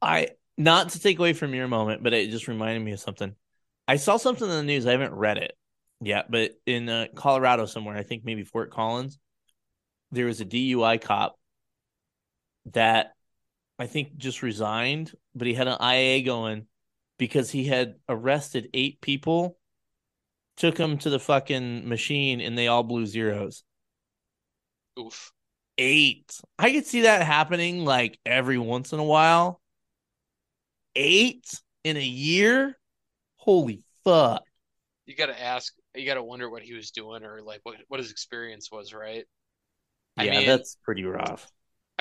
I 0.02 0.30
not 0.58 0.90
to 0.90 1.00
take 1.00 1.20
away 1.20 1.34
from 1.34 1.54
your 1.54 1.68
moment, 1.68 2.02
but 2.02 2.14
it 2.14 2.32
just 2.32 2.48
reminded 2.48 2.84
me 2.84 2.94
of 2.94 3.00
something. 3.00 3.36
I 3.88 3.98
saw 3.98 4.18
something 4.18 4.50
in 4.50 4.56
the 4.56 4.64
news. 4.64 4.88
I 4.88 4.92
haven't 4.92 5.14
read 5.14 5.38
it 5.38 5.54
yet, 6.02 6.32
but 6.32 6.54
in 6.66 6.90
uh, 6.90 7.08
Colorado 7.16 7.68
somewhere, 7.68 7.96
I 7.96 8.04
think 8.04 8.26
maybe 8.26 8.44
Fort 8.44 8.72
Collins, 8.72 9.20
there 10.12 10.26
was 10.26 10.42
a 10.42 10.46
DUI 10.46 11.00
cop 11.00 11.36
that 12.68 13.16
I 13.80 13.88
think 13.88 14.18
just 14.18 14.44
resigned, 14.44 15.14
but 15.36 15.48
he 15.48 15.54
had 15.54 15.68
an 15.68 15.82
IA 15.82 16.24
going 16.24 16.68
because 17.18 17.52
he 17.52 17.66
had 17.66 17.96
arrested 18.10 18.70
eight 18.74 19.02
people, 19.02 19.58
took 20.58 20.76
them 20.76 20.98
to 21.00 21.10
the 21.10 21.20
fucking 21.20 21.88
machine, 21.88 22.42
and 22.42 22.58
they 22.58 22.68
all 22.68 22.84
blew 22.84 23.06
zeros. 23.06 23.64
Oof. 24.98 25.34
Eight. 25.78 26.40
I 26.60 26.72
could 26.72 26.86
see 26.86 27.02
that 27.02 27.26
happening 27.26 27.86
like 27.86 28.20
every 28.26 28.58
once 28.58 28.94
in 28.94 29.00
a 29.00 29.04
while. 29.04 29.62
Eight 30.96 31.50
in 31.84 31.98
a 31.98 32.04
year? 32.04 32.78
Holy 33.38 33.84
fuck. 34.04 34.44
You 35.06 35.16
got 35.16 35.28
to 35.28 35.42
ask. 35.42 35.74
You 35.96 36.06
got 36.06 36.16
to 36.16 36.24
wonder 36.24 36.50
what 36.50 36.64
he 36.64 36.74
was 36.74 36.92
doing 36.92 37.24
or 37.24 37.42
like 37.42 37.62
what 37.64 37.78
what 37.88 38.00
his 38.00 38.12
experience 38.12 38.72
was, 38.72 38.94
right? 38.94 39.26
I 40.18 40.26
Yeah, 40.26 40.40
mean- 40.40 40.48
that's 40.48 40.78
pretty 40.84 41.04
rough. 41.04 41.52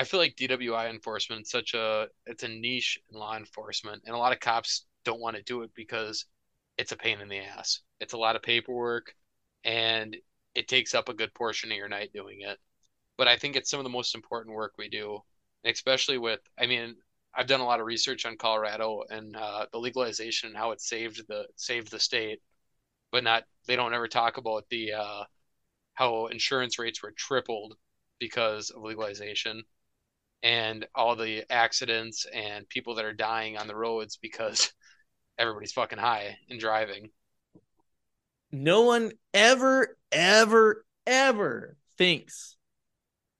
I 0.01 0.03
feel 0.03 0.19
like 0.19 0.35
DWI 0.35 0.89
enforcement 0.89 1.43
is 1.43 1.51
such 1.51 1.75
a 1.75 2.07
it's 2.25 2.41
a 2.41 2.47
niche 2.47 2.97
in 3.11 3.19
law 3.19 3.37
enforcement, 3.37 4.01
and 4.07 4.15
a 4.15 4.17
lot 4.17 4.33
of 4.33 4.39
cops 4.39 4.87
don't 5.05 5.21
want 5.21 5.35
to 5.35 5.43
do 5.43 5.61
it 5.61 5.69
because 5.75 6.25
it's 6.79 6.91
a 6.91 6.97
pain 6.97 7.21
in 7.21 7.29
the 7.29 7.37
ass. 7.37 7.81
It's 7.99 8.13
a 8.13 8.17
lot 8.17 8.35
of 8.35 8.41
paperwork, 8.41 9.13
and 9.63 10.17
it 10.55 10.67
takes 10.67 10.95
up 10.95 11.07
a 11.07 11.13
good 11.13 11.31
portion 11.35 11.71
of 11.71 11.77
your 11.77 11.87
night 11.87 12.13
doing 12.13 12.39
it. 12.41 12.57
But 13.15 13.27
I 13.27 13.37
think 13.37 13.55
it's 13.55 13.69
some 13.69 13.79
of 13.79 13.83
the 13.83 13.91
most 13.91 14.15
important 14.15 14.55
work 14.55 14.73
we 14.75 14.89
do, 14.89 15.19
especially 15.65 16.17
with. 16.17 16.39
I 16.57 16.65
mean, 16.65 16.95
I've 17.35 17.45
done 17.45 17.59
a 17.59 17.65
lot 17.65 17.79
of 17.79 17.85
research 17.85 18.25
on 18.25 18.37
Colorado 18.37 19.03
and 19.07 19.35
uh, 19.35 19.67
the 19.71 19.77
legalization 19.77 20.49
and 20.49 20.57
how 20.57 20.71
it 20.71 20.81
saved 20.81 21.27
the 21.27 21.45
saved 21.57 21.91
the 21.91 21.99
state, 21.99 22.39
but 23.11 23.23
not 23.23 23.43
they 23.67 23.75
don't 23.75 23.93
ever 23.93 24.07
talk 24.07 24.37
about 24.37 24.65
the 24.71 24.93
uh, 24.93 25.25
how 25.93 26.25
insurance 26.25 26.79
rates 26.79 27.03
were 27.03 27.13
tripled 27.15 27.75
because 28.19 28.71
of 28.71 28.81
legalization 28.81 29.63
and 30.43 30.87
all 30.95 31.15
the 31.15 31.43
accidents 31.51 32.25
and 32.33 32.67
people 32.67 32.95
that 32.95 33.05
are 33.05 33.13
dying 33.13 33.57
on 33.57 33.67
the 33.67 33.75
roads 33.75 34.17
because 34.17 34.71
everybody's 35.37 35.73
fucking 35.73 35.99
high 35.99 36.37
and 36.49 36.59
driving. 36.59 37.09
No 38.51 38.81
one 38.81 39.11
ever, 39.33 39.97
ever, 40.11 40.85
ever 41.05 41.77
thinks 41.97 42.57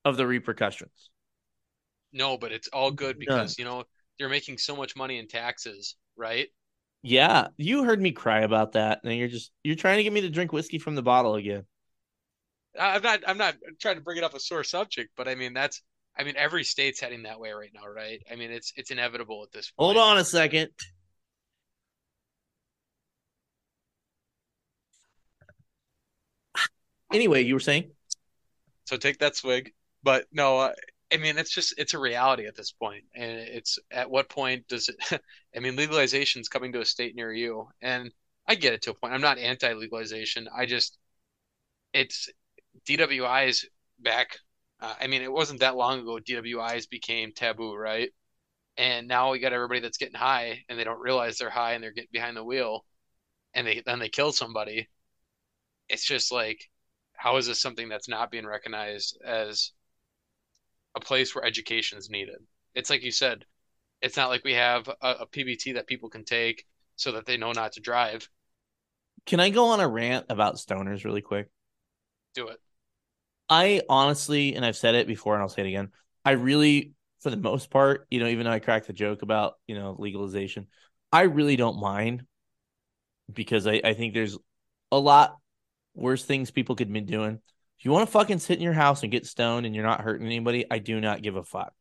of 0.06 0.18
the 0.18 0.26
repercussions. 0.28 1.10
No, 2.14 2.38
but 2.38 2.52
it's 2.52 2.68
all 2.70 2.92
good 2.92 3.20
because, 3.20 3.58
you 3.58 3.66
know, 3.66 3.84
you're 4.18 4.30
making 4.30 4.58
so 4.58 4.76
much 4.76 4.96
money 4.96 5.18
in 5.18 5.28
taxes, 5.28 5.96
right? 6.16 6.48
Yeah, 7.04 7.48
you 7.58 7.84
heard 7.84 8.02
me 8.02 8.12
cry 8.12 8.42
about 8.42 8.74
that, 8.74 9.02
and 9.04 9.14
you're 9.16 9.28
just 9.28 9.52
you're 9.64 9.76
trying 9.76 9.98
to 9.98 10.04
get 10.04 10.14
me 10.14 10.22
to 10.22 10.30
drink 10.30 10.54
whiskey 10.54 10.78
from 10.78 10.96
the 10.96 11.02
bottle 11.02 11.36
again. 11.36 11.66
I'm 12.80 13.02
not 13.02 13.22
I'm 13.26 13.38
not 13.38 13.56
trying 13.80 13.96
to 13.96 14.02
bring 14.02 14.18
it 14.18 14.24
up 14.24 14.34
a 14.34 14.40
sore 14.40 14.64
subject, 14.64 15.12
but 15.18 15.28
I 15.28 15.36
mean 15.36 15.54
that's 15.54 15.82
I 16.18 16.24
mean 16.24 16.36
every 16.38 16.64
state's 16.64 17.00
heading 17.00 17.24
that 17.24 17.40
way 17.40 17.52
right 17.52 17.72
now, 17.74 17.88
right? 17.88 18.22
I 18.32 18.36
mean 18.36 18.52
it's 18.52 18.74
it's 18.76 18.92
inevitable 18.92 19.44
at 19.44 19.52
this 19.52 19.72
point. 19.72 19.86
Hold 19.86 19.98
on 19.98 20.18
a 20.18 20.26
second. 20.26 20.70
Anyway, 27.14 27.44
you 27.44 27.54
were 27.54 27.60
saying? 27.60 27.92
So 28.86 28.98
take 28.98 29.20
that 29.20 29.36
swig. 29.36 29.74
But 30.04 30.26
no, 30.32 30.60
uh, 30.60 30.74
I 31.12 31.18
mean 31.18 31.38
it's 31.38 31.52
just 31.52 31.74
it's 31.78 31.94
a 31.94 32.00
reality 32.00 32.48
at 32.48 32.56
this 32.56 32.72
point, 32.72 33.04
and 33.16 33.32
it's 33.32 33.80
at 33.92 34.10
what 34.10 34.30
point 34.30 34.68
does 34.68 34.90
it? 34.90 35.22
I 35.56 35.60
mean 35.60 35.76
legalization 35.76 36.42
is 36.42 36.50
coming 36.50 36.74
to 36.74 36.82
a 36.82 36.86
state 36.86 37.16
near 37.16 37.32
you, 37.32 37.68
and 37.82 38.12
I 38.48 38.56
get 38.56 38.74
it 38.74 38.82
to 38.84 38.92
a 38.92 38.94
point. 38.94 39.14
I'm 39.14 39.22
not 39.22 39.38
anti-legalization. 39.38 40.48
I 40.56 40.66
just 40.66 40.98
it's 41.94 42.30
DWIs 42.88 43.66
back. 44.00 44.38
Uh, 44.82 44.96
I 45.00 45.08
mean 45.08 45.22
it 45.22 45.32
wasn't 45.32 45.62
that 45.62 45.76
long 45.76 46.00
ago 46.00 46.20
DWIs 46.20 46.90
became 46.90 47.34
taboo, 47.34 47.76
right? 47.76 48.12
And 48.78 49.08
now 49.08 49.32
we 49.32 49.40
got 49.40 49.54
everybody 49.54 49.82
that's 49.82 49.98
getting 49.98 50.16
high, 50.16 50.64
and 50.70 50.80
they 50.80 50.84
don't 50.84 51.00
realize 51.00 51.38
they're 51.38 51.50
high, 51.50 51.74
and 51.74 51.84
they're 51.84 51.92
getting 51.92 52.10
behind 52.12 52.38
the 52.38 52.44
wheel, 52.44 52.86
and 53.54 53.68
they 53.68 53.84
then 53.86 54.00
they 54.00 54.10
kill 54.10 54.32
somebody. 54.32 54.90
It's 55.90 56.06
just 56.06 56.32
like, 56.32 56.70
how 57.14 57.38
is 57.38 57.48
this 57.48 57.62
something 57.62 57.90
that's 57.90 58.08
not 58.10 58.32
being 58.32 58.46
recognized 58.46 59.18
as 59.26 59.74
a 60.96 61.00
place 61.00 61.34
where 61.34 61.46
education 61.46 61.98
is 61.98 62.10
needed. 62.10 62.38
It's 62.76 62.90
like 62.90 63.04
you 63.04 63.12
said, 63.12 63.46
it's 64.02 64.18
not 64.18 64.30
like 64.30 64.44
we 64.44 64.54
have 64.54 64.88
a, 64.88 65.10
a 65.22 65.28
PBT 65.28 65.76
that 65.76 65.88
people 65.88 66.10
can 66.10 66.24
take 66.24 66.66
so 66.96 67.12
that 67.14 67.26
they 67.26 67.38
know 67.38 67.52
not 67.52 67.74
to 67.74 67.82
drive. 67.82 68.30
Can 69.26 69.40
I 69.40 69.50
go 69.50 69.68
on 69.68 69.80
a 69.80 69.88
rant 69.88 70.26
about 70.30 70.56
stoners 70.56 71.06
really 71.06 71.22
quick? 71.22 71.50
Do 72.34 72.48
it. 72.48 72.60
I 73.52 73.82
honestly, 73.90 74.56
and 74.56 74.66
I've 74.66 74.78
said 74.78 74.96
it 74.96 75.08
before 75.08 75.34
and 75.34 75.44
I'll 75.44 75.50
say 75.50 75.64
it 75.64 75.68
again, 75.68 75.90
I 76.24 76.32
really, 76.32 76.94
for 77.20 77.30
the 77.30 77.36
most 77.36 77.70
part, 77.70 78.08
you 78.10 78.22
know, 78.22 78.28
even 78.28 78.46
though 78.46 78.52
I 78.52 78.60
cracked 78.60 78.88
the 78.88 78.94
joke 78.94 79.24
about, 79.24 79.56
you 79.68 79.76
know, 79.76 79.94
legalization, 80.00 80.68
I 81.12 81.24
really 81.24 81.58
don't 81.58 81.82
mind 81.82 82.26
because 83.32 83.68
I, 83.68 83.82
I 83.84 83.94
think 83.94 84.14
there's 84.14 84.38
a 84.90 84.98
lot 84.98 85.36
worse 85.94 86.24
things 86.24 86.50
people 86.50 86.78
could 86.78 86.92
be 86.92 87.02
doing. 87.02 87.42
If 87.78 87.86
you 87.86 87.92
want 87.92 88.08
to 88.08 88.12
fucking 88.12 88.40
sit 88.40 88.58
in 88.58 88.64
your 88.64 88.72
house 88.72 89.04
and 89.04 89.12
get 89.12 89.26
stoned 89.26 89.66
and 89.66 89.76
you're 89.76 89.86
not 89.86 90.00
hurting 90.00 90.26
anybody, 90.26 90.66
I 90.72 90.80
do 90.80 91.02
not 91.02 91.22
give 91.22 91.36
a 91.36 91.44
fuck. 91.44 91.74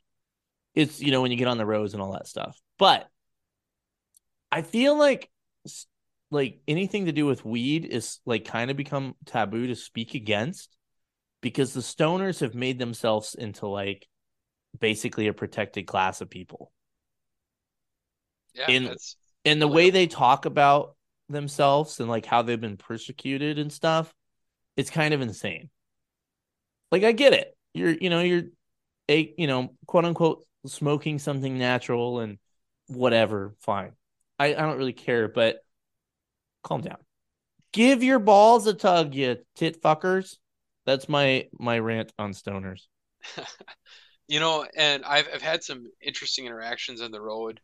It's, 0.74 1.00
you 1.00 1.12
know, 1.12 1.22
when 1.22 1.30
you 1.30 1.36
get 1.36 1.46
on 1.46 1.58
the 1.58 1.66
roads 1.66 1.94
and 1.94 2.02
all 2.02 2.14
that 2.14 2.26
stuff. 2.26 2.58
But 2.80 3.08
I 4.50 4.62
feel 4.62 4.98
like 4.98 5.30
like 6.32 6.60
anything 6.66 7.06
to 7.06 7.12
do 7.12 7.26
with 7.26 7.44
weed 7.44 7.84
is 7.84 8.18
like 8.26 8.44
kind 8.44 8.72
of 8.72 8.76
become 8.76 9.14
taboo 9.24 9.68
to 9.68 9.76
speak 9.76 10.14
against 10.14 10.76
because 11.40 11.72
the 11.72 11.80
stoners 11.80 12.40
have 12.40 12.54
made 12.54 12.78
themselves 12.78 13.34
into 13.34 13.66
like 13.66 14.06
basically 14.78 15.26
a 15.28 15.32
protected 15.32 15.86
class 15.86 16.20
of 16.20 16.30
people. 16.30 16.72
Yeah, 18.54 18.68
In- 18.68 18.96
And 19.44 19.60
the 19.62 19.68
way 19.68 19.90
they 19.90 20.06
talk 20.06 20.44
about 20.44 20.96
themselves 21.28 22.00
and 22.00 22.08
like 22.08 22.26
how 22.26 22.42
they've 22.42 22.60
been 22.60 22.76
persecuted 22.76 23.58
and 23.58 23.72
stuff, 23.72 24.12
it's 24.76 24.90
kind 24.90 25.14
of 25.14 25.20
insane. 25.20 25.70
Like 26.90 27.04
I 27.04 27.12
get 27.12 27.32
it. 27.32 27.56
You're 27.74 27.92
you 27.92 28.10
know, 28.10 28.20
you're 28.20 28.44
a 29.08 29.34
you 29.38 29.46
know, 29.46 29.74
quote 29.86 30.04
unquote 30.04 30.46
smoking 30.66 31.18
something 31.18 31.58
natural 31.58 32.20
and 32.20 32.38
whatever, 32.88 33.54
fine. 33.60 33.92
I, 34.38 34.46
I 34.46 34.62
don't 34.62 34.78
really 34.78 34.92
care, 34.92 35.28
but 35.28 35.58
calm 36.62 36.80
down. 36.80 36.98
Give 37.72 38.02
your 38.02 38.18
balls 38.18 38.66
a 38.66 38.74
tug, 38.74 39.14
you 39.14 39.38
tit 39.56 39.82
fuckers. 39.82 40.36
That's 40.90 41.08
my 41.08 41.46
my 41.56 41.78
rant 41.78 42.12
on 42.18 42.32
stoners. 42.32 42.88
you 44.28 44.40
know, 44.40 44.66
and 44.76 45.04
I've 45.04 45.28
I've 45.32 45.40
had 45.40 45.62
some 45.62 45.84
interesting 46.02 46.46
interactions 46.46 47.00
on 47.00 47.12
the 47.12 47.20
road. 47.20 47.60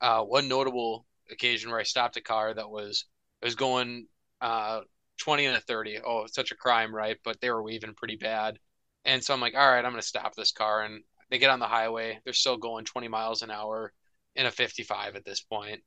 Uh, 0.00 0.22
one 0.22 0.48
notable 0.48 1.06
occasion 1.30 1.70
where 1.70 1.78
I 1.78 1.84
stopped 1.84 2.16
a 2.16 2.20
car 2.20 2.52
that 2.52 2.68
was 2.68 3.04
was 3.40 3.54
going 3.54 4.08
uh 4.40 4.80
20 5.18 5.46
and 5.46 5.56
a 5.56 5.60
30. 5.60 6.00
Oh, 6.04 6.26
such 6.26 6.50
a 6.50 6.56
crime, 6.56 6.92
right? 6.92 7.16
But 7.22 7.40
they 7.40 7.48
were 7.48 7.62
weaving 7.62 7.94
pretty 7.94 8.16
bad. 8.16 8.58
And 9.04 9.22
so 9.22 9.34
I'm 9.34 9.40
like, 9.40 9.54
all 9.54 9.70
right, 9.70 9.84
I'm 9.84 9.92
gonna 9.92 10.02
stop 10.02 10.34
this 10.34 10.50
car. 10.50 10.82
And 10.82 11.04
they 11.30 11.38
get 11.38 11.50
on 11.50 11.60
the 11.60 11.66
highway. 11.66 12.18
They're 12.24 12.32
still 12.32 12.56
going 12.56 12.86
20 12.86 13.06
miles 13.06 13.42
an 13.42 13.52
hour 13.52 13.92
in 14.34 14.46
a 14.46 14.50
55 14.50 15.14
at 15.14 15.24
this 15.24 15.42
point. 15.42 15.80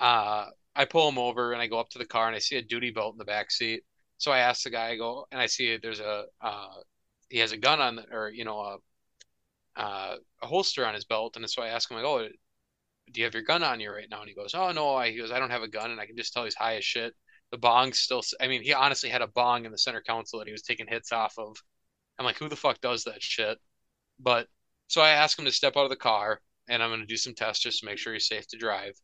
Uh, 0.00 0.46
I 0.74 0.86
pull 0.86 1.06
them 1.06 1.18
over 1.18 1.52
and 1.52 1.62
I 1.62 1.68
go 1.68 1.78
up 1.78 1.90
to 1.90 1.98
the 1.98 2.04
car 2.04 2.26
and 2.26 2.34
I 2.34 2.40
see 2.40 2.56
a 2.56 2.62
duty 2.62 2.90
belt 2.90 3.14
in 3.14 3.18
the 3.18 3.24
back 3.24 3.52
seat. 3.52 3.84
So 4.18 4.32
I 4.32 4.38
ask 4.38 4.62
the 4.62 4.70
guy, 4.70 4.88
I 4.90 4.96
go, 4.96 5.26
and 5.30 5.40
I 5.40 5.46
see 5.46 5.76
there's 5.76 6.00
a 6.00 6.24
uh, 6.40 6.74
he 7.28 7.38
has 7.38 7.52
a 7.52 7.56
gun 7.56 7.80
on, 7.80 7.96
the, 7.96 8.04
or 8.12 8.30
you 8.30 8.44
know, 8.44 8.60
a 8.60 8.78
uh, 9.76 10.16
a 10.42 10.46
holster 10.46 10.86
on 10.86 10.94
his 10.94 11.04
belt, 11.04 11.36
and 11.36 11.48
so 11.50 11.62
I 11.62 11.68
ask 11.68 11.90
him, 11.90 11.96
like, 11.98 12.06
"Oh, 12.06 12.26
do 13.12 13.20
you 13.20 13.24
have 13.24 13.34
your 13.34 13.42
gun 13.42 13.62
on 13.62 13.80
you 13.80 13.90
right 13.90 14.08
now?" 14.10 14.20
And 14.20 14.28
he 14.28 14.34
goes, 14.34 14.54
"Oh 14.54 14.72
no," 14.72 14.94
I, 14.94 15.10
he 15.10 15.18
goes, 15.18 15.30
"I 15.30 15.38
don't 15.38 15.50
have 15.50 15.62
a 15.62 15.68
gun," 15.68 15.90
and 15.90 16.00
I 16.00 16.06
can 16.06 16.16
just 16.16 16.32
tell 16.32 16.44
he's 16.44 16.54
high 16.54 16.76
as 16.76 16.84
shit. 16.84 17.14
The 17.50 17.58
bong's 17.58 18.00
still, 18.00 18.22
I 18.40 18.48
mean, 18.48 18.62
he 18.62 18.72
honestly 18.74 19.08
had 19.10 19.22
a 19.22 19.28
bong 19.28 19.64
in 19.66 19.72
the 19.72 19.78
center 19.78 20.02
console 20.02 20.40
that 20.40 20.48
he 20.48 20.52
was 20.52 20.62
taking 20.62 20.86
hits 20.88 21.12
off 21.12 21.38
of. 21.38 21.56
I'm 22.18 22.24
like, 22.24 22.38
who 22.38 22.48
the 22.48 22.56
fuck 22.56 22.80
does 22.80 23.04
that 23.04 23.22
shit? 23.22 23.58
But 24.18 24.48
so 24.88 25.00
I 25.02 25.10
ask 25.10 25.38
him 25.38 25.44
to 25.46 25.52
step 25.52 25.76
out 25.76 25.84
of 25.84 25.90
the 25.90 25.96
car, 25.96 26.40
and 26.68 26.82
I'm 26.82 26.90
gonna 26.90 27.06
do 27.06 27.16
some 27.16 27.34
tests 27.34 27.62
just 27.62 27.80
to 27.80 27.86
make 27.86 27.98
sure 27.98 28.12
he's 28.14 28.28
safe 28.28 28.46
to 28.48 28.58
drive. 28.58 28.94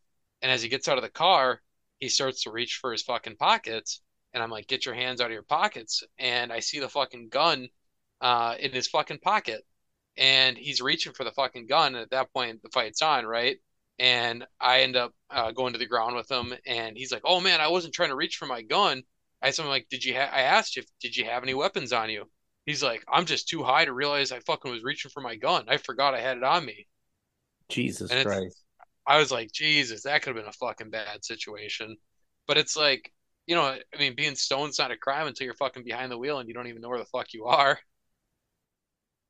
And 0.43 0.51
as 0.51 0.63
he 0.63 0.69
gets 0.69 0.89
out 0.89 0.99
of 0.99 1.05
the 1.05 1.11
car, 1.11 1.63
he 2.01 2.09
starts 2.09 2.43
to 2.43 2.51
reach 2.51 2.79
for 2.81 2.93
his 2.93 3.03
fucking 3.03 3.37
pockets, 3.37 4.01
and 4.35 4.43
I'm 4.43 4.51
like, 4.51 4.67
"Get 4.67 4.87
your 4.87 4.95
hands 4.95 5.21
out 5.21 5.27
of 5.27 5.33
your 5.33 5.43
pockets!" 5.43 6.03
And 6.19 6.53
I 6.53 6.61
see 6.61 6.81
the 6.81 6.89
fucking 6.89 7.29
gun 7.29 7.69
uh, 8.21 8.57
in 8.59 8.73
his 8.73 8.89
fucking 8.89 9.19
pocket 9.19 9.65
and 10.17 10.59
he's 10.59 10.81
reaching 10.81 11.13
for 11.13 11.25
the 11.25 11.33
fucking 11.33 11.67
gun. 11.67 11.95
And 11.95 12.03
at 12.03 12.11
that 12.11 12.33
point, 12.33 12.63
the 12.63 12.69
fight's 12.71 13.03
on, 13.03 13.27
right? 13.27 13.57
And 13.99 14.45
I 14.61 14.81
end 14.81 14.97
up 14.97 15.13
uh, 15.31 15.53
going 15.53 15.73
to 15.75 15.79
the 15.79 15.87
ground 15.87 16.17
with 16.17 16.31
him, 16.31 16.55
and 16.67 16.97
he's 16.97 17.13
like, 17.13 17.23
"Oh 17.25 17.41
man, 17.41 17.61
I 17.61 17.69
wasn't 17.69 17.95
trying 17.95 18.09
to 18.09 18.17
reach 18.17 18.37
for 18.37 18.47
my 18.47 18.63
gun." 18.63 19.03
I 19.41 19.51
said, 19.51 19.63
"I'm 19.65 19.69
like, 19.69 19.89
did 19.91 20.05
you?" 20.05 20.15
Ha-? 20.15 20.31
I 20.33 20.43
asked 20.43 20.77
you, 20.77 20.83
"Did 21.01 21.17
you 21.17 21.25
have 21.27 21.43
any 21.43 21.55
weapons 21.55 21.93
on 21.93 22.11
you?" 22.11 22.25
He's 22.67 22.83
like, 22.83 23.05
"I'm 23.09 23.27
just 23.27 23.49
too 23.49 23.63
high 23.63 23.85
to 23.85 23.93
realize 23.93 24.33
I 24.33 24.41
fucking 24.41 24.71
was 24.71 24.83
reaching 24.83 25.11
for 25.11 25.21
my 25.21 25.37
gun. 25.37 25.67
I 25.69 25.77
forgot 25.77 26.15
I 26.15 26.21
had 26.21 26.37
it 26.39 26.45
on 26.45 26.65
me." 26.65 26.87
Jesus 27.69 28.11
Christ. 28.23 28.65
I 29.07 29.19
was 29.19 29.31
like, 29.31 29.53
"Jesus, 29.53 30.03
that 30.03 30.23
could 30.23 30.35
have 30.35 30.43
been 30.43 30.49
a 30.49 30.53
fucking 30.53 30.91
bad 30.91 31.25
situation." 31.25 31.97
But 32.47 32.59
it's 32.59 32.77
like, 32.77 33.13
you 33.47 33.55
know, 33.55 33.65
I 33.65 33.99
mean, 33.99 34.15
being 34.15 34.35
stoned's 34.35 34.79
not 34.79 34.91
a 34.91 34.97
crime 34.97 35.27
until 35.27 35.45
you're 35.45 35.55
fucking 35.55 35.85
behind 35.85 36.13
the 36.13 36.19
wheel 36.19 36.39
and 36.39 36.49
you 36.49 36.55
don't 36.55 36.69
even 36.69 36.83
know 36.83 36.89
where 36.89 36.99
the 36.99 37.05
fuck 37.07 37.33
you 37.33 37.47
are. 37.47 37.79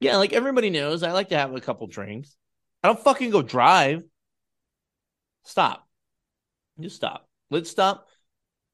Yeah, 0.00 0.16
like 0.16 0.32
everybody 0.32 0.70
knows, 0.70 1.02
I 1.02 1.12
like 1.12 1.28
to 1.28 1.38
have 1.38 1.54
a 1.54 1.60
couple 1.60 1.86
drinks. 1.86 2.36
I 2.82 2.88
don't 2.88 2.98
fucking 2.98 3.30
go 3.30 3.42
drive. 3.42 4.02
Stop. 5.44 5.86
Just 6.80 6.96
stop. 6.96 7.28
Let's 7.50 7.70
stop. 7.70 8.08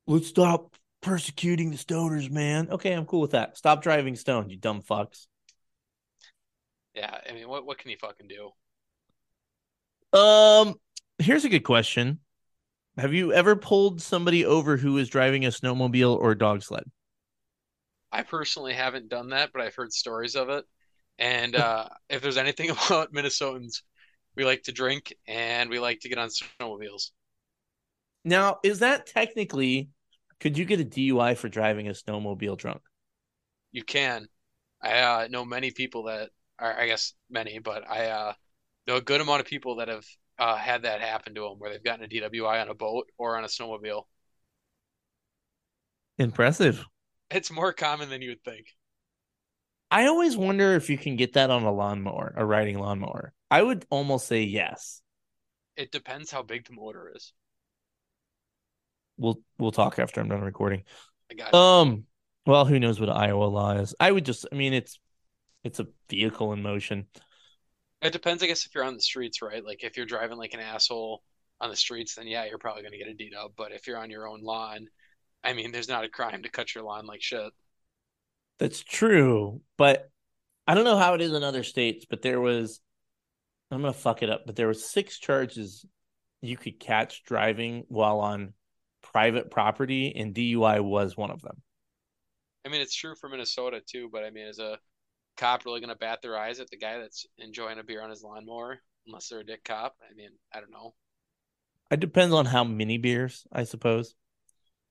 Let's 0.07 0.27
stop 0.27 0.75
persecuting 1.03 1.71
the 1.71 1.77
stoners, 1.77 2.31
man. 2.31 2.69
Okay, 2.71 2.93
I'm 2.93 3.05
cool 3.05 3.21
with 3.21 3.33
that. 3.33 3.57
Stop 3.57 3.83
driving 3.83 4.17
stoned, 4.17 4.51
you 4.51 4.57
dumb 4.57 4.83
fucks. 4.83 5.27
Yeah, 6.95 7.17
I 7.29 7.33
mean, 7.33 7.49
what 7.49 7.67
what 7.67 7.79
can 7.79 7.91
you 7.91 7.97
fucking 8.01 8.29
do? 8.29 10.19
Um, 10.19 10.75
here's 11.19 11.45
a 11.45 11.49
good 11.49 11.65
question. 11.65 12.21
Have 12.99 13.15
you 13.15 13.33
ever 13.33 13.55
pulled 13.55 14.03
somebody 14.03 14.45
over 14.45 14.77
who 14.77 14.99
is 14.99 15.09
driving 15.09 15.45
a 15.45 15.51
snowmobile 15.51 16.19
or 16.19 16.35
dog 16.35 16.65
sled? 16.65 16.83
I 18.11 18.25
personally 18.25 18.75
haven't 18.75 19.09
done 19.09 19.29
that, 19.31 19.51
but 19.53 19.63
I've 19.63 19.75
heard 19.77 19.93
stories 19.93 20.35
of 20.35 20.49
it. 20.49 20.65
And 21.17 21.55
uh, 21.57 21.89
if 22.11 22.23
there's 22.23 22.37
anything 22.37 22.71
about 22.71 23.13
Minnesotans, 23.13 23.83
we 24.35 24.45
like 24.45 24.65
to 24.65 24.73
drink 24.73 25.15
and 25.29 25.71
we 25.71 25.79
like 25.79 26.01
to 26.01 26.09
get 26.09 26.19
on 26.19 26.29
snowmobiles. 26.29 27.11
Now, 28.25 28.59
is 28.65 28.81
that 28.81 29.07
technically 29.07 29.91
could 30.41 30.59
you 30.59 30.65
get 30.65 30.81
a 30.81 30.85
DUI 30.85 31.37
for 31.37 31.49
driving 31.49 31.89
a 31.89 31.93
snowmobile 31.93 32.59
drunk? 32.59 32.83
You 33.71 33.85
can. 33.85 34.27
I 34.83 34.99
uh, 34.99 35.29
know 35.29 35.45
many 35.45 35.71
people 35.71 36.05
that 36.05 36.31
are, 36.59 36.77
I 36.77 36.87
guess 36.87 37.15
many, 37.31 37.61
but 37.61 37.89
I 37.89 38.07
uh, 38.07 38.33
know 38.89 38.97
a 38.97 39.01
good 39.01 39.21
amount 39.21 39.41
of 39.41 39.47
people 39.47 39.77
that 39.77 39.89
have 39.89 40.05
uh, 40.39 40.57
had 40.57 40.83
that 40.83 41.01
happen 41.01 41.35
to 41.35 41.43
them 41.43 41.59
where 41.59 41.71
they've 41.71 41.83
gotten 41.83 42.05
a 42.05 42.09
DWI 42.09 42.63
on 42.63 42.69
a 42.69 42.75
boat 42.75 43.11
or 43.19 43.37
on 43.37 43.45
a 43.45 43.49
snowmobile. 43.49 44.03
Impressive. 46.19 46.85
It's 47.31 47.51
more 47.51 47.73
common 47.73 48.09
than 48.11 48.23
you 48.23 48.31
would 48.31 48.45
think. 48.45 48.67
I 49.91 50.07
always 50.07 50.37
wonder 50.37 50.75
if 50.75 50.91
you 50.91 50.99
can 50.99 51.17
get 51.17 51.35
that 51.35 51.51
on 51.51 51.63
a 51.63 51.73
lawnmower, 51.73 52.35
a 52.37 52.45
riding 52.45 52.79
lawnmower. 52.79 53.33
I 53.51 53.63
would 53.63 53.87
almost 53.91 54.27
say 54.27 54.43
yes. 54.43 55.01
It 55.77 55.93
depends 55.93 56.31
how 56.31 56.43
big 56.43 56.67
the 56.67 56.75
motor 56.75 57.13
is. 57.15 57.33
We'll 59.17 59.41
we'll 59.59 59.73
talk 59.73 59.99
after 59.99 60.21
I'm 60.21 60.29
done 60.29 60.43
recording. 60.43 60.83
I 61.31 61.35
got 61.35 61.53
you. 61.53 61.59
Um, 61.59 62.05
well, 62.47 62.65
who 62.65 62.79
knows 62.79 63.01
what 63.01 63.09
Iowa 63.09 63.45
law 63.45 63.73
is? 63.73 63.95
I 63.99 64.11
would 64.11 64.25
just, 64.25 64.47
I 64.53 64.55
mean, 64.55 64.75
it's 64.75 64.99
it's 65.65 65.81
a 65.81 65.87
vehicle 66.09 66.53
in 66.53 66.63
motion. 66.63 67.07
It 68.01 68.13
depends, 68.13 68.43
I 68.43 68.47
guess, 68.47 68.65
if 68.65 68.75
you're 68.75 68.85
on 68.85 68.95
the 68.95 69.01
streets, 69.01 69.43
right? 69.43 69.65
Like 69.65 69.83
if 69.83 69.97
you're 69.97 70.07
driving 70.07 70.39
like 70.39 70.55
an 70.55 70.61
asshole 70.61 71.23
on 71.61 71.71
the 71.71 71.77
streets, 71.77 72.15
then 72.15 72.27
yeah, 72.27 72.45
you're 72.45 72.59
probably 72.59 72.83
gonna 72.83 72.99
get 72.99 73.09
a 73.09 73.15
D 73.15 73.31
dub. 73.31 73.53
But 73.57 73.73
if 73.73 73.87
you're 73.87 73.99
on 73.99 74.11
your 74.11 74.29
own 74.29 74.43
lawn, 74.43 74.89
I 75.43 75.53
mean, 75.53 75.73
there's 75.73 75.89
not 75.89 76.05
a 76.05 76.09
crime 76.09 76.43
to 76.43 76.49
cut 76.49 76.75
your 76.75 76.85
lawn 76.85 77.07
like 77.07 77.23
shit. 77.23 77.53
That's 78.59 78.83
true, 78.83 79.61
but 79.77 80.11
I 80.67 80.75
don't 80.75 80.85
know 80.85 80.99
how 80.99 81.15
it 81.15 81.21
is 81.21 81.33
in 81.33 81.43
other 81.43 81.65
states. 81.65 82.07
But 82.09 82.23
there 82.23 82.41
was, 82.41 82.81
I'm 83.71 83.81
gonna 83.81 83.93
fuck 83.93 84.23
it 84.23 84.31
up. 84.31 84.43
But 84.47 84.57
there 84.57 84.69
was 84.69 84.89
six 84.89 85.19
charges 85.19 85.85
you 86.41 86.57
could 86.57 86.79
catch 86.79 87.25
driving 87.25 87.85
while 87.89 88.21
on 88.21 88.53
private 89.03 89.51
property, 89.51 90.15
and 90.15 90.35
DUI 90.35 90.83
was 90.83 91.17
one 91.17 91.31
of 91.31 91.43
them. 91.43 91.63
I 92.65 92.69
mean, 92.69 92.81
it's 92.81 92.95
true 92.95 93.15
for 93.15 93.29
Minnesota 93.29 93.81
too, 93.85 94.09
but 94.13 94.25
I 94.25 94.31
mean, 94.31 94.47
as 94.47 94.59
a 94.59 94.79
cop 95.39 95.65
really 95.65 95.81
gonna 95.81 95.97
bat 95.97 96.21
their 96.21 96.37
eyes 96.37 96.61
at 96.61 96.69
the 96.71 96.77
guy 96.77 96.99
that's 96.99 97.27
enjoying 97.39 97.79
a 97.79 97.85
beer 97.85 98.03
on 98.03 98.11
his 98.11 98.23
lawnmower 98.23 98.79
unless 99.07 99.29
they're 99.29 99.41
a 99.41 99.47
dick 99.47 99.65
cop? 99.65 99.97
I 100.03 100.15
mean, 100.15 100.31
I 100.53 100.61
don't 100.61 100.71
know. 100.73 100.95
It 101.91 102.01
depends 102.01 102.35
on 102.35 102.45
how 102.45 102.65
many 102.65 102.99
beers, 102.99 103.47
I 103.51 103.65
suppose. 103.65 104.15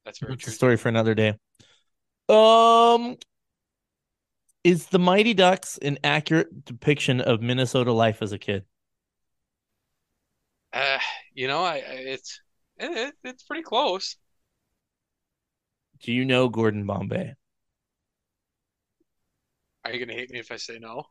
That's 0.06 0.20
very 0.20 0.34
That's 0.34 0.44
a 0.44 0.46
true. 0.46 0.54
story 0.54 0.78
for 0.78 0.90
another 0.90 1.14
day. 1.14 1.38
Um, 2.30 3.18
is 4.64 4.88
the 4.88 5.00
Mighty 5.00 5.34
Ducks 5.34 5.78
an 5.78 5.98
accurate 6.04 6.66
depiction 6.66 7.22
of 7.22 7.42
Minnesota 7.42 7.92
life 7.92 8.22
as 8.22 8.32
a 8.32 8.40
kid? 8.40 8.66
Uh, 10.74 11.00
you 11.34 11.48
know, 11.48 11.64
I, 11.64 11.76
I 11.76 11.80
it's 11.80 12.40
it, 12.78 12.92
it, 12.98 13.16
it's 13.24 13.44
pretty 13.44 13.64
close. 13.64 14.18
Do 16.00 16.12
you 16.12 16.26
know 16.26 16.50
Gordon 16.50 16.88
Bombay? 16.88 17.36
Are 19.88 19.94
you 19.94 20.06
gonna 20.06 20.20
hate 20.20 20.30
me 20.32 20.40
if 20.40 20.52
I 20.52 20.58
say 20.58 20.80
no? 20.80 21.06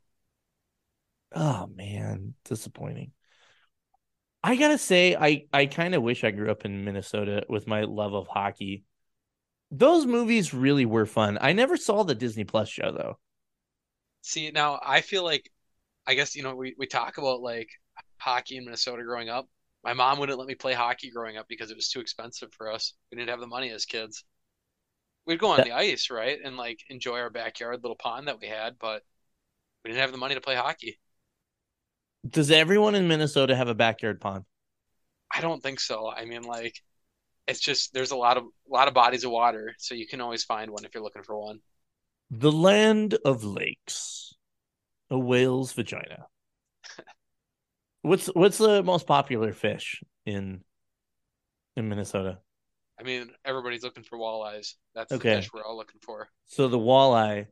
Oh 1.34 1.66
man, 1.74 2.34
disappointing. 2.44 3.12
I 4.44 4.56
gotta 4.56 4.76
say, 4.76 5.16
I 5.16 5.46
I 5.52 5.64
kind 5.66 5.94
of 5.94 6.02
wish 6.02 6.24
I 6.24 6.30
grew 6.30 6.50
up 6.50 6.64
in 6.66 6.84
Minnesota 6.84 7.44
with 7.48 7.66
my 7.66 7.82
love 7.84 8.12
of 8.14 8.28
hockey. 8.28 8.84
Those 9.70 10.04
movies 10.06 10.52
really 10.52 10.84
were 10.86 11.06
fun. 11.06 11.38
I 11.40 11.52
never 11.54 11.76
saw 11.78 12.02
the 12.02 12.14
Disney 12.14 12.44
Plus 12.44 12.68
show 12.68 12.92
though. 12.92 13.18
See, 14.22 14.50
now 14.50 14.78
I 14.84 15.00
feel 15.00 15.24
like, 15.24 15.50
I 16.06 16.14
guess, 16.14 16.36
you 16.36 16.42
know, 16.42 16.54
we, 16.54 16.74
we 16.78 16.86
talk 16.86 17.18
about 17.18 17.40
like 17.40 17.70
hockey 18.18 18.56
in 18.56 18.64
Minnesota 18.64 19.04
growing 19.04 19.28
up. 19.30 19.48
My 19.84 19.94
mom 19.94 20.18
wouldn't 20.18 20.38
let 20.38 20.48
me 20.48 20.54
play 20.54 20.74
hockey 20.74 21.10
growing 21.10 21.36
up 21.36 21.46
because 21.48 21.70
it 21.70 21.76
was 21.76 21.88
too 21.88 22.00
expensive 22.00 22.52
for 22.52 22.70
us. 22.70 22.94
We 23.10 23.16
didn't 23.16 23.30
have 23.30 23.40
the 23.40 23.46
money 23.46 23.70
as 23.70 23.84
kids. 23.86 24.24
We'd 25.26 25.38
go 25.40 25.48
on 25.48 25.58
That- 25.58 25.66
the 25.66 25.72
ice, 25.72 26.10
right? 26.10 26.38
And 26.42 26.56
like 26.56 26.80
enjoy 26.88 27.18
our 27.18 27.30
backyard 27.30 27.82
little 27.82 27.96
pond 27.96 28.28
that 28.28 28.40
we 28.40 28.46
had, 28.46 28.78
but 28.78 29.02
we 29.84 29.90
didn't 29.90 30.00
have 30.00 30.12
the 30.12 30.18
money 30.18 30.34
to 30.34 30.40
play 30.40 30.54
hockey. 30.54 30.98
Does 32.28 32.50
everyone 32.50 32.94
in 32.94 33.08
Minnesota 33.08 33.54
have 33.54 33.68
a 33.68 33.74
backyard 33.74 34.20
pond? 34.20 34.44
I 35.32 35.40
don't 35.40 35.62
think 35.62 35.80
so. 35.80 36.10
I 36.10 36.24
mean, 36.24 36.42
like, 36.42 36.80
it's 37.46 37.60
just 37.60 37.92
there's 37.92 38.10
a 38.10 38.16
lot 38.16 38.36
of 38.36 38.44
a 38.44 38.72
lot 38.72 38.88
of 38.88 38.94
bodies 38.94 39.24
of 39.24 39.30
water, 39.30 39.74
so 39.78 39.94
you 39.94 40.06
can 40.06 40.20
always 40.20 40.44
find 40.44 40.70
one 40.70 40.84
if 40.84 40.94
you're 40.94 41.02
looking 41.02 41.22
for 41.22 41.38
one. 41.38 41.60
The 42.30 42.50
land 42.50 43.14
of 43.24 43.44
lakes, 43.44 44.34
a 45.10 45.18
whale's 45.18 45.72
vagina. 45.72 46.26
what's 48.02 48.26
what's 48.26 48.58
the 48.58 48.82
most 48.82 49.06
popular 49.06 49.52
fish 49.52 50.02
in 50.24 50.62
in 51.76 51.88
Minnesota? 51.88 52.38
I 52.98 53.02
mean, 53.02 53.30
everybody's 53.44 53.82
looking 53.82 54.02
for 54.04 54.18
walleyes. 54.18 54.74
That's 54.94 55.12
Okay. 55.12 55.30
the 55.34 55.36
fish 55.42 55.52
we're 55.52 55.64
all 55.64 55.76
looking 55.76 56.00
for. 56.00 56.28
So 56.46 56.68
the 56.68 56.78
walleye, 56.78 57.46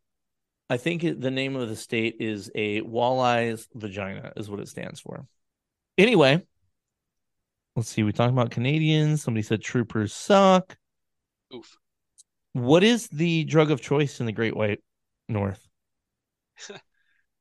I 0.71 0.77
think 0.79 1.03
the 1.03 1.31
name 1.31 1.57
of 1.57 1.69
the 1.69 1.77
state 1.77 2.17
is 2.21 2.51
a 2.55 2.81
walleye's 2.83 3.69
vagina 3.75 4.33
is 4.37 4.49
what 4.49 4.61
it 4.61 4.69
stands 4.69 5.01
for. 5.01 5.27
Anyway, 5.99 6.43
let's 7.77 7.89
see. 7.91 8.03
We 8.03 8.13
talked 8.13 8.33
about 8.33 8.51
Canadians. 8.51 9.23
Somebody 9.23 9.43
said 9.43 9.63
troopers 9.63 10.15
suck. 10.15 10.77
Oof. 11.55 11.77
What 12.55 12.83
is 12.83 13.09
the 13.09 13.45
drug 13.45 13.71
of 13.71 13.81
choice 13.83 14.21
in 14.21 14.27
the 14.27 14.33
Great 14.33 14.57
White 14.57 14.83
North? 15.29 15.67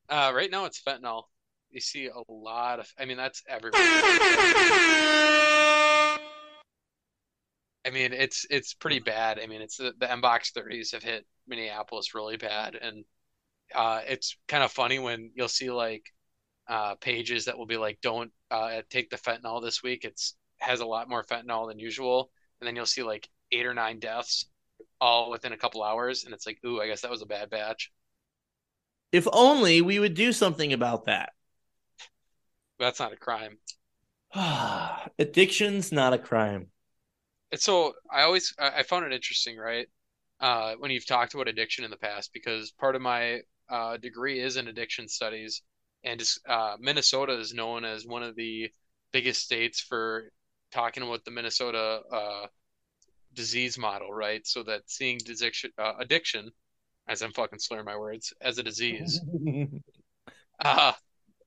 Uh, 0.09 0.31
right 0.35 0.51
now 0.51 0.65
it's 0.65 0.81
fentanyl. 0.81 1.23
You 1.71 1.79
see 1.79 2.07
a 2.07 2.21
lot 2.31 2.79
of, 2.79 2.87
I 2.99 3.05
mean, 3.05 3.17
that's 3.17 3.41
everywhere. 3.47 3.81
I 7.85 7.89
mean, 7.89 8.13
it's 8.13 8.45
it's 8.49 8.73
pretty 8.73 8.99
bad. 8.99 9.39
I 9.39 9.47
mean, 9.47 9.61
it's 9.61 9.77
the, 9.77 9.93
the 9.97 10.09
M-Box 10.11 10.51
30s 10.51 10.93
have 10.93 11.03
hit 11.03 11.25
Minneapolis 11.47 12.15
really 12.15 12.37
bad, 12.37 12.75
and 12.75 13.03
uh, 13.75 14.01
it's 14.07 14.37
kind 14.47 14.63
of 14.63 14.71
funny 14.71 14.99
when 14.99 15.31
you'll 15.35 15.47
see 15.47 15.69
like 15.69 16.13
uh, 16.67 16.95
pages 16.95 17.45
that 17.45 17.57
will 17.57 17.65
be 17.65 17.77
like, 17.77 17.99
"Don't 18.01 18.31
uh, 18.51 18.81
take 18.89 19.09
the 19.09 19.17
fentanyl 19.17 19.61
this 19.61 19.83
week." 19.83 20.05
It's 20.05 20.35
has 20.59 20.79
a 20.79 20.85
lot 20.85 21.09
more 21.09 21.23
fentanyl 21.23 21.67
than 21.67 21.79
usual, 21.79 22.31
and 22.61 22.67
then 22.67 22.75
you'll 22.75 22.85
see 22.85 23.03
like 23.03 23.27
eight 23.51 23.65
or 23.65 23.73
nine 23.73 23.99
deaths 23.99 24.45
all 25.01 25.29
within 25.29 25.51
a 25.51 25.57
couple 25.57 25.83
hours, 25.83 26.23
and 26.23 26.33
it's 26.33 26.47
like, 26.47 26.59
"Ooh, 26.65 26.81
I 26.81 26.87
guess 26.87 27.01
that 27.01 27.11
was 27.11 27.21
a 27.21 27.27
bad 27.27 27.49
batch." 27.49 27.91
If 29.11 29.27
only 29.31 29.81
we 29.81 29.99
would 29.99 30.15
do 30.15 30.31
something 30.31 30.73
about 30.73 31.05
that. 31.05 31.33
That's 32.79 32.99
not 32.99 33.13
a 33.13 33.17
crime. 33.17 33.57
Addiction's 35.19 35.91
not 35.91 36.13
a 36.13 36.17
crime. 36.17 36.67
So 37.55 37.93
I 38.11 38.23
always 38.23 38.53
I 38.59 38.79
I 38.79 38.83
found 38.83 39.05
it 39.05 39.13
interesting, 39.13 39.57
right? 39.57 39.87
Uh, 40.39 40.73
when 40.79 40.91
you've 40.91 41.05
talked 41.05 41.33
about 41.33 41.47
addiction 41.47 41.85
in 41.85 41.91
the 41.91 41.97
past, 41.97 42.31
because 42.33 42.71
part 42.71 42.95
of 42.95 43.01
my 43.01 43.41
uh, 43.69 43.97
degree 43.97 44.39
is 44.39 44.57
in 44.57 44.67
addiction 44.67 45.07
studies, 45.07 45.61
and 46.03 46.21
uh, 46.47 46.75
Minnesota 46.79 47.37
is 47.39 47.53
known 47.53 47.85
as 47.85 48.05
one 48.05 48.23
of 48.23 48.35
the 48.35 48.69
biggest 49.11 49.41
states 49.41 49.79
for 49.79 50.31
talking 50.71 51.03
about 51.03 51.23
the 51.23 51.31
Minnesota 51.31 52.01
uh, 52.11 52.47
disease 53.33 53.77
model, 53.77 54.11
right? 54.11 54.45
So 54.45 54.63
that 54.63 54.81
seeing 54.87 55.17
addiction, 55.17 55.71
uh, 55.77 55.93
addiction, 55.99 56.51
as 57.07 57.21
I'm 57.21 57.31
fucking 57.31 57.59
slurring 57.59 57.85
my 57.85 57.97
words, 57.97 58.33
as 58.41 58.57
a 58.57 58.63
disease, 58.63 59.21
uh, 60.65 60.93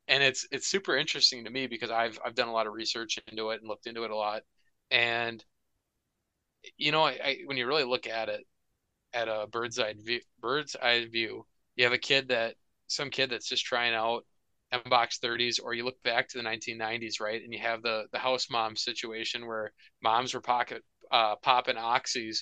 and 0.09 0.23
it's 0.23 0.47
it's 0.51 0.69
super 0.69 0.97
interesting 0.97 1.45
to 1.45 1.51
me 1.51 1.67
because 1.67 1.91
I've 1.91 2.19
I've 2.25 2.35
done 2.35 2.49
a 2.49 2.53
lot 2.53 2.67
of 2.67 2.73
research 2.73 3.19
into 3.27 3.51
it 3.51 3.61
and 3.61 3.69
looked 3.69 3.87
into 3.87 4.05
it 4.05 4.11
a 4.11 4.17
lot, 4.17 4.43
and 4.91 5.45
you 6.77 6.93
know, 6.93 7.05
I, 7.05 7.19
I 7.25 7.37
when 7.47 7.57
you 7.57 7.67
really 7.67 7.85
look 7.85 8.07
at 8.07 8.29
it 8.29 8.47
at 9.13 9.29
a 9.29 9.47
bird's 9.51 9.79
eye 9.79 9.95
view, 9.95 10.21
bird's 10.41 10.77
eye 10.77 11.07
view, 11.11 11.47
you 11.77 11.85
have 11.85 11.93
a 11.93 11.99
kid 11.99 12.29
that 12.29 12.55
some 12.89 13.11
kid 13.11 13.31
that's 13.31 13.49
just 13.49 13.65
trying 13.65 13.95
out 13.95 14.25
M-Box 14.73 15.19
30s, 15.23 15.61
or 15.63 15.75
you 15.75 15.85
look 15.85 16.03
back 16.03 16.29
to 16.29 16.39
the 16.39 16.45
1990s, 16.45 17.21
right? 17.21 17.43
And 17.43 17.53
you 17.53 17.61
have 17.61 17.83
the 17.83 18.05
the 18.13 18.19
house 18.19 18.49
mom 18.51 18.77
situation 18.77 19.47
where 19.47 19.73
moms 20.03 20.35
were 20.35 20.41
pocket 20.41 20.83
uh, 21.11 21.37
popping 21.37 21.77
oxys 21.77 22.39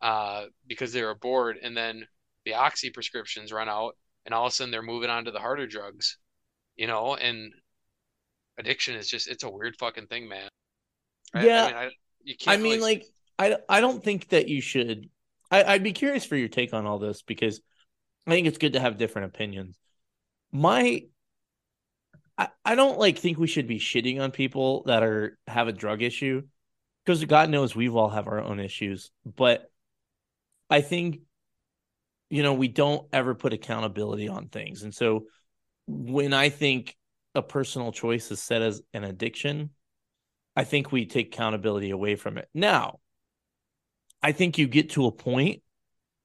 uh, 0.00 0.44
because 0.66 0.92
they 0.92 1.02
were 1.02 1.14
bored, 1.14 1.56
and 1.62 1.76
then 1.76 2.06
the 2.44 2.54
oxy 2.54 2.90
prescriptions 2.90 3.52
run 3.52 3.68
out, 3.68 3.96
and 4.26 4.34
all 4.34 4.46
of 4.46 4.52
a 4.52 4.54
sudden 4.54 4.70
they're 4.70 4.82
moving 4.82 5.10
on 5.10 5.24
to 5.24 5.30
the 5.30 5.38
harder 5.38 5.66
drugs, 5.66 6.18
you 6.76 6.86
know. 6.86 7.14
And 7.16 7.52
addiction 8.58 8.94
is 8.96 9.08
just 9.08 9.28
it's 9.28 9.44
a 9.44 9.50
weird 9.50 9.76
fucking 9.78 10.06
thing, 10.08 10.28
man. 10.28 10.48
I- 11.34 11.46
Yeah. 11.46 11.62
I 11.64 11.66
mean, 11.66 11.76
I, 11.76 11.90
you 12.24 12.36
can't 12.36 12.58
I 12.58 12.62
mean, 12.62 12.72
really- 12.80 12.94
like, 12.94 13.06
I 13.38 13.56
I 13.68 13.80
don't 13.80 14.02
think 14.02 14.28
that 14.28 14.48
you 14.48 14.60
should. 14.60 15.08
I, 15.50 15.64
I'd 15.64 15.82
be 15.82 15.92
curious 15.92 16.24
for 16.24 16.36
your 16.36 16.48
take 16.48 16.72
on 16.72 16.86
all 16.86 16.98
this 16.98 17.22
because 17.22 17.60
I 18.26 18.30
think 18.30 18.46
it's 18.46 18.58
good 18.58 18.74
to 18.74 18.80
have 18.80 18.98
different 18.98 19.34
opinions. 19.34 19.78
My, 20.52 21.04
I, 22.38 22.48
I 22.64 22.74
don't 22.74 22.98
like 22.98 23.18
think 23.18 23.38
we 23.38 23.46
should 23.46 23.66
be 23.66 23.78
shitting 23.78 24.20
on 24.20 24.30
people 24.30 24.84
that 24.84 25.02
are 25.02 25.38
have 25.46 25.68
a 25.68 25.72
drug 25.72 26.02
issue 26.02 26.42
because 27.04 27.24
God 27.24 27.50
knows 27.50 27.74
we've 27.74 27.96
all 27.96 28.10
have 28.10 28.28
our 28.28 28.40
own 28.40 28.60
issues, 28.60 29.10
but 29.24 29.70
I 30.70 30.80
think 30.80 31.20
you 32.30 32.42
know 32.42 32.54
we 32.54 32.68
don't 32.68 33.06
ever 33.12 33.34
put 33.34 33.52
accountability 33.52 34.28
on 34.28 34.48
things, 34.48 34.82
and 34.82 34.94
so 34.94 35.26
when 35.86 36.32
I 36.32 36.48
think 36.48 36.96
a 37.34 37.42
personal 37.42 37.92
choice 37.92 38.30
is 38.30 38.40
set 38.40 38.62
as 38.62 38.82
an 38.92 39.04
addiction, 39.04 39.70
I 40.54 40.64
think 40.64 40.92
we 40.92 41.06
take 41.06 41.34
accountability 41.34 41.90
away 41.90 42.16
from 42.16 42.38
it. 42.38 42.48
Now, 42.54 43.00
I 44.22 44.32
think 44.32 44.58
you 44.58 44.68
get 44.68 44.90
to 44.90 45.06
a 45.06 45.12
point 45.12 45.62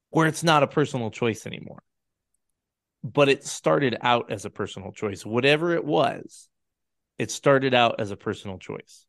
where 0.10 0.28
it's 0.28 0.44
not 0.44 0.64
a 0.64 0.68
personal 0.68 1.12
choice 1.12 1.46
anymore. 1.46 1.84
But 3.04 3.30
it 3.30 3.46
started 3.46 3.98
out 4.02 4.32
as 4.32 4.46
a 4.46 4.50
personal 4.50 4.92
choice. 4.92 5.26
Whatever 5.26 5.74
it 5.74 5.86
was, 5.86 6.50
it 7.18 7.32
started 7.32 7.74
out 7.74 8.00
as 8.00 8.12
a 8.12 8.18
personal 8.18 8.58
choice. 8.58 9.06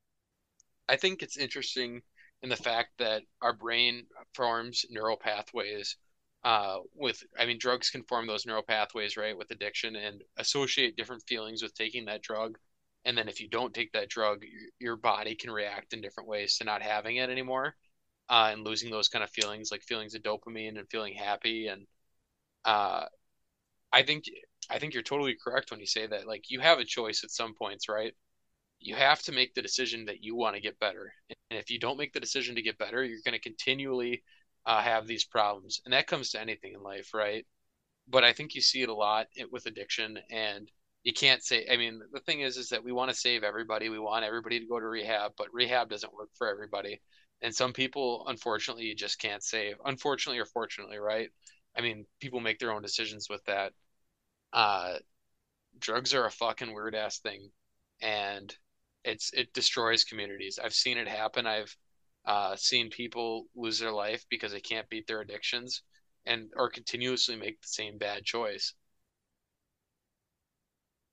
I 0.89 0.97
think 0.97 1.23
it's 1.23 1.37
interesting 1.37 2.03
in 2.43 2.49
the 2.49 2.57
fact 2.57 2.91
that 2.99 3.23
our 3.43 3.53
brain 3.53 4.07
forms 4.35 4.87
neural 4.91 5.17
pathways 5.17 5.97
uh, 6.45 6.79
with, 6.95 7.23
I 7.39 7.47
mean, 7.47 7.59
drugs 7.59 7.91
can 7.91 8.05
form 8.05 8.27
those 8.27 8.47
neural 8.47 8.63
pathways, 8.63 9.17
right, 9.17 9.37
with 9.37 9.51
addiction 9.51 9.97
and 9.97 10.23
associate 10.37 10.97
different 10.97 11.25
feelings 11.27 11.63
with 11.63 11.75
taking 11.75 12.05
that 12.05 12.23
drug. 12.23 12.57
And 13.05 13.19
then 13.19 13.29
if 13.29 13.41
you 13.41 13.49
don't 13.49 13.75
take 13.75 13.93
that 13.93 14.09
drug, 14.09 14.43
your, 14.43 14.71
your 14.79 14.97
body 14.97 15.35
can 15.35 15.51
react 15.51 15.93
in 15.93 16.01
different 16.01 16.29
ways 16.29 16.57
to 16.59 16.65
not 16.65 16.83
having 16.83 17.17
it 17.17 17.31
anymore 17.31 17.75
uh, 18.29 18.51
and 18.53 18.65
losing 18.65 18.91
those 18.91 19.09
kind 19.09 19.25
of 19.25 19.31
feelings, 19.31 19.71
like 19.71 19.83
feelings 19.83 20.15
of 20.15 20.23
dopamine 20.23 20.79
and 20.79 20.89
feeling 20.91 21.15
happy. 21.15 21.69
And 21.69 21.87
uh, 22.65 23.07
I 23.93 24.03
think 24.03 24.25
I 24.71 24.79
think 24.79 24.95
you're 24.95 25.03
totally 25.03 25.37
correct 25.43 25.71
when 25.71 25.81
you 25.81 25.87
say 25.87 26.07
that. 26.07 26.27
Like 26.27 26.51
you 26.51 26.61
have 26.61 26.79
a 26.79 26.85
choice 26.85 27.25
at 27.25 27.31
some 27.31 27.55
points, 27.55 27.89
right? 27.89 28.15
you 28.81 28.95
have 28.95 29.23
to 29.23 29.33
make 29.33 29.55
the 29.55 29.63
decision 29.63 30.05
that 30.07 30.23
you 30.23 30.37
want 30.37 30.55
to 30.55 30.63
get 30.63 30.79
better. 30.79 31.13
And 31.51 31.59
if 31.59 31.71
you 31.71 31.79
don't 31.79 31.99
make 31.99 32.13
the 32.13 32.21
decision 32.21 32.55
to 32.55 32.63
get 32.63 32.79
better, 32.79 33.03
you're 33.05 33.19
going 33.25 33.33
to 33.35 33.41
continually 33.41 34.23
uh, 34.67 34.81
have 34.81 35.07
these 35.07 35.25
problems. 35.25 35.81
And 35.85 35.93
that 35.95 36.07
comes 36.07 36.31
to 36.31 36.41
anything 36.41 36.75
in 36.75 36.83
life, 36.83 37.13
right? 37.15 37.47
But 38.09 38.25
I 38.25 38.33
think 38.33 38.55
you 38.55 38.61
see 38.61 38.83
it 38.83 38.89
a 38.89 38.95
lot 38.95 39.27
with 39.51 39.67
addiction 39.67 40.19
and 40.31 40.71
you 41.05 41.13
can't 41.13 41.43
say 41.43 41.67
I 41.71 41.77
mean 41.77 42.01
the 42.13 42.21
thing 42.21 42.41
is 42.41 42.57
is 42.57 42.69
that 42.71 42.85
we 42.85 42.93
want 42.93 43.11
to 43.11 43.17
save 43.17 43.45
everybody. 43.45 43.89
We 43.89 43.99
want 43.99 44.25
everybody 44.25 44.61
to 44.61 44.67
go 44.67 44.81
to 44.81 44.87
rehab, 44.87 45.33
but 45.39 45.53
rehab 45.53 45.89
doesn't 45.89 46.13
work 46.13 46.31
for 46.37 46.49
everybody. 46.49 47.01
And 47.43 47.55
some 47.55 47.73
people 47.73 48.25
unfortunately 48.29 48.85
you 48.85 48.95
just 48.95 49.19
can't 49.21 49.43
save. 49.43 49.77
Unfortunately 49.85 50.41
or 50.41 50.47
fortunately, 50.47 50.99
right? 50.99 51.31
I 51.77 51.81
mean, 51.83 52.07
people 52.21 52.41
make 52.41 52.59
their 52.59 52.73
own 52.73 52.83
decisions 52.83 53.29
with 53.29 53.45
that. 53.47 53.73
Uh 54.53 54.99
drugs 55.79 56.15
are 56.15 56.27
a 56.27 56.31
fucking 56.31 56.73
weird 56.75 56.95
ass 56.95 57.19
thing 57.21 57.51
and 58.01 58.57
it's 59.05 59.33
it 59.33 59.53
destroys 59.55 60.05
communities. 60.05 60.59
I've 60.63 60.75
seen 60.75 60.99
it 60.99 61.09
happen. 61.09 61.47
I've 61.47 61.75
uh, 62.27 62.57
seen 62.57 62.91
people 62.91 63.47
lose 63.57 63.79
their 63.79 63.93
life 63.93 64.25
because 64.29 64.53
they 64.53 64.61
can't 64.61 64.89
beat 64.91 65.07
their 65.07 65.21
addictions 65.21 65.83
and 66.27 66.51
or 66.57 66.69
continuously 66.69 67.37
make 67.37 67.61
the 67.61 67.69
same 67.69 67.99
bad 67.99 68.25
choice. 68.25 68.75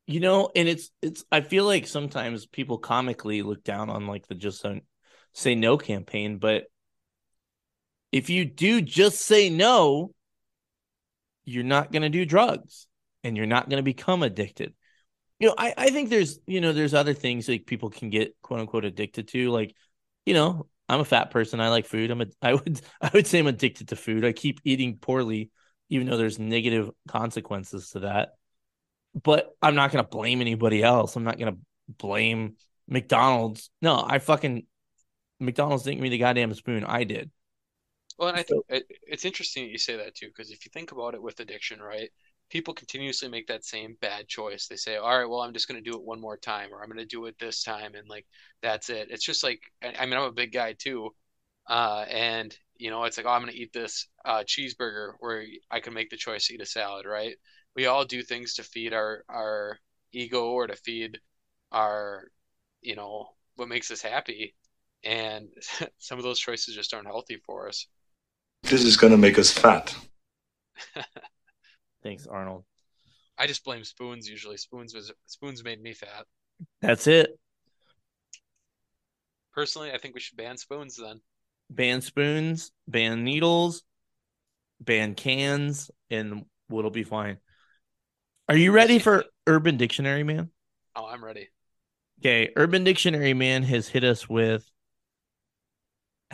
You 0.08 0.20
know, 0.20 0.52
and 0.56 0.68
it's 0.68 0.92
it's 1.02 1.26
I 1.32 1.42
feel 1.42 1.66
like 1.66 1.88
sometimes 1.88 2.46
people 2.46 2.78
comically 2.78 3.42
look 3.42 3.64
down 3.64 3.90
on 3.90 4.06
like 4.06 4.28
the 4.28 4.36
just 4.36 4.62
say 5.36 5.54
no 5.54 5.78
campaign, 5.78 6.38
but 6.40 6.66
if 8.12 8.30
you 8.30 8.46
do 8.46 8.82
just 8.82 9.20
say 9.20 9.50
no, 9.50 10.12
you're 11.44 11.64
not 11.64 11.92
going 11.92 12.02
to 12.02 12.10
do 12.10 12.26
drugs 12.26 12.88
and 13.24 13.36
you're 13.36 13.46
not 13.46 13.70
going 13.70 13.78
to 13.78 13.84
become 13.84 14.24
addicted. 14.24 14.74
You 15.40 15.50
know, 15.50 15.56
I, 15.58 15.74
I 15.78 15.90
think 15.90 16.10
there's, 16.10 16.40
you 16.48 16.62
know, 16.62 16.72
there's 16.72 16.94
other 16.94 17.14
things 17.14 17.50
like 17.50 17.66
people 17.66 17.90
can 17.90 18.10
get 18.10 18.34
quote 18.42 18.62
unquote 18.62 18.86
addicted 18.86 19.28
to. 19.30 19.52
Like, 19.52 19.76
you 20.26 20.34
know, 20.34 20.68
I'm 20.88 21.02
a 21.02 21.06
fat 21.06 21.30
person. 21.32 21.60
I 21.60 21.68
like 21.70 21.86
food. 21.86 22.10
I'm 22.10 22.22
a, 22.22 22.28
I 22.42 22.54
would, 22.54 22.80
I 23.02 23.12
would 23.14 23.28
say 23.28 23.40
I'm 23.40 23.48
addicted 23.48 23.90
to 23.90 23.98
food. 23.98 24.24
I 24.24 24.32
keep 24.32 24.62
eating 24.64 24.98
poorly, 24.98 25.52
even 25.90 26.08
though 26.08 26.18
there's 26.18 26.40
negative 26.40 26.90
consequences 27.10 27.90
to 27.92 28.00
that. 28.02 28.30
But 29.22 29.52
I'm 29.62 29.76
not 29.76 29.92
going 29.92 30.04
to 30.04 30.10
blame 30.10 30.40
anybody 30.40 30.82
else. 30.82 31.16
I'm 31.16 31.24
not 31.26 31.38
going 31.38 31.54
to 31.54 31.60
blame 31.98 32.56
McDonald's. 32.88 33.70
No, 33.82 34.02
I 34.06 34.20
fucking, 34.20 34.66
McDonald's 35.40 35.84
didn't 35.84 35.98
give 35.98 36.04
me 36.04 36.10
the 36.10 36.18
goddamn 36.18 36.54
spoon. 36.54 36.84
I 36.84 37.04
did. 37.04 37.32
Well, 38.18 38.30
and 38.30 38.38
I 38.38 38.44
think 38.44 38.66
it, 38.70 38.86
it's 39.08 39.26
interesting 39.26 39.66
that 39.66 39.72
you 39.72 39.78
say 39.78 39.98
that 39.98 40.16
too, 40.16 40.28
because 40.28 40.52
if 40.52 40.66
you 40.66 40.72
think 40.74 40.92
about 40.92 41.16
it 41.16 41.22
with 41.22 41.40
addiction, 41.40 41.82
right? 41.82 42.10
People 42.50 42.74
continuously 42.74 43.28
make 43.28 43.48
that 43.48 43.66
same 43.66 43.98
bad 44.02 44.28
choice. 44.28 44.68
They 44.68 44.76
say, 44.78 44.96
"All 44.98 45.18
right, 45.18 45.26
well, 45.30 45.42
I'm 45.42 45.54
just 45.54 45.68
going 45.68 45.84
to 45.84 45.90
do 45.90 45.98
it 45.98 46.04
one 46.04 46.22
more 46.22 46.38
time, 46.38 46.70
or 46.74 46.82
I'm 46.82 46.90
going 46.90 47.00
to 47.00 47.06
do 47.06 47.26
it 47.26 47.38
this 47.40 47.64
time," 47.64 47.96
and 47.96 48.08
like 48.08 48.26
that's 48.62 48.90
it. 48.90 49.10
It's 49.12 49.26
just 49.26 49.44
like, 49.44 49.62
I 49.82 50.06
mean, 50.06 50.14
I'm 50.18 50.24
a 50.24 50.32
big 50.32 50.54
guy 50.54 50.74
too, 50.74 51.14
uh, 51.68 52.06
and 52.10 52.58
you 52.78 52.90
know, 52.92 53.04
it's 53.06 53.18
like, 53.18 53.26
oh, 53.26 53.30
I'm 53.30 53.42
going 53.42 53.54
to 53.54 53.60
eat 53.60 53.74
this 53.74 54.08
uh, 54.26 54.44
cheeseburger, 54.46 55.14
where 55.20 55.46
I 55.72 55.80
can 55.80 55.94
make 55.94 56.10
the 56.10 56.18
choice 56.18 56.48
to 56.48 56.54
eat 56.56 56.62
a 56.62 56.66
salad, 56.66 57.06
right? 57.06 57.36
We 57.76 57.88
all 57.88 58.06
do 58.06 58.22
things 58.24 58.56
to 58.56 58.64
feed 58.64 58.94
our 58.94 59.24
our 59.30 59.80
ego 60.14 60.46
or 60.52 60.68
to 60.68 60.76
feed 60.76 61.20
our, 61.72 62.26
you 62.82 62.96
know, 62.96 63.30
what 63.56 63.68
makes 63.70 63.92
us 63.92 64.02
happy, 64.02 64.56
and 65.06 65.50
some 66.00 66.18
of 66.18 66.24
those 66.24 66.40
choices 66.40 66.76
just 66.76 66.94
aren't 66.94 67.08
healthy 67.08 67.38
for 67.46 67.68
us. 67.68 67.88
This 68.64 68.84
is 68.84 68.98
going 68.98 69.12
to 69.12 69.18
make 69.18 69.38
us 69.38 69.52
fat. 69.52 69.96
Thanks, 72.04 72.28
Arnold. 72.28 72.64
I 73.38 73.48
just 73.48 73.64
blame 73.64 73.84
spoons 73.84 74.28
usually. 74.28 74.58
Spoons 74.58 74.94
was 74.94 75.12
spoons 75.26 75.64
made 75.64 75.82
me 75.82 75.94
fat. 75.94 76.26
That's 76.82 77.08
it. 77.08 77.38
Personally, 79.54 79.92
I 79.92 79.98
think 79.98 80.16
we 80.16 80.20
should 80.20 80.38
ban 80.38 80.58
spoons 80.58 80.98
then. 80.98 81.22
Ban 81.70 82.02
spoons, 82.02 82.72
ban 82.88 83.24
needles, 83.24 83.84
ban 84.80 85.16
cans, 85.16 85.90
and 86.10 86.46
what'll 86.68 86.92
be 86.92 87.04
fine. 87.04 87.38
Are 88.50 88.58
you 88.58 88.72
ready 88.72 89.00
for 89.00 89.26
Urban 89.48 89.78
Dictionary, 89.78 90.24
man? 90.24 90.50
Oh, 90.96 91.06
I'm 91.06 91.24
ready. 91.24 91.50
Okay, 92.20 92.52
Urban 92.56 92.84
Dictionary 92.84 93.34
man 93.34 93.64
has 93.64 93.88
hit 93.88 94.04
us 94.04 94.30
with 94.30 94.70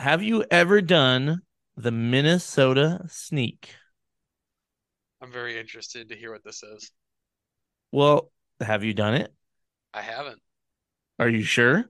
Have 0.02 0.20
you 0.20 0.44
ever 0.50 0.80
done 0.80 1.42
the 1.76 1.92
Minnesota 1.92 3.04
sneak? 3.06 3.76
I'm 5.20 5.30
very 5.30 5.60
interested 5.60 6.08
to 6.08 6.16
hear 6.16 6.32
what 6.32 6.42
this 6.42 6.64
is. 6.64 6.90
Well, 7.92 8.32
have 8.58 8.82
you 8.82 8.94
done 8.94 9.14
it? 9.14 9.32
I 9.94 10.02
haven't. 10.02 10.40
Are 11.20 11.28
you 11.28 11.44
sure? 11.44 11.88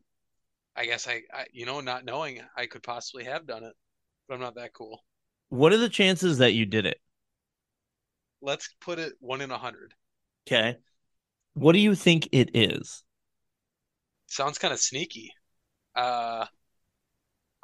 I 0.76 0.84
guess 0.84 1.09
I, 1.09 1.22
I 1.32 1.47
you 1.55 1.64
know, 1.64 1.80
not 1.80 2.05
knowing 2.05 2.43
I 2.55 2.66
could 2.66 2.82
possibly 2.82 3.24
have 3.24 3.47
done 3.47 3.64
it, 3.64 3.72
but 4.28 4.34
I'm 4.34 4.40
not 4.40 4.56
that 4.56 4.74
cool. 4.74 5.02
What 5.48 5.72
are 5.72 5.78
the 5.78 5.89
chances 5.89 6.36
that 6.36 6.52
you 6.52 6.66
did 6.66 6.84
it? 6.84 7.01
Let's 8.43 8.68
put 8.82 8.98
it 8.98 9.14
one 9.20 9.40
in 9.40 9.51
a 9.51 9.56
hundred. 9.56 9.94
Okay. 10.47 10.76
What 11.55 11.72
do 11.72 11.78
you 11.78 11.94
think 11.94 12.28
it 12.30 12.51
is? 12.52 13.05
Sounds 14.26 14.59
kind 14.59 14.74
of 14.74 14.80
sneaky. 14.80 15.32
Uh, 15.97 16.44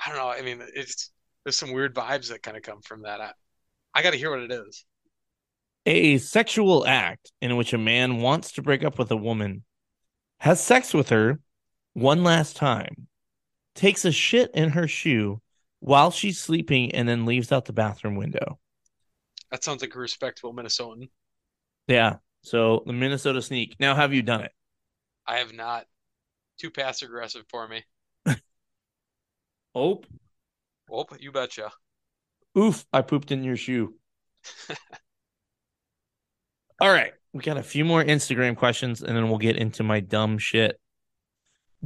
I 0.05 0.09
don't 0.09 0.19
know. 0.19 0.29
I 0.29 0.43
mean, 0.43 0.63
it's 0.75 1.11
there's 1.45 1.57
some 1.57 1.73
weird 1.73 1.95
vibes 1.95 2.29
that 2.29 2.43
kind 2.43 2.57
of 2.57 2.63
come 2.63 2.83
from 2.83 3.03
that. 3.03 3.21
I, 3.21 3.33
I 3.95 4.03
got 4.03 4.11
to 4.11 4.19
hear 4.19 4.31
what 4.31 4.41
it 4.41 4.53
is. 4.53 4.85
A 5.87 6.19
sexual 6.19 6.87
act 6.87 7.33
in 7.41 7.57
which 7.57 7.73
a 7.73 7.79
man 7.79 8.21
wants 8.21 8.53
to 8.53 8.63
break 8.63 8.85
up 8.85 8.99
with 8.99 9.11
a 9.11 9.17
woman, 9.17 9.65
has 10.41 10.63
sex 10.63 10.93
with 10.93 11.09
her 11.09 11.41
one 11.95 12.23
last 12.23 12.57
time, 12.57 13.09
takes 13.75 14.05
a 14.05 14.13
shit 14.13 14.51
in 14.55 14.71
her 14.71 14.87
shoe 14.87 15.41
while 15.81 16.11
she's 16.11 16.39
sleeping, 16.39 16.93
and 16.95 17.09
then 17.09 17.25
leaves 17.25 17.53
out 17.53 17.65
the 17.65 17.73
bathroom 17.73 18.17
window. 18.17 18.59
That 19.51 19.65
sounds 19.65 19.81
like 19.81 19.95
a 19.95 19.99
respectable 19.99 20.53
Minnesotan. 20.53 21.09
Yeah. 21.87 22.17
So 22.43 22.83
the 22.87 22.93
Minnesota 22.93 23.41
sneak. 23.41 23.77
Now, 23.81 23.95
have 23.95 24.13
you 24.13 24.23
done 24.23 24.43
it? 24.43 24.53
I 25.27 25.39
have 25.39 25.53
not. 25.53 25.87
Too 26.59 26.71
passive 26.71 27.09
aggressive 27.09 27.45
for 27.49 27.67
me. 27.67 27.85
Oh, 29.79 30.03
Oh, 30.91 31.07
you 31.21 31.31
betcha. 31.31 31.71
oof! 32.57 32.85
I 32.93 33.03
pooped 33.03 33.31
in 33.31 33.45
your 33.45 33.57
shoe. 33.57 33.95
All 36.81 36.91
right, 36.91 37.13
we 37.33 37.43
got 37.43 37.59
a 37.59 37.63
few 37.63 37.85
more 37.85 38.03
Instagram 38.03 38.57
questions, 38.57 39.03
and 39.03 39.17
then 39.17 39.29
we'll 39.29 39.39
get 39.39 39.57
into 39.57 39.85
my 39.85 40.01
dumb 40.01 40.39
shit. 40.39 40.81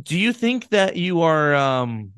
Do 0.02 0.19
you 0.19 0.32
think 0.32 0.70
that 0.70 0.97
you 0.97 1.20
are 1.20 1.55
um 1.55 2.12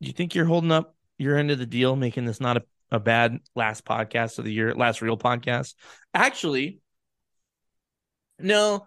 Do 0.00 0.06
you 0.06 0.12
think 0.12 0.36
you're 0.36 0.44
holding 0.44 0.70
up 0.70 0.94
your 1.18 1.36
end 1.36 1.50
of 1.50 1.58
the 1.58 1.66
deal, 1.66 1.96
making 1.96 2.24
this 2.24 2.40
not 2.40 2.58
a, 2.58 2.62
a 2.92 3.00
bad 3.00 3.40
last 3.56 3.84
podcast 3.84 4.38
of 4.38 4.44
the 4.44 4.52
year, 4.52 4.72
last 4.72 5.02
real 5.02 5.18
podcast? 5.18 5.74
Actually, 6.14 6.80
no, 8.38 8.86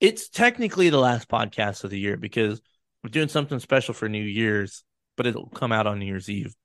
it's 0.00 0.28
technically 0.28 0.90
the 0.90 0.98
last 0.98 1.28
podcast 1.28 1.84
of 1.84 1.88
the 1.88 1.98
year 1.98 2.18
because 2.18 2.60
we're 3.06 3.10
doing 3.10 3.28
something 3.28 3.60
special 3.60 3.94
for 3.94 4.08
New 4.08 4.24
Year's, 4.24 4.82
but 5.16 5.26
it'll 5.26 5.48
come 5.50 5.70
out 5.70 5.86
on 5.86 6.00
New 6.00 6.06
Year's 6.06 6.28
Eve. 6.28 6.56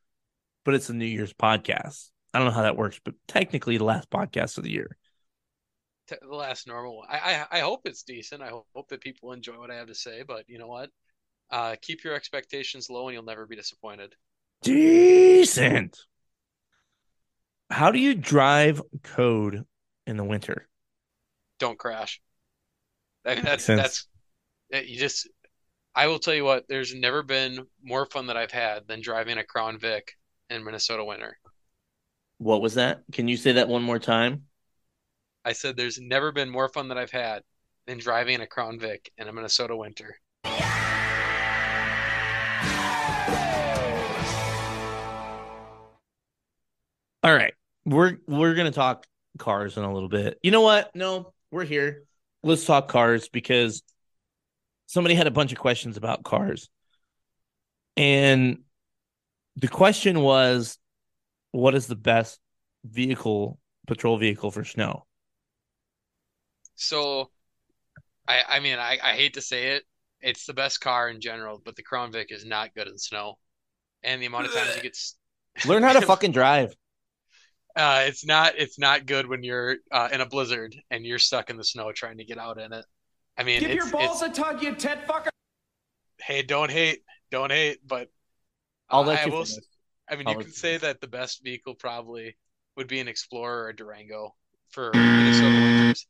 But 0.66 0.74
it's 0.74 0.90
a 0.90 0.94
New 0.94 1.06
Year's 1.06 1.34
podcast. 1.34 2.10
I 2.34 2.40
don't 2.40 2.48
know 2.48 2.54
how 2.54 2.64
that 2.64 2.76
works, 2.76 3.00
but 3.06 3.14
technically 3.28 3.78
the 3.78 3.84
last 3.84 4.10
podcast 4.10 4.58
of 4.58 4.64
the 4.64 4.72
year. 4.72 4.98
The 6.08 6.18
last 6.36 6.66
normal 6.66 6.98
one. 6.98 7.08
I, 7.12 7.46
I 7.52 7.58
I 7.58 7.60
hope 7.60 7.82
it's 7.86 8.02
decent. 8.02 8.42
I 8.42 8.50
hope, 8.50 8.90
that 8.90 9.02
people 9.02 9.34
enjoy 9.34 9.60
what 9.60 9.70
I 9.70 9.76
have 9.76 9.86
to 9.88 9.94
say. 9.94 10.24
But 10.28 10.46
you 10.48 10.58
know 10.58 10.68
what? 10.68 10.90
Uh, 11.52 11.76
keep 11.80 12.04
your 12.04 12.16
expectations 12.16 12.90
low, 12.90 13.08
and 13.08 13.14
you'll 13.14 13.24
never 13.24 13.46
be 13.46 13.56
disappointed. 13.56 14.16
Decent. 14.64 16.00
How 17.70 17.92
do 17.92 18.00
you 18.00 18.16
drive 18.16 18.82
code 19.04 19.64
in 20.08 20.18
the 20.18 20.24
winter? 20.24 20.68
Don't 21.60 21.78
crash. 21.78 22.20
I 23.28 23.36
mean, 23.36 23.44
that's 23.44 23.68
that's 23.68 24.08
you 24.72 24.98
just. 24.98 25.30
I 25.94 26.08
will 26.08 26.20
tell 26.20 26.34
you 26.34 26.46
what. 26.46 26.68
There's 26.70 26.96
never 26.96 27.22
been 27.22 27.68
more 27.84 28.06
fun 28.06 28.28
that 28.28 28.38
I've 28.38 28.52
had 28.52 28.88
than 28.88 29.02
driving 29.02 29.38
a 29.38 29.44
Crown 29.44 29.78
Vic 29.78 30.18
in 30.50 30.64
Minnesota 30.64 31.04
winter. 31.04 31.38
What 32.38 32.62
was 32.62 32.76
that? 32.76 33.04
Can 33.12 33.28
you 33.28 33.36
say 33.36 33.52
that 33.54 33.68
one 33.68 33.84
more 33.84 34.00
time? 34.00 34.44
I 35.44 35.52
said 35.52 35.76
there's 35.76 36.00
never 36.00 36.32
been 36.32 36.50
more 36.50 36.70
fun 36.70 36.88
that 36.90 36.98
I've 36.98 37.12
had 37.12 37.44
than 37.88 37.98
driving 37.98 38.40
a 38.40 38.48
Crown 38.48 38.80
Vic 38.80 39.12
in 39.18 39.28
a 39.28 39.34
Minnesota 39.34 39.76
winter. 39.76 40.16
All 47.24 47.36
right. 47.36 47.54
We're 47.86 48.18
we're 48.28 48.56
gonna 48.56 48.72
talk 48.72 49.06
cars 49.38 49.76
in 49.76 49.84
a 49.84 49.94
little 49.94 50.10
bit. 50.10 50.40
You 50.42 50.52
know 50.52 50.62
what? 50.62 50.96
No, 50.96 51.34
we're 51.52 51.66
here. 51.66 52.04
Let's 52.44 52.66
talk 52.66 52.88
cars 52.88 53.28
because 53.28 53.84
somebody 54.92 55.16
had 55.16 55.26
a 55.26 55.32
bunch 55.32 55.54
of 55.54 55.58
questions 55.58 55.96
about 55.96 56.24
cars. 56.24 56.70
And 57.96 58.64
the 59.56 59.70
question 59.70 60.20
was 60.20 60.78
what 61.52 61.76
is 61.76 61.88
the 61.88 61.96
best 61.96 62.40
vehicle, 62.84 63.58
patrol 63.88 64.18
vehicle 64.18 64.52
for 64.52 64.66
snow? 64.66 65.06
So, 66.76 67.30
I 68.28 68.42
I 68.48 68.60
mean 68.60 68.80
I, 68.80 68.98
I 69.02 69.14
hate 69.14 69.36
to 69.36 69.42
say 69.42 69.76
it, 69.76 69.84
it's 70.20 70.46
the 70.46 70.54
best 70.54 70.82
car 70.82 71.10
in 71.10 71.22
general, 71.22 71.62
but 71.64 71.78
the 71.78 71.84
Crown 71.84 72.12
Vic 72.12 72.28
is 72.32 72.46
not 72.46 72.76
good 72.76 72.88
in 72.88 72.98
snow, 72.98 73.38
and 74.04 74.22
the 74.22 74.26
amount 74.26 74.48
of 74.48 74.54
times 74.54 74.76
you 74.76 74.82
get 74.82 74.98
Learn 75.66 75.84
how 75.84 75.94
to 75.94 76.02
fucking 76.02 76.34
drive. 76.34 76.76
uh, 77.78 78.04
it's 78.08 78.26
not 78.26 78.56
it's 78.58 78.78
not 78.78 79.06
good 79.06 79.28
when 79.28 79.44
you're 79.44 79.78
uh, 79.90 80.10
in 80.12 80.20
a 80.20 80.26
blizzard 80.26 80.76
and 80.90 81.06
you're 81.06 81.20
stuck 81.20 81.50
in 81.50 81.56
the 81.56 81.64
snow 81.64 81.94
trying 81.94 82.18
to 82.18 82.26
get 82.26 82.38
out 82.38 82.60
in 82.60 82.74
it. 82.74 82.86
I 83.38 83.44
mean, 83.44 83.60
Give 83.60 83.72
it's, 83.72 83.84
your 83.84 83.92
balls 83.92 84.22
it's 84.22 84.38
a 84.38 84.42
tug, 84.42 84.62
you 84.62 84.76
tet 84.76 85.08
fucker. 85.08 85.30
hey, 86.20 86.42
don't 86.44 86.70
hate, 86.72 87.00
don't 87.32 87.52
hate, 87.52 87.80
but 87.88 88.10
I'll 88.90 89.02
uh, 89.02 89.08
let 89.08 89.20
I 89.20 89.26
you 89.26 89.32
will. 89.32 89.46
finish. 89.46 89.58
s- 89.58 89.68
I 90.10 90.16
mean, 90.16 90.28
I'll 90.28 90.34
you 90.34 90.40
can 90.42 90.52
say 90.52 90.70
finish. 90.70 90.82
that 90.82 91.02
the 91.02 91.08
best 91.08 91.44
vehicle 91.44 91.74
probably 91.76 92.36
would 92.76 92.88
be 92.88 93.00
an 93.00 93.08
Explorer 93.08 93.64
or 93.64 93.70
a 93.70 93.76
Durango 93.76 94.36
for 94.70 94.92
Minnesota 94.94 95.48
winters. 95.48 96.08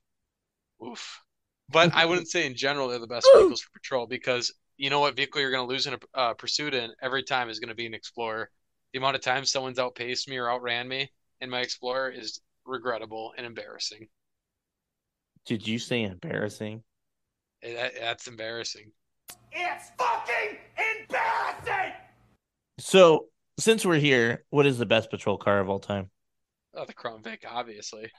Oof. 0.85 1.21
But 1.69 1.93
I 1.95 2.05
wouldn't 2.05 2.27
say 2.27 2.45
in 2.45 2.55
general 2.55 2.89
they're 2.89 2.99
the 2.99 3.07
best 3.07 3.29
vehicles 3.33 3.61
for 3.61 3.69
patrol 3.71 4.05
because 4.07 4.53
you 4.77 4.89
know 4.89 4.99
what 4.99 5.15
vehicle 5.15 5.39
you're 5.39 5.51
going 5.51 5.65
to 5.65 5.71
lose 5.71 5.87
in 5.87 5.93
a 5.93 5.99
uh, 6.19 6.33
pursuit 6.33 6.73
in 6.73 6.91
every 7.01 7.23
time 7.23 7.49
is 7.49 7.59
going 7.59 7.69
to 7.69 7.75
be 7.75 7.85
an 7.85 7.93
Explorer. 7.93 8.49
The 8.93 8.99
amount 8.99 9.15
of 9.15 9.21
times 9.21 9.51
someone's 9.51 9.79
outpaced 9.79 10.27
me 10.27 10.37
or 10.37 10.49
outran 10.51 10.87
me 10.87 11.11
in 11.39 11.49
my 11.49 11.61
Explorer 11.61 12.09
is 12.09 12.41
regrettable 12.65 13.33
and 13.37 13.45
embarrassing. 13.45 14.07
Did 15.45 15.65
you 15.67 15.79
say 15.79 16.03
embarrassing? 16.03 16.83
That- 17.61 17.95
that's 17.95 18.27
embarrassing. 18.27 18.91
It's 19.51 19.91
fucking 19.97 20.57
embarrassing. 20.99 21.93
So 22.79 23.27
since 23.59 23.85
we're 23.85 23.99
here, 23.99 24.45
what 24.49 24.65
is 24.65 24.77
the 24.77 24.85
best 24.85 25.09
patrol 25.11 25.37
car 25.37 25.59
of 25.59 25.69
all 25.69 25.79
time? 25.79 26.09
Oh, 26.73 26.85
the 26.85 26.93
Crown 26.93 27.21
Vic, 27.21 27.45
obviously. 27.47 28.11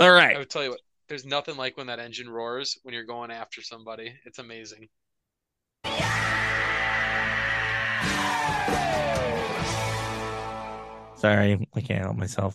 All 0.00 0.10
right. 0.10 0.24
I 0.24 0.26
right. 0.26 0.38
would 0.38 0.50
tell 0.50 0.64
you 0.64 0.70
what, 0.70 0.80
there's 1.08 1.24
nothing 1.24 1.56
like 1.56 1.76
when 1.76 1.86
that 1.88 1.98
engine 1.98 2.28
roars 2.28 2.78
when 2.82 2.94
you're 2.94 3.04
going 3.04 3.30
after 3.30 3.62
somebody. 3.62 4.14
It's 4.24 4.38
amazing. 4.38 4.88
Sorry, 11.24 11.66
I 11.74 11.80
can't 11.80 12.04
help 12.04 12.18
myself. 12.18 12.54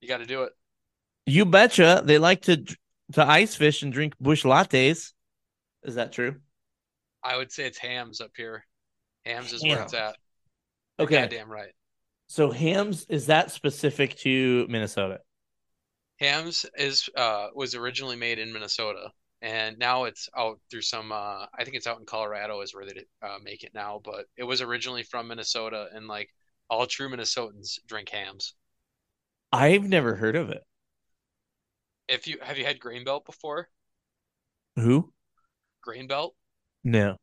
You 0.00 0.06
got 0.06 0.18
to 0.18 0.24
do 0.24 0.44
it. 0.44 0.52
You 1.26 1.44
betcha. 1.44 2.00
They 2.04 2.18
like 2.18 2.42
to 2.42 2.64
to 3.14 3.26
ice 3.26 3.56
fish 3.56 3.82
and 3.82 3.92
drink 3.92 4.14
Busch 4.20 4.44
Lattes. 4.44 5.12
Is 5.82 5.96
that 5.96 6.12
true? 6.12 6.36
I 7.24 7.36
would 7.36 7.50
say 7.50 7.66
it's 7.66 7.78
Hamm's 7.78 8.20
up 8.20 8.30
here. 8.36 8.64
Hamm's 9.24 9.52
is 9.52 9.64
where 9.64 9.82
it's 9.82 9.94
at. 9.94 10.16
You're 11.00 11.08
Okay. 11.08 11.26
damn 11.26 11.50
right. 11.50 11.72
So 12.28 12.52
Hamm's 12.52 13.04
is 13.08 13.26
that 13.26 13.50
specific 13.50 14.16
to 14.18 14.68
Minnesota? 14.68 15.18
Hamm's 16.20 16.66
is 16.76 17.08
uh 17.16 17.48
was 17.52 17.74
originally 17.74 18.14
made 18.14 18.38
in 18.38 18.52
Minnesota 18.52 19.10
and 19.42 19.76
now 19.76 20.04
it's 20.04 20.28
out 20.36 20.60
through 20.70 20.82
some 20.82 21.10
uh 21.10 21.46
I 21.52 21.64
think 21.64 21.74
it's 21.74 21.88
out 21.88 21.98
in 21.98 22.06
Colorado 22.06 22.60
is 22.60 22.72
where 22.72 22.86
they 22.86 23.04
uh, 23.22 23.38
make 23.42 23.64
it 23.64 23.74
now, 23.74 24.00
but 24.04 24.26
it 24.36 24.44
was 24.44 24.62
originally 24.62 25.02
from 25.02 25.26
Minnesota 25.26 25.88
and 25.92 26.06
like 26.06 26.30
all 26.68 26.86
true 26.86 27.08
Minnesotans 27.08 27.78
drink 27.86 28.08
Hamm's. 28.08 28.54
I've 29.52 29.84
never 29.84 30.14
heard 30.14 30.36
of 30.36 30.50
it. 30.50 30.62
If 32.08 32.26
you 32.26 32.38
have 32.42 32.58
you 32.58 32.64
had 32.64 32.78
Grain 32.78 33.04
Belt 33.04 33.24
before? 33.24 33.68
Who? 34.76 35.12
Grain 35.82 36.06
Belt? 36.06 36.34
No. 36.84 37.16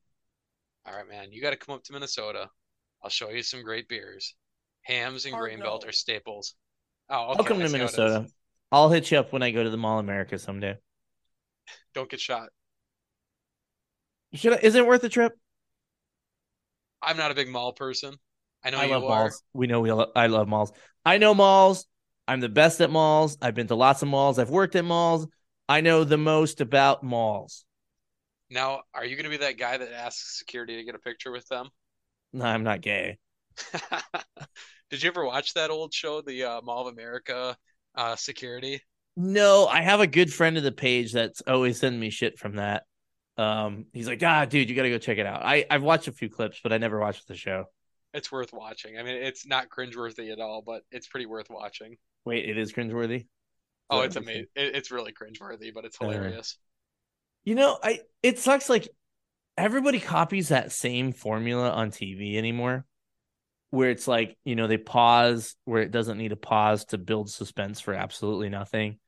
All 0.85 0.95
right, 0.95 1.07
man. 1.07 1.31
You 1.31 1.41
got 1.41 1.51
to 1.51 1.57
come 1.57 1.75
up 1.75 1.83
to 1.83 1.93
Minnesota. 1.93 2.49
I'll 3.03 3.09
show 3.09 3.29
you 3.29 3.43
some 3.43 3.63
great 3.63 3.87
beers. 3.87 4.35
Hamm's 4.81 5.25
and 5.25 5.33
Hard 5.33 5.49
Grain 5.49 5.59
Belt 5.59 5.83
no. 5.83 5.89
are 5.89 5.93
staples. 5.93 6.55
Oh, 7.09 7.15
I'll 7.15 7.43
come 7.43 7.59
to 7.59 7.69
see 7.69 7.77
how 7.77 7.83
it 7.83 7.87
is. 7.87 7.97
Minnesota. 7.97 8.27
I'll 8.71 8.89
hit 8.89 9.11
you 9.11 9.19
up 9.19 9.31
when 9.31 9.43
I 9.43 9.51
go 9.51 9.63
to 9.63 9.69
the 9.69 9.77
Mall 9.77 9.99
America 9.99 10.39
someday. 10.39 10.77
Don't 11.93 12.09
get 12.09 12.19
shot. 12.19 12.49
Should 14.33 14.53
I, 14.53 14.57
is 14.63 14.75
it 14.75 14.85
worth 14.85 15.01
the 15.01 15.09
trip? 15.09 15.33
I'm 17.01 17.17
not 17.17 17.31
a 17.31 17.35
big 17.35 17.49
mall 17.49 17.73
person. 17.73 18.15
I 18.63 18.69
know 18.69 18.77
I 18.77 18.85
love 18.87 19.03
are. 19.03 19.23
malls. 19.23 19.43
We 19.53 19.67
know 19.67 19.81
we. 19.81 19.91
Lo- 19.91 20.11
I 20.15 20.27
love 20.27 20.47
malls. 20.47 20.71
I 21.05 21.17
know 21.17 21.33
malls. 21.33 21.85
I'm 22.27 22.39
the 22.39 22.49
best 22.49 22.79
at 22.81 22.89
malls. 22.89 23.37
I've 23.41 23.55
been 23.55 23.67
to 23.67 23.75
lots 23.75 24.01
of 24.01 24.07
malls. 24.07 24.39
I've 24.39 24.49
worked 24.49 24.75
at 24.75 24.85
malls. 24.85 25.27
I 25.67 25.81
know 25.81 26.03
the 26.03 26.17
most 26.17 26.61
about 26.61 27.03
malls. 27.03 27.65
Now, 28.49 28.81
are 28.93 29.05
you 29.05 29.15
going 29.15 29.25
to 29.25 29.29
be 29.29 29.37
that 29.37 29.57
guy 29.57 29.77
that 29.77 29.91
asks 29.91 30.37
security 30.37 30.77
to 30.77 30.83
get 30.83 30.95
a 30.95 30.99
picture 30.99 31.31
with 31.31 31.47
them? 31.47 31.69
No, 32.31 32.45
I'm 32.45 32.63
not 32.63 32.81
gay. 32.81 33.17
Did 34.89 35.03
you 35.03 35.09
ever 35.09 35.25
watch 35.25 35.53
that 35.53 35.69
old 35.69 35.93
show, 35.93 36.21
the 36.21 36.43
uh, 36.43 36.61
Mall 36.61 36.87
of 36.87 36.93
America 36.93 37.57
uh, 37.95 38.15
Security? 38.15 38.81
No, 39.15 39.67
I 39.67 39.81
have 39.81 39.99
a 39.99 40.07
good 40.07 40.33
friend 40.33 40.57
of 40.57 40.63
the 40.63 40.71
page 40.71 41.13
that's 41.13 41.41
always 41.47 41.79
sending 41.79 41.99
me 41.99 42.09
shit 42.09 42.39
from 42.39 42.55
that. 42.55 42.83
Um, 43.37 43.85
he's 43.93 44.07
like, 44.07 44.21
ah, 44.23 44.45
dude, 44.45 44.69
you 44.69 44.75
got 44.75 44.83
to 44.83 44.89
go 44.89 44.97
check 44.97 45.17
it 45.17 45.25
out. 45.25 45.43
I 45.43 45.65
I've 45.69 45.83
watched 45.83 46.07
a 46.07 46.11
few 46.11 46.29
clips, 46.29 46.59
but 46.61 46.73
I 46.73 46.77
never 46.77 46.99
watched 46.99 47.27
the 47.27 47.35
show. 47.35 47.65
It's 48.13 48.31
worth 48.31 48.53
watching. 48.53 48.97
I 48.97 49.03
mean, 49.03 49.15
it's 49.15 49.45
not 49.45 49.69
cringeworthy 49.69 50.31
at 50.31 50.39
all, 50.39 50.61
but 50.61 50.83
it's 50.91 51.07
pretty 51.07 51.25
worth 51.25 51.49
watching. 51.49 51.97
Wait, 52.25 52.47
it 52.49 52.57
is 52.57 52.73
cringeworthy. 52.73 53.27
Oh, 53.89 54.01
it's 54.01 54.15
amazing. 54.15 54.47
It, 54.55 54.75
it's 54.75 54.91
really 54.91 55.13
cringeworthy, 55.13 55.73
but 55.73 55.85
it's 55.85 55.97
Uh, 56.01 56.07
hilarious. 56.07 56.57
You 57.45 57.55
know, 57.55 57.77
I 57.83 58.01
it 58.21 58.39
sucks. 58.39 58.69
Like 58.69 58.87
everybody 59.57 59.99
copies 59.99 60.49
that 60.49 60.71
same 60.71 61.13
formula 61.13 61.71
on 61.71 61.91
TV 61.91 62.37
anymore, 62.37 62.85
where 63.71 63.91
it's 63.91 64.07
like 64.07 64.37
you 64.45 64.55
know 64.55 64.67
they 64.67 64.77
pause 64.77 65.55
where 65.65 65.81
it 65.83 65.91
doesn't 65.91 66.17
need 66.19 66.33
a 66.33 66.37
pause 66.37 66.85
to 66.87 66.99
build 66.99 67.29
suspense 67.31 67.81
for 67.81 67.93
absolutely 67.93 68.49
nothing, 68.49 68.99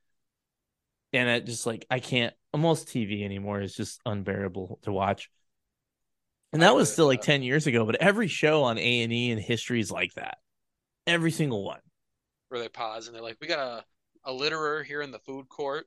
and 1.12 1.28
it 1.28 1.46
just 1.46 1.66
like 1.66 1.86
I 1.90 2.00
can't. 2.00 2.34
Almost 2.52 2.88
TV 2.88 3.22
anymore 3.22 3.60
is 3.60 3.74
just 3.74 4.00
unbearable 4.06 4.78
to 4.82 4.92
watch. 4.92 5.30
And 6.52 6.62
that 6.62 6.74
was 6.74 6.92
still 6.92 7.06
like 7.06 7.20
ten 7.20 7.42
years 7.42 7.66
ago, 7.66 7.84
but 7.84 7.96
every 7.96 8.28
show 8.28 8.62
on 8.64 8.78
A 8.78 9.02
and 9.02 9.12
E 9.12 9.30
and 9.30 9.40
history 9.40 9.80
is 9.80 9.90
like 9.90 10.14
that. 10.14 10.38
Every 11.06 11.30
single 11.30 11.64
one. 11.64 11.80
Where 12.48 12.60
they 12.60 12.68
pause 12.68 13.06
and 13.06 13.14
they're 13.14 13.22
like, 13.22 13.36
"We 13.40 13.46
got 13.46 13.58
a 13.58 13.84
a 14.24 14.32
litterer 14.32 14.84
here 14.84 15.02
in 15.02 15.10
the 15.10 15.18
food 15.20 15.48
court." 15.48 15.86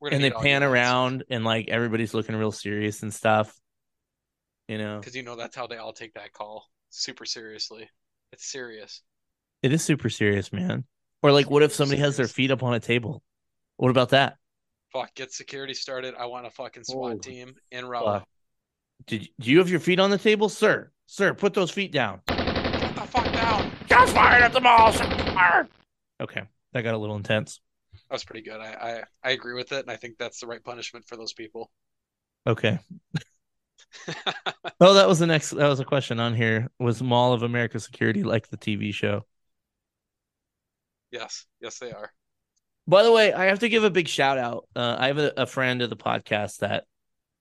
We're 0.00 0.10
and 0.10 0.22
they 0.22 0.30
pan 0.30 0.62
around 0.62 1.24
and 1.30 1.44
like 1.44 1.68
everybody's 1.68 2.14
looking 2.14 2.36
real 2.36 2.52
serious 2.52 3.02
and 3.02 3.12
stuff. 3.12 3.58
You 4.68 4.78
know, 4.78 4.98
because 4.98 5.14
you 5.16 5.22
know 5.22 5.36
that's 5.36 5.56
how 5.56 5.66
they 5.66 5.76
all 5.76 5.92
take 5.92 6.14
that 6.14 6.32
call 6.32 6.66
super 6.90 7.24
seriously. 7.24 7.88
It's 8.32 8.46
serious. 8.50 9.02
it 9.62 9.72
is 9.72 9.82
super 9.84 10.10
serious, 10.10 10.52
man. 10.52 10.84
Or 11.22 11.32
like, 11.32 11.50
what 11.50 11.62
if 11.62 11.72
somebody 11.72 12.00
has 12.00 12.16
their 12.16 12.28
feet 12.28 12.50
up 12.50 12.62
on 12.62 12.74
a 12.74 12.80
table? 12.80 13.22
What 13.76 13.90
about 13.90 14.10
that? 14.10 14.36
Fuck, 14.92 15.14
get 15.14 15.32
security 15.32 15.74
started. 15.74 16.14
I 16.18 16.26
want 16.26 16.46
a 16.46 16.50
fucking 16.50 16.84
SWAT 16.84 17.18
Holy 17.18 17.18
team 17.18 17.54
in 17.70 17.86
Raleigh. 17.86 18.22
Fuck. 19.04 19.06
Did 19.06 19.28
do 19.40 19.50
you 19.50 19.58
have 19.58 19.68
your 19.68 19.80
feet 19.80 20.00
on 20.00 20.10
the 20.10 20.18
table, 20.18 20.48
sir? 20.48 20.90
Sir, 21.06 21.34
put 21.34 21.54
those 21.54 21.70
feet 21.70 21.92
down. 21.92 22.20
Get 22.26 22.94
the 22.94 23.02
fuck 23.02 23.32
down. 23.32 23.70
Shots 23.88 24.12
fired 24.12 24.42
at 24.42 24.52
the 24.52 24.60
mall. 24.60 24.92
Shots 24.92 25.22
fired. 25.22 25.68
Okay, 26.20 26.42
that 26.72 26.82
got 26.82 26.94
a 26.94 26.98
little 26.98 27.16
intense. 27.16 27.60
That 27.92 28.14
was 28.14 28.24
pretty 28.24 28.42
good. 28.42 28.60
I, 28.60 29.02
I 29.22 29.28
I 29.28 29.30
agree 29.32 29.54
with 29.54 29.72
it, 29.72 29.80
and 29.80 29.90
I 29.90 29.96
think 29.96 30.16
that's 30.18 30.40
the 30.40 30.46
right 30.46 30.62
punishment 30.62 31.06
for 31.06 31.16
those 31.16 31.32
people. 31.32 31.70
Okay. 32.46 32.78
oh, 34.80 34.94
that 34.94 35.08
was 35.08 35.18
the 35.18 35.26
next. 35.26 35.50
That 35.50 35.68
was 35.68 35.80
a 35.80 35.84
question 35.84 36.20
on 36.20 36.34
here. 36.34 36.70
Was 36.78 37.02
Mall 37.02 37.32
of 37.32 37.42
America 37.42 37.80
Security 37.80 38.22
like 38.22 38.48
the 38.48 38.56
TV 38.56 38.92
show? 38.92 39.24
Yes, 41.10 41.46
yes, 41.60 41.78
they 41.78 41.92
are. 41.92 42.12
By 42.86 43.02
the 43.02 43.12
way, 43.12 43.32
I 43.32 43.46
have 43.46 43.60
to 43.60 43.68
give 43.68 43.84
a 43.84 43.90
big 43.90 44.08
shout 44.08 44.36
out. 44.36 44.68
Uh, 44.74 44.96
I 44.98 45.06
have 45.06 45.18
a, 45.18 45.32
a 45.36 45.46
friend 45.46 45.80
of 45.80 45.90
the 45.90 45.96
podcast 45.96 46.58
that 46.58 46.84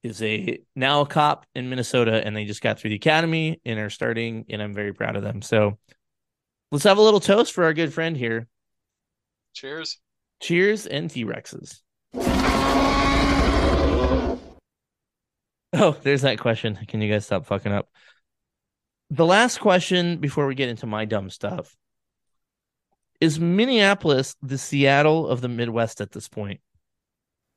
is 0.04 0.22
a 0.22 0.60
now 0.76 1.02
a 1.02 1.06
cop 1.06 1.46
in 1.56 1.70
Minnesota, 1.70 2.22
and 2.26 2.36
they 2.36 2.46
just 2.46 2.62
got 2.62 2.80
through 2.80 2.90
the 2.90 2.98
academy 2.98 3.62
and 3.66 3.80
are 3.80 3.90
starting, 3.90 4.46
and 4.50 4.62
I'm 4.62 4.74
very 4.74 4.94
proud 4.94 5.16
of 5.16 5.24
them. 5.24 5.42
So 5.42 5.78
let's 6.72 6.84
have 6.84 6.98
a 6.98 7.02
little 7.02 7.20
toast 7.20 7.54
for 7.54 7.64
our 7.64 7.74
good 7.74 7.94
friend 7.94 8.16
here. 8.16 8.48
Cheers. 9.54 10.00
Cheers 10.42 10.86
and 10.88 11.10
T 11.10 11.26
Rexes. 11.26 11.80
Oh, 15.76 15.98
there's 16.04 16.22
that 16.22 16.40
question. 16.40 16.78
Can 16.88 17.02
you 17.02 17.12
guys 17.12 17.26
stop 17.26 17.48
fucking 17.48 17.72
up? 17.72 17.90
The 19.10 19.26
last 19.26 19.60
question 19.60 20.18
before 20.18 20.46
we 20.48 20.56
get 20.56 20.70
into 20.70 20.86
my 20.86 21.06
dumb 21.06 21.30
stuff 21.30 21.76
is 23.20 23.40
Minneapolis 23.40 24.36
the 24.42 24.58
Seattle 24.58 25.28
of 25.28 25.42
the 25.42 25.50
Midwest 25.50 26.02
at 26.02 26.12
this 26.12 26.28
point? 26.28 26.62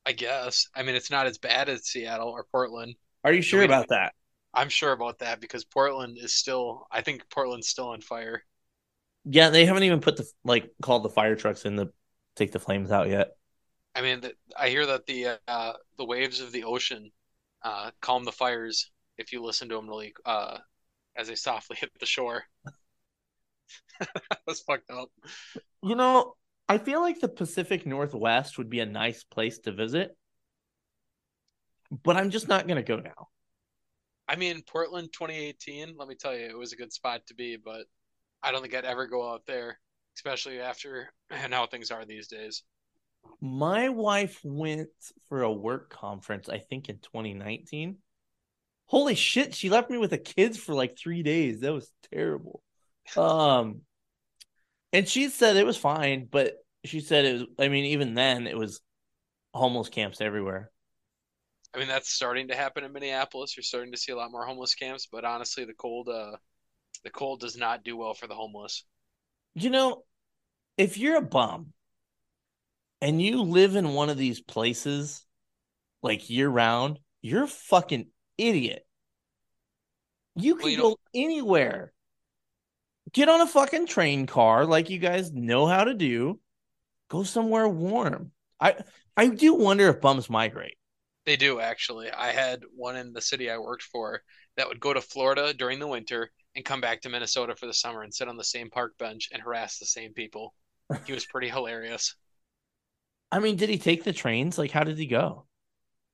I 0.07 0.13
guess. 0.13 0.69
I 0.73 0.83
mean, 0.83 0.95
it's 0.95 1.11
not 1.11 1.27
as 1.27 1.37
bad 1.37 1.67
as 1.67 1.85
Seattle 1.85 2.29
or 2.29 2.45
Portland. 2.49 2.95
Are 3.25 3.33
you 3.33 3.41
sure 3.41 3.59
we- 3.59 3.65
about 3.65 3.89
that? 3.89 4.13
I'm 4.53 4.69
sure 4.69 4.93
about 4.93 5.19
that 5.19 5.41
because 5.41 5.65
Portland 5.65 6.17
is 6.17 6.33
still. 6.33 6.87
I 6.89 7.01
think 7.01 7.29
Portland's 7.29 7.67
still 7.67 7.89
on 7.89 7.99
fire. 8.01 8.41
Yeah, 9.25 9.49
they 9.49 9.65
haven't 9.65 9.83
even 9.83 9.99
put 9.99 10.15
the 10.15 10.25
like 10.45 10.71
called 10.81 11.03
the 11.03 11.09
fire 11.09 11.35
trucks 11.35 11.65
in 11.65 11.75
to 11.75 11.91
take 12.37 12.53
the 12.53 12.59
flames 12.59 12.89
out 12.89 13.09
yet. 13.09 13.31
I 13.93 14.01
mean, 14.01 14.21
I 14.57 14.69
hear 14.69 14.85
that 14.85 15.05
the 15.05 15.39
uh, 15.47 15.73
the 15.97 16.05
waves 16.05 16.39
of 16.39 16.53
the 16.53 16.63
ocean 16.63 17.11
uh, 17.61 17.91
calm 18.01 18.23
the 18.23 18.31
fires 18.31 18.89
if 19.17 19.33
you 19.33 19.43
listen 19.43 19.67
to 19.69 19.75
them 19.75 19.89
really 19.89 20.13
uh, 20.25 20.57
as 21.17 21.27
they 21.27 21.35
softly 21.35 21.75
hit 21.79 21.91
the 21.99 22.05
shore. 22.05 22.45
That's 24.47 24.61
fucked 24.61 24.89
up. 24.89 25.09
You 25.83 25.95
know, 25.95 26.35
I 26.69 26.77
feel 26.77 27.01
like 27.01 27.19
the 27.19 27.29
Pacific 27.29 27.85
Northwest 27.85 28.57
would 28.57 28.69
be 28.69 28.81
a 28.81 28.85
nice 28.85 29.23
place 29.23 29.59
to 29.59 29.71
visit, 29.71 30.15
but 32.03 32.17
I'm 32.17 32.29
just 32.29 32.47
not 32.47 32.67
gonna 32.67 32.83
go 32.83 32.97
now. 32.97 33.29
I 34.27 34.35
mean, 34.35 34.61
Portland 34.63 35.09
2018. 35.13 35.95
Let 35.97 36.07
me 36.07 36.15
tell 36.15 36.37
you, 36.37 36.45
it 36.45 36.57
was 36.57 36.73
a 36.73 36.77
good 36.77 36.91
spot 36.91 37.21
to 37.27 37.33
be, 37.33 37.55
but 37.55 37.85
I 38.43 38.51
don't 38.51 38.61
think 38.61 38.75
I'd 38.75 38.85
ever 38.85 39.07
go 39.07 39.31
out 39.31 39.43
there, 39.47 39.79
especially 40.17 40.59
after 40.59 41.13
and 41.29 41.53
how 41.53 41.65
things 41.67 41.91
are 41.91 42.05
these 42.05 42.27
days. 42.27 42.63
My 43.41 43.89
wife 43.89 44.39
went 44.43 44.89
for 45.27 45.43
a 45.43 45.51
work 45.51 45.89
conference, 45.89 46.49
I 46.49 46.59
think 46.59 46.89
in 46.89 46.97
2019. 46.99 47.97
Holy 48.85 49.15
shit, 49.15 49.53
she 49.53 49.69
left 49.69 49.89
me 49.89 49.97
with 49.97 50.11
the 50.11 50.17
kids 50.17 50.57
for 50.57 50.73
like 50.73 50.97
three 50.97 51.23
days. 51.23 51.59
That 51.59 51.73
was 51.73 51.91
terrible. 52.13 52.61
Um, 53.15 53.81
and 54.93 55.07
she 55.07 55.29
said 55.29 55.55
it 55.55 55.65
was 55.65 55.77
fine, 55.77 56.27
but 56.29 56.55
she 56.85 56.99
said 57.01 57.25
it 57.25 57.33
was, 57.33 57.43
I 57.59 57.67
mean, 57.69 57.85
even 57.85 58.13
then, 58.13 58.47
it 58.47 58.57
was 58.57 58.81
homeless 59.53 59.89
camps 59.89 60.21
everywhere. 60.21 60.71
I 61.73 61.77
mean, 61.79 61.87
that's 61.87 62.09
starting 62.09 62.47
to 62.49 62.55
happen 62.55 62.83
in 62.83 62.91
Minneapolis. 62.91 63.55
You're 63.55 63.63
starting 63.63 63.91
to 63.93 63.97
see 63.97 64.11
a 64.11 64.17
lot 64.17 64.31
more 64.31 64.45
homeless 64.45 64.75
camps, 64.75 65.07
but 65.09 65.23
honestly, 65.25 65.63
the 65.65 65.73
cold, 65.73 66.09
uh, 66.09 66.37
the 67.03 67.11
cold 67.11 67.41
does 67.41 67.57
not 67.57 67.83
do 67.83 67.97
well 67.97 68.13
for 68.15 68.27
the 68.27 68.35
homeless. 68.35 68.85
You 69.55 69.69
know, 69.69 70.05
if 70.77 70.97
you're 70.97 71.17
a 71.17 71.21
bum 71.21 71.73
and 73.01 73.21
you 73.21 73.41
live 73.41 73.75
in 73.75 73.93
one 73.93 74.09
of 74.09 74.17
these 74.17 74.41
places 74.41 75.25
like 76.03 76.29
year 76.29 76.49
round, 76.49 76.99
you're 77.21 77.43
a 77.43 77.47
fucking 77.49 78.07
idiot. 78.37 78.85
You 80.35 80.55
can 80.55 80.63
Well, 80.63 80.71
you 80.71 80.77
go 80.77 80.99
anywhere. 81.13 81.91
Get 83.13 83.29
on 83.29 83.41
a 83.41 83.47
fucking 83.47 83.87
train 83.87 84.25
car 84.25 84.65
like 84.65 84.89
you 84.89 84.99
guys 84.99 85.31
know 85.31 85.65
how 85.65 85.83
to 85.83 85.93
do. 85.93 86.39
Go 87.09 87.23
somewhere 87.23 87.67
warm. 87.67 88.31
I 88.59 88.75
I 89.15 89.27
do 89.27 89.53
wonder 89.53 89.89
if 89.89 90.01
bums 90.01 90.29
migrate. 90.29 90.77
They 91.25 91.35
do 91.35 91.59
actually. 91.59 92.09
I 92.09 92.31
had 92.31 92.63
one 92.73 92.95
in 92.95 93.13
the 93.13 93.21
city 93.21 93.51
I 93.51 93.59
worked 93.59 93.83
for 93.83 94.23
that 94.55 94.67
would 94.67 94.79
go 94.79 94.93
to 94.93 95.01
Florida 95.01 95.53
during 95.53 95.77
the 95.77 95.87
winter 95.87 96.31
and 96.55 96.65
come 96.65 96.81
back 96.81 97.01
to 97.01 97.09
Minnesota 97.09 97.55
for 97.55 97.67
the 97.67 97.73
summer 97.73 98.01
and 98.01 98.11
sit 98.11 98.27
on 98.27 98.37
the 98.37 98.43
same 98.43 98.71
park 98.71 98.97
bench 98.97 99.29
and 99.31 99.41
harass 99.43 99.77
the 99.77 99.85
same 99.85 100.13
people. 100.15 100.55
He 101.03 101.13
was 101.13 101.25
pretty 101.27 101.49
hilarious. 101.49 102.15
I 103.31 103.39
mean, 103.39 103.55
did 103.57 103.69
he 103.69 103.77
take 103.77 104.03
the 104.03 104.13
trains? 104.13 104.57
Like, 104.57 104.71
how 104.71 104.83
did 104.83 104.97
he 104.97 105.05
go? 105.05 105.45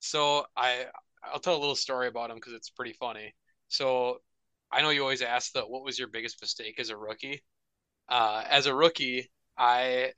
So 0.00 0.46
I 0.56 0.86
I'll 1.22 1.40
tell 1.40 1.56
a 1.56 1.58
little 1.58 1.76
story 1.76 2.08
about 2.08 2.30
him 2.30 2.36
because 2.36 2.52
it's 2.52 2.70
pretty 2.70 2.92
funny. 2.92 3.34
So 3.68 4.18
I 4.74 4.82
know 4.82 4.90
you 4.90 5.02
always 5.02 5.22
ask 5.22 5.52
the 5.52 5.62
what 5.62 5.84
was 5.84 5.98
your 5.98 6.08
biggest 6.08 6.40
mistake 6.40 6.80
as 6.80 6.90
a 6.90 6.96
rookie? 6.96 7.42
Uh, 8.08 8.42
as 8.48 8.66
a 8.66 8.74
rookie, 8.74 9.30
I 9.56 10.12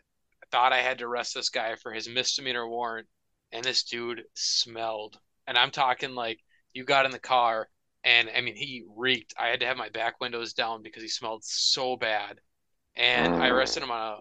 thought 0.50 0.72
I 0.72 0.80
had 0.80 0.98
to 0.98 1.04
arrest 1.04 1.34
this 1.34 1.50
guy 1.50 1.74
for 1.76 1.92
his 1.92 2.08
misdemeanor 2.08 2.66
warrant, 2.66 3.06
and 3.52 3.64
this 3.64 3.84
dude 3.84 4.24
smelled. 4.34 5.18
And 5.46 5.58
I'm 5.58 5.70
talking 5.70 6.14
like 6.14 6.40
you 6.72 6.84
got 6.84 7.04
in 7.04 7.12
the 7.12 7.18
car, 7.18 7.68
and 8.02 8.30
I 8.34 8.40
mean 8.40 8.56
he 8.56 8.84
reeked. 8.96 9.34
I 9.38 9.48
had 9.48 9.60
to 9.60 9.66
have 9.66 9.76
my 9.76 9.90
back 9.90 10.20
windows 10.20 10.54
down 10.54 10.82
because 10.82 11.02
he 11.02 11.08
smelled 11.08 11.44
so 11.44 11.96
bad. 11.96 12.40
And 12.96 13.34
I 13.36 13.48
arrested 13.48 13.82
him 13.82 13.90
on 13.90 14.14
a 14.14 14.20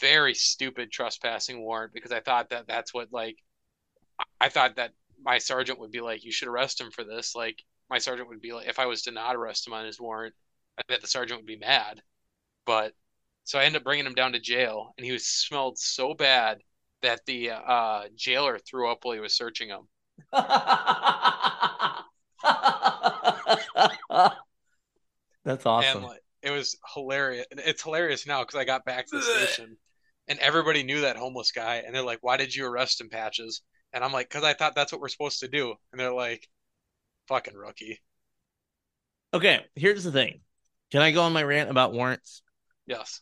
very 0.00 0.34
stupid 0.34 0.90
trespassing 0.90 1.60
warrant 1.60 1.92
because 1.92 2.10
I 2.12 2.20
thought 2.20 2.50
that 2.50 2.66
that's 2.66 2.92
what 2.92 3.12
like 3.12 3.36
I 4.40 4.48
thought 4.48 4.76
that 4.76 4.92
my 5.22 5.38
sergeant 5.38 5.78
would 5.78 5.90
be 5.92 6.00
like, 6.00 6.24
you 6.24 6.32
should 6.32 6.48
arrest 6.48 6.80
him 6.80 6.90
for 6.90 7.04
this. 7.04 7.34
Like 7.34 7.62
my 7.90 7.98
sergeant 7.98 8.28
would 8.28 8.40
be 8.40 8.52
like, 8.52 8.68
if 8.68 8.78
I 8.78 8.86
was 8.86 9.02
to 9.02 9.10
not 9.10 9.36
arrest 9.36 9.66
him 9.66 9.72
on 9.72 9.86
his 9.86 10.00
warrant, 10.00 10.34
I 10.78 10.82
bet 10.88 11.00
the 11.00 11.06
sergeant 11.06 11.40
would 11.40 11.46
be 11.46 11.56
mad. 11.56 12.02
But 12.66 12.94
so 13.44 13.58
I 13.58 13.64
ended 13.64 13.80
up 13.80 13.84
bringing 13.84 14.06
him 14.06 14.14
down 14.14 14.32
to 14.32 14.40
jail, 14.40 14.94
and 14.96 15.04
he 15.06 15.12
was 15.12 15.26
smelled 15.26 15.78
so 15.78 16.14
bad 16.14 16.62
that 17.02 17.24
the 17.26 17.50
uh, 17.50 18.08
jailer 18.14 18.58
threw 18.58 18.90
up 18.90 19.04
while 19.04 19.14
he 19.14 19.20
was 19.20 19.34
searching 19.34 19.68
him. 19.68 19.88
That's 25.44 25.64
awesome. 25.64 26.02
Like, 26.02 26.20
it 26.42 26.50
was 26.50 26.76
hilarious. 26.94 27.46
And 27.50 27.60
It's 27.60 27.82
hilarious 27.82 28.26
now 28.26 28.42
because 28.42 28.56
I 28.56 28.64
got 28.64 28.84
back 28.84 29.06
to 29.06 29.16
the 29.16 29.22
station, 29.22 29.76
and 30.28 30.38
everybody 30.40 30.82
knew 30.82 31.00
that 31.02 31.16
homeless 31.16 31.52
guy, 31.52 31.76
and 31.76 31.94
they're 31.94 32.02
like, 32.02 32.22
"Why 32.22 32.36
did 32.36 32.54
you 32.54 32.66
arrest 32.66 33.00
him, 33.00 33.08
Patches?" 33.08 33.62
And 33.92 34.04
I'm 34.04 34.12
like, 34.12 34.28
"Cause 34.28 34.44
I 34.44 34.52
thought 34.52 34.74
that's 34.74 34.92
what 34.92 35.00
we're 35.00 35.08
supposed 35.08 35.40
to 35.40 35.48
do." 35.48 35.74
And 35.92 36.00
they're 36.00 36.12
like, 36.12 36.48
"Fucking 37.28 37.56
rookie." 37.56 38.00
Okay, 39.32 39.64
here's 39.74 40.04
the 40.04 40.12
thing. 40.12 40.40
Can 40.90 41.02
I 41.02 41.10
go 41.10 41.22
on 41.22 41.32
my 41.32 41.42
rant 41.42 41.70
about 41.70 41.92
warrants? 41.92 42.42
Yes. 42.86 43.20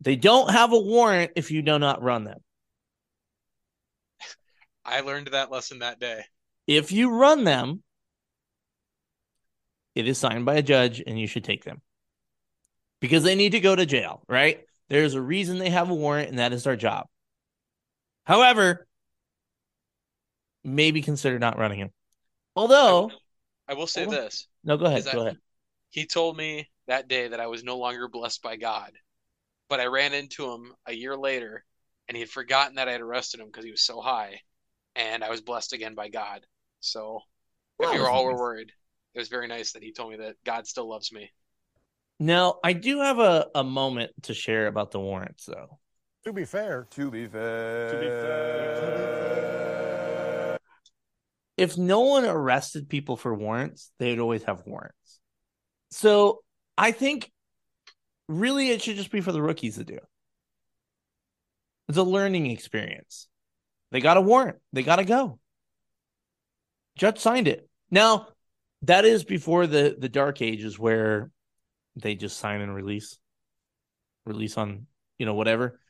They 0.00 0.16
don't 0.16 0.50
have 0.50 0.72
a 0.72 0.78
warrant 0.78 1.32
if 1.36 1.50
you 1.50 1.62
do 1.62 1.78
not 1.78 2.02
run 2.02 2.24
them. 2.24 2.38
I 4.84 5.00
learned 5.00 5.28
that 5.28 5.50
lesson 5.50 5.78
that 5.78 5.98
day. 5.98 6.24
If 6.66 6.92
you 6.92 7.10
run 7.10 7.44
them, 7.44 7.82
it 9.94 10.06
is 10.06 10.18
signed 10.18 10.44
by 10.44 10.56
a 10.56 10.62
judge 10.62 11.02
and 11.06 11.18
you 11.18 11.26
should 11.26 11.44
take 11.44 11.64
them 11.64 11.80
because 13.00 13.22
they 13.22 13.34
need 13.34 13.52
to 13.52 13.60
go 13.60 13.74
to 13.74 13.86
jail, 13.86 14.22
right? 14.28 14.64
There's 14.88 15.14
a 15.14 15.20
reason 15.20 15.58
they 15.58 15.70
have 15.70 15.90
a 15.90 15.94
warrant, 15.94 16.28
and 16.28 16.38
that 16.38 16.52
is 16.52 16.64
their 16.64 16.76
job. 16.76 17.06
However, 18.24 18.86
maybe 20.62 21.02
consider 21.02 21.38
not 21.38 21.58
running 21.58 21.78
him. 21.78 21.90
Although, 22.56 23.10
I 23.68 23.74
will 23.74 23.86
say 23.86 24.04
Hold 24.04 24.16
on. 24.16 24.22
this. 24.22 24.48
no, 24.64 24.76
go 24.76 24.86
ahead. 24.86 24.98
is 24.98 25.04
that 25.06 25.14
Go 25.14 25.20
ahead. 25.22 25.38
He 25.90 26.06
told 26.06 26.36
me 26.36 26.68
that 26.86 27.08
day 27.08 27.28
that 27.28 27.40
I 27.40 27.46
was 27.46 27.64
no 27.64 27.78
longer 27.78 28.08
blessed 28.08 28.42
by 28.42 28.56
God. 28.56 28.92
But 29.68 29.80
I 29.80 29.86
ran 29.86 30.12
into 30.12 30.50
him 30.52 30.74
a 30.86 30.92
year 30.92 31.16
later 31.16 31.64
and 32.08 32.16
he 32.16 32.20
had 32.20 32.30
forgotten 32.30 32.76
that 32.76 32.88
I 32.88 32.92
had 32.92 33.00
arrested 33.00 33.40
him 33.40 33.46
because 33.46 33.64
he 33.64 33.70
was 33.70 33.82
so 33.82 34.00
high. 34.00 34.40
And 34.94 35.24
I 35.24 35.30
was 35.30 35.40
blessed 35.40 35.72
again 35.72 35.94
by 35.94 36.08
God. 36.08 36.44
So 36.80 37.20
if 37.78 37.86
Well, 37.86 37.94
you 37.94 38.00
that's 38.00 38.10
all 38.10 38.24
were 38.24 38.36
worried, 38.36 38.70
it 39.14 39.18
was 39.18 39.28
very 39.28 39.48
nice 39.48 39.72
that 39.72 39.82
he 39.82 39.92
told 39.92 40.10
me 40.12 40.18
that 40.18 40.36
God 40.44 40.66
still 40.66 40.88
loves 40.88 41.12
me. 41.12 41.32
Now, 42.20 42.58
I 42.62 42.72
do 42.74 43.00
have 43.00 43.18
a, 43.18 43.48
a 43.54 43.64
moment 43.64 44.12
to 44.22 44.34
share 44.34 44.66
about 44.68 44.92
the 44.92 45.00
warrants, 45.00 45.46
though. 45.46 45.78
To 46.24 46.32
be 46.32 46.44
fair. 46.44 46.86
To 46.92 47.10
be 47.10 47.26
fair, 47.26 47.90
to 47.90 47.98
be 47.98 48.06
fair, 48.06 48.50
To 48.50 48.80
be 48.80 49.50
fair. 49.50 49.63
If 51.56 51.78
no 51.78 52.00
one 52.00 52.24
arrested 52.24 52.88
people 52.88 53.16
for 53.16 53.34
warrants, 53.34 53.90
they'd 53.98 54.18
always 54.18 54.42
have 54.44 54.66
warrants. 54.66 55.20
So 55.90 56.42
I 56.76 56.90
think 56.90 57.30
really 58.28 58.70
it 58.70 58.82
should 58.82 58.96
just 58.96 59.12
be 59.12 59.20
for 59.20 59.32
the 59.32 59.42
rookies 59.42 59.76
to 59.76 59.84
do. 59.84 59.98
It's 61.88 61.98
a 61.98 62.02
learning 62.02 62.50
experience. 62.50 63.28
They 63.92 64.00
got 64.00 64.16
a 64.16 64.20
warrant. 64.20 64.56
They 64.72 64.82
got 64.82 64.96
to 64.96 65.04
go. 65.04 65.38
Judge 66.96 67.18
signed 67.18 67.48
it. 67.48 67.68
Now, 67.90 68.28
that 68.82 69.04
is 69.04 69.24
before 69.24 69.66
the 69.66 69.96
the 69.98 70.08
dark 70.08 70.42
ages 70.42 70.78
where 70.78 71.30
they 71.96 72.14
just 72.14 72.38
sign 72.38 72.60
and 72.60 72.74
release, 72.74 73.18
release 74.26 74.58
on 74.58 74.86
you 75.18 75.26
know 75.26 75.34
whatever. 75.34 75.80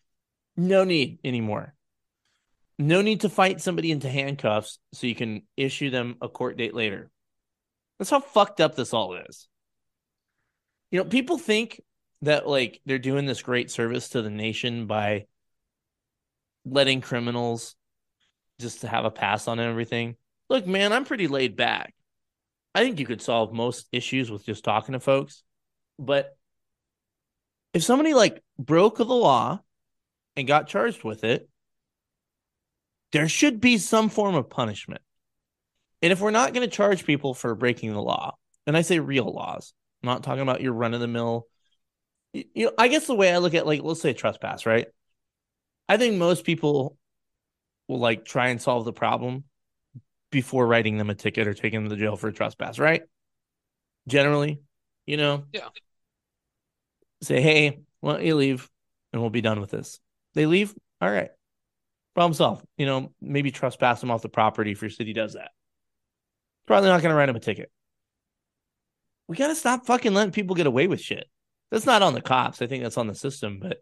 No 0.56 0.84
need 0.84 1.18
anymore. 1.24 1.74
No 2.78 3.02
need 3.02 3.20
to 3.20 3.28
fight 3.28 3.60
somebody 3.60 3.90
into 3.90 4.08
handcuffs 4.08 4.78
so 4.92 5.06
you 5.06 5.14
can 5.14 5.42
issue 5.56 5.90
them 5.90 6.16
a 6.20 6.28
court 6.28 6.56
date 6.56 6.74
later. 6.74 7.10
That's 7.98 8.10
how 8.10 8.20
fucked 8.20 8.60
up 8.60 8.74
this 8.74 8.92
all 8.92 9.14
is. 9.14 9.48
You 10.90 10.98
know, 10.98 11.04
people 11.04 11.38
think 11.38 11.80
that 12.22 12.48
like 12.48 12.80
they're 12.84 12.98
doing 12.98 13.26
this 13.26 13.42
great 13.42 13.70
service 13.70 14.10
to 14.10 14.22
the 14.22 14.30
nation 14.30 14.86
by 14.86 15.26
letting 16.64 17.00
criminals 17.00 17.76
just 18.60 18.80
to 18.80 18.88
have 18.88 19.04
a 19.04 19.10
pass 19.10 19.46
on 19.46 19.60
everything. 19.60 20.16
Look, 20.48 20.66
man, 20.66 20.92
I'm 20.92 21.04
pretty 21.04 21.28
laid 21.28 21.56
back. 21.56 21.94
I 22.74 22.80
think 22.80 22.98
you 22.98 23.06
could 23.06 23.22
solve 23.22 23.52
most 23.52 23.86
issues 23.92 24.30
with 24.30 24.44
just 24.44 24.64
talking 24.64 24.94
to 24.94 25.00
folks. 25.00 25.42
But 25.98 26.36
if 27.72 27.84
somebody 27.84 28.14
like 28.14 28.42
broke 28.58 28.98
the 28.98 29.04
law 29.04 29.60
and 30.36 30.46
got 30.46 30.68
charged 30.68 31.04
with 31.04 31.24
it, 31.24 31.48
there 33.14 33.28
should 33.28 33.60
be 33.60 33.78
some 33.78 34.08
form 34.08 34.34
of 34.34 34.50
punishment. 34.50 35.00
And 36.02 36.12
if 36.12 36.20
we're 36.20 36.32
not 36.32 36.52
going 36.52 36.68
to 36.68 36.76
charge 36.76 37.06
people 37.06 37.32
for 37.32 37.54
breaking 37.54 37.92
the 37.92 38.02
law, 38.02 38.36
and 38.66 38.76
I 38.76 38.82
say 38.82 38.98
real 38.98 39.32
laws, 39.32 39.72
I'm 40.02 40.08
not 40.08 40.24
talking 40.24 40.42
about 40.42 40.60
your 40.60 40.72
run 40.72 40.94
of 40.94 41.00
the 41.00 41.06
mill. 41.06 41.46
You 42.32 42.66
know, 42.66 42.72
I 42.76 42.88
guess 42.88 43.06
the 43.06 43.14
way 43.14 43.32
I 43.32 43.38
look 43.38 43.54
at 43.54 43.68
like 43.68 43.82
let's 43.84 44.00
say 44.00 44.14
trespass, 44.14 44.66
right? 44.66 44.88
I 45.88 45.96
think 45.96 46.16
most 46.16 46.44
people 46.44 46.98
will 47.86 48.00
like 48.00 48.24
try 48.24 48.48
and 48.48 48.60
solve 48.60 48.84
the 48.84 48.92
problem 48.92 49.44
before 50.32 50.66
writing 50.66 50.98
them 50.98 51.08
a 51.08 51.14
ticket 51.14 51.46
or 51.46 51.54
taking 51.54 51.84
them 51.84 51.90
to 51.90 51.96
jail 51.96 52.16
for 52.16 52.32
trespass, 52.32 52.80
right? 52.80 53.02
Generally, 54.08 54.60
you 55.06 55.18
know, 55.18 55.44
Yeah. 55.52 55.68
say, 57.22 57.40
hey, 57.40 57.78
why 58.00 58.14
don't 58.14 58.24
you 58.24 58.34
leave 58.34 58.68
and 59.12 59.22
we'll 59.22 59.30
be 59.30 59.40
done 59.40 59.60
with 59.60 59.70
this. 59.70 60.00
They 60.34 60.46
leave, 60.46 60.74
all 61.00 61.08
right. 61.12 61.30
Problem 62.14 62.34
solved. 62.34 62.64
You 62.76 62.86
know, 62.86 63.12
maybe 63.20 63.50
trespass 63.50 64.00
them 64.00 64.10
off 64.10 64.22
the 64.22 64.28
property 64.28 64.72
if 64.72 64.80
your 64.80 64.90
city 64.90 65.12
does 65.12 65.34
that. 65.34 65.50
Probably 66.66 66.88
not 66.88 67.02
going 67.02 67.10
to 67.10 67.16
write 67.16 67.26
them 67.26 67.36
a 67.36 67.40
ticket. 67.40 67.70
We 69.26 69.36
got 69.36 69.48
to 69.48 69.54
stop 69.54 69.86
fucking 69.86 70.14
letting 70.14 70.32
people 70.32 70.54
get 70.54 70.66
away 70.66 70.86
with 70.86 71.00
shit. 71.00 71.28
That's 71.70 71.86
not 71.86 72.02
on 72.02 72.14
the 72.14 72.20
cops. 72.20 72.62
I 72.62 72.66
think 72.66 72.82
that's 72.82 72.98
on 72.98 73.06
the 73.06 73.14
system. 73.14 73.58
But, 73.60 73.78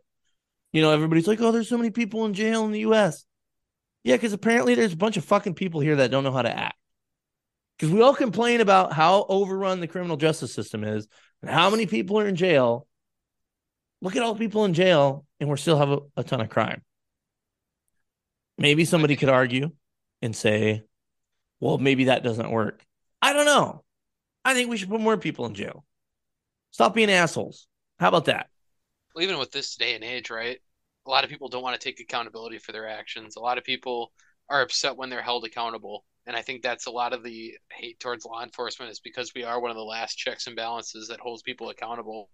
you 0.73 0.83
know, 0.83 0.91
everybody's 0.91 1.27
like, 1.27 1.41
oh, 1.41 1.53
there's 1.53 1.69
so 1.69 1.77
many 1.77 1.91
people 1.91 2.25
in 2.25 2.35
jail 2.35 2.65
in 2.65 2.73
the 2.73 2.81
US. 2.81 3.25
Yeah, 4.05 4.17
because 4.17 4.33
apparently 4.33 4.75
there's 4.75 4.95
a 4.95 4.97
bunch 4.97 5.17
of 5.17 5.25
fucking 5.25 5.55
people 5.55 5.81
here 5.81 5.97
that 5.97 6.11
don't 6.11 6.25
know 6.25 6.33
how 6.33 6.43
to 6.43 6.57
act. 6.57 6.77
Because 7.77 7.93
we 7.93 8.03
all 8.03 8.15
complain 8.15 8.61
about 8.61 8.93
how 8.93 9.27
overrun 9.29 9.81
the 9.81 9.89
criminal 9.89 10.17
justice 10.17 10.55
system 10.55 10.85
is 10.85 11.07
and 11.41 11.51
how 11.51 11.71
many 11.71 11.87
people 11.87 12.19
are 12.19 12.27
in 12.27 12.37
jail. 12.37 12.87
Look 14.01 14.17
at 14.17 14.23
all 14.23 14.35
the 14.35 14.39
people 14.39 14.65
in 14.65 14.75
jail, 14.75 15.25
and 15.39 15.49
we 15.49 15.57
still 15.57 15.79
have 15.79 15.91
a, 15.91 15.99
a 16.17 16.25
ton 16.25 16.41
of 16.41 16.49
crime. 16.49 16.83
Maybe 18.63 18.85
somebody 18.85 19.17
could 19.17 19.29
argue 19.29 19.73
and 20.23 20.37
say, 20.37 20.85
well, 21.59 21.79
maybe 21.79 22.05
that 22.05 22.23
doesn't 22.23 22.49
work. 22.49 22.81
I 23.21 23.33
don't 23.33 23.45
know. 23.45 23.83
I 24.45 24.55
think 24.55 24.71
we 24.71 24.77
should 24.77 24.89
put 24.89 25.01
more 25.01 25.17
people 25.17 25.47
in 25.47 25.55
jail. 25.55 25.85
Stop 26.71 26.95
being 26.95 27.11
assholes. 27.11 27.67
How 27.99 28.07
about 28.07 28.27
that? 28.27 28.51
Well, 29.17 29.25
even 29.25 29.39
with 29.39 29.51
this 29.51 29.75
day 29.75 29.97
and 29.97 30.05
age, 30.05 30.31
right? 30.31 30.59
A 31.09 31.11
lot 31.11 31.25
of 31.25 31.31
people 31.31 31.49
don't 31.49 31.65
want 31.65 31.75
to 31.75 31.85
take 31.85 31.99
accountability 31.99 32.59
for 32.59 32.71
their 32.71 32.87
actions. 32.87 33.35
A 33.35 33.41
lot 33.41 33.59
of 33.59 33.65
people 33.65 34.13
are 34.49 34.63
upset 34.63 34.97
when 34.97 35.11
they're 35.11 35.23
held 35.23 35.45
accountable. 35.45 36.05
And 36.29 36.37
I 36.37 36.43
think 36.43 36.63
that's 36.63 36.87
a 36.87 36.93
lot 36.93 37.13
of 37.13 37.25
the 37.25 37.55
hate 37.73 37.99
towards 37.99 38.25
law 38.25 38.45
enforcement 38.45 38.93
is 38.93 39.01
because 39.01 39.33
we 39.35 39.43
are 39.43 39.61
one 39.61 39.73
of 39.73 39.77
the 39.77 39.83
last 39.83 40.15
checks 40.15 40.47
and 40.47 40.55
balances 40.55 41.09
that 41.09 41.19
holds 41.19 41.43
people 41.43 41.71
accountable. 41.71 42.31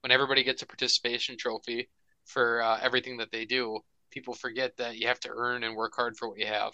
When 0.00 0.10
everybody 0.10 0.42
gets 0.42 0.62
a 0.62 0.66
participation 0.66 1.36
trophy 1.38 1.88
for 2.24 2.62
uh, 2.62 2.80
everything 2.82 3.18
that 3.18 3.30
they 3.30 3.44
do, 3.44 3.78
people 4.10 4.34
forget 4.34 4.76
that 4.78 4.96
you 4.96 5.08
have 5.08 5.20
to 5.20 5.30
earn 5.32 5.64
and 5.64 5.76
work 5.76 5.94
hard 5.94 6.16
for 6.16 6.28
what 6.28 6.38
you 6.38 6.46
have. 6.46 6.72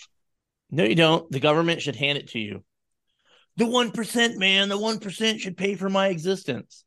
No, 0.71 0.85
you 0.85 0.95
don't. 0.95 1.31
The 1.31 1.41
government 1.41 1.83
should 1.83 1.97
hand 1.97 2.19
it 2.19 2.31
to 2.31 2.39
you. 2.39 2.65
The 3.57 3.65
1%, 3.65 4.37
man, 4.37 4.69
the 4.69 4.79
1% 4.79 5.39
should 5.39 5.57
pay 5.57 5.75
for 5.77 5.89
my 5.89 6.09
existence. 6.09 6.85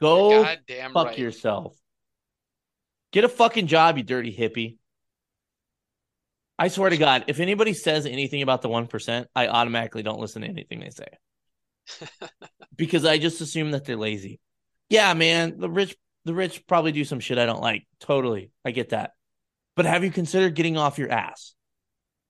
Go 0.00 0.44
fuck 0.44 0.94
right. 0.94 1.18
yourself. 1.18 1.76
Get 3.12 3.24
a 3.24 3.28
fucking 3.28 3.66
job, 3.66 3.96
you 3.96 4.04
dirty 4.04 4.34
hippie. 4.34 4.76
I 6.58 6.68
swear 6.68 6.90
to 6.90 6.96
God, 6.96 7.24
if 7.28 7.40
anybody 7.40 7.72
says 7.72 8.06
anything 8.06 8.42
about 8.42 8.62
the 8.62 8.68
1%, 8.68 9.26
I 9.34 9.48
automatically 9.48 10.02
don't 10.02 10.20
listen 10.20 10.42
to 10.42 10.48
anything 10.48 10.80
they 10.80 10.90
say 10.90 12.08
because 12.76 13.04
I 13.04 13.18
just 13.18 13.40
assume 13.40 13.70
that 13.72 13.84
they're 13.84 13.96
lazy. 13.96 14.40
Yeah, 14.88 15.14
man, 15.14 15.58
the 15.58 15.70
rich 15.70 15.96
the 16.24 16.34
rich 16.34 16.66
probably 16.66 16.92
do 16.92 17.04
some 17.04 17.20
shit 17.20 17.38
I 17.38 17.46
don't 17.46 17.62
like. 17.62 17.86
Totally. 18.00 18.50
I 18.64 18.70
get 18.70 18.90
that. 18.90 19.12
But 19.76 19.86
have 19.86 20.04
you 20.04 20.10
considered 20.10 20.54
getting 20.54 20.76
off 20.76 20.98
your 20.98 21.10
ass? 21.10 21.54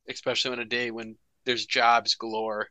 Especially 0.08 0.52
on 0.52 0.58
a 0.58 0.64
day 0.64 0.90
when 0.90 1.16
there's 1.44 1.64
jobs 1.64 2.14
galore. 2.14 2.68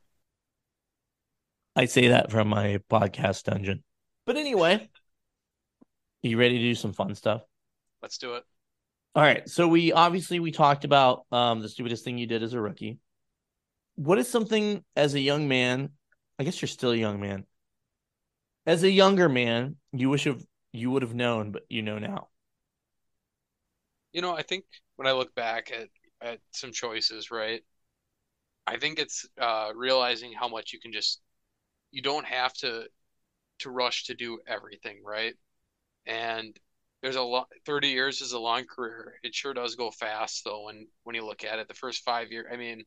I 1.76 1.86
say 1.86 2.10
that 2.10 2.32
from 2.32 2.48
my 2.48 2.80
podcast 2.90 3.44
dungeon. 3.44 3.84
But 4.26 4.38
anyway, 4.38 4.90
you 6.22 6.38
ready 6.38 6.58
to 6.58 6.64
do 6.64 6.76
some 6.76 6.94
fun 6.94 7.16
stuff? 7.16 7.42
Let's 8.02 8.18
do 8.18 8.36
it. 8.36 8.44
All 9.16 9.24
right. 9.24 9.48
So 9.50 9.68
we 9.68 9.92
obviously 9.92 10.40
we 10.40 10.52
talked 10.52 10.86
about 10.86 11.26
um 11.32 11.62
the 11.62 11.70
stupidest 11.70 12.04
thing 12.04 12.18
you 12.18 12.28
did 12.28 12.44
as 12.44 12.54
a 12.54 12.62
rookie. 12.62 13.00
What 13.96 14.20
is 14.20 14.30
something 14.30 14.84
as 14.96 15.16
a 15.16 15.20
young 15.20 15.48
man? 15.48 15.90
I 16.38 16.44
guess 16.44 16.62
you're 16.62 16.68
still 16.68 16.92
a 16.92 16.96
young 16.96 17.20
man. 17.20 17.46
As 18.68 18.84
a 18.84 18.92
younger 18.92 19.28
man, 19.28 19.78
you 19.92 20.10
wish 20.10 20.28
of 20.28 20.46
you 20.78 20.92
would 20.92 21.02
have 21.02 21.16
known, 21.16 21.52
but 21.52 21.66
you 21.70 21.82
know 21.82 22.00
now. 22.00 22.30
You 24.14 24.22
know, 24.22 24.36
I 24.36 24.42
think 24.42 24.66
when 24.96 25.08
I 25.08 25.12
look 25.14 25.34
back 25.36 25.72
at 25.72 25.90
at 26.22 26.40
some 26.52 26.72
choices, 26.72 27.32
right? 27.32 27.64
I 28.66 28.78
think 28.78 29.00
it's 29.00 29.26
uh, 29.40 29.72
realizing 29.76 30.34
how 30.34 30.48
much 30.48 30.74
you 30.74 30.80
can 30.80 30.92
just 30.92 31.22
you 31.92 32.02
don't 32.02 32.26
have 32.26 32.54
to 32.56 32.88
to 33.60 33.70
rush 33.72 34.06
to 34.06 34.16
do 34.16 34.40
everything, 34.48 35.04
right? 35.06 35.36
And 36.08 36.58
there's 37.02 37.18
a 37.18 37.22
lot 37.24 37.50
30 37.66 37.90
years 37.90 38.22
is 38.22 38.34
a 38.34 38.40
long 38.40 38.66
career. 38.66 39.16
It 39.24 39.36
sure 39.36 39.54
does 39.54 39.76
go 39.76 39.92
fast 39.92 40.44
though 40.46 40.66
when 40.66 40.88
when 41.04 41.16
you 41.16 41.26
look 41.26 41.44
at 41.46 41.60
it. 41.60 41.68
The 41.68 41.74
first 41.76 42.04
5 42.04 42.32
year, 42.32 42.50
I 42.52 42.58
mean, 42.58 42.86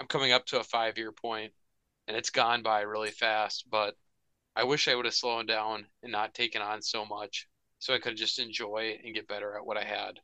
I'm 0.00 0.06
coming 0.08 0.32
up 0.32 0.46
to 0.46 0.60
a 0.60 0.64
5 0.64 0.98
year 0.98 1.12
point 1.12 1.52
and 2.08 2.16
it's 2.16 2.30
gone 2.30 2.62
by 2.62 2.82
really 2.82 3.10
fast, 3.10 3.66
but 3.70 3.96
I 4.54 4.64
wish 4.64 4.86
I 4.86 4.94
would 4.94 5.06
have 5.06 5.14
slowed 5.14 5.48
down 5.48 5.86
and 6.02 6.12
not 6.12 6.34
taken 6.34 6.60
on 6.60 6.82
so 6.82 7.04
much 7.04 7.48
so 7.78 7.94
I 7.94 7.98
could 7.98 8.16
just 8.16 8.38
enjoy 8.38 8.98
and 9.02 9.14
get 9.14 9.26
better 9.26 9.56
at 9.56 9.64
what 9.64 9.76
I 9.76 9.84
had. 9.84 10.20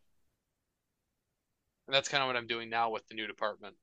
And 1.86 1.94
that's 1.94 2.08
kind 2.08 2.22
of 2.22 2.26
what 2.26 2.36
I'm 2.36 2.46
doing 2.46 2.68
now 2.68 2.90
with 2.90 3.06
the 3.08 3.14
new 3.14 3.26
department. 3.26 3.74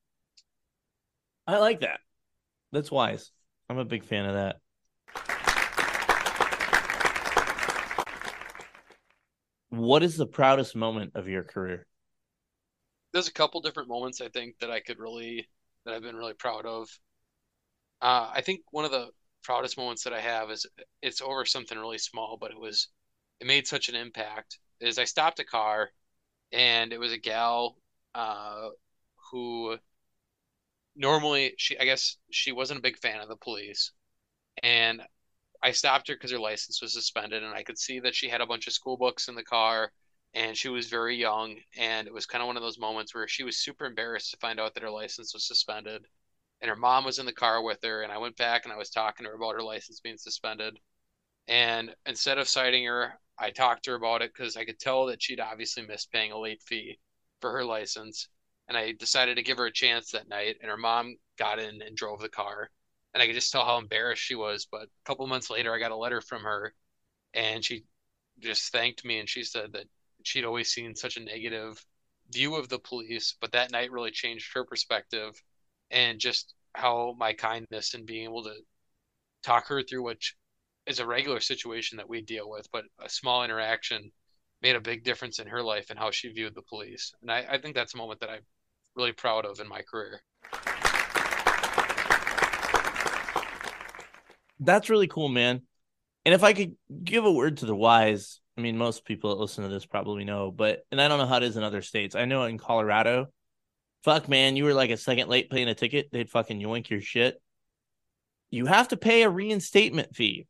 I 1.47 1.57
like 1.57 1.81
that. 1.81 1.99
That's 2.72 2.91
wise. 2.91 3.31
I'm 3.69 3.80
a 3.80 3.85
big 3.85 4.03
fan 4.03 4.26
of 4.26 4.34
that. 4.35 4.57
What 9.69 10.03
is 10.03 10.15
the 10.15 10.27
proudest 10.27 10.76
moment 10.76 11.13
of 11.15 11.27
your 11.27 11.43
career? 11.43 11.85
There's 13.11 13.27
a 13.27 13.34
couple 13.34 13.61
different 13.61 13.89
moments 13.89 14.22
I 14.22 14.30
think 14.30 14.59
that 14.59 14.72
I 14.72 14.80
could 14.80 14.99
really 14.99 15.47
that 15.85 15.93
I've 15.93 16.01
been 16.01 16.15
really 16.15 16.34
proud 16.34 16.65
of. 16.65 16.88
Uh, 18.01 18.30
I 18.34 18.41
think 18.41 18.61
one 18.72 18.85
of 18.85 18.91
the 18.91 19.09
proudest 19.45 19.77
moments 19.77 20.03
that 20.03 20.13
I 20.13 20.22
have 20.22 20.49
is 20.51 20.65
it's 21.01 21.22
over 21.22 21.45
something 21.45 21.77
really 21.77 21.99
small, 21.99 22.38
but 22.39 22.51
it 22.51 22.59
was 22.59 22.88
it 23.39 23.47
made 23.47 23.67
such 23.67 23.89
an 23.89 23.95
impact. 23.95 24.59
Is 24.81 24.99
I 24.99 25.05
stopped 25.05 25.39
a 25.39 25.45
car, 25.45 25.91
and 26.51 26.91
it 26.93 26.99
was 26.99 27.13
a 27.13 27.17
gal 27.17 27.77
uh, 28.15 28.69
who 29.31 29.77
normally 30.95 31.53
she 31.57 31.77
I 31.77 31.85
guess 31.85 32.17
she 32.31 32.51
wasn't 32.51 32.80
a 32.80 32.81
big 32.81 32.97
fan 32.97 33.19
of 33.22 33.30
the 33.30 33.38
police, 33.38 33.91
and 34.63 35.01
I 35.63 35.72
stopped 35.72 36.07
her 36.09 36.15
because 36.15 36.31
her 36.31 36.39
license 36.39 36.81
was 36.81 36.93
suspended, 36.93 37.43
and 37.43 37.53
I 37.53 37.63
could 37.63 37.77
see 37.80 37.99
that 38.01 38.15
she 38.15 38.30
had 38.30 38.41
a 38.41 38.47
bunch 38.47 38.67
of 38.67 38.73
school 38.73 38.97
books 38.97 39.27
in 39.27 39.35
the 39.35 39.43
car, 39.43 39.91
and 40.34 40.57
she 40.57 40.69
was 40.69 40.88
very 40.88 41.15
young, 41.17 41.57
and 41.77 42.07
it 42.07 42.13
was 42.13 42.26
kind 42.26 42.41
of 42.41 42.47
one 42.47 42.57
of 42.57 42.63
those 42.63 42.80
moments 42.80 43.13
where 43.15 43.27
she 43.27 43.43
was 43.43 43.57
super 43.57 43.85
embarrassed 43.85 44.31
to 44.31 44.38
find 44.38 44.59
out 44.59 44.73
that 44.73 44.84
her 44.84 44.91
license 44.91 45.34
was 45.34 45.47
suspended, 45.47 46.05
and 46.66 46.70
her 46.72 46.76
mom 46.76 47.06
was 47.06 47.20
in 47.20 47.28
the 47.28 47.32
car 47.32 47.62
with 47.62 47.78
her, 47.84 48.02
and 48.02 48.12
I 48.12 48.18
went 48.18 48.38
back 48.38 48.66
and 48.66 48.74
I 48.74 48.78
was 48.78 48.90
talking 48.90 49.24
to 49.24 49.30
her 49.30 49.36
about 49.36 49.54
her 49.54 49.62
license 49.62 50.00
being 50.00 50.18
suspended, 50.18 50.80
and 51.48 51.96
instead 52.08 52.40
of 52.40 52.48
citing 52.48 52.86
her, 52.86 53.20
I 53.38 53.52
talked 53.52 53.86
to 53.86 53.92
her 53.92 53.98
about 53.98 54.24
it 54.24 54.34
because 54.34 54.58
I 54.58 54.66
could 54.66 54.80
tell 54.80 55.06
that 55.06 55.22
she'd 55.22 55.40
obviously 55.40 55.86
missed 55.86 56.12
paying 56.12 56.32
a 56.32 56.40
late 56.40 56.64
fee 56.64 56.98
for 57.40 57.52
her 57.52 57.64
license, 57.64 58.30
and 58.68 58.76
I 58.76 58.94
decided 58.94 59.36
to 59.36 59.44
give 59.44 59.60
her 59.60 59.68
a 59.68 59.72
chance 59.72 60.10
that 60.12 60.28
night, 60.28 60.56
and 60.60 60.72
her 60.72 60.78
mom 60.78 61.18
got 61.38 61.60
in 61.60 61.84
and 61.84 61.96
drove 61.96 62.20
the 62.20 62.30
car. 62.30 62.72
And 63.14 63.22
I 63.22 63.28
could 63.28 63.36
just 63.36 63.52
tell 63.52 63.64
how 63.64 63.78
embarrassed 63.78 64.24
she 64.24 64.34
was. 64.34 64.66
But 64.70 64.86
a 64.86 65.06
couple 65.06 65.28
months 65.28 65.52
later, 65.52 65.72
I 65.72 65.78
got 65.78 65.92
a 65.92 65.96
letter 65.96 66.20
from 66.20 66.42
her, 66.42 66.74
and 67.36 67.64
she 67.64 67.84
just 68.40 68.72
thanked 68.72 69.06
me, 69.06 69.20
and 69.20 69.30
she 69.30 69.44
said 69.44 69.74
that 69.74 69.86
she'd 70.24 70.46
always 70.46 70.72
seen 70.72 70.96
such 70.96 71.18
a 71.18 71.24
negative 71.24 71.86
view 72.32 72.56
of 72.56 72.70
the 72.70 72.80
police, 72.80 73.36
but 73.40 73.52
that 73.52 73.72
night 73.72 73.92
really 73.92 74.10
changed 74.10 74.52
her 74.56 74.66
perspective 74.66 75.40
and 75.91 76.20
just 76.20 76.53
how 76.74 77.16
my 77.18 77.34
kindness 77.34 77.94
and 77.94 78.06
being 78.06 78.26
able 78.26 78.44
to 78.44 78.53
talk 79.44 79.68
her 79.68 79.82
through 79.82 80.03
which 80.03 80.36
is 80.88 80.99
a 80.99 81.06
regular 81.06 81.40
situation 81.40 81.98
that 81.98 82.10
we 82.10 82.22
deal 82.22 82.49
with, 82.49 82.68
but 82.72 82.84
a 83.03 83.10
small 83.10 83.44
interaction 83.44 84.12
made 84.62 84.76
a 84.76 84.82
big 84.82 85.03
difference 85.03 85.40
in 85.40 85.48
her 85.48 85.62
life 85.62 85.90
and 85.90 85.99
how 85.99 86.12
she 86.12 86.30
viewed 86.30 86.56
the 86.56 86.62
police. 86.62 87.14
And 87.22 87.32
I, 87.32 87.45
I 87.52 87.57
think 87.57 87.76
that's 87.76 87.94
a 87.94 87.98
moment 87.98 88.20
that 88.20 88.30
I'm 88.30 88.45
really 88.95 89.12
proud 89.12 89.45
of 89.45 89.60
in 89.60 89.68
my 89.68 89.82
career. 89.82 90.22
That's 94.60 94.90
really 94.90 95.07
cool, 95.07 95.30
man. 95.30 95.62
And 96.24 96.34
if 96.34 96.44
I 96.44 96.53
could 96.53 96.76
give 97.03 97.26
a 97.26 97.32
word 97.32 97.57
to 97.57 97.66
the 97.66 97.76
wise, 97.76 98.40
I 98.57 98.62
mean, 98.62 98.78
most 98.78 99.06
people 99.06 99.32
that 99.32 99.41
listen 99.41 99.64
to 99.64 99.70
this 99.70 99.86
probably 99.86 100.24
know, 100.24 100.49
but 100.52 100.86
and 100.91 101.02
I 101.02 101.07
don't 101.07 101.20
know 101.20 101.28
how 101.28 101.38
it 101.38 101.44
is 101.44 101.57
in 101.57 101.64
other 101.64 101.82
states. 101.82 102.16
I 102.16 102.26
know 102.26 102.44
in 102.45 102.57
Colorado, 102.57 103.28
fuck, 104.06 104.30
man, 104.30 104.56
you 104.56 104.64
were 104.65 104.73
like 104.73 104.91
a 104.91 104.98
second 104.98 105.30
late 105.30 105.49
paying 105.49 105.68
a 105.68 105.73
ticket, 105.73 106.10
they'd 106.11 106.30
fucking 106.30 106.61
yoink 106.61 106.91
your 106.91 107.02
shit. 107.02 107.41
You 108.52 108.68
have 108.68 108.90
to 108.90 108.98
pay 108.98 109.23
a 109.23 109.30
reinstatement 109.30 110.15
fee. 110.15 110.45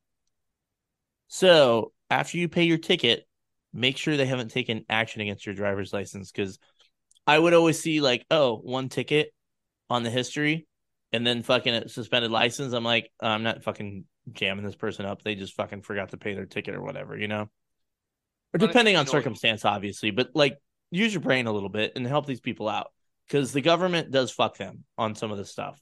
So 1.30 1.94
after 2.10 2.38
you 2.38 2.50
pay 2.50 2.64
your 2.64 2.78
ticket, 2.78 3.26
make 3.74 3.98
sure 3.98 4.18
they 4.18 4.26
haven't 4.26 4.52
taken 4.52 4.84
action 4.90 5.22
against 5.22 5.46
your 5.46 5.56
driver's 5.56 5.94
license 5.94 6.32
because 6.32 6.60
I 7.26 7.40
would 7.40 7.54
always 7.54 7.80
see 7.80 8.02
like, 8.02 8.26
oh, 8.30 8.58
one 8.58 8.90
ticket 8.90 9.34
on 9.90 10.04
the 10.04 10.10
history 10.10 10.68
and 11.14 11.26
then 11.26 11.42
fucking 11.42 11.74
a 11.74 11.88
suspended 11.88 12.32
license. 12.32 12.74
I'm 12.74 12.84
like, 12.84 13.10
oh, 13.22 13.28
I'm 13.28 13.44
not 13.44 13.64
fucking 13.64 14.04
jamming 14.34 14.66
this 14.66 14.76
person 14.76 15.06
up. 15.06 15.24
They 15.24 15.36
just 15.36 15.56
fucking 15.56 15.84
forgot 15.84 16.10
to 16.10 16.18
pay 16.18 16.34
their 16.34 16.46
ticket 16.46 16.76
or 16.76 16.82
whatever, 16.82 17.18
you 17.18 17.30
know? 17.30 17.50
Or 18.54 18.58
depending 18.58 18.98
on 18.98 19.08
circumstance, 19.08 19.64
obviously, 19.64 20.12
but 20.12 20.32
like 20.34 20.58
use 20.92 21.14
your 21.14 21.22
brain 21.22 21.48
a 21.48 21.54
little 21.54 21.70
bit 21.70 21.94
and 21.96 22.06
help 22.06 22.26
these 22.26 22.42
people 22.42 22.68
out 22.68 22.88
because 23.28 23.52
the 23.52 23.62
government 23.62 24.12
does 24.12 24.32
fuck 24.32 24.58
them 24.58 24.84
on 24.98 25.16
some 25.16 25.32
of 25.32 25.38
this 25.38 25.52
stuff. 25.52 25.80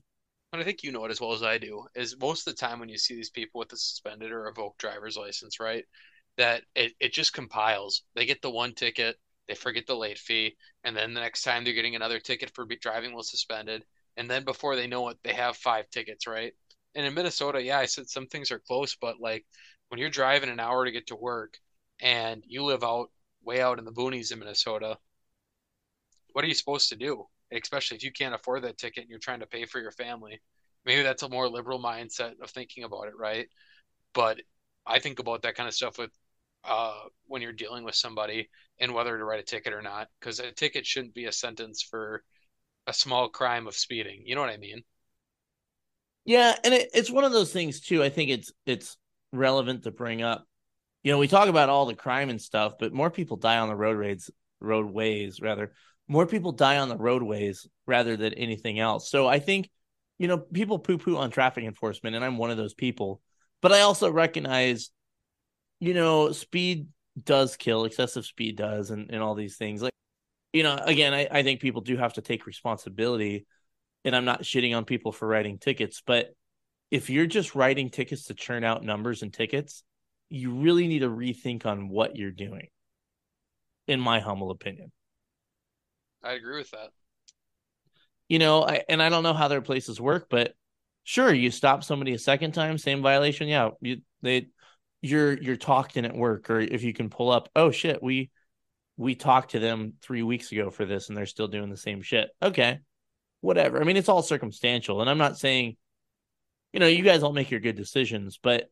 And 0.52 0.62
I 0.62 0.66
think 0.66 0.84
you 0.84 0.92
know 0.92 1.04
it 1.06 1.12
as 1.12 1.20
well 1.20 1.34
as 1.34 1.42
I 1.42 1.58
do, 1.58 1.86
is 1.96 2.16
most 2.20 2.48
of 2.48 2.54
the 2.54 2.60
time 2.60 2.80
when 2.80 2.90
you 2.90 2.98
see 2.98 3.16
these 3.16 3.32
people 3.32 3.60
with 3.60 3.74
a 3.74 3.78
suspended 3.78 4.32
or 4.32 4.44
revoked 4.44 4.78
driver's 4.78 5.18
license, 5.18 5.60
right? 5.60 5.84
That 6.38 6.64
it, 6.76 6.94
it 7.00 7.14
just 7.14 7.34
compiles. 7.34 8.04
They 8.16 8.26
get 8.26 8.42
the 8.42 8.52
one 8.52 8.74
ticket, 8.74 9.18
they 9.48 9.56
forget 9.56 9.88
the 9.88 9.96
late 9.96 10.20
fee, 10.20 10.56
and 10.84 10.96
then 10.96 11.14
the 11.14 11.22
next 11.22 11.42
time 11.42 11.64
they're 11.64 11.74
getting 11.74 11.96
another 11.96 12.20
ticket 12.20 12.52
for 12.54 12.68
driving 12.82 13.14
while 13.14 13.24
suspended. 13.24 13.84
And 14.16 14.30
then 14.30 14.44
before 14.46 14.76
they 14.76 14.86
know 14.86 15.10
it, 15.10 15.18
they 15.24 15.34
have 15.34 15.58
five 15.58 15.90
tickets, 15.90 16.28
right? 16.28 16.54
And 16.96 17.06
in 17.06 17.16
Minnesota, 17.16 17.62
yeah, 17.62 17.80
I 17.80 17.86
said 17.86 18.08
some 18.08 18.28
things 18.28 18.52
are 18.52 18.60
close, 18.60 18.96
but 18.96 19.20
like 19.20 19.46
when 19.90 20.00
you're 20.00 20.10
driving 20.10 20.50
an 20.50 20.60
hour 20.60 20.86
to 20.86 20.92
get 20.92 21.08
to 21.08 21.16
work 21.16 21.58
and 22.00 22.44
you 22.46 22.64
live 22.64 22.84
out 22.84 23.10
way 23.44 23.62
out 23.62 23.80
in 23.80 23.86
the 23.86 23.92
boonies 23.92 24.32
in 24.32 24.40
Minnesota, 24.40 24.98
what 26.34 26.46
are 26.46 26.48
you 26.48 26.54
supposed 26.54 26.90
to 26.90 26.96
do? 26.96 27.26
Especially 27.62 27.98
if 27.98 28.04
you 28.04 28.12
can't 28.12 28.36
afford 28.36 28.64
that 28.64 28.78
ticket 28.78 29.04
and 29.04 29.10
you're 29.10 29.20
trying 29.20 29.40
to 29.42 29.46
pay 29.46 29.66
for 29.66 29.80
your 29.80 29.92
family. 29.92 30.42
Maybe 30.86 31.04
that's 31.04 31.24
a 31.24 31.30
more 31.30 31.50
liberal 31.50 31.82
mindset 31.82 32.34
of 32.42 32.50
thinking 32.50 32.84
about 32.84 33.08
it, 33.08 33.14
right? 33.18 33.48
But 34.14 34.42
I 34.86 35.00
think 35.00 35.20
about 35.20 35.44
that 35.44 35.56
kind 35.56 35.68
of 35.68 35.74
stuff 35.74 35.98
with 35.98 36.12
uh, 36.64 37.02
when 37.26 37.42
you're 37.42 37.54
dealing 37.54 37.84
with 37.84 37.96
somebody 37.96 38.50
and 38.80 38.94
whether 38.94 39.18
to 39.18 39.24
write 39.24 39.40
a 39.40 39.44
ticket 39.44 39.74
or 39.74 39.82
not, 39.82 40.08
because 40.20 40.40
a 40.40 40.52
ticket 40.52 40.86
shouldn't 40.86 41.14
be 41.14 41.26
a 41.26 41.32
sentence 41.32 41.82
for 41.82 42.24
a 42.88 42.94
small 42.94 43.30
crime 43.30 43.68
of 43.68 43.76
speeding. 43.76 44.24
You 44.26 44.36
know 44.36 44.42
what 44.42 44.50
I 44.50 44.58
mean? 44.58 44.84
Yeah, 46.26 46.56
and 46.64 46.74
it, 46.74 46.90
it's 46.94 47.12
one 47.12 47.24
of 47.24 47.32
those 47.34 47.52
things 47.52 47.82
too. 47.82 48.02
I 48.04 48.10
think 48.10 48.30
it's 48.30 48.52
it's 48.66 48.98
relevant 49.32 49.84
to 49.84 49.92
bring 49.92 50.22
up. 50.22 50.46
You 51.04 51.12
know, 51.12 51.18
we 51.18 51.28
talk 51.28 51.50
about 51.50 51.70
all 51.70 51.86
the 51.86 51.96
crime 51.96 52.30
and 52.30 52.42
stuff, 52.42 52.76
but 52.80 52.94
more 52.94 53.12
people 53.12 53.36
die 53.36 53.58
on 53.58 53.68
the 53.68 53.76
road 53.76 53.98
raids, 53.98 54.32
roadways 54.62 55.42
rather. 55.42 55.74
More 56.08 56.28
people 56.28 56.52
die 56.52 56.78
on 56.78 56.90
the 56.90 56.98
roadways 56.98 57.68
rather 57.86 58.18
than 58.18 58.34
anything 58.34 58.80
else. 58.80 59.10
So 59.10 59.28
I 59.28 59.40
think, 59.40 59.70
you 60.20 60.28
know, 60.28 60.38
people 60.38 60.80
poo 60.80 60.98
poo 60.98 61.18
on 61.18 61.32
traffic 61.32 61.64
enforcement, 61.64 62.16
and 62.16 62.24
I'm 62.24 62.38
one 62.38 62.52
of 62.52 62.58
those 62.58 62.74
people. 62.74 63.22
But 63.62 63.72
I 63.72 63.82
also 63.82 64.12
recognize, 64.12 64.90
you 65.80 65.94
know, 65.94 66.32
speed 66.32 66.88
does 67.22 67.56
kill, 67.56 67.86
excessive 67.86 68.26
speed 68.26 68.58
does, 68.58 68.90
and, 68.90 69.10
and 69.12 69.22
all 69.22 69.36
these 69.36 69.56
things. 69.56 69.82
Like, 69.82 69.94
you 70.52 70.64
know, 70.64 70.76
again, 70.76 71.14
I, 71.14 71.28
I 71.32 71.44
think 71.44 71.62
people 71.62 71.82
do 71.82 71.98
have 71.98 72.14
to 72.14 72.22
take 72.22 72.46
responsibility 72.46 73.46
and 74.06 74.16
I'm 74.16 74.26
not 74.26 74.44
shitting 74.44 74.76
on 74.76 74.86
people 74.86 75.12
for 75.12 75.28
writing 75.28 75.58
tickets, 75.58 76.02
but 76.06 76.34
if 76.92 77.10
you're 77.10 77.26
just 77.26 77.56
writing 77.56 77.90
tickets 77.90 78.26
to 78.26 78.34
churn 78.34 78.64
out 78.64 78.84
numbers 78.84 79.24
and 79.24 79.34
tickets, 79.34 79.84
you 80.30 80.52
really 80.52 80.88
need 80.88 81.00
to 81.00 81.10
rethink 81.10 81.66
on 81.66 81.90
what 81.90 82.16
you're 82.16 82.32
doing. 82.32 82.68
In 83.88 84.00
my 84.00 84.20
humble 84.20 84.52
opinion, 84.52 84.92
I 86.24 86.34
agree 86.34 86.58
with 86.58 86.72
that. 86.72 86.92
you 88.30 88.40
know, 88.40 88.64
I, 88.66 88.84
and 88.90 89.02
I 89.02 89.10
don't 89.10 89.24
know 89.24 89.34
how 89.34 89.48
their 89.48 89.62
places 89.62 90.00
work, 90.00 90.28
but 90.30 90.54
sure, 91.04 91.34
you 91.34 91.52
stop 91.52 91.84
somebody 91.84 92.14
a 92.14 92.20
second 92.20 92.54
time, 92.54 92.78
same 92.78 93.02
violation, 93.02 93.48
yeah, 93.48 93.72
you 93.82 94.02
they 94.22 94.48
you're 95.02 95.34
you're 95.42 95.58
talked 95.58 95.98
in 95.98 96.06
at 96.06 96.16
work, 96.16 96.50
or 96.50 96.60
if 96.60 96.84
you 96.84 96.94
can 96.94 97.10
pull 97.10 97.30
up, 97.32 97.50
oh 97.56 97.72
shit, 97.72 98.02
we 98.02 98.32
we 98.98 99.16
talked 99.16 99.52
to 99.52 99.60
them 99.60 99.94
three 100.02 100.24
weeks 100.24 100.52
ago 100.52 100.70
for 100.70 100.86
this, 100.86 101.10
and 101.10 101.18
they're 101.18 101.26
still 101.26 101.48
doing 101.48 101.70
the 101.70 101.78
same 101.78 102.02
shit. 102.02 102.30
Okay, 102.42 102.80
whatever. 103.42 103.82
I 103.82 103.84
mean, 103.84 103.98
it's 103.98 104.10
all 104.10 104.22
circumstantial, 104.24 105.02
and 105.02 105.10
I'm 105.10 105.18
not 105.18 105.38
saying, 105.38 105.76
you 106.72 106.80
know, 106.80 106.88
you 106.88 107.04
guys 107.04 107.24
all 107.24 107.34
make 107.34 107.52
your 107.52 107.60
good 107.60 107.76
decisions, 107.76 108.40
but 108.42 108.70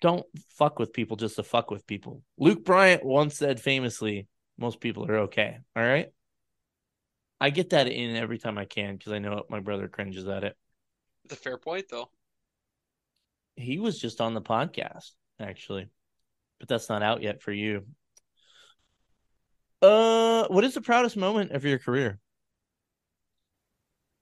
don't 0.00 0.26
fuck 0.50 0.78
with 0.78 0.92
people 0.92 1.16
just 1.16 1.36
to 1.36 1.42
fuck 1.42 1.70
with 1.70 1.86
people. 1.86 2.22
Luke 2.38 2.64
Bryan 2.64 3.00
once 3.02 3.36
said 3.36 3.60
famously, 3.60 4.28
most 4.60 4.80
people 4.80 5.10
are 5.10 5.20
okay. 5.20 5.58
All 5.74 5.82
right. 5.82 6.12
I 7.40 7.50
get 7.50 7.70
that 7.70 7.88
in 7.88 8.16
every 8.16 8.38
time 8.38 8.58
I 8.58 8.66
can 8.66 8.96
because 8.96 9.12
I 9.12 9.18
know 9.18 9.44
my 9.48 9.60
brother 9.60 9.88
cringes 9.88 10.28
at 10.28 10.44
it. 10.44 10.56
It's 11.24 11.32
a 11.32 11.36
fair 11.36 11.56
point, 11.56 11.86
though. 11.90 12.10
He 13.56 13.78
was 13.78 13.98
just 13.98 14.20
on 14.20 14.34
the 14.34 14.42
podcast, 14.42 15.12
actually, 15.40 15.88
but 16.58 16.68
that's 16.68 16.88
not 16.88 17.02
out 17.02 17.22
yet 17.22 17.42
for 17.42 17.52
you. 17.52 17.86
Uh, 19.80 20.46
what 20.48 20.64
is 20.64 20.74
the 20.74 20.82
proudest 20.82 21.16
moment 21.16 21.52
of 21.52 21.64
your 21.64 21.78
career? 21.78 22.18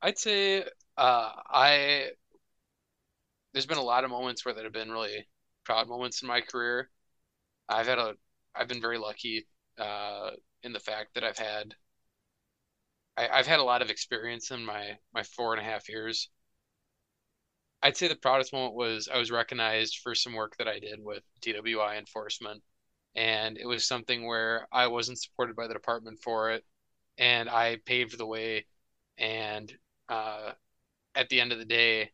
I'd 0.00 0.18
say 0.18 0.62
uh, 0.96 1.32
I 1.50 2.10
there's 3.52 3.66
been 3.66 3.78
a 3.78 3.82
lot 3.82 4.04
of 4.04 4.10
moments 4.10 4.44
where 4.44 4.54
that 4.54 4.62
have 4.64 4.72
been 4.72 4.90
really 4.90 5.26
proud 5.64 5.88
moments 5.88 6.22
in 6.22 6.28
my 6.28 6.40
career. 6.40 6.90
I've 7.68 7.88
had 7.88 7.98
a 7.98 8.14
I've 8.54 8.68
been 8.68 8.80
very 8.80 8.98
lucky 8.98 9.46
uh, 9.78 10.30
in 10.62 10.72
the 10.72 10.80
fact 10.80 11.14
that 11.14 11.24
I've 11.24 11.38
had 11.38 11.74
I, 13.18 13.28
I've 13.28 13.46
had 13.46 13.58
a 13.60 13.64
lot 13.64 13.82
of 13.82 13.90
experience 13.90 14.50
in 14.50 14.64
my 14.64 14.98
my 15.12 15.22
four 15.22 15.52
and 15.52 15.60
a 15.60 15.64
half 15.64 15.88
years. 15.88 16.30
I'd 17.82 17.96
say 17.96 18.08
the 18.08 18.16
proudest 18.16 18.52
moment 18.52 18.74
was 18.74 19.08
I 19.08 19.18
was 19.18 19.30
recognized 19.30 19.98
for 19.98 20.14
some 20.14 20.34
work 20.34 20.56
that 20.58 20.68
I 20.68 20.78
did 20.78 21.02
with 21.02 21.22
DWI 21.42 21.98
enforcement, 21.98 22.62
and 23.14 23.58
it 23.58 23.66
was 23.66 23.86
something 23.86 24.26
where 24.26 24.66
I 24.72 24.86
wasn't 24.88 25.20
supported 25.20 25.56
by 25.56 25.66
the 25.68 25.74
department 25.74 26.20
for 26.22 26.50
it, 26.50 26.64
and 27.18 27.48
I 27.48 27.78
paved 27.86 28.18
the 28.18 28.26
way, 28.26 28.66
and 29.18 29.72
uh, 30.08 30.52
at 31.14 31.28
the 31.28 31.40
end 31.40 31.52
of 31.52 31.58
the 31.58 31.64
day, 31.64 32.12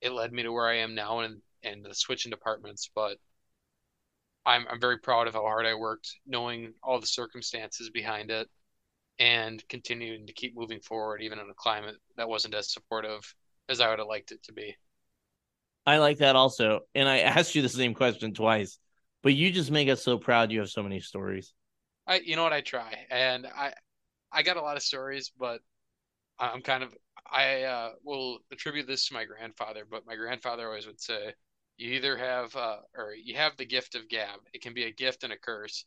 it 0.00 0.12
led 0.12 0.32
me 0.32 0.42
to 0.44 0.52
where 0.52 0.68
I 0.68 0.78
am 0.78 0.94
now 0.94 1.20
and 1.20 1.42
and 1.62 1.84
the 1.84 1.94
switch 1.94 2.24
in 2.26 2.30
departments. 2.30 2.90
But 2.94 3.18
I'm 4.44 4.66
I'm 4.68 4.80
very 4.80 4.98
proud 4.98 5.28
of 5.28 5.34
how 5.34 5.42
hard 5.42 5.66
I 5.66 5.74
worked, 5.74 6.14
knowing 6.26 6.74
all 6.82 7.00
the 7.00 7.06
circumstances 7.06 7.90
behind 7.90 8.30
it, 8.30 8.48
and 9.18 9.62
continuing 9.68 10.26
to 10.26 10.32
keep 10.32 10.56
moving 10.56 10.80
forward, 10.80 11.22
even 11.22 11.38
in 11.38 11.48
a 11.48 11.54
climate 11.54 11.96
that 12.16 12.28
wasn't 12.28 12.54
as 12.54 12.72
supportive 12.72 13.34
as 13.68 13.80
I 13.80 13.88
would 13.88 13.98
have 13.98 14.08
liked 14.08 14.32
it 14.32 14.42
to 14.44 14.52
be. 14.52 14.76
I 15.86 15.98
like 15.98 16.18
that 16.18 16.36
also. 16.36 16.80
And 16.94 17.08
I 17.08 17.20
asked 17.20 17.54
you 17.54 17.62
the 17.62 17.68
same 17.68 17.94
question 17.94 18.34
twice, 18.34 18.78
but 19.22 19.34
you 19.34 19.50
just 19.50 19.70
make 19.70 19.88
us 19.88 20.02
so 20.02 20.18
proud 20.18 20.50
you 20.50 20.60
have 20.60 20.70
so 20.70 20.82
many 20.82 21.00
stories. 21.00 21.54
I 22.06 22.16
you 22.18 22.36
know 22.36 22.42
what 22.42 22.52
I 22.52 22.60
try, 22.60 23.06
and 23.10 23.46
I 23.46 23.72
I 24.32 24.42
got 24.42 24.56
a 24.56 24.62
lot 24.62 24.76
of 24.76 24.82
stories, 24.82 25.30
but 25.38 25.60
I'm 26.38 26.62
kind 26.62 26.82
of 26.82 26.94
I 27.30 27.62
uh, 27.62 27.92
will 28.04 28.40
attribute 28.50 28.86
this 28.86 29.06
to 29.08 29.14
my 29.14 29.24
grandfather, 29.24 29.86
but 29.88 30.06
my 30.06 30.16
grandfather 30.16 30.66
always 30.66 30.86
would 30.86 31.00
say, 31.00 31.32
"You 31.76 31.92
either 31.92 32.16
have 32.16 32.54
uh, 32.56 32.78
or 32.96 33.14
you 33.14 33.36
have 33.36 33.56
the 33.56 33.66
gift 33.66 33.94
of 33.94 34.08
gab. 34.08 34.40
It 34.52 34.62
can 34.62 34.74
be 34.74 34.84
a 34.84 34.92
gift 34.92 35.24
and 35.24 35.32
a 35.32 35.38
curse." 35.38 35.84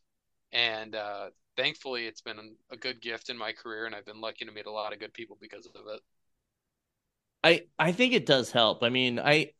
And 0.52 0.94
uh, 0.94 1.30
thankfully, 1.56 2.06
it's 2.06 2.20
been 2.20 2.56
a 2.70 2.76
good 2.76 3.00
gift 3.00 3.30
in 3.30 3.36
my 3.36 3.52
career, 3.52 3.86
and 3.86 3.94
I've 3.94 4.06
been 4.06 4.20
lucky 4.20 4.44
to 4.44 4.52
meet 4.52 4.66
a 4.66 4.72
lot 4.72 4.92
of 4.92 5.00
good 5.00 5.12
people 5.12 5.36
because 5.40 5.66
of 5.66 5.72
it. 5.74 6.00
I 7.42 7.66
I 7.78 7.92
think 7.92 8.12
it 8.12 8.26
does 8.26 8.50
help. 8.50 8.82
I 8.82 8.88
mean, 8.88 9.18
I 9.18 9.52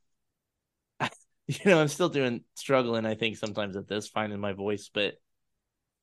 you 1.46 1.58
know, 1.64 1.80
I'm 1.80 1.88
still 1.88 2.08
doing 2.08 2.42
struggling, 2.54 3.06
I 3.06 3.14
think, 3.14 3.36
sometimes 3.36 3.76
at 3.76 3.88
this, 3.88 4.08
finding 4.08 4.40
my 4.40 4.52
voice, 4.52 4.90
but 4.92 5.14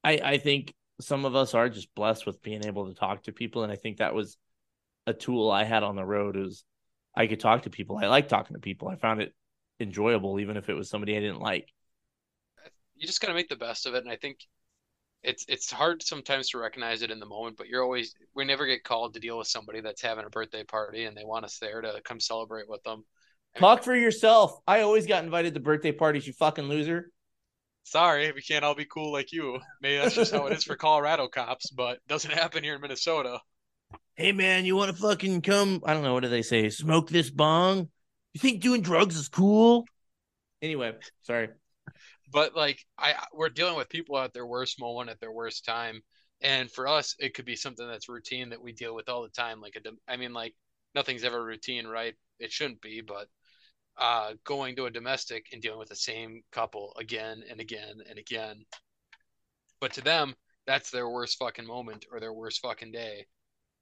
I 0.04 0.20
I 0.24 0.38
think 0.38 0.74
some 1.02 1.26
of 1.26 1.36
us 1.36 1.54
are 1.54 1.70
just 1.70 1.94
blessed 1.96 2.26
with 2.26 2.42
being 2.42 2.66
able 2.66 2.88
to 2.88 2.94
talk 2.94 3.24
to 3.24 3.32
people. 3.32 3.64
And 3.64 3.72
I 3.72 3.76
think 3.76 3.98
that 3.98 4.14
was 4.14 4.38
a 5.08 5.14
tool 5.14 5.52
I 5.52 5.64
had 5.64 5.84
on 5.84 5.96
the 5.96 6.06
road 6.06 6.38
is 6.38 6.64
I 7.16 7.28
could 7.28 7.40
talk 7.40 7.64
to 7.64 7.70
people. 7.70 7.98
I 7.98 8.08
like 8.08 8.28
talking 8.28 8.56
to 8.56 8.62
people. 8.62 8.88
I 8.88 8.96
found 8.96 9.22
it 9.22 9.34
enjoyable, 9.80 10.40
even 10.40 10.58
if 10.58 10.70
it 10.70 10.74
was 10.74 10.90
somebody 10.90 11.16
I 11.16 11.20
didn't 11.20 11.42
like. 11.42 11.68
You 12.96 13.08
just 13.08 13.22
got 13.22 13.28
to 13.28 13.34
make 13.34 13.50
the 13.50 13.56
best 13.56 13.86
of 13.86 13.96
it, 13.96 14.04
and 14.04 14.12
I 14.12 14.16
think 14.16 14.40
it's 15.24 15.46
it's 15.48 15.72
hard 15.72 16.04
sometimes 16.04 16.50
to 16.50 16.58
recognize 16.58 17.02
it 17.02 17.12
in 17.12 17.20
the 17.20 17.26
moment, 17.26 17.58
but 17.58 17.68
you're 17.68 17.84
always 17.84 18.14
we 18.36 18.46
never 18.46 18.66
get 18.66 18.84
called 18.84 19.14
to 19.14 19.20
deal 19.20 19.38
with 19.38 19.48
somebody 19.48 19.82
that's 19.82 20.02
having 20.02 20.26
a 20.26 20.30
birthday 20.30 20.64
party 20.64 21.06
and 21.06 21.16
they 21.16 21.24
want 21.24 21.46
us 21.46 21.58
there 21.60 21.82
to 21.82 22.02
come 22.04 22.20
celebrate 22.20 22.70
with 22.70 22.84
them. 22.84 23.06
Talk 23.58 23.84
for 23.84 23.96
yourself. 23.96 24.60
I 24.68 24.82
always 24.82 25.06
got 25.06 25.24
invited 25.24 25.54
to 25.54 25.60
birthday 25.60 25.92
parties, 25.92 26.28
you 26.28 26.34
fucking 26.34 26.66
loser. 26.66 27.12
Sorry, 27.84 28.32
we 28.32 28.42
can't 28.42 28.66
all 28.66 28.76
be 28.76 28.86
cool 28.86 29.12
like 29.12 29.32
you. 29.32 29.60
Maybe 29.82 29.98
that's 29.98 30.16
just 30.16 30.34
how 30.34 30.48
it 30.48 30.54
is 30.54 30.64
for 30.64 30.76
Colorado 30.78 31.28
cops, 31.28 31.70
but 31.70 32.00
doesn't 32.08 32.32
happen 32.32 32.64
here 32.64 32.76
in 32.76 32.82
Minnesota. 32.82 33.40
Hey 34.16 34.32
man, 34.32 34.66
you 34.66 34.76
want 34.76 34.96
to 34.96 35.02
fucking 35.02 35.42
come? 35.42 35.82
I 35.86 35.94
don't 35.94 36.04
know. 36.04 36.14
What 36.14 36.24
do 36.24 36.30
they 36.30 36.42
say? 36.42 36.70
Smoke 36.70 37.10
this 37.10 37.30
bong? 37.30 37.90
You 38.34 38.40
think 38.40 38.62
doing 38.62 38.82
drugs 38.82 39.16
is 39.16 39.30
cool? 39.30 39.86
Anyway, 40.62 40.94
sorry. 41.22 41.50
But 42.32 42.56
like 42.56 42.80
I 42.98 43.16
we're 43.34 43.50
dealing 43.50 43.76
with 43.76 43.90
people 43.90 44.18
at 44.18 44.34
their 44.34 44.46
worst 44.46 44.80
moment 44.80 45.10
at 45.10 45.20
their 45.20 45.32
worst 45.32 45.66
time. 45.66 46.02
And 46.42 46.70
for 46.70 46.88
us, 46.88 47.16
it 47.20 47.34
could 47.34 47.46
be 47.46 47.56
something 47.56 47.88
that's 47.88 48.10
routine 48.10 48.50
that 48.50 48.62
we 48.62 48.74
deal 48.74 48.94
with 48.94 49.08
all 49.08 49.22
the 49.22 49.30
time. 49.30 49.62
Like 49.62 49.76
a, 49.78 49.80
dom- 49.80 50.00
I 50.10 50.18
mean, 50.18 50.34
like 50.34 50.54
nothing's 50.94 51.24
ever 51.24 51.42
routine, 51.44 51.88
right? 51.88 52.16
It 52.40 52.52
shouldn't 52.52 52.82
be, 52.82 53.02
but 53.02 53.28
uh, 53.98 54.34
going 54.44 54.76
to 54.76 54.86
a 54.86 54.92
domestic 54.92 55.46
and 55.54 55.62
dealing 55.62 55.80
with 55.80 55.90
the 55.90 55.96
same 55.96 56.42
couple 56.52 56.94
again 57.00 57.44
and 57.50 57.62
again 57.62 58.02
and 58.10 58.18
again. 58.18 58.66
But 59.80 59.94
to 59.94 60.02
them, 60.02 60.36
that's 60.66 60.90
their 60.90 61.10
worst 61.10 61.38
fucking 61.38 61.68
moment 61.68 62.06
or 62.12 62.20
their 62.20 62.34
worst 62.34 62.62
fucking 62.62 62.92
day. 62.92 63.26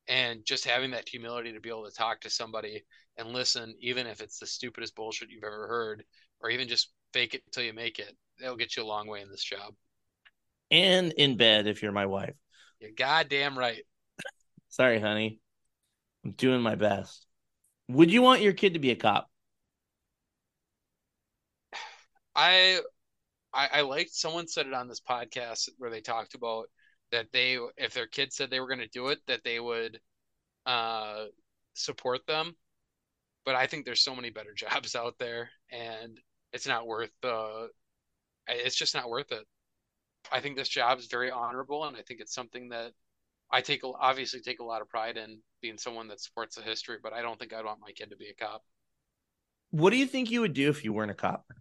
And 0.07 0.45
just 0.45 0.65
having 0.65 0.91
that 0.91 1.07
humility 1.07 1.53
to 1.53 1.59
be 1.59 1.69
able 1.69 1.89
to 1.89 1.95
talk 1.95 2.21
to 2.21 2.29
somebody 2.29 2.83
and 3.21 3.33
listen, 3.33 3.75
even 3.79 4.07
if 4.07 4.19
it's 4.19 4.39
the 4.39 4.47
stupidest 4.47 4.95
bullshit 4.95 5.29
you've 5.29 5.43
ever 5.43 5.67
heard, 5.67 6.03
or 6.41 6.49
even 6.49 6.67
just 6.67 6.91
fake 7.13 7.35
it 7.35 7.43
until 7.45 7.63
you 7.63 7.71
make 7.71 7.99
it, 7.99 8.17
it'll 8.41 8.57
get 8.57 8.75
you 8.75 8.83
a 8.83 8.85
long 8.85 9.07
way 9.07 9.21
in 9.21 9.29
this 9.29 9.43
job. 9.43 9.73
And 10.71 11.13
in 11.13 11.37
bed 11.37 11.67
if 11.67 11.83
you're 11.83 11.91
my 11.91 12.07
wife. 12.07 12.33
You're 12.79 12.91
goddamn 12.97 13.57
right. 13.57 13.83
Sorry, 14.69 14.99
honey. 14.99 15.39
I'm 16.25 16.31
doing 16.31 16.61
my 16.61 16.75
best. 16.75 17.27
Would 17.89 18.11
you 18.11 18.21
want 18.21 18.41
your 18.41 18.53
kid 18.53 18.73
to 18.73 18.79
be 18.79 18.91
a 18.91 18.95
cop? 18.95 19.29
I, 22.35 22.79
I 23.53 23.69
I 23.73 23.81
liked 23.81 24.15
someone 24.15 24.47
said 24.47 24.65
it 24.65 24.73
on 24.73 24.87
this 24.87 25.01
podcast 25.01 25.69
where 25.77 25.91
they 25.91 26.01
talked 26.01 26.33
about 26.33 26.65
that 27.11 27.27
they 27.33 27.59
if 27.77 27.93
their 27.93 28.07
kid 28.07 28.33
said 28.33 28.49
they 28.49 28.59
were 28.59 28.67
going 28.67 28.79
to 28.79 28.87
do 28.87 29.09
it 29.09 29.19
that 29.27 29.43
they 29.43 29.59
would 29.59 29.99
uh 30.65 31.25
support 31.73 32.25
them 32.27 32.55
but 33.45 33.55
I 33.55 33.67
think 33.67 33.85
there's 33.85 34.01
so 34.03 34.15
many 34.15 34.29
better 34.29 34.53
jobs 34.55 34.95
out 34.95 35.15
there 35.19 35.49
and 35.71 36.19
it's 36.53 36.67
not 36.67 36.87
worth 36.87 37.11
uh 37.23 37.67
it's 38.47 38.75
just 38.75 38.95
not 38.95 39.09
worth 39.09 39.31
it. 39.31 39.45
I 40.31 40.41
think 40.41 40.57
this 40.57 40.69
job 40.69 40.99
is 40.99 41.07
very 41.07 41.31
honorable 41.31 41.85
and 41.85 41.97
I 41.97 42.01
think 42.03 42.21
it's 42.21 42.33
something 42.35 42.69
that 42.69 42.93
I 43.51 43.61
take 43.61 43.81
obviously 43.83 44.41
take 44.41 44.59
a 44.61 44.65
lot 44.65 44.81
of 44.81 44.89
pride 44.89 45.17
in 45.17 45.39
being 45.61 45.77
someone 45.79 46.07
that 46.09 46.21
supports 46.21 46.55
the 46.57 46.63
history 46.63 46.97
but 47.03 47.13
I 47.13 47.21
don't 47.23 47.39
think 47.39 47.53
I'd 47.53 47.65
want 47.65 47.81
my 47.81 47.91
kid 47.93 48.11
to 48.11 48.17
be 48.17 48.27
a 48.29 48.35
cop. 48.35 48.63
What 49.71 49.89
do 49.89 49.97
you 49.97 50.05
think 50.05 50.29
you 50.29 50.41
would 50.41 50.53
do 50.53 50.69
if 50.69 50.83
you 50.83 50.93
weren't 50.93 51.09
a 51.11 51.15
cop? 51.15 51.51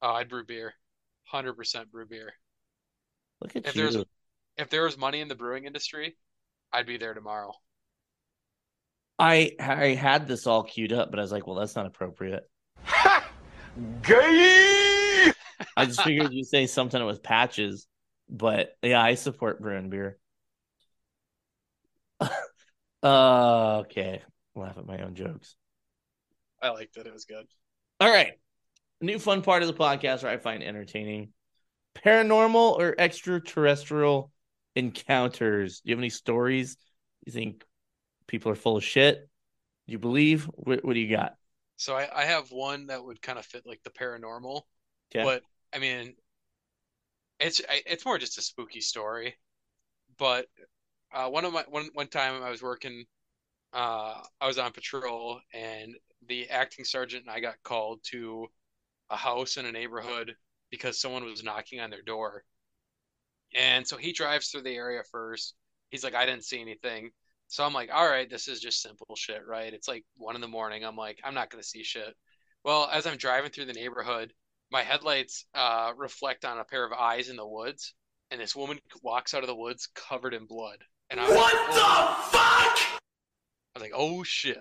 Oh, 0.00 0.12
I'd 0.14 0.30
brew 0.30 0.42
beer. 0.42 0.68
100% 0.68 1.90
brew 1.90 2.06
beer. 2.06 2.32
Look 3.40 3.56
at 3.56 3.64
If 3.64 3.74
you. 3.74 3.90
there's 3.90 3.98
if 4.56 4.70
there 4.70 4.84
was 4.84 4.96
money 4.96 5.20
in 5.20 5.28
the 5.28 5.34
brewing 5.34 5.66
industry, 5.66 6.16
I'd 6.72 6.86
be 6.86 6.98
there 6.98 7.14
tomorrow. 7.14 7.54
I 9.18 9.52
I 9.58 9.94
had 9.94 10.26
this 10.26 10.46
all 10.46 10.62
queued 10.62 10.92
up, 10.92 11.10
but 11.10 11.18
I 11.18 11.22
was 11.22 11.32
like, 11.32 11.46
well, 11.46 11.56
that's 11.56 11.76
not 11.76 11.86
appropriate. 11.86 12.48
Gay! 14.02 15.32
I 15.76 15.86
just 15.86 16.02
figured 16.02 16.32
you'd 16.32 16.46
say 16.46 16.66
something 16.66 17.04
with 17.04 17.22
patches, 17.22 17.86
but 18.28 18.76
yeah, 18.82 19.02
I 19.02 19.14
support 19.14 19.60
brewing 19.60 19.90
beer. 19.90 20.18
uh, 23.02 23.78
okay. 23.78 24.22
Laugh 24.54 24.78
at 24.78 24.86
my 24.86 24.98
own 24.98 25.14
jokes. 25.14 25.56
I 26.62 26.70
liked 26.70 26.96
it. 26.96 27.06
It 27.06 27.12
was 27.12 27.26
good. 27.26 27.46
All 28.00 28.10
right. 28.10 28.32
New 29.00 29.18
fun 29.18 29.42
part 29.42 29.62
of 29.62 29.68
the 29.68 29.74
podcast 29.74 30.22
where 30.22 30.32
I 30.32 30.38
find 30.38 30.62
entertaining 30.62 31.32
paranormal 31.94 32.78
or 32.78 32.94
extraterrestrial 32.98 34.32
encounters. 34.74 35.80
Do 35.80 35.90
you 35.90 35.94
have 35.94 36.00
any 36.00 36.10
stories? 36.10 36.76
You 37.26 37.32
think 37.32 37.64
people 38.26 38.50
are 38.52 38.56
full 38.56 38.76
of 38.76 38.84
shit? 38.84 39.28
You 39.86 39.98
believe? 39.98 40.46
What, 40.54 40.84
what 40.84 40.94
do 40.94 41.00
you 41.00 41.14
got? 41.16 41.36
So 41.76 41.96
I, 41.96 42.22
I 42.22 42.24
have 42.24 42.50
one 42.52 42.86
that 42.88 43.04
would 43.04 43.20
kind 43.22 43.38
of 43.38 43.46
fit 43.46 43.66
like 43.66 43.82
the 43.82 43.90
paranormal, 43.90 44.62
Okay. 45.10 45.22
but 45.22 45.44
I 45.72 45.78
mean, 45.78 46.16
it's 47.40 47.60
I- 47.68 47.82
it's 47.86 48.04
more 48.04 48.18
just 48.18 48.38
a 48.38 48.42
spooky 48.42 48.80
story. 48.80 49.36
But 50.18 50.48
uh, 51.12 51.28
one 51.30 51.44
of 51.46 51.52
my 51.52 51.64
one 51.68 51.90
one 51.94 52.08
time 52.08 52.42
I 52.42 52.50
was 52.50 52.62
working, 52.62 53.06
uh, 53.74 54.22
I 54.40 54.46
was 54.48 54.58
on 54.58 54.72
patrol 54.72 55.40
and 55.54 55.96
the 56.28 56.48
acting 56.50 56.84
sergeant 56.86 57.24
and 57.26 57.32
I 57.32 57.40
got 57.40 57.62
called 57.64 58.00
to 58.12 58.48
a 59.10 59.16
house 59.16 59.56
in 59.58 59.66
a 59.66 59.72
neighborhood 59.72 60.36
because 60.70 61.00
someone 61.00 61.24
was 61.24 61.44
knocking 61.44 61.80
on 61.80 61.90
their 61.90 62.02
door. 62.02 62.44
And 63.54 63.86
so 63.86 63.96
he 63.96 64.12
drives 64.12 64.48
through 64.48 64.62
the 64.62 64.74
area 64.76 65.02
first. 65.10 65.54
He's 65.90 66.04
like, 66.04 66.14
I 66.14 66.26
didn't 66.26 66.44
see 66.44 66.60
anything. 66.60 67.10
So 67.48 67.64
I'm 67.64 67.72
like, 67.72 67.90
all 67.92 68.08
right, 68.08 68.28
this 68.28 68.48
is 68.48 68.60
just 68.60 68.82
simple 68.82 69.14
shit, 69.16 69.40
right? 69.46 69.72
It's 69.72 69.88
like 69.88 70.04
one 70.16 70.34
in 70.34 70.40
the 70.40 70.48
morning. 70.48 70.84
I'm 70.84 70.96
like, 70.96 71.18
I'm 71.24 71.34
not 71.34 71.50
gonna 71.50 71.62
see 71.62 71.82
shit. 71.84 72.14
Well, 72.64 72.88
as 72.92 73.06
I'm 73.06 73.16
driving 73.16 73.50
through 73.50 73.66
the 73.66 73.72
neighborhood, 73.72 74.32
my 74.72 74.82
headlights 74.82 75.44
uh, 75.54 75.92
reflect 75.96 76.44
on 76.44 76.58
a 76.58 76.64
pair 76.64 76.84
of 76.84 76.92
eyes 76.92 77.28
in 77.28 77.36
the 77.36 77.46
woods, 77.46 77.94
and 78.32 78.40
this 78.40 78.56
woman 78.56 78.78
walks 79.02 79.32
out 79.34 79.42
of 79.44 79.46
the 79.48 79.54
woods 79.54 79.88
covered 79.94 80.34
in 80.34 80.46
blood. 80.46 80.78
And 81.10 81.20
I 81.20 81.24
was 81.28 81.36
What 81.36 81.54
like, 81.54 81.74
the 81.74 81.80
"Oh." 81.82 82.28
fuck? 82.32 83.00
I 83.74 83.78
was 83.78 83.82
like, 83.82 83.92
oh 83.94 84.22
shit. 84.24 84.58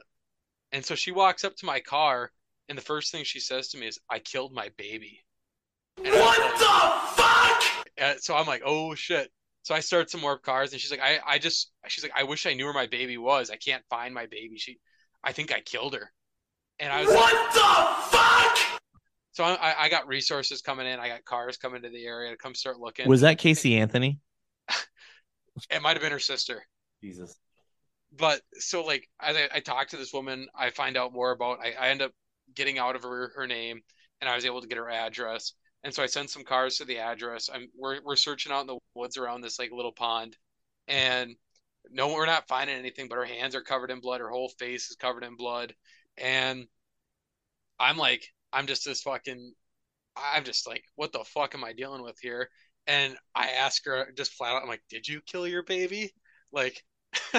And 0.72 0.86
so 0.86 0.94
she 0.94 1.12
walks 1.12 1.44
up 1.44 1.56
to 1.56 1.66
my 1.66 1.80
car, 1.80 2.32
and 2.70 2.78
the 2.78 2.82
first 2.84 3.12
thing 3.12 3.24
she 3.24 3.40
says 3.40 3.70
to 3.70 3.78
me 3.80 3.88
is, 3.88 3.98
I 4.10 4.20
killed 4.20 4.54
my 4.54 4.70
baby. 4.78 5.24
And 5.98 6.14
What 6.14 6.38
like- 6.40 6.60
the 6.60 8.04
fuck? 8.04 8.20
so 8.22 8.36
I'm 8.36 8.46
like, 8.46 8.62
oh 8.64 8.94
shit. 8.94 9.32
So 9.66 9.74
I 9.74 9.80
start 9.80 10.12
some 10.12 10.22
more 10.22 10.38
cars, 10.38 10.74
and 10.74 10.80
she's 10.80 10.92
like, 10.92 11.02
I, 11.02 11.18
I 11.26 11.40
just, 11.40 11.72
she's 11.88 12.04
like, 12.04 12.14
I 12.16 12.22
wish 12.22 12.46
I 12.46 12.54
knew 12.54 12.66
where 12.66 12.74
my 12.74 12.86
baby 12.86 13.18
was. 13.18 13.50
I 13.50 13.56
can't 13.56 13.84
find 13.90 14.14
my 14.14 14.28
baby. 14.28 14.60
She, 14.60 14.78
I 15.24 15.32
think 15.32 15.52
I 15.52 15.60
killed 15.60 15.96
her. 15.96 16.12
And 16.80 16.94
I 16.94 17.02
was 17.02 17.10
like, 17.10 17.18
What 17.18 17.54
the 17.54 18.16
fuck? 18.16 18.82
so 19.32 19.44
I, 19.44 19.74
I 19.80 19.90
got 19.90 20.08
resources 20.08 20.62
coming 20.62 20.86
in. 20.86 21.00
I 21.00 21.08
got 21.08 21.26
cars 21.26 21.58
coming 21.58 21.82
to 21.82 21.90
the 21.90 22.06
area 22.06 22.30
to 22.30 22.38
come 22.38 22.54
start 22.54 22.78
looking. 22.80 23.10
Was 23.10 23.22
that 23.22 23.40
Casey 23.40 23.76
Anthony? 23.78 24.20
It 25.72 25.82
might 25.82 25.94
have 25.94 26.02
been 26.02 26.12
her 26.12 26.20
sister. 26.20 26.62
Jesus. 27.02 27.34
But 28.16 28.42
so 28.56 28.84
like, 28.84 29.10
as 29.22 29.38
I, 29.38 29.48
I 29.52 29.60
talk 29.62 29.88
to 29.88 29.98
this 29.98 30.12
woman, 30.14 30.48
I 30.54 30.70
find 30.70 30.98
out 30.98 31.14
more 31.14 31.32
about. 31.32 31.60
I, 31.64 31.74
I 31.80 31.88
end 31.90 32.02
up 32.02 32.12
getting 32.54 32.78
out 32.78 32.98
of 32.98 33.04
her 33.04 33.32
her 33.38 33.48
name, 33.48 33.80
and 34.20 34.30
I 34.30 34.36
was 34.36 34.44
able 34.44 34.60
to 34.62 34.68
get 34.68 34.78
her 34.78 34.90
address. 34.90 35.54
And 35.86 35.94
so 35.94 36.02
I 36.02 36.08
send 36.08 36.32
some 36.32 36.44
cars 36.44 36.80
to 36.80 36.86
the 36.86 36.98
address. 36.98 37.48
I'm 37.54 37.70
we're 37.78 38.02
we're 38.04 38.16
searching 38.16 38.52
out 38.52 38.62
in 38.62 38.68
the 38.68 38.80
woods 38.96 39.18
around 39.18 39.42
this 39.42 39.60
like 39.60 39.72
little 39.72 39.92
pond, 39.92 40.36
and 40.88 41.36
no, 41.92 42.12
we're 42.12 42.26
not 42.26 42.48
finding 42.48 42.76
anything. 42.76 43.08
But 43.08 43.20
her 43.20 43.26
hands 43.26 43.54
are 43.56 43.62
covered 43.62 43.92
in 43.92 44.00
blood. 44.00 44.20
Her 44.20 44.32
whole 44.32 44.50
face 44.50 44.90
is 44.90 44.96
covered 44.96 45.24
in 45.24 45.36
blood, 45.36 45.76
and 46.18 46.66
I'm 47.80 47.98
like, 47.98 48.26
I'm 48.52 48.66
just 48.66 48.84
this 48.84 49.04
fucking. 49.04 49.54
I'm 50.18 50.44
just 50.44 50.68
like, 50.68 50.84
what 50.96 51.12
the 51.12 51.24
fuck 51.24 51.54
am 51.54 51.64
I 51.64 51.74
dealing 51.74 52.02
with 52.02 52.18
here? 52.20 52.50
And 52.88 53.16
I 53.36 53.50
ask 53.52 53.86
her 53.86 54.12
just 54.18 54.34
flat 54.34 54.54
out, 54.56 54.64
I'm 54.64 54.70
like, 54.70 54.84
did 54.90 55.08
you 55.08 55.22
kill 55.22 55.48
your 55.48 55.64
baby? 55.64 56.14
Like, 56.52 56.84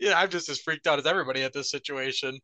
yeah, 0.00 0.18
I'm 0.18 0.30
just 0.30 0.48
as 0.48 0.60
freaked 0.60 0.86
out 0.86 0.98
as 0.98 1.06
everybody 1.06 1.42
at 1.42 1.52
this 1.52 1.70
situation. 1.70 2.38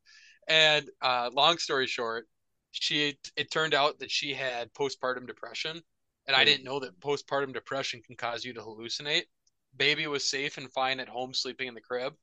And 0.49 0.91
uh, 1.01 1.31
long 1.33 1.59
story 1.59 1.87
short, 1.87 2.27
she 2.71 3.19
it 3.37 3.51
turned 3.51 3.75
out 3.75 3.99
that 3.99 4.11
she 4.11 4.35
had 4.35 4.73
postpartum 4.75 5.27
depression, 5.27 5.83
and 6.27 6.37
I 6.37 6.45
didn't 6.45 6.65
know 6.65 6.81
that 6.81 7.01
postpartum 7.01 7.53
depression 7.53 8.03
can 8.03 8.17
cause 8.17 8.45
you 8.45 8.53
to 8.55 8.61
hallucinate. 8.61 9.25
Baby 9.77 10.07
was 10.07 10.29
safe 10.29 10.59
and 10.59 10.73
fine 10.73 11.01
at 11.01 11.09
home, 11.09 11.35
sleeping 11.35 11.69
in 11.69 11.75
the 11.75 11.81
crib, 11.81 12.15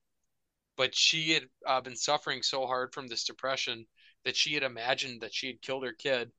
but 0.76 0.96
she 0.96 1.32
had 1.32 1.44
uh, 1.66 1.82
been 1.82 1.96
suffering 1.96 2.44
so 2.44 2.66
hard 2.66 2.94
from 2.94 3.08
this 3.08 3.26
depression 3.26 3.86
that 4.26 4.36
she 4.36 4.54
had 4.54 4.64
imagined 4.64 5.22
that 5.22 5.34
she 5.34 5.48
had 5.48 5.62
killed 5.62 5.84
her 5.84 5.94
kid, 5.94 6.32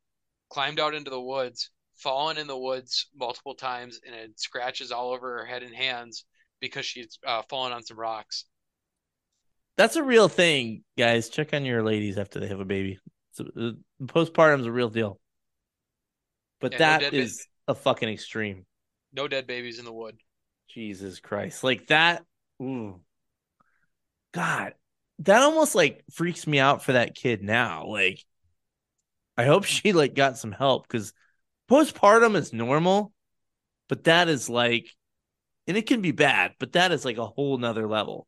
climbed 0.50 0.80
out 0.80 0.94
into 0.94 1.10
the 1.10 1.20
woods, 1.20 1.70
fallen 1.96 2.38
in 2.38 2.46
the 2.46 2.58
woods 2.58 3.08
multiple 3.14 3.54
times, 3.54 4.00
and 4.06 4.14
had 4.14 4.38
scratches 4.38 4.92
all 4.92 5.12
over 5.12 5.38
her 5.38 5.46
head 5.46 5.62
and 5.62 5.74
hands 5.74 6.24
because 6.60 6.86
she'd 6.86 7.08
uh, 7.26 7.42
fallen 7.48 7.72
on 7.72 7.82
some 7.82 7.98
rocks. 7.98 8.44
That's 9.76 9.96
a 9.96 10.02
real 10.02 10.28
thing, 10.28 10.82
guys. 10.96 11.28
Check 11.28 11.54
on 11.54 11.64
your 11.64 11.82
ladies 11.82 12.18
after 12.18 12.40
they 12.40 12.48
have 12.48 12.60
a 12.60 12.64
baby. 12.64 12.98
A, 13.40 13.68
uh, 13.68 13.72
postpartum's 14.04 14.66
a 14.66 14.72
real 14.72 14.90
deal. 14.90 15.20
But 16.60 16.72
Yeah, 16.72 16.78
that 16.78 17.00
dead 17.00 17.14
is 17.14 17.46
a 17.66 17.74
fucking 17.74 18.08
extreme. 18.08 18.66
No 19.12 19.28
dead 19.28 19.46
babies 19.46 19.78
in 19.78 19.84
the 19.84 19.92
wood. 19.92 20.18
Jesus 20.68 21.20
Christ. 21.20 21.64
Like 21.64 21.86
that. 21.88 22.24
Ooh. 22.62 23.00
God, 24.32 24.74
that 25.20 25.42
almost 25.42 25.74
like 25.74 26.04
freaks 26.12 26.46
me 26.46 26.58
out 26.58 26.82
for 26.84 26.92
that 26.92 27.14
kid 27.14 27.42
now. 27.42 27.86
Like, 27.86 28.24
I 29.36 29.44
hope 29.44 29.64
she 29.64 29.92
like 29.92 30.14
got 30.14 30.36
some 30.38 30.52
help 30.52 30.86
because 30.86 31.12
postpartum 31.70 32.36
is 32.36 32.52
normal, 32.52 33.12
But 33.88 34.04
that 34.04 34.28
is 34.28 34.48
like, 34.48 34.88
and 35.66 35.76
it 35.76 35.86
can 35.86 36.02
be 36.02 36.12
bad, 36.12 36.54
but 36.60 36.72
that 36.72 36.92
is 36.92 37.04
like 37.04 37.18
a 37.18 37.26
whole 37.26 37.58
nother 37.58 37.86
level. 37.88 38.26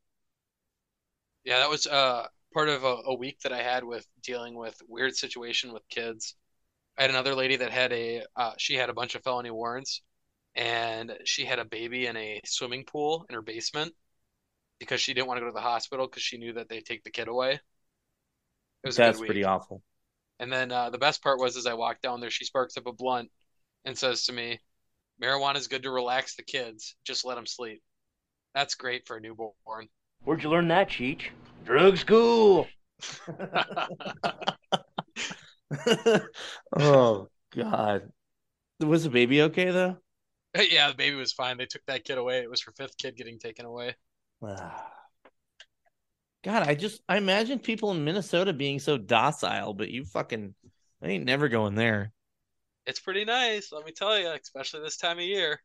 Yeah, 1.45 1.59
that 1.59 1.71
was 1.71 1.87
uh 1.87 2.27
part 2.53 2.69
of 2.69 2.85
a, 2.85 2.97
a 3.07 3.15
week 3.15 3.41
that 3.41 3.53
I 3.53 3.63
had 3.63 3.85
with 3.85 4.07
dealing 4.23 4.55
with 4.55 4.81
weird 4.89 5.17
situation 5.17 5.73
with 5.73 5.89
kids. 5.89 6.35
I 6.99 7.03
had 7.03 7.11
another 7.11 7.35
lady 7.35 7.57
that 7.57 7.71
had 7.71 7.93
a 7.93 8.25
uh, 8.37 8.53
she 8.59 8.75
had 8.75 8.91
a 8.91 8.95
bunch 8.95 9.15
of 9.15 9.23
felony 9.23 9.51
warrants, 9.51 10.03
and 10.55 11.17
she 11.25 11.45
had 11.45 11.59
a 11.59 11.65
baby 11.65 12.07
in 12.07 12.17
a 12.17 12.41
swimming 12.45 12.85
pool 12.85 13.25
in 13.29 13.35
her 13.35 13.43
basement 13.43 13.95
because 14.79 15.01
she 15.01 15.15
didn't 15.15 15.29
want 15.29 15.39
to 15.39 15.43
go 15.43 15.47
to 15.47 15.55
the 15.55 15.61
hospital 15.61 16.07
because 16.07 16.23
she 16.23 16.39
knew 16.39 16.53
that 16.55 16.69
they 16.69 16.81
take 16.81 17.05
the 17.05 17.11
kid 17.11 17.29
away. 17.29 17.53
It 17.53 17.61
was 18.87 18.97
That's 18.97 19.19
good 19.19 19.27
pretty 19.27 19.45
awful. 19.45 19.83
And 20.39 20.53
then 20.53 20.73
uh, 20.73 20.91
the 20.91 20.99
best 20.99 21.23
part 21.23 21.39
was 21.39 21.57
as 21.57 21.67
I 21.67 21.75
walked 21.75 22.03
down 22.03 22.21
there, 22.21 22.31
she 22.31 22.47
sparks 22.47 22.77
up 22.77 22.87
a 22.87 22.93
blunt 22.93 23.31
and 23.85 23.97
says 23.97 24.25
to 24.25 24.33
me, 24.33 24.59
"Marijuana 25.23 25.57
is 25.57 25.69
good 25.69 25.83
to 25.85 25.91
relax 25.91 26.35
the 26.35 26.43
kids. 26.43 26.97
Just 27.05 27.25
let 27.25 27.37
them 27.37 27.47
sleep." 27.47 27.83
That's 28.55 28.75
great 28.75 29.07
for 29.07 29.17
a 29.17 29.21
newborn. 29.21 29.89
Where'd 30.25 30.43
you 30.43 30.51
learn 30.51 30.69
that, 30.69 30.89
Cheech? 30.89 31.31
Drug 31.65 31.97
school. 31.97 32.67
oh 36.79 37.29
God. 37.55 38.11
Was 38.81 39.05
the 39.05 39.11
baby 39.11 39.43
okay 39.43 39.71
though? 39.71 39.99
yeah, 40.71 40.89
the 40.91 40.97
baby 40.97 41.17
was 41.17 41.33
fine. 41.33 41.59
They 41.59 41.67
took 41.67 41.85
that 41.87 42.05
kid 42.05 42.19
away. 42.19 42.39
It 42.41 42.51
was 42.51 42.63
her 42.63 42.73
fifth 42.73 42.97
kid 42.97 43.17
getting 43.17 43.39
taken 43.39 43.67
away. 43.67 43.95
God, 44.43 44.83
I 46.45 46.75
just 46.75 47.03
I 47.09 47.19
imagine 47.19 47.59
people 47.59 47.91
in 47.91 48.05
Minnesota 48.05 48.53
being 48.53 48.79
so 48.79 48.97
docile, 48.97 49.75
but 49.75 49.91
you 49.91 50.05
fucking 50.05 50.55
I 51.03 51.09
ain't 51.09 51.25
never 51.25 51.49
going 51.49 51.75
there. 51.75 52.13
It's 52.87 53.01
pretty 53.01 53.27
nice, 53.27 53.73
let 53.73 53.85
me 53.85 53.93
tell 53.93 54.19
you, 54.19 54.29
especially 54.29 54.81
this 54.81 54.97
time 54.97 55.19
of 55.19 55.25
year. 55.25 55.61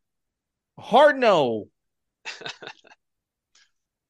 Hard 0.77 1.17
no. 1.17 1.69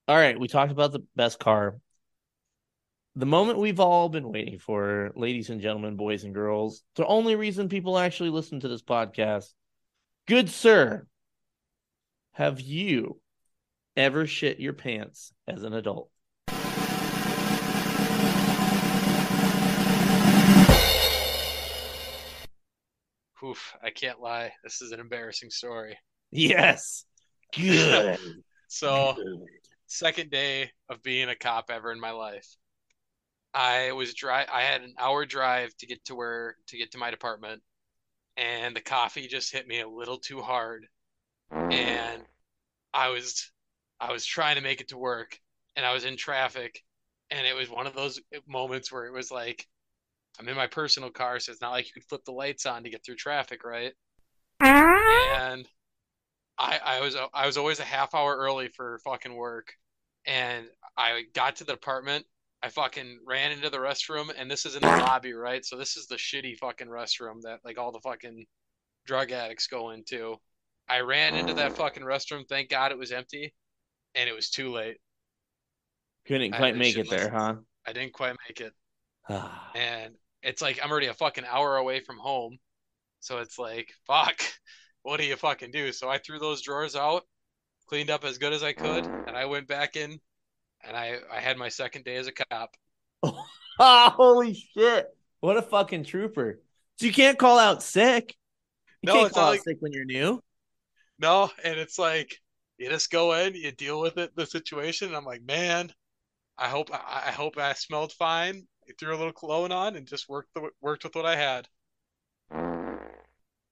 All 0.07 0.15
right, 0.15 0.39
we 0.39 0.47
talked 0.47 0.71
about 0.71 0.91
the 0.91 1.03
best 1.15 1.39
car. 1.39 1.77
The 3.15 3.25
moment 3.25 3.57
we've 3.57 3.79
all 3.79 4.07
been 4.07 4.31
waiting 4.31 4.59
for, 4.59 5.11
ladies 5.15 5.49
and 5.49 5.61
gentlemen, 5.61 5.95
boys 5.95 6.23
and 6.23 6.33
girls, 6.33 6.83
the 6.95 7.07
only 7.07 7.35
reason 7.35 7.69
people 7.69 7.97
actually 7.97 8.29
listen 8.29 8.59
to 8.59 8.67
this 8.67 8.83
podcast. 8.83 9.51
Good 10.27 10.51
sir, 10.51 11.07
have 12.33 12.61
you 12.61 13.19
ever 13.97 14.27
shit 14.27 14.59
your 14.59 14.73
pants 14.73 15.33
as 15.47 15.63
an 15.63 15.73
adult? 15.73 16.11
Oof, 23.43 23.75
I 23.81 23.89
can't 23.89 24.21
lie. 24.21 24.51
This 24.63 24.83
is 24.83 24.91
an 24.91 24.99
embarrassing 24.99 25.49
story. 25.49 25.97
Yes. 26.29 27.05
Good. 27.55 28.19
So, 28.67 29.15
second 29.87 30.31
day 30.31 30.71
of 30.89 31.03
being 31.03 31.29
a 31.29 31.35
cop 31.35 31.69
ever 31.69 31.91
in 31.91 31.99
my 31.99 32.11
life. 32.11 32.47
I 33.53 33.93
was 33.93 34.13
dry 34.13 34.45
I 34.51 34.61
had 34.63 34.81
an 34.81 34.93
hour 34.99 35.25
drive 35.25 35.75
to 35.77 35.87
get 35.87 36.03
to 36.05 36.15
where 36.15 36.57
to 36.67 36.77
get 36.77 36.91
to 36.91 36.97
my 36.97 37.09
department 37.09 37.61
and 38.37 38.75
the 38.75 38.81
coffee 38.81 39.27
just 39.27 39.51
hit 39.53 39.67
me 39.67 39.79
a 39.79 39.87
little 39.87 40.17
too 40.17 40.41
hard 40.41 40.87
and 41.51 42.21
I 42.93 43.09
was 43.09 43.51
I 43.99 44.11
was 44.11 44.25
trying 44.25 44.55
to 44.55 44.61
make 44.61 44.81
it 44.81 44.89
to 44.89 44.97
work 44.97 45.39
and 45.75 45.85
I 45.85 45.93
was 45.93 46.03
in 46.05 46.17
traffic 46.17 46.83
and 47.31 47.47
it 47.47 47.55
was 47.55 47.69
one 47.69 47.87
of 47.87 47.95
those 47.95 48.19
moments 48.47 48.91
where 48.91 49.05
it 49.05 49.13
was 49.13 49.31
like 49.31 49.65
I'm 50.37 50.49
in 50.49 50.57
my 50.57 50.67
personal 50.67 51.09
car 51.09 51.39
so 51.39 51.51
it's 51.51 51.61
not 51.61 51.71
like 51.71 51.85
you 51.85 51.93
could 51.93 52.09
flip 52.09 52.25
the 52.25 52.33
lights 52.33 52.65
on 52.65 52.83
to 52.83 52.89
get 52.89 53.05
through 53.05 53.15
traffic, 53.15 53.63
right? 53.63 53.93
Ah. 54.59 55.51
And 55.51 55.67
I 56.57 56.79
I 56.83 57.01
was 57.01 57.15
I 57.33 57.45
was 57.45 57.57
always 57.57 57.79
a 57.79 57.83
half 57.83 58.13
hour 58.15 58.35
early 58.37 58.69
for 58.69 58.99
fucking 59.03 59.35
work 59.35 59.73
and 60.25 60.65
I 60.97 61.23
got 61.33 61.57
to 61.57 61.63
the 61.63 61.73
apartment. 61.73 62.25
I 62.63 62.69
fucking 62.69 63.19
ran 63.25 63.51
into 63.51 63.69
the 63.69 63.77
restroom, 63.77 64.31
and 64.35 64.49
this 64.49 64.65
is 64.65 64.75
in 64.75 64.81
the 64.81 64.87
lobby, 64.87 65.33
right? 65.33 65.63
So 65.63 65.77
this 65.77 65.97
is 65.97 66.07
the 66.07 66.15
shitty 66.15 66.57
fucking 66.57 66.87
restroom 66.87 67.41
that 67.43 67.59
like 67.63 67.77
all 67.77 67.91
the 67.91 67.99
fucking 67.99 68.45
drug 69.05 69.31
addicts 69.31 69.67
go 69.67 69.91
into. 69.91 70.37
I 70.87 71.01
ran 71.01 71.35
into 71.35 71.53
that 71.55 71.73
fucking 71.77 72.03
restroom. 72.03 72.47
Thank 72.47 72.69
God 72.69 72.91
it 72.91 72.97
was 72.97 73.11
empty, 73.11 73.53
and 74.15 74.27
it 74.27 74.33
was 74.33 74.49
too 74.49 74.71
late. 74.71 74.97
Couldn't 76.27 76.53
quite 76.53 76.75
make 76.75 76.97
it 76.97 77.09
there, 77.09 77.29
huh? 77.29 77.55
I 77.85 77.93
didn't 77.93 78.13
quite 78.13 78.35
make 78.49 78.61
it, 78.61 78.73
and 79.75 80.15
it's 80.41 80.61
like 80.61 80.79
I'm 80.83 80.89
already 80.89 81.07
a 81.07 81.13
fucking 81.13 81.45
hour 81.47 81.77
away 81.77 81.99
from 81.99 82.17
home, 82.17 82.57
so 83.19 83.39
it's 83.39 83.59
like 83.59 83.93
fuck. 84.07 84.41
What 85.05 85.19
do 85.19 85.25
you 85.27 85.35
fucking 85.35 85.69
do? 85.69 85.91
So 85.91 86.09
I 86.09 86.17
threw 86.17 86.39
those 86.39 86.63
drawers 86.63 86.95
out, 86.95 87.27
cleaned 87.87 88.09
up 88.09 88.25
as 88.25 88.39
good 88.39 88.53
as 88.53 88.63
I 88.63 88.73
could, 88.73 89.05
and 89.05 89.37
I 89.37 89.45
went 89.45 89.67
back 89.67 89.95
in, 89.95 90.19
and 90.83 90.97
I 90.97 91.17
I 91.31 91.39
had 91.39 91.57
my 91.57 91.69
second 91.69 92.05
day 92.05 92.15
as 92.15 92.25
a 92.25 92.31
cop. 92.31 92.71
Ah, 93.79 94.09
holy 94.17 94.55
shit. 94.55 95.15
What 95.41 95.57
a 95.57 95.61
fucking 95.61 96.05
trooper. 96.05 96.59
So 96.97 97.05
you 97.05 97.13
can't 97.13 97.37
call 97.37 97.59
out 97.59 97.83
sick. 97.83 98.35
You 99.03 99.13
No, 99.13 99.19
can't 99.19 99.33
call 99.33 99.43
out 99.43 99.49
like- 99.51 99.61
sick 99.61 99.77
when 99.79 99.91
you're 99.93 100.05
new. 100.05 100.41
No, 101.19 101.51
and 101.63 101.79
it's 101.79 101.99
like 101.99 102.41
you 102.79 102.89
just 102.89 103.11
go 103.11 103.33
in, 103.35 103.53
you 103.53 103.71
deal 103.71 104.01
with 104.01 104.17
it, 104.17 104.35
the 104.35 104.47
situation. 104.47 105.09
And 105.09 105.15
I'm 105.15 105.23
like, 105.23 105.43
man, 105.43 105.93
I 106.57 106.67
hope 106.67 106.89
I, 106.91 107.25
I 107.27 107.31
hope 107.31 107.59
I 107.59 107.73
smelled 107.73 108.11
fine. 108.13 108.65
I 108.89 108.93
threw 108.99 109.15
a 109.15 109.19
little 109.19 109.33
cologne 109.33 109.71
on 109.71 109.97
and 109.97 110.07
just 110.07 110.27
worked 110.27 110.55
the 110.55 110.71
worked 110.81 111.03
with 111.03 111.13
what 111.15 111.27
I 111.27 111.35
had. 111.35 111.67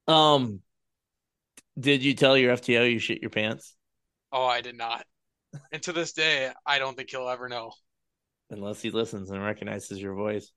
Um 0.08 0.62
did 1.80 2.04
you 2.04 2.14
tell 2.14 2.38
your 2.38 2.56
FTO 2.56 2.92
you 2.92 3.00
shit 3.00 3.22
your 3.22 3.30
pants? 3.30 3.76
Oh, 4.32 4.46
I 4.46 4.62
did 4.62 4.78
not. 4.78 5.06
And 5.72 5.82
to 5.84 5.94
this 5.94 6.14
day, 6.14 6.52
I 6.66 6.80
don't 6.80 6.98
think 6.98 7.10
he'll 7.12 7.30
ever 7.30 7.48
know. 7.48 7.72
Unless 8.50 8.82
he 8.82 8.92
listens 8.92 9.30
and 9.30 9.44
recognizes 9.44 10.02
your 10.02 10.14
voice. 10.14 10.52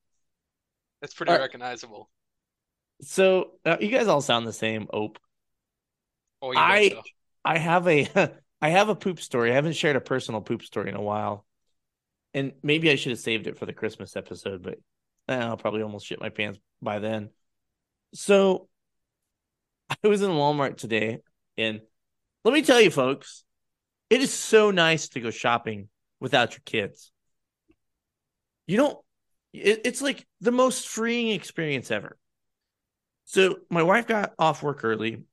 It's 1.01 1.13
pretty 1.13 1.31
right. 1.31 1.41
recognizable. 1.41 2.09
So 3.01 3.51
uh, 3.65 3.77
you 3.79 3.89
guys 3.89 4.07
all 4.07 4.21
sound 4.21 4.47
the 4.47 4.53
same. 4.53 4.87
Ope. 4.91 5.19
Oh, 6.41 6.53
I 6.55 6.89
betcha. 6.89 7.01
I 7.45 7.57
have 7.57 7.87
a 7.87 8.07
I 8.61 8.69
have 8.69 8.89
a 8.89 8.95
poop 8.95 9.19
story. 9.19 9.51
I 9.51 9.55
haven't 9.55 9.73
shared 9.73 9.95
a 9.95 10.01
personal 10.01 10.41
poop 10.41 10.63
story 10.63 10.89
in 10.89 10.95
a 10.95 11.01
while. 11.01 11.45
And 12.33 12.53
maybe 12.61 12.91
I 12.91 12.95
should 12.95 13.11
have 13.11 13.19
saved 13.19 13.47
it 13.47 13.57
for 13.57 13.65
the 13.65 13.73
Christmas 13.73 14.15
episode, 14.15 14.61
but 14.61 14.79
eh, 15.27 15.37
I'll 15.37 15.57
probably 15.57 15.81
almost 15.81 16.05
shit 16.05 16.19
my 16.19 16.29
pants 16.29 16.59
by 16.81 16.99
then. 16.99 17.29
So 18.13 18.67
I 20.03 20.07
was 20.07 20.21
in 20.21 20.31
Walmart 20.31 20.77
today, 20.77 21.19
and 21.57 21.81
let 22.43 22.53
me 22.53 22.61
tell 22.61 22.81
you, 22.81 22.91
folks, 22.91 23.43
it 24.09 24.21
is 24.21 24.33
so 24.33 24.71
nice 24.71 25.09
to 25.09 25.19
go 25.19 25.31
shopping 25.31 25.89
without 26.19 26.53
your 26.53 26.61
kids. 26.65 27.11
You 28.65 28.77
don't, 28.77 28.97
it, 29.53 29.81
it's 29.85 30.01
like 30.01 30.25
the 30.41 30.51
most 30.51 30.87
freeing 30.87 31.29
experience 31.29 31.91
ever. 31.91 32.17
So 33.25 33.57
my 33.69 33.83
wife 33.83 34.07
got 34.07 34.33
off 34.39 34.63
work 34.63 34.83
early, 34.83 35.23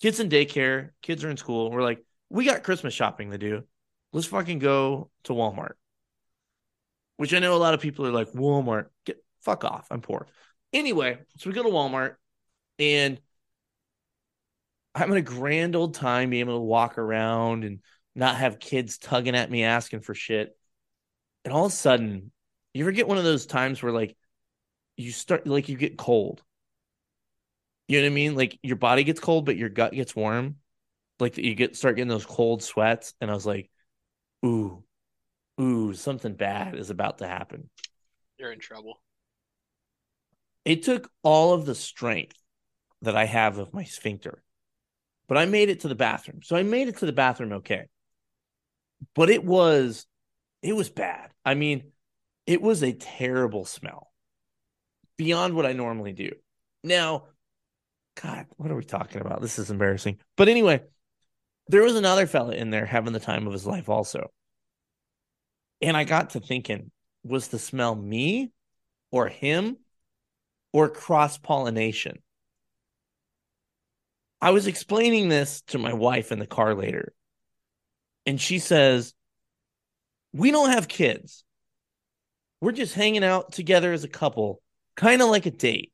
kids 0.00 0.20
in 0.20 0.28
daycare, 0.28 0.90
kids 1.02 1.24
are 1.24 1.30
in 1.30 1.36
school. 1.36 1.70
We're 1.70 1.82
like, 1.82 2.02
we 2.30 2.44
got 2.44 2.62
Christmas 2.62 2.94
shopping 2.94 3.30
to 3.30 3.38
do. 3.38 3.62
Let's 4.12 4.26
fucking 4.26 4.58
go 4.58 5.10
to 5.24 5.32
Walmart. 5.32 5.72
Which 7.18 7.34
I 7.34 7.38
know 7.38 7.54
a 7.54 7.58
lot 7.58 7.74
of 7.74 7.80
people 7.80 8.06
are 8.06 8.12
like, 8.12 8.32
Walmart, 8.32 8.86
get 9.04 9.22
fuck 9.42 9.64
off. 9.64 9.86
I'm 9.90 10.00
poor. 10.00 10.26
Anyway, 10.72 11.18
so 11.36 11.50
we 11.50 11.54
go 11.54 11.62
to 11.62 11.68
Walmart 11.68 12.14
and 12.78 13.20
having 14.94 15.16
a 15.16 15.22
grand 15.22 15.76
old 15.76 15.94
time 15.94 16.30
being 16.30 16.40
able 16.40 16.58
to 16.58 16.64
walk 16.64 16.98
around 16.98 17.64
and 17.64 17.80
not 18.14 18.36
have 18.36 18.58
kids 18.58 18.98
tugging 18.98 19.34
at 19.34 19.50
me 19.50 19.64
asking 19.64 20.00
for 20.00 20.14
shit. 20.14 20.56
And 21.44 21.52
all 21.52 21.66
of 21.66 21.72
a 21.72 21.74
sudden, 21.74 22.30
you 22.74 22.84
ever 22.84 22.92
get 22.92 23.08
one 23.08 23.18
of 23.18 23.24
those 23.24 23.46
times 23.46 23.82
where 23.82 23.92
like 23.92 24.16
you 24.96 25.10
start 25.10 25.46
like 25.46 25.68
you 25.68 25.76
get 25.76 25.96
cold? 25.96 26.42
You 27.88 27.98
know 27.98 28.06
what 28.06 28.12
I 28.12 28.14
mean? 28.14 28.34
Like 28.34 28.58
your 28.62 28.76
body 28.76 29.04
gets 29.04 29.20
cold, 29.20 29.44
but 29.46 29.56
your 29.56 29.68
gut 29.68 29.92
gets 29.92 30.14
warm. 30.14 30.56
Like 31.20 31.36
you 31.38 31.54
get 31.54 31.76
start 31.76 31.96
getting 31.96 32.08
those 32.08 32.26
cold 32.26 32.62
sweats. 32.62 33.14
And 33.20 33.30
I 33.30 33.34
was 33.34 33.46
like, 33.46 33.70
ooh, 34.44 34.82
ooh, 35.60 35.94
something 35.94 36.34
bad 36.34 36.76
is 36.76 36.90
about 36.90 37.18
to 37.18 37.26
happen. 37.26 37.68
You're 38.38 38.52
in 38.52 38.60
trouble. 38.60 39.00
It 40.64 40.84
took 40.84 41.10
all 41.22 41.54
of 41.54 41.66
the 41.66 41.74
strength 41.74 42.36
that 43.02 43.16
I 43.16 43.24
have 43.24 43.58
of 43.58 43.74
my 43.74 43.84
sphincter, 43.84 44.42
but 45.32 45.40
I 45.40 45.46
made 45.46 45.70
it 45.70 45.80
to 45.80 45.88
the 45.88 45.94
bathroom. 45.94 46.40
So 46.42 46.56
I 46.56 46.62
made 46.62 46.88
it 46.88 46.98
to 46.98 47.06
the 47.06 47.12
bathroom 47.14 47.52
okay. 47.52 47.86
But 49.14 49.30
it 49.30 49.42
was, 49.42 50.06
it 50.60 50.76
was 50.76 50.90
bad. 50.90 51.30
I 51.42 51.54
mean, 51.54 51.84
it 52.46 52.60
was 52.60 52.82
a 52.82 52.92
terrible 52.92 53.64
smell 53.64 54.12
beyond 55.16 55.54
what 55.54 55.64
I 55.64 55.72
normally 55.72 56.12
do. 56.12 56.32
Now, 56.84 57.28
God, 58.22 58.44
what 58.58 58.70
are 58.70 58.76
we 58.76 58.84
talking 58.84 59.22
about? 59.22 59.40
This 59.40 59.58
is 59.58 59.70
embarrassing. 59.70 60.18
But 60.36 60.50
anyway, 60.50 60.82
there 61.66 61.82
was 61.82 61.96
another 61.96 62.26
fella 62.26 62.52
in 62.52 62.68
there 62.68 62.84
having 62.84 63.14
the 63.14 63.18
time 63.18 63.46
of 63.46 63.54
his 63.54 63.66
life 63.66 63.88
also. 63.88 64.30
And 65.80 65.96
I 65.96 66.04
got 66.04 66.28
to 66.30 66.40
thinking, 66.40 66.90
was 67.24 67.48
the 67.48 67.58
smell 67.58 67.94
me 67.94 68.52
or 69.10 69.28
him 69.28 69.78
or 70.74 70.90
cross 70.90 71.38
pollination? 71.38 72.18
I 74.42 74.50
was 74.50 74.66
explaining 74.66 75.28
this 75.28 75.62
to 75.68 75.78
my 75.78 75.92
wife 75.92 76.32
in 76.32 76.40
the 76.40 76.48
car 76.48 76.74
later, 76.74 77.14
and 78.26 78.40
she 78.40 78.58
says, 78.58 79.14
We 80.32 80.50
don't 80.50 80.70
have 80.70 80.88
kids. 80.88 81.44
We're 82.60 82.72
just 82.72 82.94
hanging 82.94 83.22
out 83.22 83.52
together 83.52 83.92
as 83.92 84.02
a 84.02 84.08
couple, 84.08 84.60
kind 84.96 85.22
of 85.22 85.28
like 85.28 85.46
a 85.46 85.52
date. 85.52 85.92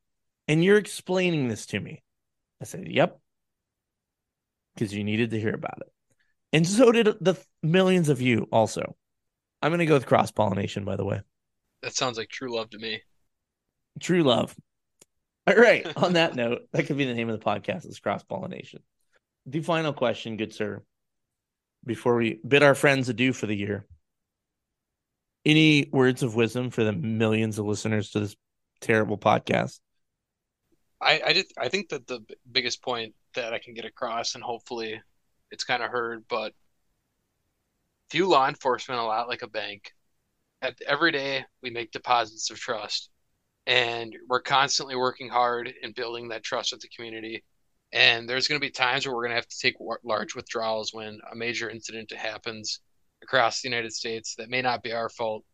And 0.49 0.65
you're 0.65 0.79
explaining 0.79 1.49
this 1.49 1.67
to 1.67 1.81
me. 1.81 2.03
I 2.61 2.65
said, 2.65 2.89
Yep. 2.89 3.21
Because 4.75 4.95
you 4.95 5.05
needed 5.05 5.31
to 5.31 5.41
hear 5.41 5.55
about 5.55 5.83
it. 5.83 5.93
And 6.55 6.67
so 6.67 6.91
did 6.91 7.07
the 7.21 7.35
millions 7.63 8.09
of 8.09 8.23
you 8.23 8.49
also. 8.51 8.97
I'm 9.61 9.71
going 9.71 9.81
to 9.81 9.87
go 9.87 9.95
with 9.95 10.07
cross 10.07 10.31
pollination, 10.31 10.87
by 10.87 10.97
the 10.97 11.05
way. 11.05 11.21
That 11.83 11.95
sounds 11.95 12.17
like 12.17 12.31
true 12.31 12.55
love 12.55 12.71
to 12.71 12.79
me. 12.79 13.03
True 14.01 14.23
love. 14.23 14.57
All 15.49 15.55
right. 15.55 15.87
On 15.97 16.13
that 16.13 16.35
note, 16.35 16.69
that 16.73 16.87
could 16.87 16.99
be 16.99 17.07
the 17.07 17.15
name 17.15 17.31
of 17.31 17.39
the 17.39 17.45
podcast 17.45 17.89
is 17.89 17.99
cross 17.99 18.23
pollination. 18.23 18.83
The 19.47 19.63
final 19.63 19.95
question, 19.95 20.37
good 20.37 20.53
sir, 20.53 20.83
before 21.87 22.17
we 22.17 22.39
bid 22.47 22.63
our 22.63 22.75
friends 22.75 23.09
adieu 23.09 23.33
for 23.33 23.47
the 23.47 23.55
year. 23.55 23.87
Any 25.47 25.89
words 25.91 26.23
of 26.23 26.35
wisdom 26.35 26.69
for 26.69 26.85
the 26.85 26.93
millions 26.93 27.59
of 27.59 27.65
listeners 27.65 28.11
to 28.11 28.21
this 28.21 28.37
terrible 28.83 29.17
podcast? 29.17 29.81
I 31.01 31.23
I 31.25 31.33
just 31.33 31.55
I 31.57 31.69
think 31.69 31.89
that 31.91 32.07
the 32.07 32.21
biggest 32.51 32.83
point 32.83 33.15
that 33.35 33.55
I 33.55 33.59
can 33.59 33.73
get 33.73 33.87
across, 33.87 34.35
and 34.35 34.45
hopefully 34.45 35.01
it's 35.51 35.65
kind 35.65 35.83
of 35.83 35.91
heard, 35.91 36.25
but 36.29 36.53
view 38.11 38.29
law 38.29 38.49
enforcement 38.49 39.01
a 39.01 39.05
lot 39.05 39.29
like 39.29 39.43
a 39.43 39.49
bank. 39.49 39.93
At 40.61 40.79
every 40.87 41.13
day 41.13 41.47
we 41.63 41.71
make 41.71 41.93
deposits 41.93 42.51
of 42.51 42.59
trust, 42.59 43.09
and 43.69 44.17
we're 44.29 44.41
constantly 44.41 44.97
working 44.97 45.29
hard 45.29 45.73
and 45.83 45.95
building 45.95 46.29
that 46.29 46.43
trust 46.43 46.73
with 46.73 46.81
the 46.81 46.89
community. 46.89 47.45
And 47.93 48.27
there's 48.27 48.49
going 48.49 48.59
to 48.59 48.67
be 48.67 48.71
times 48.71 49.07
where 49.07 49.15
we're 49.15 49.25
going 49.25 49.33
to 49.33 49.37
have 49.37 49.47
to 49.47 49.59
take 49.59 49.77
large 50.03 50.35
withdrawals 50.35 50.93
when 50.95 51.21
a 51.31 51.37
major 51.37 51.69
incident 51.69 52.11
happens 52.11 52.81
across 53.23 53.61
the 53.61 53.69
United 53.69 53.93
States 53.93 54.35
that 54.37 54.49
may 54.49 54.63
not 54.63 54.83
be 54.83 54.93
our 54.93 55.11
fault. 55.11 55.45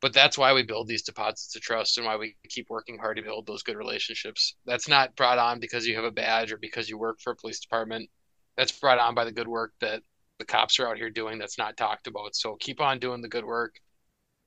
But 0.00 0.12
that's 0.12 0.36
why 0.36 0.52
we 0.52 0.64
build 0.64 0.88
these 0.88 1.02
deposits 1.02 1.54
of 1.54 1.62
trust 1.62 1.96
and 1.96 2.04
why 2.04 2.16
we 2.16 2.34
keep 2.48 2.68
working 2.68 2.98
hard 2.98 3.18
to 3.18 3.22
build 3.22 3.46
those 3.46 3.62
good 3.62 3.76
relationships. 3.76 4.56
That's 4.66 4.88
not 4.88 5.14
brought 5.14 5.38
on 5.38 5.60
because 5.60 5.86
you 5.86 5.94
have 5.94 6.04
a 6.04 6.10
badge 6.10 6.52
or 6.52 6.56
because 6.56 6.88
you 6.88 6.98
work 6.98 7.20
for 7.20 7.32
a 7.32 7.36
police 7.36 7.60
department. 7.60 8.10
That's 8.56 8.72
brought 8.72 8.98
on 8.98 9.14
by 9.14 9.24
the 9.24 9.32
good 9.32 9.46
work 9.46 9.74
that 9.80 10.02
the 10.40 10.44
cops 10.44 10.80
are 10.80 10.88
out 10.88 10.96
here 10.96 11.10
doing 11.10 11.38
that's 11.38 11.58
not 11.58 11.76
talked 11.76 12.08
about. 12.08 12.34
So 12.34 12.56
keep 12.58 12.80
on 12.80 12.98
doing 12.98 13.22
the 13.22 13.28
good 13.28 13.44
work. 13.44 13.76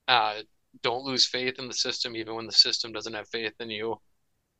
Uh, 0.09 0.41
don't 0.81 1.03
lose 1.05 1.25
faith 1.25 1.59
in 1.59 1.67
the 1.67 1.73
system, 1.73 2.15
even 2.15 2.35
when 2.35 2.45
the 2.45 2.51
system 2.51 2.91
doesn't 2.91 3.13
have 3.13 3.27
faith 3.29 3.53
in 3.59 3.69
you. 3.69 3.99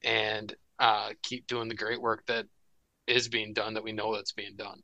And 0.04 0.54
uh, 0.80 1.12
keep 1.24 1.48
doing 1.48 1.68
the 1.68 1.76
great 1.76 2.02
work 2.02 2.26
that 2.28 2.46
is 3.08 3.28
being 3.28 3.54
done 3.54 3.76
that 3.76 3.84
we 3.84 3.92
know 3.92 4.16
that's 4.16 4.34
being 4.34 4.56
done. 4.56 4.82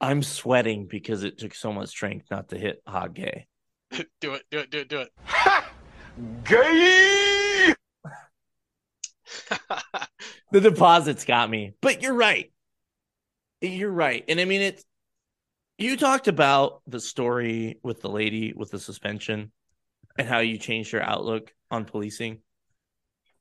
I'm 0.00 0.22
sweating 0.22 0.86
because 0.86 1.22
it 1.22 1.38
took 1.38 1.54
so 1.54 1.72
much 1.72 1.88
strength 1.88 2.26
not 2.30 2.48
to 2.48 2.58
hit 2.58 2.82
hot 2.86 3.14
gay. 3.14 3.46
do 4.20 4.34
it, 4.34 4.42
do 4.50 4.58
it, 4.58 4.70
do 4.70 4.78
it, 4.78 4.88
do 4.88 5.00
it. 5.00 5.10
Gay! 6.44 7.74
the 10.50 10.60
deposits 10.60 11.24
got 11.24 11.48
me. 11.48 11.74
But 11.80 12.02
you're 12.02 12.14
right. 12.14 12.52
You're 13.60 13.92
right. 13.92 14.24
And 14.28 14.40
I 14.40 14.44
mean 14.44 14.60
it's 14.60 14.84
you 15.82 15.96
talked 15.96 16.28
about 16.28 16.82
the 16.86 17.00
story 17.00 17.78
with 17.82 18.00
the 18.02 18.08
lady 18.08 18.52
with 18.54 18.70
the 18.70 18.78
suspension 18.78 19.52
and 20.16 20.28
how 20.28 20.38
you 20.38 20.58
changed 20.58 20.92
your 20.92 21.02
outlook 21.02 21.52
on 21.70 21.84
policing. 21.84 22.40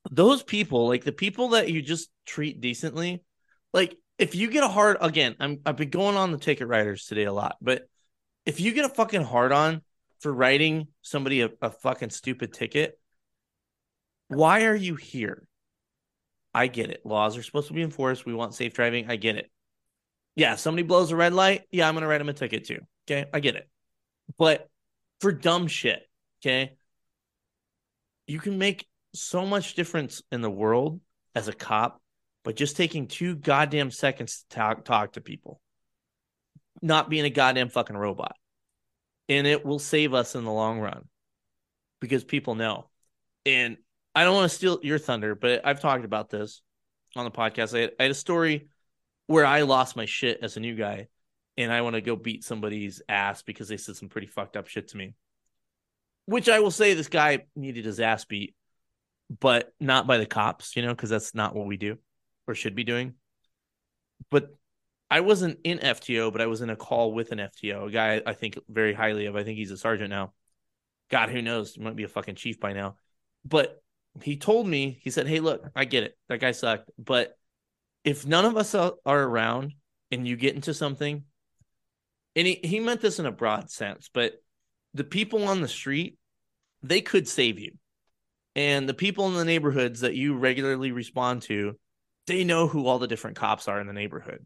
Those 0.10 0.42
people, 0.42 0.88
like 0.88 1.04
the 1.04 1.12
people 1.12 1.50
that 1.50 1.70
you 1.70 1.82
just 1.82 2.10
treat 2.26 2.60
decently, 2.60 3.24
like 3.74 3.98
if 4.18 4.36
you 4.36 4.50
get 4.50 4.64
a 4.64 4.68
hard 4.68 4.98
again, 5.02 5.36
I'm 5.40 5.60
I've 5.66 5.78
been 5.78 5.90
going 5.90 6.16
on 6.16 6.32
the 6.32 6.38
ticket 6.38 6.68
writers 6.68 7.06
today 7.06 7.26
a 7.26 7.34
lot, 7.34 7.58
but 7.62 7.88
if 8.46 8.60
you 8.60 8.74
get 8.74 8.86
a 8.86 8.90
fucking 8.90 9.24
hard 9.24 9.52
on 9.52 9.82
for 10.20 10.34
writing 10.34 10.88
somebody 11.02 11.42
a, 11.42 11.50
a 11.62 11.70
fucking 11.70 12.10
stupid 12.10 12.54
ticket, 12.54 13.00
why 14.28 14.66
are 14.66 14.76
you 14.76 14.96
here? 14.96 15.48
I 16.54 16.68
get 16.68 16.90
it. 16.90 17.06
Laws 17.06 17.38
are 17.38 17.44
supposed 17.44 17.68
to 17.68 17.74
be 17.74 17.82
enforced. 17.82 18.26
We 18.26 18.34
want 18.34 18.56
safe 18.56 18.74
driving. 18.74 19.10
I 19.10 19.16
get 19.16 19.36
it. 19.36 19.52
Yeah, 20.36 20.56
somebody 20.56 20.84
blows 20.84 21.12
a 21.12 21.16
red 21.16 21.34
light. 21.34 21.64
Yeah, 21.72 21.88
I'm 21.88 21.95
to 21.95 22.08
write 22.08 22.20
them 22.20 22.30
a 22.30 22.34
ticket 22.34 22.66
too. 22.66 22.80
Okay. 23.06 23.30
I 23.34 23.40
get 23.40 23.56
it. 23.56 23.70
But 24.38 24.70
for 25.20 25.32
dumb 25.32 25.68
shit, 25.68 26.02
okay, 26.41 26.78
you 28.28 28.40
can 28.40 28.58
make 28.58 28.88
so 29.14 29.45
much 29.45 29.76
difference 29.76 30.22
in 30.32 30.41
the 30.41 30.49
world 30.49 31.02
as 31.36 31.48
a 31.48 31.53
cop 31.53 32.02
by 32.44 32.52
just 32.53 32.78
taking 32.78 33.08
two 33.08 33.36
goddamn 33.36 33.91
seconds 33.91 34.45
to 34.49 34.56
talk, 34.56 34.86
talk 34.86 35.14
to 35.14 35.22
people, 35.22 35.60
not 36.82 37.10
being 37.10 37.26
a 37.26 37.30
goddamn 37.30 37.70
fucking 37.70 37.98
robot. 37.98 38.36
And 39.30 39.45
it 39.45 39.66
will 39.66 39.80
save 39.80 40.14
us 40.14 40.36
in 40.36 40.44
the 40.44 40.52
long 40.52 40.80
run 40.80 41.08
because 41.99 42.24
people 42.24 42.56
know. 42.56 42.90
And 43.45 43.78
I 44.16 44.24
don't 44.24 44.36
want 44.36 44.49
to 44.49 44.58
steal 44.58 44.80
your 44.82 44.98
thunder, 44.98 45.36
but 45.36 45.66
I've 45.66 45.80
talked 45.80 46.06
about 46.06 46.30
this 46.30 46.62
on 47.16 47.26
the 47.26 47.32
podcast. 47.32 47.78
I 47.78 47.82
had, 47.82 47.91
I 47.99 48.03
had 48.03 48.12
a 48.12 48.16
story 48.16 48.68
where 49.32 49.45
I 49.45 49.62
lost 49.62 49.95
my 49.95 50.06
shit 50.06 50.40
as 50.41 50.58
a 50.58 50.60
new 50.60 50.76
guy 50.76 51.08
and 51.58 51.72
I 51.72 51.82
want 51.82 51.95
to 51.95 52.02
go 52.02 52.16
beat 52.16 52.44
somebody's 52.44 53.02
ass 53.10 53.41
because 53.41 53.68
they 53.68 53.78
said 53.78 53.95
some 53.95 54.10
pretty 54.10 54.28
fucked 54.28 54.58
up 54.58 54.68
shit 54.68 54.90
to 54.90 54.98
me. 54.98 55.16
Which 56.26 56.49
I 56.49 56.60
will 56.60 56.72
say 56.72 56.94
this 56.94 57.08
guy 57.08 57.45
needed 57.56 57.86
his 57.86 57.99
ass 57.99 58.26
beat, 58.26 58.56
but 59.40 59.74
not 59.80 60.08
by 60.08 60.18
the 60.18 60.26
cops, 60.26 60.76
you 60.76 60.82
know, 60.82 60.94
because 60.94 61.10
that's 61.10 61.34
not 61.34 61.56
what 61.56 61.68
we 61.68 61.78
do 61.78 61.98
or 62.48 62.56
should 62.56 62.76
be 62.76 62.84
doing. 62.84 63.16
But 64.30 64.56
I 65.10 65.22
wasn't 65.22 65.60
in 65.64 65.80
FTO, 65.80 66.32
but 66.32 66.41
I 66.41 66.45
was 66.45 66.62
in 66.62 66.70
a 66.70 66.76
call 66.76 67.14
with 67.14 67.32
an 67.32 67.40
FTO, 67.40 67.88
a 67.88 67.91
guy 67.91 68.22
I 68.26 68.34
think 68.34 68.58
very 68.70 68.94
highly 68.94 69.26
of. 69.26 69.36
I 69.36 69.44
think 69.44 69.58
he's 69.58 69.72
a 69.72 69.78
sergeant 69.78 70.10
now. 70.10 70.34
God, 71.10 71.30
who 71.30 71.41
knows? 71.41 71.76
He 71.76 71.82
might 71.82 71.95
be 71.95 72.03
a 72.03 72.08
fucking 72.08 72.36
chief 72.36 72.60
by 72.60 72.74
now. 72.74 72.95
But 73.44 73.82
he 74.22 74.38
told 74.38 74.68
me, 74.68 74.99
he 75.02 75.10
said, 75.10 75.28
Hey, 75.28 75.40
look, 75.40 75.70
I 75.76 75.86
get 75.86 76.03
it. 76.03 76.18
That 76.30 76.40
guy 76.40 76.52
sucked. 76.52 76.90
But 76.98 77.38
if 78.03 78.26
none 78.26 78.45
of 78.45 78.57
us 78.57 78.73
are 78.76 78.94
around 79.06 79.73
and 80.11 80.28
you 80.28 80.36
get 80.36 80.56
into 80.56 80.73
something, 80.73 81.23
and 82.36 82.48
he, 82.48 82.60
he 82.64 82.80
meant 82.80 83.02
this 83.02 83.19
in 83.19 83.26
a 83.26 83.32
broad 83.32 83.69
sense, 83.69 84.10
but 84.14 84.34
the 84.94 85.03
people 85.03 85.48
on 85.48 85.61
the 85.61 85.68
street, 85.68 86.18
they 86.82 87.02
could 87.02 87.28
save 87.28 87.60
you. 87.60 87.73
And 88.56 88.88
the 88.88 88.94
people 88.94 89.28
in 89.28 89.36
the 89.36 89.45
neighborhoods 89.45 90.02
that 90.02 90.15
you 90.15 90.36
regularly 90.36 90.91
respond 90.91 91.44
to, 91.44 91.78
they 92.28 92.44
know 92.44 92.68
who 92.68 92.88
all 92.88 92.99
the 92.99 93.07
different 93.07 93.38
cops 93.38 93.68
are 93.68 93.80
in 93.80 93.88
the 93.88 93.94
neighborhood. 93.94 94.45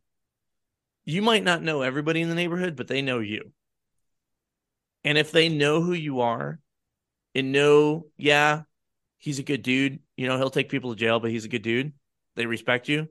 You 1.05 1.21
might 1.21 1.43
not 1.43 1.63
know 1.63 1.81
everybody 1.81 2.21
in 2.21 2.29
the 2.29 2.35
neighborhood, 2.35 2.75
but 2.75 2.87
they 2.87 3.01
know 3.01 3.19
you. 3.19 3.51
And 5.03 5.17
if 5.17 5.31
they 5.31 5.49
know 5.49 5.81
who 5.81 5.93
you 5.93 6.21
are 6.21 6.59
and 7.35 7.51
know, 7.51 8.07
yeah, 8.17 8.63
he's 9.17 9.39
a 9.39 9.43
good 9.43 9.61
dude, 9.61 9.99
you 10.17 10.27
know, 10.27 10.37
he'll 10.37 10.49
take 10.49 10.69
people 10.69 10.91
to 10.91 10.99
jail, 10.99 11.19
but 11.19 11.31
he's 11.31 11.45
a 11.45 11.49
good 11.49 11.61
dude, 11.61 11.93
they 12.35 12.45
respect 12.47 12.89
you, 12.89 13.07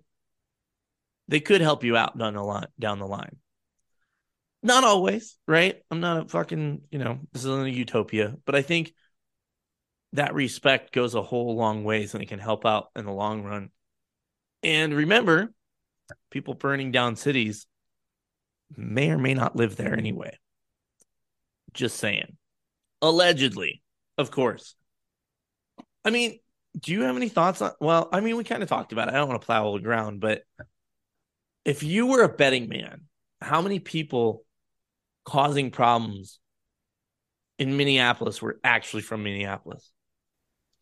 they 1.28 1.40
could 1.40 1.60
help 1.60 1.84
you 1.84 1.96
out 1.96 2.16
down 2.16 2.34
the 2.34 2.42
line 2.42 2.66
down 2.78 2.98
the 2.98 3.06
line. 3.06 3.36
Not 4.62 4.84
always, 4.84 5.36
right? 5.46 5.82
I'm 5.90 6.00
not 6.00 6.24
a 6.24 6.28
fucking, 6.28 6.82
you 6.90 6.98
know, 6.98 7.18
this 7.32 7.44
isn't 7.44 7.66
a 7.66 7.70
utopia, 7.70 8.34
but 8.46 8.54
I 8.54 8.62
think 8.62 8.94
that 10.14 10.32
respect 10.32 10.92
goes 10.92 11.14
a 11.14 11.22
whole 11.22 11.54
long 11.54 11.84
ways 11.84 12.14
and 12.14 12.22
it 12.22 12.28
can 12.28 12.38
help 12.38 12.64
out 12.64 12.88
in 12.96 13.04
the 13.04 13.12
long 13.12 13.42
run. 13.42 13.70
And 14.62 14.94
remember, 14.94 15.52
people 16.30 16.54
burning 16.54 16.92
down 16.92 17.16
cities 17.16 17.66
may 18.74 19.10
or 19.10 19.18
may 19.18 19.34
not 19.34 19.56
live 19.56 19.76
there 19.76 19.94
anyway. 19.94 20.38
Just 21.74 21.98
saying. 21.98 22.36
Allegedly, 23.02 23.82
of 24.16 24.30
course. 24.30 24.76
I 26.04 26.10
mean, 26.10 26.38
do 26.80 26.92
you 26.92 27.02
have 27.02 27.16
any 27.16 27.28
thoughts 27.28 27.60
on 27.60 27.72
well, 27.80 28.08
I 28.12 28.20
mean, 28.20 28.36
we 28.36 28.44
kind 28.44 28.62
of 28.62 28.68
talked 28.68 28.92
about 28.92 29.08
it. 29.08 29.14
I 29.14 29.18
don't 29.18 29.28
want 29.28 29.40
to 29.40 29.46
plow 29.46 29.64
all 29.64 29.74
the 29.74 29.80
ground, 29.80 30.20
but 30.20 30.42
if 31.64 31.82
you 31.82 32.06
were 32.06 32.22
a 32.22 32.28
betting 32.28 32.68
man, 32.68 33.02
how 33.40 33.62
many 33.62 33.78
people 33.78 34.44
causing 35.24 35.70
problems 35.70 36.38
in 37.58 37.76
Minneapolis 37.76 38.42
were 38.42 38.60
actually 38.62 39.02
from 39.02 39.22
Minneapolis? 39.22 39.90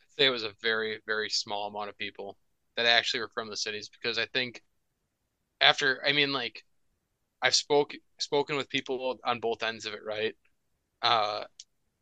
I'd 0.01 0.23
say 0.23 0.27
it 0.27 0.31
was 0.31 0.45
a 0.45 0.53
very, 0.61 1.01
very 1.07 1.31
small 1.31 1.69
amount 1.69 1.89
of 1.89 1.99
people 1.99 2.37
that 2.77 2.87
actually 2.87 3.21
were 3.21 3.31
from 3.35 3.49
the 3.49 3.57
cities 3.57 3.89
because 3.89 4.19
I 4.19 4.27
think 4.27 4.63
after, 5.61 6.03
I 6.07 6.13
mean, 6.13 6.33
like, 6.33 6.65
I've 7.41 7.55
spoke 7.55 7.95
spoken 8.19 8.57
with 8.57 8.69
people 8.69 9.19
on 9.25 9.41
both 9.41 9.63
ends 9.63 9.87
of 9.87 9.95
it, 9.95 10.05
right? 10.05 10.35
Uh, 11.03 11.45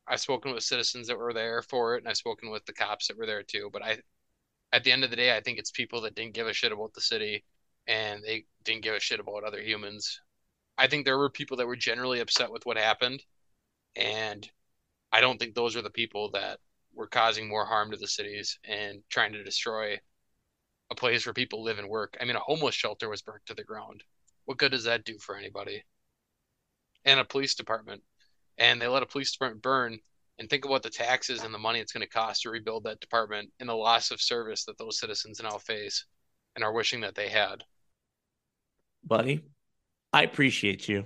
I've 0.06 0.20
spoken 0.20 0.52
with 0.52 0.64
citizens 0.64 1.08
that 1.08 1.18
were 1.18 1.32
there 1.32 1.62
for 1.62 1.94
it, 1.94 1.98
and 1.98 2.08
I've 2.08 2.16
spoken 2.16 2.50
with 2.50 2.64
the 2.66 2.72
cops 2.72 3.08
that 3.08 3.16
were 3.16 3.26
there 3.26 3.42
too. 3.42 3.70
But 3.72 3.82
I, 3.82 3.98
at 4.72 4.84
the 4.84 4.92
end 4.92 5.04
of 5.04 5.10
the 5.10 5.16
day, 5.16 5.34
I 5.34 5.40
think 5.40 5.58
it's 5.58 5.70
people 5.70 6.02
that 6.02 6.14
didn't 6.14 6.34
give 6.34 6.46
a 6.46 6.52
shit 6.52 6.72
about 6.72 6.92
the 6.94 7.00
city, 7.00 7.44
and 7.90 8.22
they 8.22 8.44
didn't 8.64 8.82
give 8.82 8.94
a 8.94 9.00
shit 9.00 9.18
about 9.18 9.42
other 9.42 9.60
humans. 9.60 10.20
I 10.78 10.86
think 10.86 11.04
there 11.04 11.18
were 11.18 11.28
people 11.28 11.56
that 11.56 11.66
were 11.66 11.76
generally 11.76 12.20
upset 12.20 12.52
with 12.52 12.64
what 12.64 12.76
happened, 12.76 13.22
and 13.96 14.48
I 15.12 15.20
don't 15.20 15.38
think 15.38 15.54
those 15.54 15.74
are 15.74 15.82
the 15.82 15.90
people 15.90 16.30
that 16.30 16.60
were 16.94 17.08
causing 17.08 17.48
more 17.48 17.66
harm 17.66 17.90
to 17.90 17.96
the 17.96 18.06
cities 18.06 18.58
and 18.64 19.02
trying 19.10 19.32
to 19.32 19.42
destroy 19.42 19.98
a 20.90 20.94
place 20.94 21.26
where 21.26 21.32
people 21.32 21.64
live 21.64 21.78
and 21.78 21.88
work. 21.88 22.16
I 22.20 22.24
mean, 22.24 22.36
a 22.36 22.40
homeless 22.40 22.74
shelter 22.74 23.08
was 23.08 23.22
burnt 23.22 23.44
to 23.46 23.54
the 23.54 23.64
ground. 23.64 24.04
What 24.44 24.58
good 24.58 24.72
does 24.72 24.84
that 24.84 25.04
do 25.04 25.18
for 25.18 25.36
anybody? 25.36 25.84
And 27.04 27.18
a 27.18 27.24
police 27.24 27.54
department. 27.54 28.02
And 28.56 28.80
they 28.80 28.86
let 28.86 29.02
a 29.02 29.06
police 29.06 29.32
department 29.32 29.62
burn 29.62 29.98
and 30.38 30.48
think 30.48 30.64
about 30.64 30.82
the 30.82 30.90
taxes 30.90 31.42
and 31.42 31.52
the 31.52 31.58
money 31.58 31.80
it's 31.80 31.92
going 31.92 32.06
to 32.06 32.08
cost 32.08 32.42
to 32.42 32.50
rebuild 32.50 32.84
that 32.84 33.00
department 33.00 33.50
and 33.58 33.68
the 33.68 33.74
loss 33.74 34.10
of 34.10 34.20
service 34.20 34.64
that 34.64 34.78
those 34.78 34.98
citizens 34.98 35.40
now 35.42 35.58
face 35.58 36.04
and 36.54 36.64
are 36.64 36.72
wishing 36.72 37.00
that 37.00 37.14
they 37.14 37.28
had. 37.28 37.64
Buddy, 39.04 39.44
I 40.12 40.22
appreciate 40.22 40.88
you. 40.88 41.04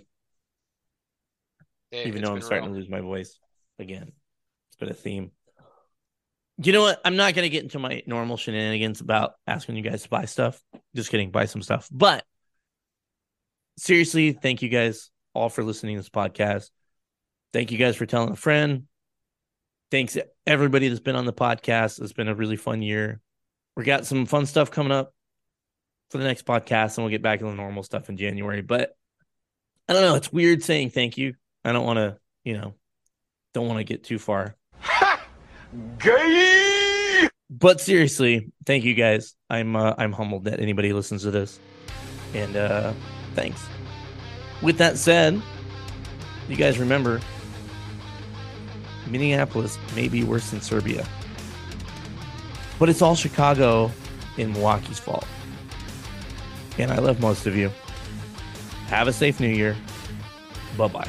Even 1.92 2.22
though 2.22 2.32
I'm 2.32 2.40
starting 2.40 2.66
real. 2.66 2.74
to 2.74 2.80
lose 2.80 2.88
my 2.88 3.00
voice 3.00 3.38
again. 3.78 4.12
It's 4.68 4.76
been 4.76 4.90
a 4.90 4.94
theme. 4.94 5.30
You 6.58 6.72
know 6.72 6.82
what? 6.82 7.00
I'm 7.04 7.16
not 7.16 7.34
going 7.34 7.44
to 7.44 7.48
get 7.48 7.62
into 7.62 7.78
my 7.78 8.02
normal 8.06 8.36
shenanigans 8.36 9.00
about 9.00 9.34
asking 9.46 9.76
you 9.76 9.82
guys 9.82 10.02
to 10.02 10.08
buy 10.08 10.24
stuff. 10.24 10.60
Just 10.94 11.10
kidding, 11.10 11.30
buy 11.30 11.46
some 11.46 11.62
stuff. 11.62 11.88
But 11.92 12.24
seriously, 13.76 14.32
thank 14.32 14.62
you 14.62 14.68
guys 14.68 15.10
all 15.34 15.48
for 15.48 15.62
listening 15.64 15.96
to 15.96 16.02
this 16.02 16.10
podcast. 16.10 16.70
Thank 17.52 17.70
you 17.70 17.78
guys 17.78 17.96
for 17.96 18.06
telling 18.06 18.30
a 18.30 18.36
friend. 18.36 18.84
Thanks 19.90 20.16
everybody 20.46 20.88
that's 20.88 21.00
been 21.00 21.16
on 21.16 21.26
the 21.26 21.32
podcast. 21.32 22.00
It's 22.00 22.12
been 22.12 22.28
a 22.28 22.34
really 22.34 22.56
fun 22.56 22.82
year. 22.82 23.20
We 23.76 23.84
got 23.84 24.06
some 24.06 24.26
fun 24.26 24.46
stuff 24.46 24.70
coming 24.70 24.92
up 24.92 25.12
for 26.14 26.18
the 26.18 26.24
next 26.24 26.46
podcast, 26.46 26.96
and 26.96 27.04
we'll 27.04 27.10
get 27.10 27.22
back 27.22 27.40
to 27.40 27.44
the 27.44 27.52
normal 27.52 27.82
stuff 27.82 28.08
in 28.08 28.16
January. 28.16 28.62
But 28.62 28.96
I 29.88 29.94
don't 29.94 30.02
know. 30.02 30.14
It's 30.14 30.32
weird 30.32 30.62
saying 30.62 30.90
thank 30.90 31.18
you. 31.18 31.34
I 31.64 31.72
don't 31.72 31.84
want 31.84 31.96
to, 31.96 32.18
you 32.44 32.56
know, 32.56 32.76
don't 33.52 33.66
want 33.66 33.78
to 33.78 33.84
get 33.84 34.04
too 34.04 34.20
far. 34.20 34.54
Gay! 35.98 37.28
But 37.50 37.80
seriously, 37.80 38.52
thank 38.64 38.84
you 38.84 38.94
guys. 38.94 39.34
I'm 39.50 39.74
uh, 39.74 39.94
I'm 39.98 40.12
humbled 40.12 40.44
that 40.44 40.60
anybody 40.60 40.92
listens 40.92 41.22
to 41.22 41.32
this, 41.32 41.58
and 42.32 42.54
uh, 42.54 42.92
thanks. 43.34 43.66
With 44.62 44.78
that 44.78 44.96
said, 44.98 45.42
you 46.48 46.54
guys 46.54 46.78
remember, 46.78 47.20
Minneapolis 49.08 49.80
may 49.96 50.06
be 50.06 50.22
worse 50.22 50.50
than 50.52 50.60
Serbia, 50.60 51.04
but 52.78 52.88
it's 52.88 53.02
all 53.02 53.16
Chicago 53.16 53.90
and 54.38 54.52
Milwaukee's 54.52 55.00
fault. 55.00 55.26
And 56.78 56.90
I 56.90 56.98
love 56.98 57.20
most 57.20 57.46
of 57.46 57.56
you. 57.56 57.70
Have 58.88 59.08
a 59.08 59.12
safe 59.12 59.40
New 59.40 59.48
Year. 59.48 59.76
Bye 60.76 60.88
bye. 60.88 61.08